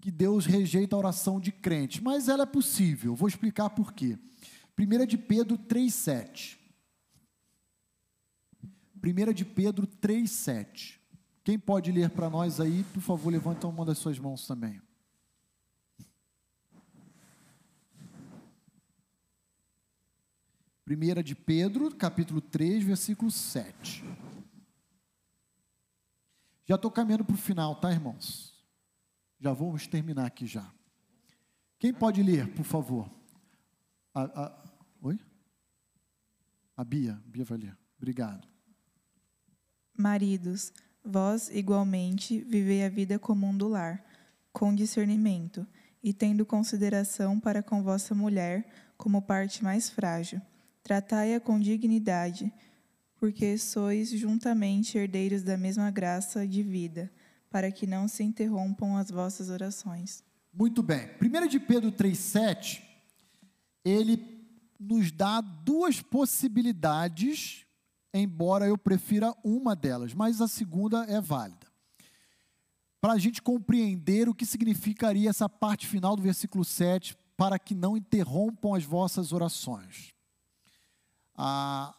que 0.01 0.11
Deus 0.11 0.47
rejeita 0.47 0.97
a 0.97 0.99
oração 0.99 1.39
de 1.39 1.53
crente, 1.53 2.03
mas 2.03 2.29
ela 2.29 2.45
é 2.45 2.47
possível. 2.47 3.15
Vou 3.15 3.29
explicar 3.29 3.71
por 3.71 3.93
quê. 3.93 4.19
1 4.79 5.07
de 5.07 5.19
Pedro 5.19 5.59
3,7. 5.59 6.57
1 9.05 9.33
de 9.35 9.45
Pedro 9.45 9.87
3,7. 9.87 10.99
Quem 11.45 11.59
pode 11.59 11.93
ler 11.93 12.11
para 12.11 12.31
nós 12.31 12.59
aí, 12.59 12.85
por 12.95 13.01
favor, 13.01 13.31
levanta 13.31 13.69
uma 13.69 13.85
das 13.85 13.99
suas 13.99 14.19
mãos 14.19 14.47
também. 14.47 14.81
Primeira 20.87 21.21
de 21.21 21.35
Pedro, 21.35 21.93
capítulo 21.97 22.41
3, 22.41 22.85
versículo 22.85 23.29
7. 23.29 24.05
Já 26.65 26.77
estou 26.77 26.93
caminhando 26.93 27.25
para 27.25 27.35
o 27.35 27.37
final, 27.37 27.75
tá, 27.81 27.91
irmãos? 27.91 28.55
Já 29.41 29.53
vamos 29.53 29.89
terminar 29.89 30.27
aqui 30.27 30.47
já. 30.47 30.73
Quem 31.77 31.93
pode 31.93 32.23
ler, 32.23 32.55
por 32.55 32.65
favor? 32.65 33.11
A, 34.15 34.23
a, 34.23 34.65
oi? 35.03 35.19
A 36.77 36.85
Bia. 36.85 37.21
Bia 37.27 37.45
vai 37.45 37.59
ler. 37.59 37.77
Obrigado. 37.99 38.47
Maridos, 39.93 40.73
vós 41.05 41.51
igualmente 41.51 42.43
vivei 42.43 42.85
a 42.85 42.89
vida 42.89 43.19
comum 43.19 43.59
do 43.59 43.67
lar, 43.67 44.07
com 44.53 44.73
discernimento, 44.73 45.67
e 46.01 46.15
tendo 46.15 46.47
consideração 46.47 47.41
para 47.41 47.61
com 47.61 47.83
vossa 47.83 48.15
mulher 48.15 48.95
como 48.97 49.21
parte 49.21 49.65
mais 49.65 49.91
frágil. 49.91 50.41
Tratai-a 50.87 51.41
com 51.41 51.59
dignidade, 51.59 52.53
porque 53.19 53.59
sois 53.59 54.11
juntamente 54.11 54.97
herdeiros 54.97 55.43
da 55.43 55.57
mesma 55.57 55.91
graça 55.91 56.47
de 56.47 56.63
vida, 56.63 57.11
para 57.51 57.73
que 57.73 57.89
não 57.89 58.07
se 58.07 58.23
interrompam 58.23 58.97
as 58.97 59.11
vossas 59.11 59.51
orações. 59.51 60.23
Muito 60.55 60.85
bem. 60.85 61.11
1 61.21 61.49
de 61.49 61.59
Pedro 61.59 61.91
3,7, 61.91 62.83
ele 63.85 64.47
nos 64.79 65.11
dá 65.11 65.41
duas 65.41 66.01
possibilidades 66.01 67.67
embora 68.15 68.69
eu 68.69 68.79
prefira 68.79 69.35
uma 69.43 69.75
delas, 69.75 70.15
mas 70.15 70.41
a 70.41 70.47
segunda 70.47 71.05
é 71.05 71.21
válida. 71.21 71.67
Para 73.01 73.15
a 73.15 73.19
gente 73.19 73.43
compreender 73.43 74.29
o 74.29 74.35
que 74.35 74.47
significaria 74.47 75.29
essa 75.29 75.49
parte 75.49 75.85
final 75.85 76.15
do 76.15 76.23
versículo 76.23 76.65
7, 76.65 77.17
para 77.37 77.59
que 77.59 77.75
não 77.75 77.97
interrompam 77.97 78.73
as 78.73 78.85
vossas 78.85 79.33
orações. 79.33 80.16
A, 81.37 81.95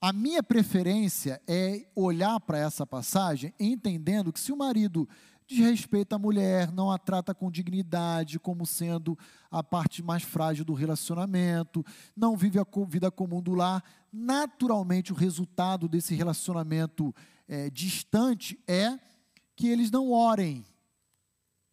a 0.00 0.12
minha 0.12 0.42
preferência 0.42 1.40
é 1.46 1.88
olhar 1.94 2.38
para 2.40 2.58
essa 2.58 2.86
passagem 2.86 3.54
entendendo 3.58 4.32
que 4.32 4.40
se 4.40 4.52
o 4.52 4.56
marido 4.56 5.08
desrespeita 5.48 6.16
a 6.16 6.18
mulher, 6.18 6.70
não 6.70 6.90
a 6.90 6.98
trata 6.98 7.34
com 7.34 7.50
dignidade, 7.50 8.38
como 8.38 8.66
sendo 8.66 9.18
a 9.50 9.64
parte 9.64 10.02
mais 10.02 10.22
frágil 10.22 10.62
do 10.62 10.74
relacionamento, 10.74 11.82
não 12.14 12.36
vive 12.36 12.58
a 12.58 12.66
vida 12.86 13.10
comum 13.10 13.42
do 13.42 13.54
lar, 13.54 13.82
naturalmente 14.12 15.10
o 15.10 15.16
resultado 15.16 15.88
desse 15.88 16.14
relacionamento 16.14 17.14
é, 17.48 17.70
distante 17.70 18.62
é 18.68 18.98
que 19.56 19.68
eles 19.68 19.90
não 19.90 20.12
orem 20.12 20.64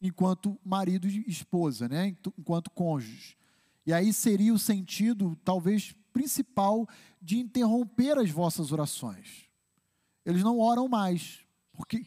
enquanto 0.02 0.57
marido 0.64 1.07
e 1.07 1.26
esposa, 1.27 1.90
né? 1.90 2.15
enquanto 2.38 2.72
cônjuges. 2.72 3.36
E 3.86 3.94
aí 3.94 4.14
seria 4.14 4.53
o 4.53 4.60
sentido, 4.60 5.36
talvez, 5.44 5.94
principal 6.16 6.88
de 7.22 7.38
interromper 7.38 8.18
as 8.18 8.32
vossas 8.32 8.72
orações. 8.72 9.50
Eles 10.26 10.42
não 10.42 10.60
oram 10.60 10.88
mais, 10.88 11.42
porque 11.74 12.06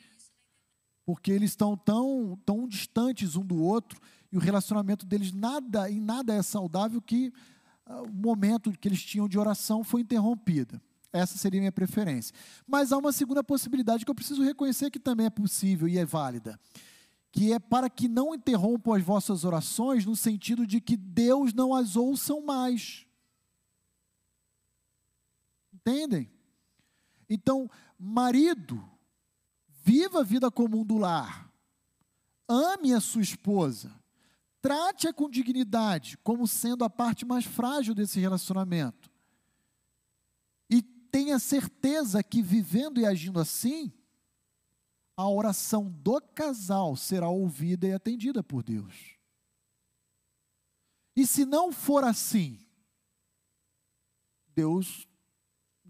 porque 1.04 1.30
eles 1.30 1.52
estão 1.52 1.74
tão, 1.74 2.38
tão 2.44 2.68
distantes 2.68 3.34
um 3.34 3.44
do 3.44 3.62
outro 3.62 3.98
e 4.30 4.36
o 4.36 4.40
relacionamento 4.40 5.06
deles 5.06 5.32
nada 5.32 5.90
em 5.90 6.00
nada 6.00 6.34
é 6.34 6.42
saudável 6.42 7.00
que 7.00 7.32
uh, 7.86 8.02
o 8.02 8.12
momento 8.12 8.72
que 8.72 8.88
eles 8.88 9.02
tinham 9.02 9.26
de 9.26 9.38
oração 9.38 9.82
foi 9.82 10.02
interrompida. 10.02 10.80
Essa 11.10 11.38
seria 11.38 11.60
a 11.60 11.62
minha 11.62 11.72
preferência. 11.72 12.34
Mas 12.66 12.92
há 12.92 12.98
uma 12.98 13.12
segunda 13.12 13.42
possibilidade 13.42 14.04
que 14.04 14.10
eu 14.10 14.14
preciso 14.14 14.42
reconhecer 14.42 14.90
que 14.90 15.00
também 15.00 15.26
é 15.26 15.30
possível 15.30 15.88
e 15.88 15.96
é 15.96 16.04
válida, 16.04 16.60
que 17.32 17.54
é 17.54 17.58
para 17.58 17.88
que 17.88 18.06
não 18.06 18.34
interrompam 18.34 18.92
as 18.92 19.02
vossas 19.02 19.44
orações 19.44 20.04
no 20.04 20.14
sentido 20.14 20.66
de 20.66 20.78
que 20.78 20.96
Deus 20.96 21.54
não 21.54 21.74
as 21.74 21.96
ouçam 21.96 22.44
mais. 22.44 23.07
Entendem? 25.88 26.30
Então, 27.30 27.70
marido, 27.98 28.86
viva 29.66 30.20
a 30.20 30.22
vida 30.22 30.50
comum 30.50 30.84
do 30.84 30.98
lar. 30.98 31.50
Ame 32.46 32.92
a 32.92 33.00
sua 33.00 33.22
esposa. 33.22 33.90
Trate-a 34.60 35.14
com 35.14 35.30
dignidade, 35.30 36.18
como 36.18 36.46
sendo 36.46 36.84
a 36.84 36.90
parte 36.90 37.24
mais 37.24 37.46
frágil 37.46 37.94
desse 37.94 38.20
relacionamento. 38.20 39.10
E 40.68 40.82
tenha 40.82 41.38
certeza 41.38 42.22
que 42.22 42.42
vivendo 42.42 43.00
e 43.00 43.06
agindo 43.06 43.40
assim, 43.40 43.90
a 45.16 45.26
oração 45.26 45.88
do 45.88 46.20
casal 46.20 46.96
será 46.96 47.30
ouvida 47.30 47.86
e 47.86 47.94
atendida 47.94 48.42
por 48.42 48.62
Deus. 48.62 49.16
E 51.16 51.26
se 51.26 51.46
não 51.46 51.72
for 51.72 52.04
assim, 52.04 52.60
Deus 54.54 55.07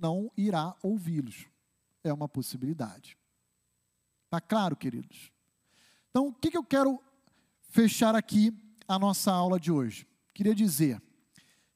não 0.00 0.30
irá 0.36 0.74
ouvi-los. 0.82 1.46
É 2.02 2.12
uma 2.12 2.28
possibilidade. 2.28 3.16
Está 4.24 4.40
claro, 4.40 4.76
queridos? 4.76 5.32
Então, 6.10 6.28
o 6.28 6.32
que, 6.32 6.50
que 6.50 6.56
eu 6.56 6.64
quero 6.64 7.02
fechar 7.70 8.14
aqui 8.14 8.52
a 8.86 8.98
nossa 8.98 9.32
aula 9.32 9.58
de 9.58 9.70
hoje? 9.70 10.06
Queria 10.34 10.54
dizer 10.54 11.02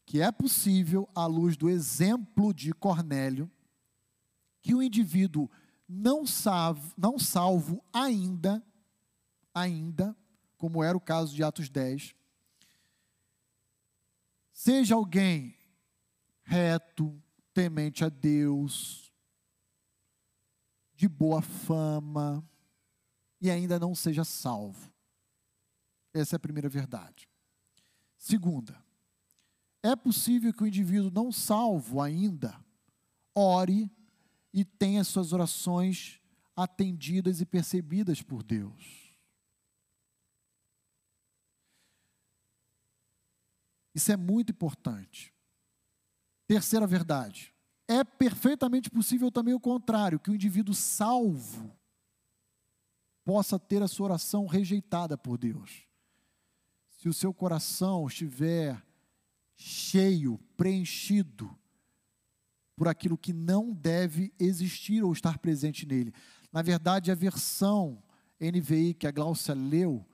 que 0.04 0.20
é 0.20 0.30
possível, 0.30 1.08
à 1.14 1.26
luz 1.26 1.56
do 1.56 1.70
exemplo 1.70 2.52
de 2.52 2.72
Cornélio, 2.72 3.50
que 4.60 4.74
o 4.74 4.82
indivíduo 4.82 5.50
não 5.88 6.26
salvo, 6.26 6.94
não 6.96 7.18
salvo 7.18 7.82
ainda, 7.92 8.64
ainda, 9.54 10.16
como 10.56 10.82
era 10.82 10.96
o 10.96 11.00
caso 11.00 11.34
de 11.34 11.42
Atos 11.42 11.68
10, 11.68 12.14
seja 14.52 14.94
alguém 14.94 15.56
reto, 16.44 17.20
temente 17.52 18.04
a 18.04 18.08
Deus, 18.08 19.12
de 20.94 21.08
boa 21.08 21.42
fama, 21.42 22.46
e 23.40 23.50
ainda 23.50 23.78
não 23.78 23.94
seja 23.94 24.24
salvo. 24.24 24.92
Essa 26.14 26.34
é 26.34 26.38
a 26.38 26.40
primeira 26.40 26.68
verdade. 26.68 27.28
Segunda, 28.16 28.82
é 29.82 29.96
possível 29.96 30.52
que 30.52 30.62
o 30.62 30.66
indivíduo 30.66 31.10
não 31.10 31.32
salvo 31.32 32.00
ainda 32.00 32.62
ore 33.34 33.90
e 34.52 34.64
tenha 34.64 35.02
suas 35.02 35.32
orações 35.32 36.20
atendidas 36.54 37.40
e 37.40 37.46
percebidas 37.46 38.22
por 38.22 38.42
Deus. 38.42 39.12
Isso 43.94 44.12
é 44.12 44.16
muito 44.16 44.52
importante. 44.52 45.31
Terceira 46.52 46.86
verdade. 46.86 47.50
É 47.88 48.04
perfeitamente 48.04 48.90
possível 48.90 49.32
também 49.32 49.54
o 49.54 49.58
contrário, 49.58 50.20
que 50.20 50.30
o 50.30 50.34
indivíduo 50.34 50.74
salvo 50.74 51.74
possa 53.24 53.58
ter 53.58 53.82
a 53.82 53.88
sua 53.88 54.08
oração 54.08 54.44
rejeitada 54.44 55.16
por 55.16 55.38
Deus. 55.38 55.86
Se 56.98 57.08
o 57.08 57.14
seu 57.14 57.32
coração 57.32 58.06
estiver 58.06 58.84
cheio, 59.54 60.38
preenchido 60.54 61.58
por 62.76 62.86
aquilo 62.86 63.16
que 63.16 63.32
não 63.32 63.72
deve 63.72 64.30
existir 64.38 65.02
ou 65.02 65.10
estar 65.10 65.38
presente 65.38 65.86
nele. 65.86 66.12
Na 66.52 66.60
verdade, 66.60 67.10
a 67.10 67.14
versão 67.14 68.02
NVI 68.38 68.92
que 68.92 69.06
a 69.06 69.10
Glaucia 69.10 69.54
leu 69.54 70.06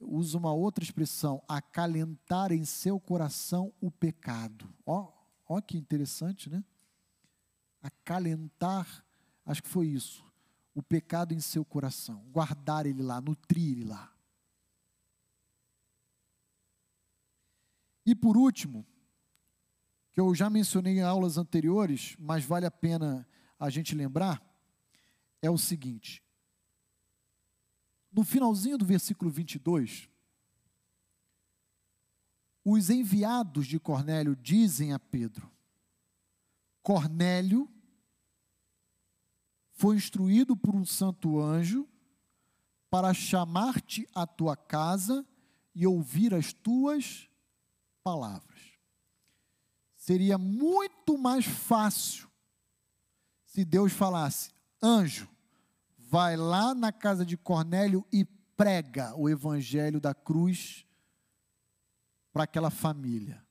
usa 0.00 0.36
uma 0.36 0.52
outra 0.52 0.82
expressão, 0.82 1.40
acalentar 1.46 2.50
em 2.50 2.64
seu 2.64 2.98
coração 2.98 3.72
o 3.80 3.88
pecado. 3.88 4.68
Ó, 4.84 5.19
ó 5.50 5.60
que 5.60 5.76
interessante, 5.76 6.48
né? 6.48 6.64
Acalentar, 7.82 9.04
acho 9.44 9.62
que 9.62 9.68
foi 9.68 9.88
isso 9.88 10.24
o 10.72 10.82
pecado 10.82 11.34
em 11.34 11.40
seu 11.40 11.64
coração, 11.64 12.24
guardar 12.30 12.86
ele 12.86 13.02
lá, 13.02 13.20
nutrir 13.20 13.72
ele 13.72 13.84
lá. 13.84 14.14
E 18.06 18.14
por 18.14 18.36
último, 18.36 18.86
que 20.12 20.20
eu 20.20 20.34
já 20.34 20.48
mencionei 20.48 20.98
em 20.98 21.02
aulas 21.02 21.36
anteriores, 21.36 22.16
mas 22.18 22.44
vale 22.44 22.66
a 22.66 22.70
pena 22.70 23.28
a 23.58 23.68
gente 23.70 23.94
lembrar, 23.94 24.42
é 25.42 25.50
o 25.50 25.58
seguinte: 25.58 26.22
no 28.12 28.24
finalzinho 28.24 28.78
do 28.78 28.84
versículo 28.84 29.30
22, 29.30 30.09
os 32.64 32.90
enviados 32.90 33.66
de 33.66 33.78
Cornélio 33.78 34.36
dizem 34.36 34.92
a 34.92 34.98
Pedro: 34.98 35.50
Cornélio 36.82 37.68
foi 39.72 39.96
instruído 39.96 40.56
por 40.56 40.74
um 40.74 40.84
santo 40.84 41.40
anjo 41.40 41.88
para 42.90 43.14
chamar-te 43.14 44.06
à 44.14 44.26
tua 44.26 44.56
casa 44.56 45.26
e 45.74 45.86
ouvir 45.86 46.34
as 46.34 46.52
tuas 46.52 47.28
palavras. 48.02 48.60
Seria 49.96 50.36
muito 50.36 51.16
mais 51.16 51.46
fácil 51.46 52.28
se 53.46 53.64
Deus 53.64 53.92
falasse: 53.92 54.52
anjo, 54.82 55.28
vai 55.96 56.36
lá 56.36 56.74
na 56.74 56.92
casa 56.92 57.24
de 57.24 57.36
Cornélio 57.36 58.06
e 58.12 58.24
prega 58.24 59.14
o 59.16 59.28
evangelho 59.28 60.00
da 60.00 60.14
cruz 60.14 60.84
para 62.32 62.44
aquela 62.44 62.70
família. 62.70 63.44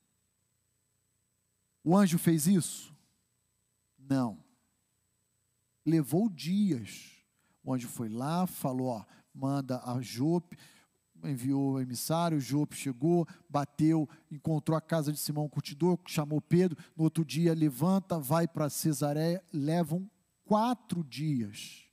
O 1.83 1.95
anjo 1.95 2.17
fez 2.17 2.47
isso? 2.47 2.95
Não 3.97 4.49
levou 5.89 6.29
dias. 6.29 7.11
O 7.63 7.73
anjo 7.73 7.87
foi 7.87 8.07
lá, 8.07 8.45
falou: 8.45 8.87
ó, 8.87 9.05
manda 9.33 9.81
a 9.83 9.99
Jope, 10.01 10.57
enviou 11.23 11.73
o 11.73 11.79
emissário, 11.79 12.39
Jope 12.39 12.75
chegou, 12.75 13.27
bateu, 13.49 14.07
encontrou 14.31 14.77
a 14.77 14.81
casa 14.81 15.11
de 15.11 15.19
Simão 15.19 15.49
Curtidor, 15.49 15.99
chamou 16.07 16.39
Pedro, 16.39 16.77
no 16.95 17.03
outro 17.03 17.25
dia 17.25 17.53
levanta, 17.53 18.19
vai 18.19 18.47
para 18.47 18.69
Cesareia, 18.69 19.43
levam 19.51 20.09
quatro 20.45 21.03
dias, 21.03 21.85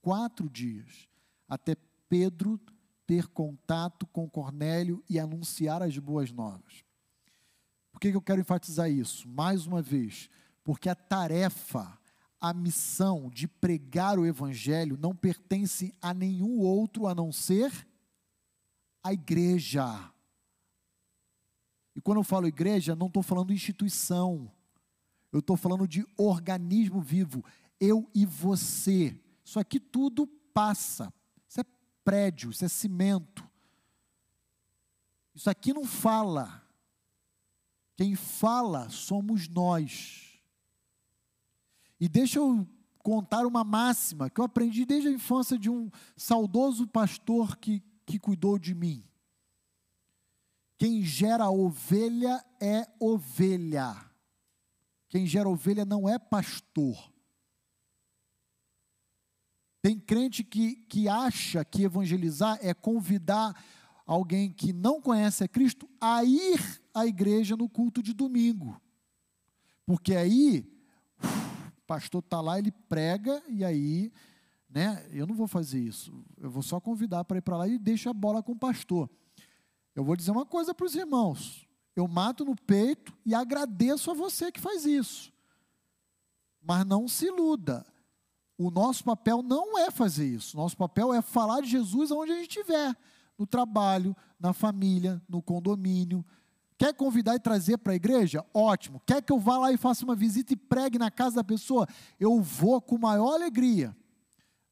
quatro 0.00 0.48
dias, 0.48 1.08
até 1.48 1.74
Pedro 2.08 2.60
ter 3.06 3.28
contato 3.28 4.06
com 4.06 4.28
Cornélio 4.28 5.02
e 5.08 5.18
anunciar 5.18 5.82
as 5.82 5.96
boas 5.98 6.32
novas. 6.32 6.84
Por 7.92 8.00
que, 8.00 8.08
eu 8.08 8.20
quero 8.20 8.40
enfatizar 8.40 8.90
isso? 8.90 9.28
Mais 9.28 9.66
uma 9.66 9.80
vez, 9.80 10.28
porque 10.62 10.88
a 10.88 10.94
tarefa 10.94 11.98
a 12.40 12.52
missão 12.52 13.30
de 13.30 13.48
pregar 13.48 14.18
o 14.18 14.26
Evangelho 14.26 14.98
não 15.00 15.14
pertence 15.14 15.94
a 16.00 16.12
nenhum 16.12 16.58
outro 16.58 17.06
a 17.06 17.14
não 17.14 17.32
ser 17.32 17.72
a 19.02 19.12
igreja. 19.12 20.12
E 21.94 22.00
quando 22.00 22.18
eu 22.18 22.24
falo 22.24 22.46
igreja, 22.46 22.94
não 22.94 23.06
estou 23.06 23.22
falando 23.22 23.52
instituição, 23.52 24.50
eu 25.32 25.40
estou 25.40 25.56
falando 25.56 25.88
de 25.88 26.06
organismo 26.16 27.00
vivo, 27.00 27.44
eu 27.80 28.08
e 28.14 28.26
você. 28.26 29.18
Isso 29.44 29.58
aqui 29.58 29.80
tudo 29.80 30.26
passa, 30.52 31.12
prédio, 32.06 32.52
isso 32.52 32.64
é 32.64 32.68
cimento. 32.68 33.44
Isso 35.34 35.50
aqui 35.50 35.74
não 35.74 35.84
fala. 35.84 36.62
Quem 37.96 38.14
fala 38.14 38.88
somos 38.90 39.48
nós. 39.48 40.40
E 41.98 42.08
deixa 42.08 42.38
eu 42.38 42.64
contar 43.00 43.44
uma 43.44 43.64
máxima 43.64 44.30
que 44.30 44.40
eu 44.40 44.44
aprendi 44.44 44.84
desde 44.84 45.08
a 45.08 45.12
infância 45.12 45.58
de 45.58 45.68
um 45.68 45.90
saudoso 46.16 46.86
pastor 46.86 47.56
que, 47.56 47.82
que 48.06 48.20
cuidou 48.20 48.56
de 48.56 48.72
mim. 48.72 49.02
Quem 50.78 51.02
gera 51.02 51.50
ovelha 51.50 52.44
é 52.60 52.86
ovelha. 53.00 53.96
Quem 55.08 55.26
gera 55.26 55.48
ovelha 55.48 55.84
não 55.84 56.08
é 56.08 56.20
pastor. 56.20 57.15
Tem 59.86 60.00
crente 60.00 60.42
que, 60.42 60.74
que 60.88 61.08
acha 61.08 61.64
que 61.64 61.84
evangelizar 61.84 62.58
é 62.60 62.74
convidar 62.74 63.54
alguém 64.04 64.50
que 64.50 64.72
não 64.72 65.00
conhece 65.00 65.44
a 65.44 65.48
Cristo 65.48 65.88
a 66.00 66.24
ir 66.24 66.82
à 66.92 67.06
igreja 67.06 67.56
no 67.56 67.68
culto 67.68 68.02
de 68.02 68.12
domingo. 68.12 68.82
Porque 69.86 70.16
aí 70.16 70.68
pastor 71.86 72.18
está 72.18 72.40
lá, 72.40 72.58
ele 72.58 72.72
prega, 72.88 73.40
e 73.48 73.64
aí, 73.64 74.12
né, 74.68 75.08
eu 75.12 75.24
não 75.24 75.36
vou 75.36 75.46
fazer 75.46 75.78
isso. 75.78 76.12
Eu 76.36 76.50
vou 76.50 76.64
só 76.64 76.80
convidar 76.80 77.24
para 77.24 77.38
ir 77.38 77.42
para 77.42 77.58
lá 77.58 77.68
e 77.68 77.78
deixa 77.78 78.10
a 78.10 78.12
bola 78.12 78.42
com 78.42 78.50
o 78.50 78.58
pastor. 78.58 79.08
Eu 79.94 80.02
vou 80.02 80.16
dizer 80.16 80.32
uma 80.32 80.44
coisa 80.44 80.74
para 80.74 80.86
os 80.86 80.96
irmãos. 80.96 81.64
Eu 81.94 82.08
mato 82.08 82.44
no 82.44 82.56
peito 82.56 83.16
e 83.24 83.36
agradeço 83.36 84.10
a 84.10 84.14
você 84.14 84.50
que 84.50 84.60
faz 84.60 84.84
isso. 84.84 85.32
Mas 86.60 86.84
não 86.84 87.06
se 87.06 87.26
iluda. 87.26 87.86
O 88.58 88.70
nosso 88.70 89.04
papel 89.04 89.42
não 89.42 89.78
é 89.78 89.90
fazer 89.90 90.26
isso. 90.26 90.56
Nosso 90.56 90.76
papel 90.76 91.12
é 91.12 91.20
falar 91.20 91.60
de 91.60 91.68
Jesus 91.68 92.10
onde 92.10 92.32
a 92.32 92.36
gente 92.36 92.48
estiver. 92.48 92.96
No 93.38 93.46
trabalho, 93.46 94.16
na 94.40 94.52
família, 94.52 95.22
no 95.28 95.42
condomínio, 95.42 96.24
Quer 96.78 96.92
convidar 96.92 97.34
e 97.34 97.40
trazer 97.40 97.78
para 97.78 97.92
a 97.92 97.96
igreja? 97.96 98.44
Ótimo. 98.52 99.00
Quer 99.06 99.22
que 99.22 99.32
eu 99.32 99.38
vá 99.38 99.58
lá 99.58 99.72
e 99.72 99.78
faça 99.78 100.04
uma 100.04 100.14
visita 100.14 100.52
e 100.52 100.56
pregue 100.56 100.98
na 100.98 101.10
casa 101.10 101.36
da 101.36 101.44
pessoa? 101.44 101.88
Eu 102.20 102.40
vou 102.42 102.80
com 102.82 102.98
maior 102.98 103.32
alegria. 103.32 103.96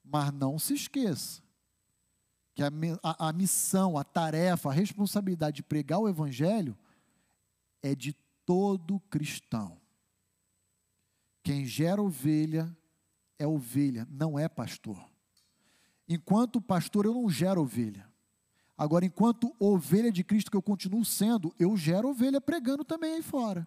Mas 0.04 0.30
não 0.32 0.58
se 0.58 0.74
esqueça 0.74 1.42
que 2.54 2.62
a, 2.62 2.70
a, 3.02 3.28
a 3.28 3.32
missão, 3.32 3.96
a 3.96 4.04
tarefa, 4.04 4.68
a 4.68 4.72
responsabilidade 4.72 5.56
de 5.56 5.62
pregar 5.62 5.98
o 5.98 6.08
evangelho 6.08 6.76
é 7.82 7.94
de 7.94 8.14
todo 8.44 9.00
cristão. 9.08 9.80
Quem 11.42 11.64
gera 11.64 12.02
ovelha 12.02 12.74
é 13.38 13.46
ovelha, 13.46 14.06
não 14.10 14.38
é 14.38 14.48
pastor. 14.48 15.02
Enquanto 16.08 16.60
pastor, 16.60 17.06
eu 17.06 17.14
não 17.14 17.28
gero 17.28 17.62
ovelha. 17.62 18.06
Agora, 18.76 19.04
enquanto 19.04 19.54
ovelha 19.58 20.10
de 20.10 20.24
Cristo 20.24 20.50
que 20.50 20.56
eu 20.56 20.62
continuo 20.62 21.04
sendo, 21.04 21.54
eu 21.58 21.76
gero 21.76 22.08
ovelha 22.08 22.40
pregando 22.40 22.84
também 22.84 23.14
aí 23.14 23.22
fora. 23.22 23.66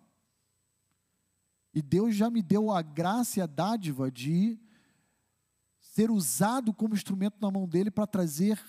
E 1.74 1.82
Deus 1.82 2.16
já 2.16 2.30
me 2.30 2.42
deu 2.42 2.72
a 2.72 2.82
graça 2.82 3.40
e 3.40 3.42
a 3.42 3.46
dádiva 3.46 4.12
de 4.12 4.60
ser 5.80 6.12
usado 6.12 6.74
como 6.74 6.94
instrumento 6.94 7.38
na 7.42 7.50
mão 7.50 7.68
dele 7.68 7.90
para 7.90 8.06
trazer 8.06 8.60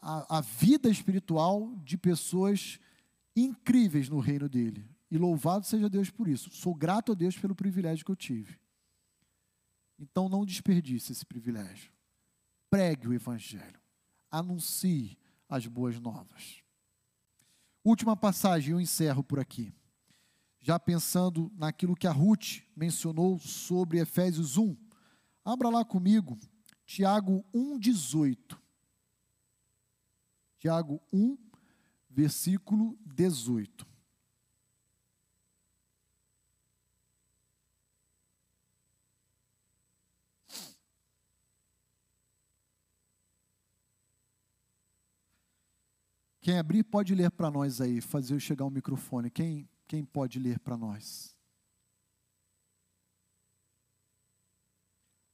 a, 0.00 0.38
a, 0.38 0.40
vida 0.40 0.88
espiritual 0.88 1.74
de 1.84 1.98
pessoas 1.98 2.78
incríveis 3.36 4.08
no 4.08 4.18
reino 4.18 4.48
dele. 4.48 4.88
E 5.10 5.18
louvado 5.18 5.66
seja 5.66 5.90
Deus 5.90 6.10
por 6.10 6.26
isso. 6.26 6.50
Sou 6.50 6.74
grato 6.74 7.12
a 7.12 7.14
Deus 7.14 7.36
pelo 7.36 7.54
privilégio 7.54 8.04
que 8.04 8.10
eu 8.10 8.16
tive. 8.16 8.58
Então 10.02 10.28
não 10.28 10.44
desperdice 10.44 11.12
esse 11.12 11.24
privilégio. 11.24 11.92
Pregue 12.68 13.06
o 13.06 13.12
evangelho. 13.12 13.80
Anuncie 14.28 15.16
as 15.48 15.68
boas 15.68 16.00
novas. 16.00 16.60
Última 17.84 18.16
passagem, 18.16 18.72
eu 18.72 18.80
encerro 18.80 19.22
por 19.22 19.38
aqui. 19.38 19.72
Já 20.60 20.76
pensando 20.76 21.52
naquilo 21.54 21.94
que 21.94 22.08
a 22.08 22.10
Ruth 22.10 22.62
mencionou 22.74 23.38
sobre 23.38 24.00
Efésios 24.00 24.56
1. 24.56 24.76
Abra 25.44 25.68
lá 25.68 25.84
comigo, 25.84 26.36
Tiago 26.84 27.44
1,18. 27.54 28.58
Tiago 30.58 31.00
1, 31.12 31.38
versículo 32.10 32.98
18. 33.06 33.86
Quem 46.42 46.58
abrir 46.58 46.82
pode 46.82 47.14
ler 47.14 47.30
para 47.30 47.52
nós 47.52 47.80
aí, 47.80 48.00
fazer 48.00 48.34
eu 48.34 48.40
chegar 48.40 48.64
o 48.64 48.70
microfone. 48.70 49.30
Quem, 49.30 49.70
quem 49.86 50.04
pode 50.04 50.40
ler 50.40 50.58
para 50.58 50.76
nós? 50.76 51.36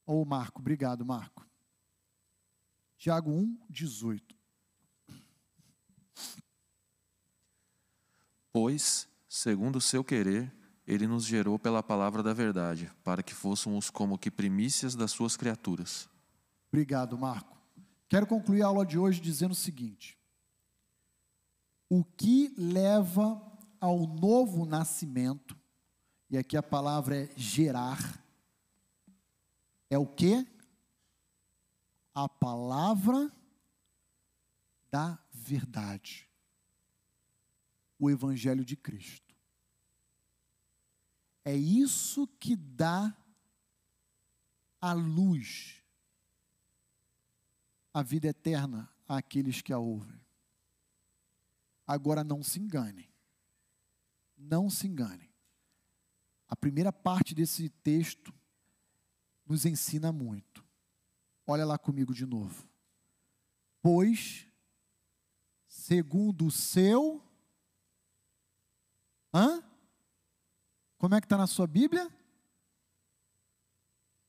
Ou 0.05 0.21
oh, 0.21 0.25
Marco, 0.27 0.61
obrigado, 0.61 1.07
Marco. 1.07 1.49
Tiago 2.99 3.31
1, 3.31 3.59
18. 3.71 4.37
Pois, 8.53 9.09
segundo 9.27 9.77
o 9.77 9.81
seu 9.81 10.05
querer, 10.05 10.55
ele 10.87 11.07
nos 11.07 11.25
gerou 11.25 11.59
pela 11.59 11.83
palavra 11.83 12.23
da 12.23 12.35
verdade, 12.35 12.93
para 13.03 13.23
que 13.23 13.33
fôssemos 13.33 13.89
como 13.89 14.19
que 14.19 14.31
primícias 14.31 14.95
das 14.95 15.13
suas 15.13 15.39
criaturas. 15.39 16.07
Obrigado, 16.71 17.17
Marco. 17.17 17.57
Quero 18.09 18.27
concluir 18.27 18.63
a 18.63 18.67
aula 18.67 18.85
de 18.85 18.99
hoje 18.99 19.23
dizendo 19.23 19.53
o 19.53 19.55
seguinte: 19.55 20.18
o 21.89 22.05
que 22.05 22.55
leva 22.57 23.41
ao 23.81 24.07
novo 24.07 24.67
nascimento, 24.67 25.57
e 26.31 26.37
aqui 26.37 26.57
a 26.57 26.63
palavra 26.63 27.25
é 27.25 27.31
gerar, 27.37 28.23
é 29.89 29.97
o 29.97 30.07
que? 30.07 30.47
A 32.15 32.29
palavra 32.29 33.33
da 34.91 35.19
verdade. 35.33 36.29
O 37.99 38.11
Evangelho 38.11 38.65
de 38.65 38.77
Cristo. 38.77 39.35
É 41.45 41.55
isso 41.55 42.27
que 42.27 42.55
dá 42.55 43.17
a 44.81 44.93
luz, 44.93 45.83
a 47.93 48.03
vida 48.03 48.29
eterna 48.29 48.93
àqueles 49.09 49.63
que 49.63 49.73
a 49.73 49.79
ouvem. 49.79 50.21
Agora 51.89 52.23
não 52.23 52.43
se 52.43 52.61
enganem. 52.61 53.11
Não 54.37 54.69
se 54.69 54.87
enganem. 54.87 55.33
A 56.47 56.55
primeira 56.55 56.93
parte 56.93 57.35
desse 57.35 57.71
texto 57.71 58.31
nos 59.47 59.65
ensina 59.65 60.13
muito. 60.13 60.63
Olha 61.47 61.65
lá 61.65 61.79
comigo 61.79 62.13
de 62.13 62.27
novo. 62.27 62.69
Pois, 63.81 64.47
segundo 65.67 66.49
o 66.49 66.51
seu. 66.51 67.25
Hã? 69.33 69.63
Como 70.99 71.15
é 71.15 71.21
que 71.21 71.25
está 71.25 71.39
na 71.39 71.47
sua 71.47 71.67
Bíblia? 71.67 72.07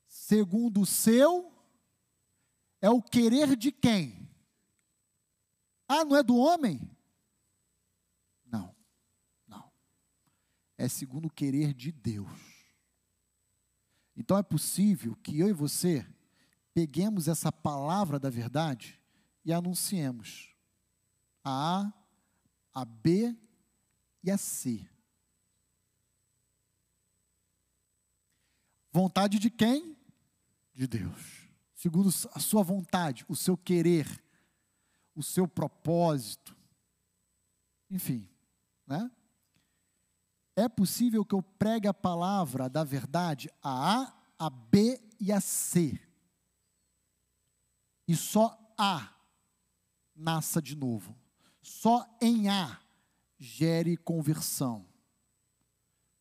Segundo 0.07 0.79
o 0.79 0.85
seu. 0.85 1.51
É 2.79 2.89
o 2.89 3.01
querer 3.01 3.57
de 3.57 3.73
quem? 3.73 4.29
Ah, 5.89 6.05
não 6.05 6.15
é 6.15 6.23
do 6.23 6.37
homem? 6.37 6.98
É 10.79 10.87
segundo 10.87 11.25
o 11.25 11.29
querer 11.29 11.73
de 11.73 11.91
Deus. 11.91 12.31
Então 14.15 14.37
é 14.37 14.41
possível 14.41 15.13
que 15.17 15.37
eu 15.37 15.49
e 15.49 15.53
você 15.53 16.07
peguemos 16.73 17.27
essa 17.27 17.51
palavra 17.51 18.17
da 18.17 18.29
verdade 18.29 18.97
e 19.43 19.51
anunciemos 19.51 20.55
a 21.43 21.81
A, 21.81 21.93
a 22.81 22.85
B 22.85 23.35
e 24.23 24.31
a 24.31 24.37
C. 24.37 24.89
Vontade 28.89 29.37
de 29.37 29.49
quem? 29.49 29.97
De 30.73 30.87
Deus. 30.87 31.49
Segundo 31.75 32.07
a 32.33 32.39
sua 32.39 32.63
vontade, 32.63 33.25
o 33.27 33.35
seu 33.35 33.57
querer, 33.57 34.07
o 35.13 35.21
seu 35.21 35.45
propósito. 35.45 36.55
Enfim, 37.89 38.29
né? 38.87 39.11
É 40.59 40.69
possível 40.69 41.25
que 41.25 41.33
eu 41.33 41.41
pregue 41.41 41.87
a 41.87 41.93
palavra 41.93 42.69
da 42.69 42.83
verdade 42.83 43.49
a 43.61 44.01
A, 44.01 44.13
a 44.37 44.49
B 44.49 45.01
e 45.19 45.31
a 45.31 45.41
C. 45.41 45.99
E 48.07 48.15
só 48.15 48.57
A 48.77 49.09
nasça 50.15 50.61
de 50.61 50.75
novo. 50.75 51.15
Só 51.61 52.05
em 52.21 52.49
A 52.49 52.79
gere 53.37 53.95
conversão. 53.95 54.85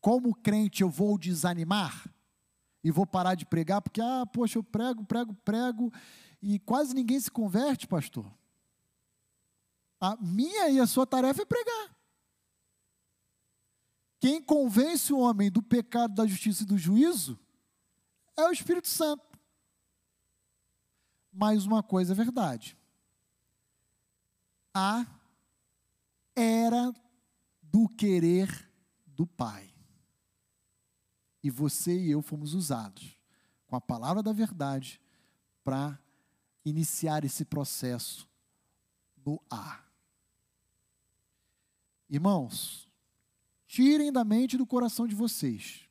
Como 0.01 0.35
crente 0.35 0.82
eu 0.82 0.89
vou 0.89 1.19
desanimar 1.19 2.09
e 2.85 2.90
vou 2.90 3.06
parar 3.06 3.35
de 3.35 3.44
pregar 3.44 3.82
porque 3.82 4.01
ah, 4.01 4.24
poxa, 4.24 4.59
eu 4.59 4.62
prego, 4.62 5.05
prego, 5.05 5.35
prego 5.44 5.93
e 6.40 6.59
quase 6.60 6.94
ninguém 6.94 7.19
se 7.19 7.31
converte, 7.31 7.86
pastor. 7.86 8.32
A 10.01 10.16
minha 10.16 10.69
e 10.69 10.78
a 10.78 10.86
sua 10.86 11.05
tarefa 11.05 11.43
é 11.43 11.44
pregar. 11.44 11.97
Quem 14.20 14.43
convence 14.43 15.12
o 15.12 15.19
homem 15.19 15.51
do 15.51 15.62
pecado, 15.62 16.15
da 16.15 16.27
justiça 16.27 16.65
e 16.65 16.66
do 16.66 16.77
juízo 16.77 17.39
é 18.36 18.45
o 18.45 18.53
Espírito 18.53 18.89
Santo. 18.89 19.39
Mas 21.32 21.66
uma 21.66 21.82
coisa 21.82 22.12
é 22.12 22.16
verdade. 22.16 22.77
A 24.74 25.07
era 26.35 26.93
do 27.62 27.89
querer 27.89 28.70
do 29.07 29.27
Pai. 29.27 29.73
E 31.43 31.51
você 31.51 31.97
e 31.97 32.11
eu 32.11 32.23
fomos 32.23 32.55
usados 32.55 33.16
com 33.66 33.77
a 33.77 33.81
palavra 33.81 34.23
da 34.23 34.32
verdade 34.32 35.01
para 35.62 35.99
iniciar 36.65 37.24
esse 37.24 37.45
processo 37.45 38.28
no 39.24 39.40
A. 39.51 39.85
Irmãos, 42.09 42.88
Tirem 43.69 44.11
da 44.11 44.24
mente 44.24 44.55
e 44.55 44.59
do 44.59 44.66
coração 44.66 45.07
de 45.07 45.15
vocês 45.15 45.89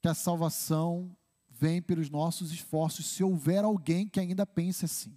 que 0.00 0.08
a 0.08 0.14
salvação 0.14 1.16
vem 1.48 1.80
pelos 1.82 2.10
nossos 2.10 2.52
esforços, 2.52 3.06
se 3.06 3.24
houver 3.24 3.64
alguém 3.64 4.08
que 4.08 4.20
ainda 4.20 4.44
pense 4.44 4.84
assim. 4.84 5.16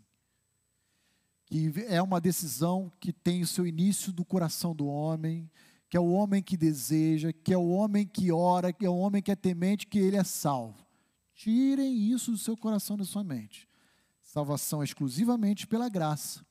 Que 1.46 1.72
é 1.88 2.02
uma 2.02 2.22
decisão 2.22 2.92
que 3.00 3.12
tem 3.12 3.42
o 3.42 3.48
seu 3.48 3.68
início 3.68 4.12
do 4.12 4.24
coração 4.24 4.76
do 4.76 4.88
homem, 4.88 5.50
que 5.90 5.98
é 5.98 6.00
o 6.00 6.12
homem 6.12 6.42
que 6.42 6.56
deseja, 6.56 7.34
que 7.34 7.54
é 7.54 7.58
o 7.58 7.70
homem 7.70 8.08
que 8.08 8.32
ora, 8.32 8.72
que 8.72 8.86
é 8.86 8.90
o 8.90 8.98
homem 8.98 9.22
que 9.22 9.32
é 9.32 9.36
temente, 9.36 9.86
que 9.86 10.00
ele 10.00 10.16
é 10.16 10.24
salvo. 10.24 10.88
Tirem 11.34 11.96
isso 12.12 12.32
do 12.32 12.38
seu 12.38 12.56
coração 12.56 12.96
da 12.96 13.04
sua 13.04 13.24
mente. 13.24 13.68
Salvação 14.24 14.82
é 14.82 14.86
exclusivamente 14.86 15.68
pela 15.68 15.90
graça. 15.90 16.46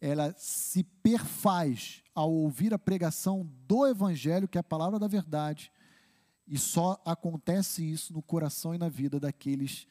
Ela 0.00 0.34
se 0.36 0.82
perfaz 0.82 2.01
ao 2.14 2.32
ouvir 2.32 2.74
a 2.74 2.78
pregação 2.78 3.46
do 3.66 3.86
Evangelho, 3.86 4.48
que 4.48 4.58
é 4.58 4.60
a 4.60 4.64
palavra 4.64 4.98
da 4.98 5.06
verdade, 5.06 5.72
e 6.46 6.58
só 6.58 7.00
acontece 7.04 7.82
isso 7.82 8.12
no 8.12 8.22
coração 8.22 8.74
e 8.74 8.78
na 8.78 8.88
vida 8.88 9.18
daqueles 9.18 9.86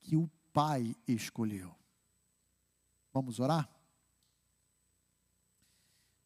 que 0.00 0.16
o 0.16 0.30
Pai 0.52 0.94
escolheu. 1.08 1.74
Vamos 3.12 3.40
orar? 3.40 3.70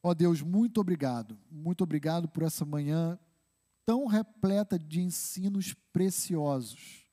Ó 0.03 0.15
Deus, 0.15 0.43
muito 0.43 0.81
obrigado, 0.81 1.39
muito 1.51 1.83
obrigado 1.83 2.29
por 2.29 2.43
essa 2.43 2.65
manhã 2.65 3.19
tão 3.85 4.07
repleta 4.07 4.79
de 4.79 5.01
ensinos 5.01 5.75
preciosos. 5.93 7.07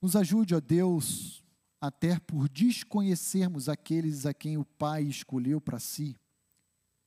Nos 0.00 0.16
ajude, 0.16 0.54
ó 0.54 0.60
Deus, 0.60 1.42
até 1.80 2.18
por 2.18 2.48
desconhecermos 2.48 3.68
aqueles 3.68 4.26
a 4.26 4.34
quem 4.34 4.58
o 4.58 4.64
Pai 4.64 5.02
escolheu 5.04 5.60
para 5.60 5.78
si, 5.78 6.18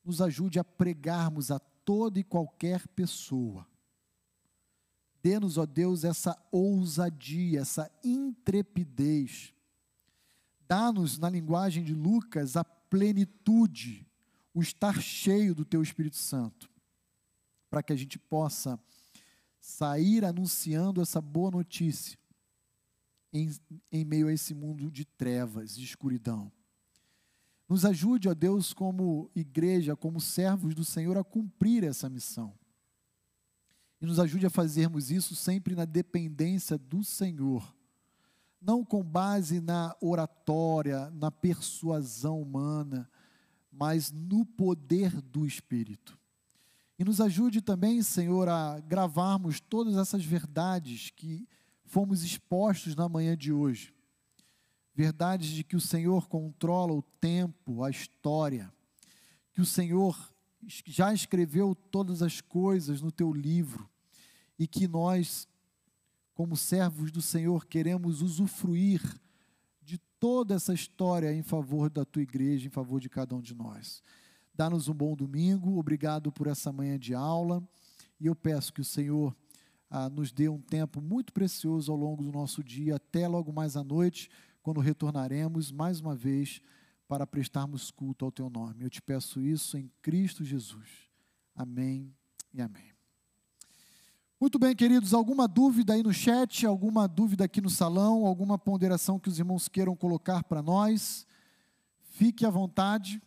nos 0.08 0.22
ajude 0.22 0.58
a 0.58 0.64
pregarmos 0.64 1.52
a 1.52 1.60
toda 1.60 2.18
e 2.18 2.24
qualquer 2.24 2.88
pessoa. 2.88 3.68
Dê-nos, 5.22 5.58
ó 5.58 5.66
Deus, 5.66 6.06
essa 6.06 6.34
ousadia, 6.50 7.60
essa 7.60 7.92
intrepidez. 8.02 9.54
Dá-nos, 10.66 11.18
na 11.18 11.30
linguagem 11.30 11.84
de 11.84 11.94
Lucas, 11.94 12.56
a 12.56 12.64
plenitude, 12.64 14.08
o 14.54 14.62
estar 14.62 15.02
cheio 15.02 15.54
do 15.54 15.66
Teu 15.66 15.82
Espírito 15.82 16.16
Santo, 16.16 16.70
para 17.70 17.84
que 17.84 17.92
a 17.92 17.96
gente 17.98 18.18
possa 18.18 18.80
sair 19.60 20.24
anunciando 20.24 21.02
essa 21.02 21.20
boa 21.20 21.52
notícia 21.52 22.18
em, 23.34 23.52
em 23.92 24.06
meio 24.06 24.30
a 24.30 24.34
esse 24.34 24.54
mundo 24.54 24.90
de 24.90 25.04
trevas 25.04 25.76
e 25.76 25.84
escuridão. 25.84 26.50
Nos 27.68 27.84
ajude, 27.84 28.30
ó 28.30 28.34
Deus, 28.34 28.74
como 28.74 29.30
igreja, 29.36 29.96
como 29.96 30.22
servos 30.22 30.74
do 30.74 30.86
Senhor, 30.86 31.18
a 31.18 31.24
cumprir 31.24 31.84
essa 31.84 32.10
missão. 32.10 32.54
E 34.00 34.06
nos 34.06 34.20
ajude 34.20 34.46
a 34.46 34.50
fazermos 34.50 35.12
isso 35.12 35.36
sempre 35.36 35.76
na 35.76 35.84
dependência 35.84 36.78
do 36.78 37.04
Senhor. 37.04 37.76
Não 38.62 38.86
com 38.86 39.04
base 39.04 39.60
na 39.60 39.96
oratória, 40.00 41.10
na 41.12 41.30
persuasão 41.30 42.42
humana, 42.42 43.10
mas 43.72 44.12
no 44.12 44.46
poder 44.46 45.22
do 45.22 45.46
Espírito. 45.46 46.18
E 46.98 47.04
nos 47.04 47.22
ajude 47.22 47.62
também, 47.62 48.02
Senhor, 48.02 48.48
a 48.50 48.80
gravarmos 48.80 49.60
todas 49.60 49.98
essas 49.98 50.24
verdades 50.24 51.12
que 51.16 51.48
fomos 51.86 52.24
expostos 52.24 52.96
na 52.96 53.08
manhã 53.08 53.38
de 53.38 53.52
hoje. 53.52 53.94
Verdades 54.98 55.50
de 55.50 55.64
que 55.64 55.76
o 55.76 55.80
Senhor 55.80 56.28
controla 56.28 56.92
o 56.92 57.04
tempo, 57.04 57.84
a 57.84 57.90
história, 57.92 58.74
que 59.54 59.62
o 59.62 59.66
Senhor 59.66 60.18
já 60.88 61.14
escreveu 61.14 61.76
todas 61.76 62.24
as 62.24 62.42
coisas 62.42 63.00
no 63.00 63.12
teu 63.12 63.32
livro. 63.32 63.88
E 64.58 64.66
que 64.66 64.88
nós, 64.88 65.48
como 66.34 66.58
servos 66.58 67.12
do 67.12 67.22
Senhor, 67.22 67.68
queremos 67.68 68.24
usufruir 68.24 69.04
de 69.84 70.00
toda 70.20 70.56
essa 70.56 70.74
história 70.74 71.32
em 71.32 71.44
favor 71.44 71.92
da 71.92 72.04
tua 72.04 72.24
igreja, 72.24 72.66
em 72.66 72.72
favor 72.72 73.00
de 73.00 73.08
cada 73.08 73.36
um 73.36 73.42
de 73.42 73.54
nós. 73.54 74.02
Dá-nos 74.52 74.88
um 74.88 74.96
bom 74.96 75.16
domingo, 75.16 75.78
obrigado 75.78 76.32
por 76.32 76.48
essa 76.48 76.72
manhã 76.72 76.98
de 76.98 77.14
aula. 77.14 77.62
E 78.20 78.26
eu 78.26 78.36
peço 78.36 78.74
que 78.74 78.82
o 78.82 78.84
Senhor 78.84 79.38
ah, 79.92 80.10
nos 80.10 80.32
dê 80.32 80.50
um 80.50 80.60
tempo 80.60 81.00
muito 81.00 81.32
precioso 81.32 81.92
ao 81.92 81.98
longo 82.00 82.24
do 82.24 82.32
nosso 82.32 82.64
dia, 82.64 82.96
até 82.96 83.28
logo 83.28 83.54
mais 83.54 83.78
à 83.78 83.84
noite, 83.84 84.28
quando 84.68 84.82
retornaremos 84.82 85.72
mais 85.72 86.02
uma 86.02 86.14
vez 86.14 86.62
para 87.08 87.26
prestarmos 87.26 87.90
culto 87.90 88.26
ao 88.26 88.32
teu 88.34 88.50
nome. 88.50 88.84
Eu 88.84 88.90
te 88.90 89.02
peço 89.02 89.40
isso 89.40 89.78
em 89.78 89.90
Cristo 90.02 90.44
Jesus. 90.44 90.90
Amém 91.56 92.14
e 92.54 92.62
amém. 92.62 92.92
Muito 94.38 94.60
bem, 94.60 94.76
queridos, 94.76 95.14
alguma 95.14 95.48
dúvida 95.48 95.94
aí 95.94 96.04
no 96.04 96.12
chat, 96.12 96.66
alguma 96.66 97.08
dúvida 97.08 97.46
aqui 97.46 97.62
no 97.62 97.70
salão, 97.70 98.26
alguma 98.26 98.58
ponderação 98.58 99.18
que 99.18 99.30
os 99.30 99.40
irmãos 99.40 99.70
queiram 99.70 99.96
colocar 99.96 100.44
para 100.44 100.62
nós? 100.62 101.26
Fique 102.02 102.46
à 102.46 102.50
vontade. 102.50 103.22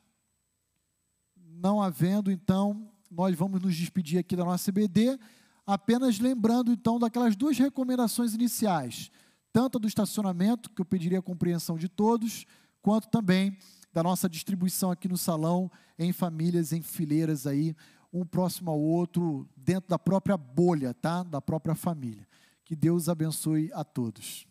Não 1.34 1.80
havendo, 1.80 2.30
então, 2.30 2.92
nós 3.10 3.34
vamos 3.34 3.62
nos 3.62 3.74
despedir 3.74 4.18
aqui 4.18 4.36
da 4.36 4.44
nossa 4.44 4.70
CBD 4.70 5.18
apenas 5.66 6.18
lembrando 6.18 6.72
então 6.72 6.98
daquelas 6.98 7.36
duas 7.36 7.56
recomendações 7.56 8.34
iniciais, 8.34 9.10
tanto 9.52 9.78
do 9.78 9.88
estacionamento, 9.88 10.70
que 10.70 10.80
eu 10.80 10.84
pediria 10.84 11.18
a 11.18 11.22
compreensão 11.22 11.76
de 11.76 11.88
todos, 11.88 12.46
quanto 12.82 13.08
também 13.08 13.56
da 13.92 14.02
nossa 14.02 14.28
distribuição 14.28 14.90
aqui 14.90 15.08
no 15.08 15.18
salão, 15.18 15.70
em 15.98 16.12
famílias, 16.12 16.72
em 16.72 16.82
fileiras 16.82 17.46
aí, 17.46 17.74
um 18.12 18.24
próximo 18.24 18.70
ao 18.70 18.80
outro, 18.80 19.48
dentro 19.56 19.88
da 19.88 19.98
própria 19.98 20.36
bolha, 20.36 20.94
tá? 20.94 21.22
Da 21.22 21.40
própria 21.40 21.74
família. 21.74 22.26
Que 22.64 22.76
Deus 22.76 23.08
abençoe 23.08 23.70
a 23.72 23.84
todos. 23.84 24.46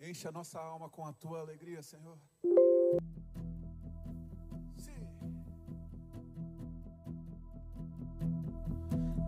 Enche 0.00 0.28
a 0.28 0.32
nossa 0.32 0.58
alma 0.58 0.88
com 0.88 1.06
a 1.06 1.12
tua 1.12 1.40
alegria, 1.40 1.82
Senhor. 1.82 2.18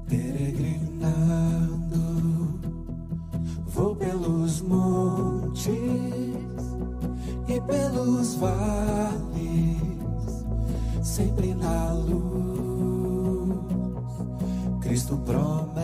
Peregrinando, 0.09 1.55
vou 1.55 1.55
pelos 4.47 4.60
montes 4.60 5.66
e 7.48 7.60
pelos 7.62 8.35
vales, 8.36 9.81
sempre 11.02 11.52
na 11.55 11.93
luz. 11.93 13.56
Cristo 14.81 15.16
promete 15.24 15.77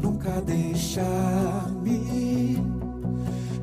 nunca 0.00 0.40
deixar-me. 0.40 2.02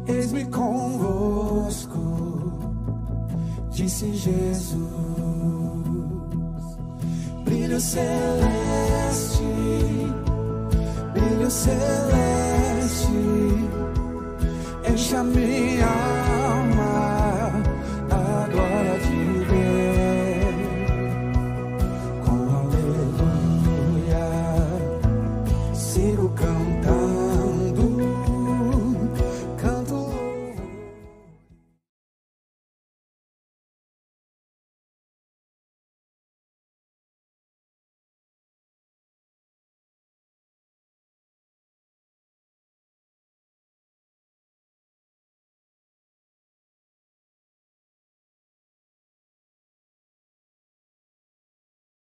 Eis-me 0.05 0.45
convosco, 0.45 1.99
disse 3.71 4.13
Jesus 4.13 4.99
brilho 7.43 7.79
celeste, 7.79 9.43
brilho 11.19 11.49
celeste, 11.49 13.07
enche 14.83 15.23
minha 15.23 15.85
alma 15.85 16.38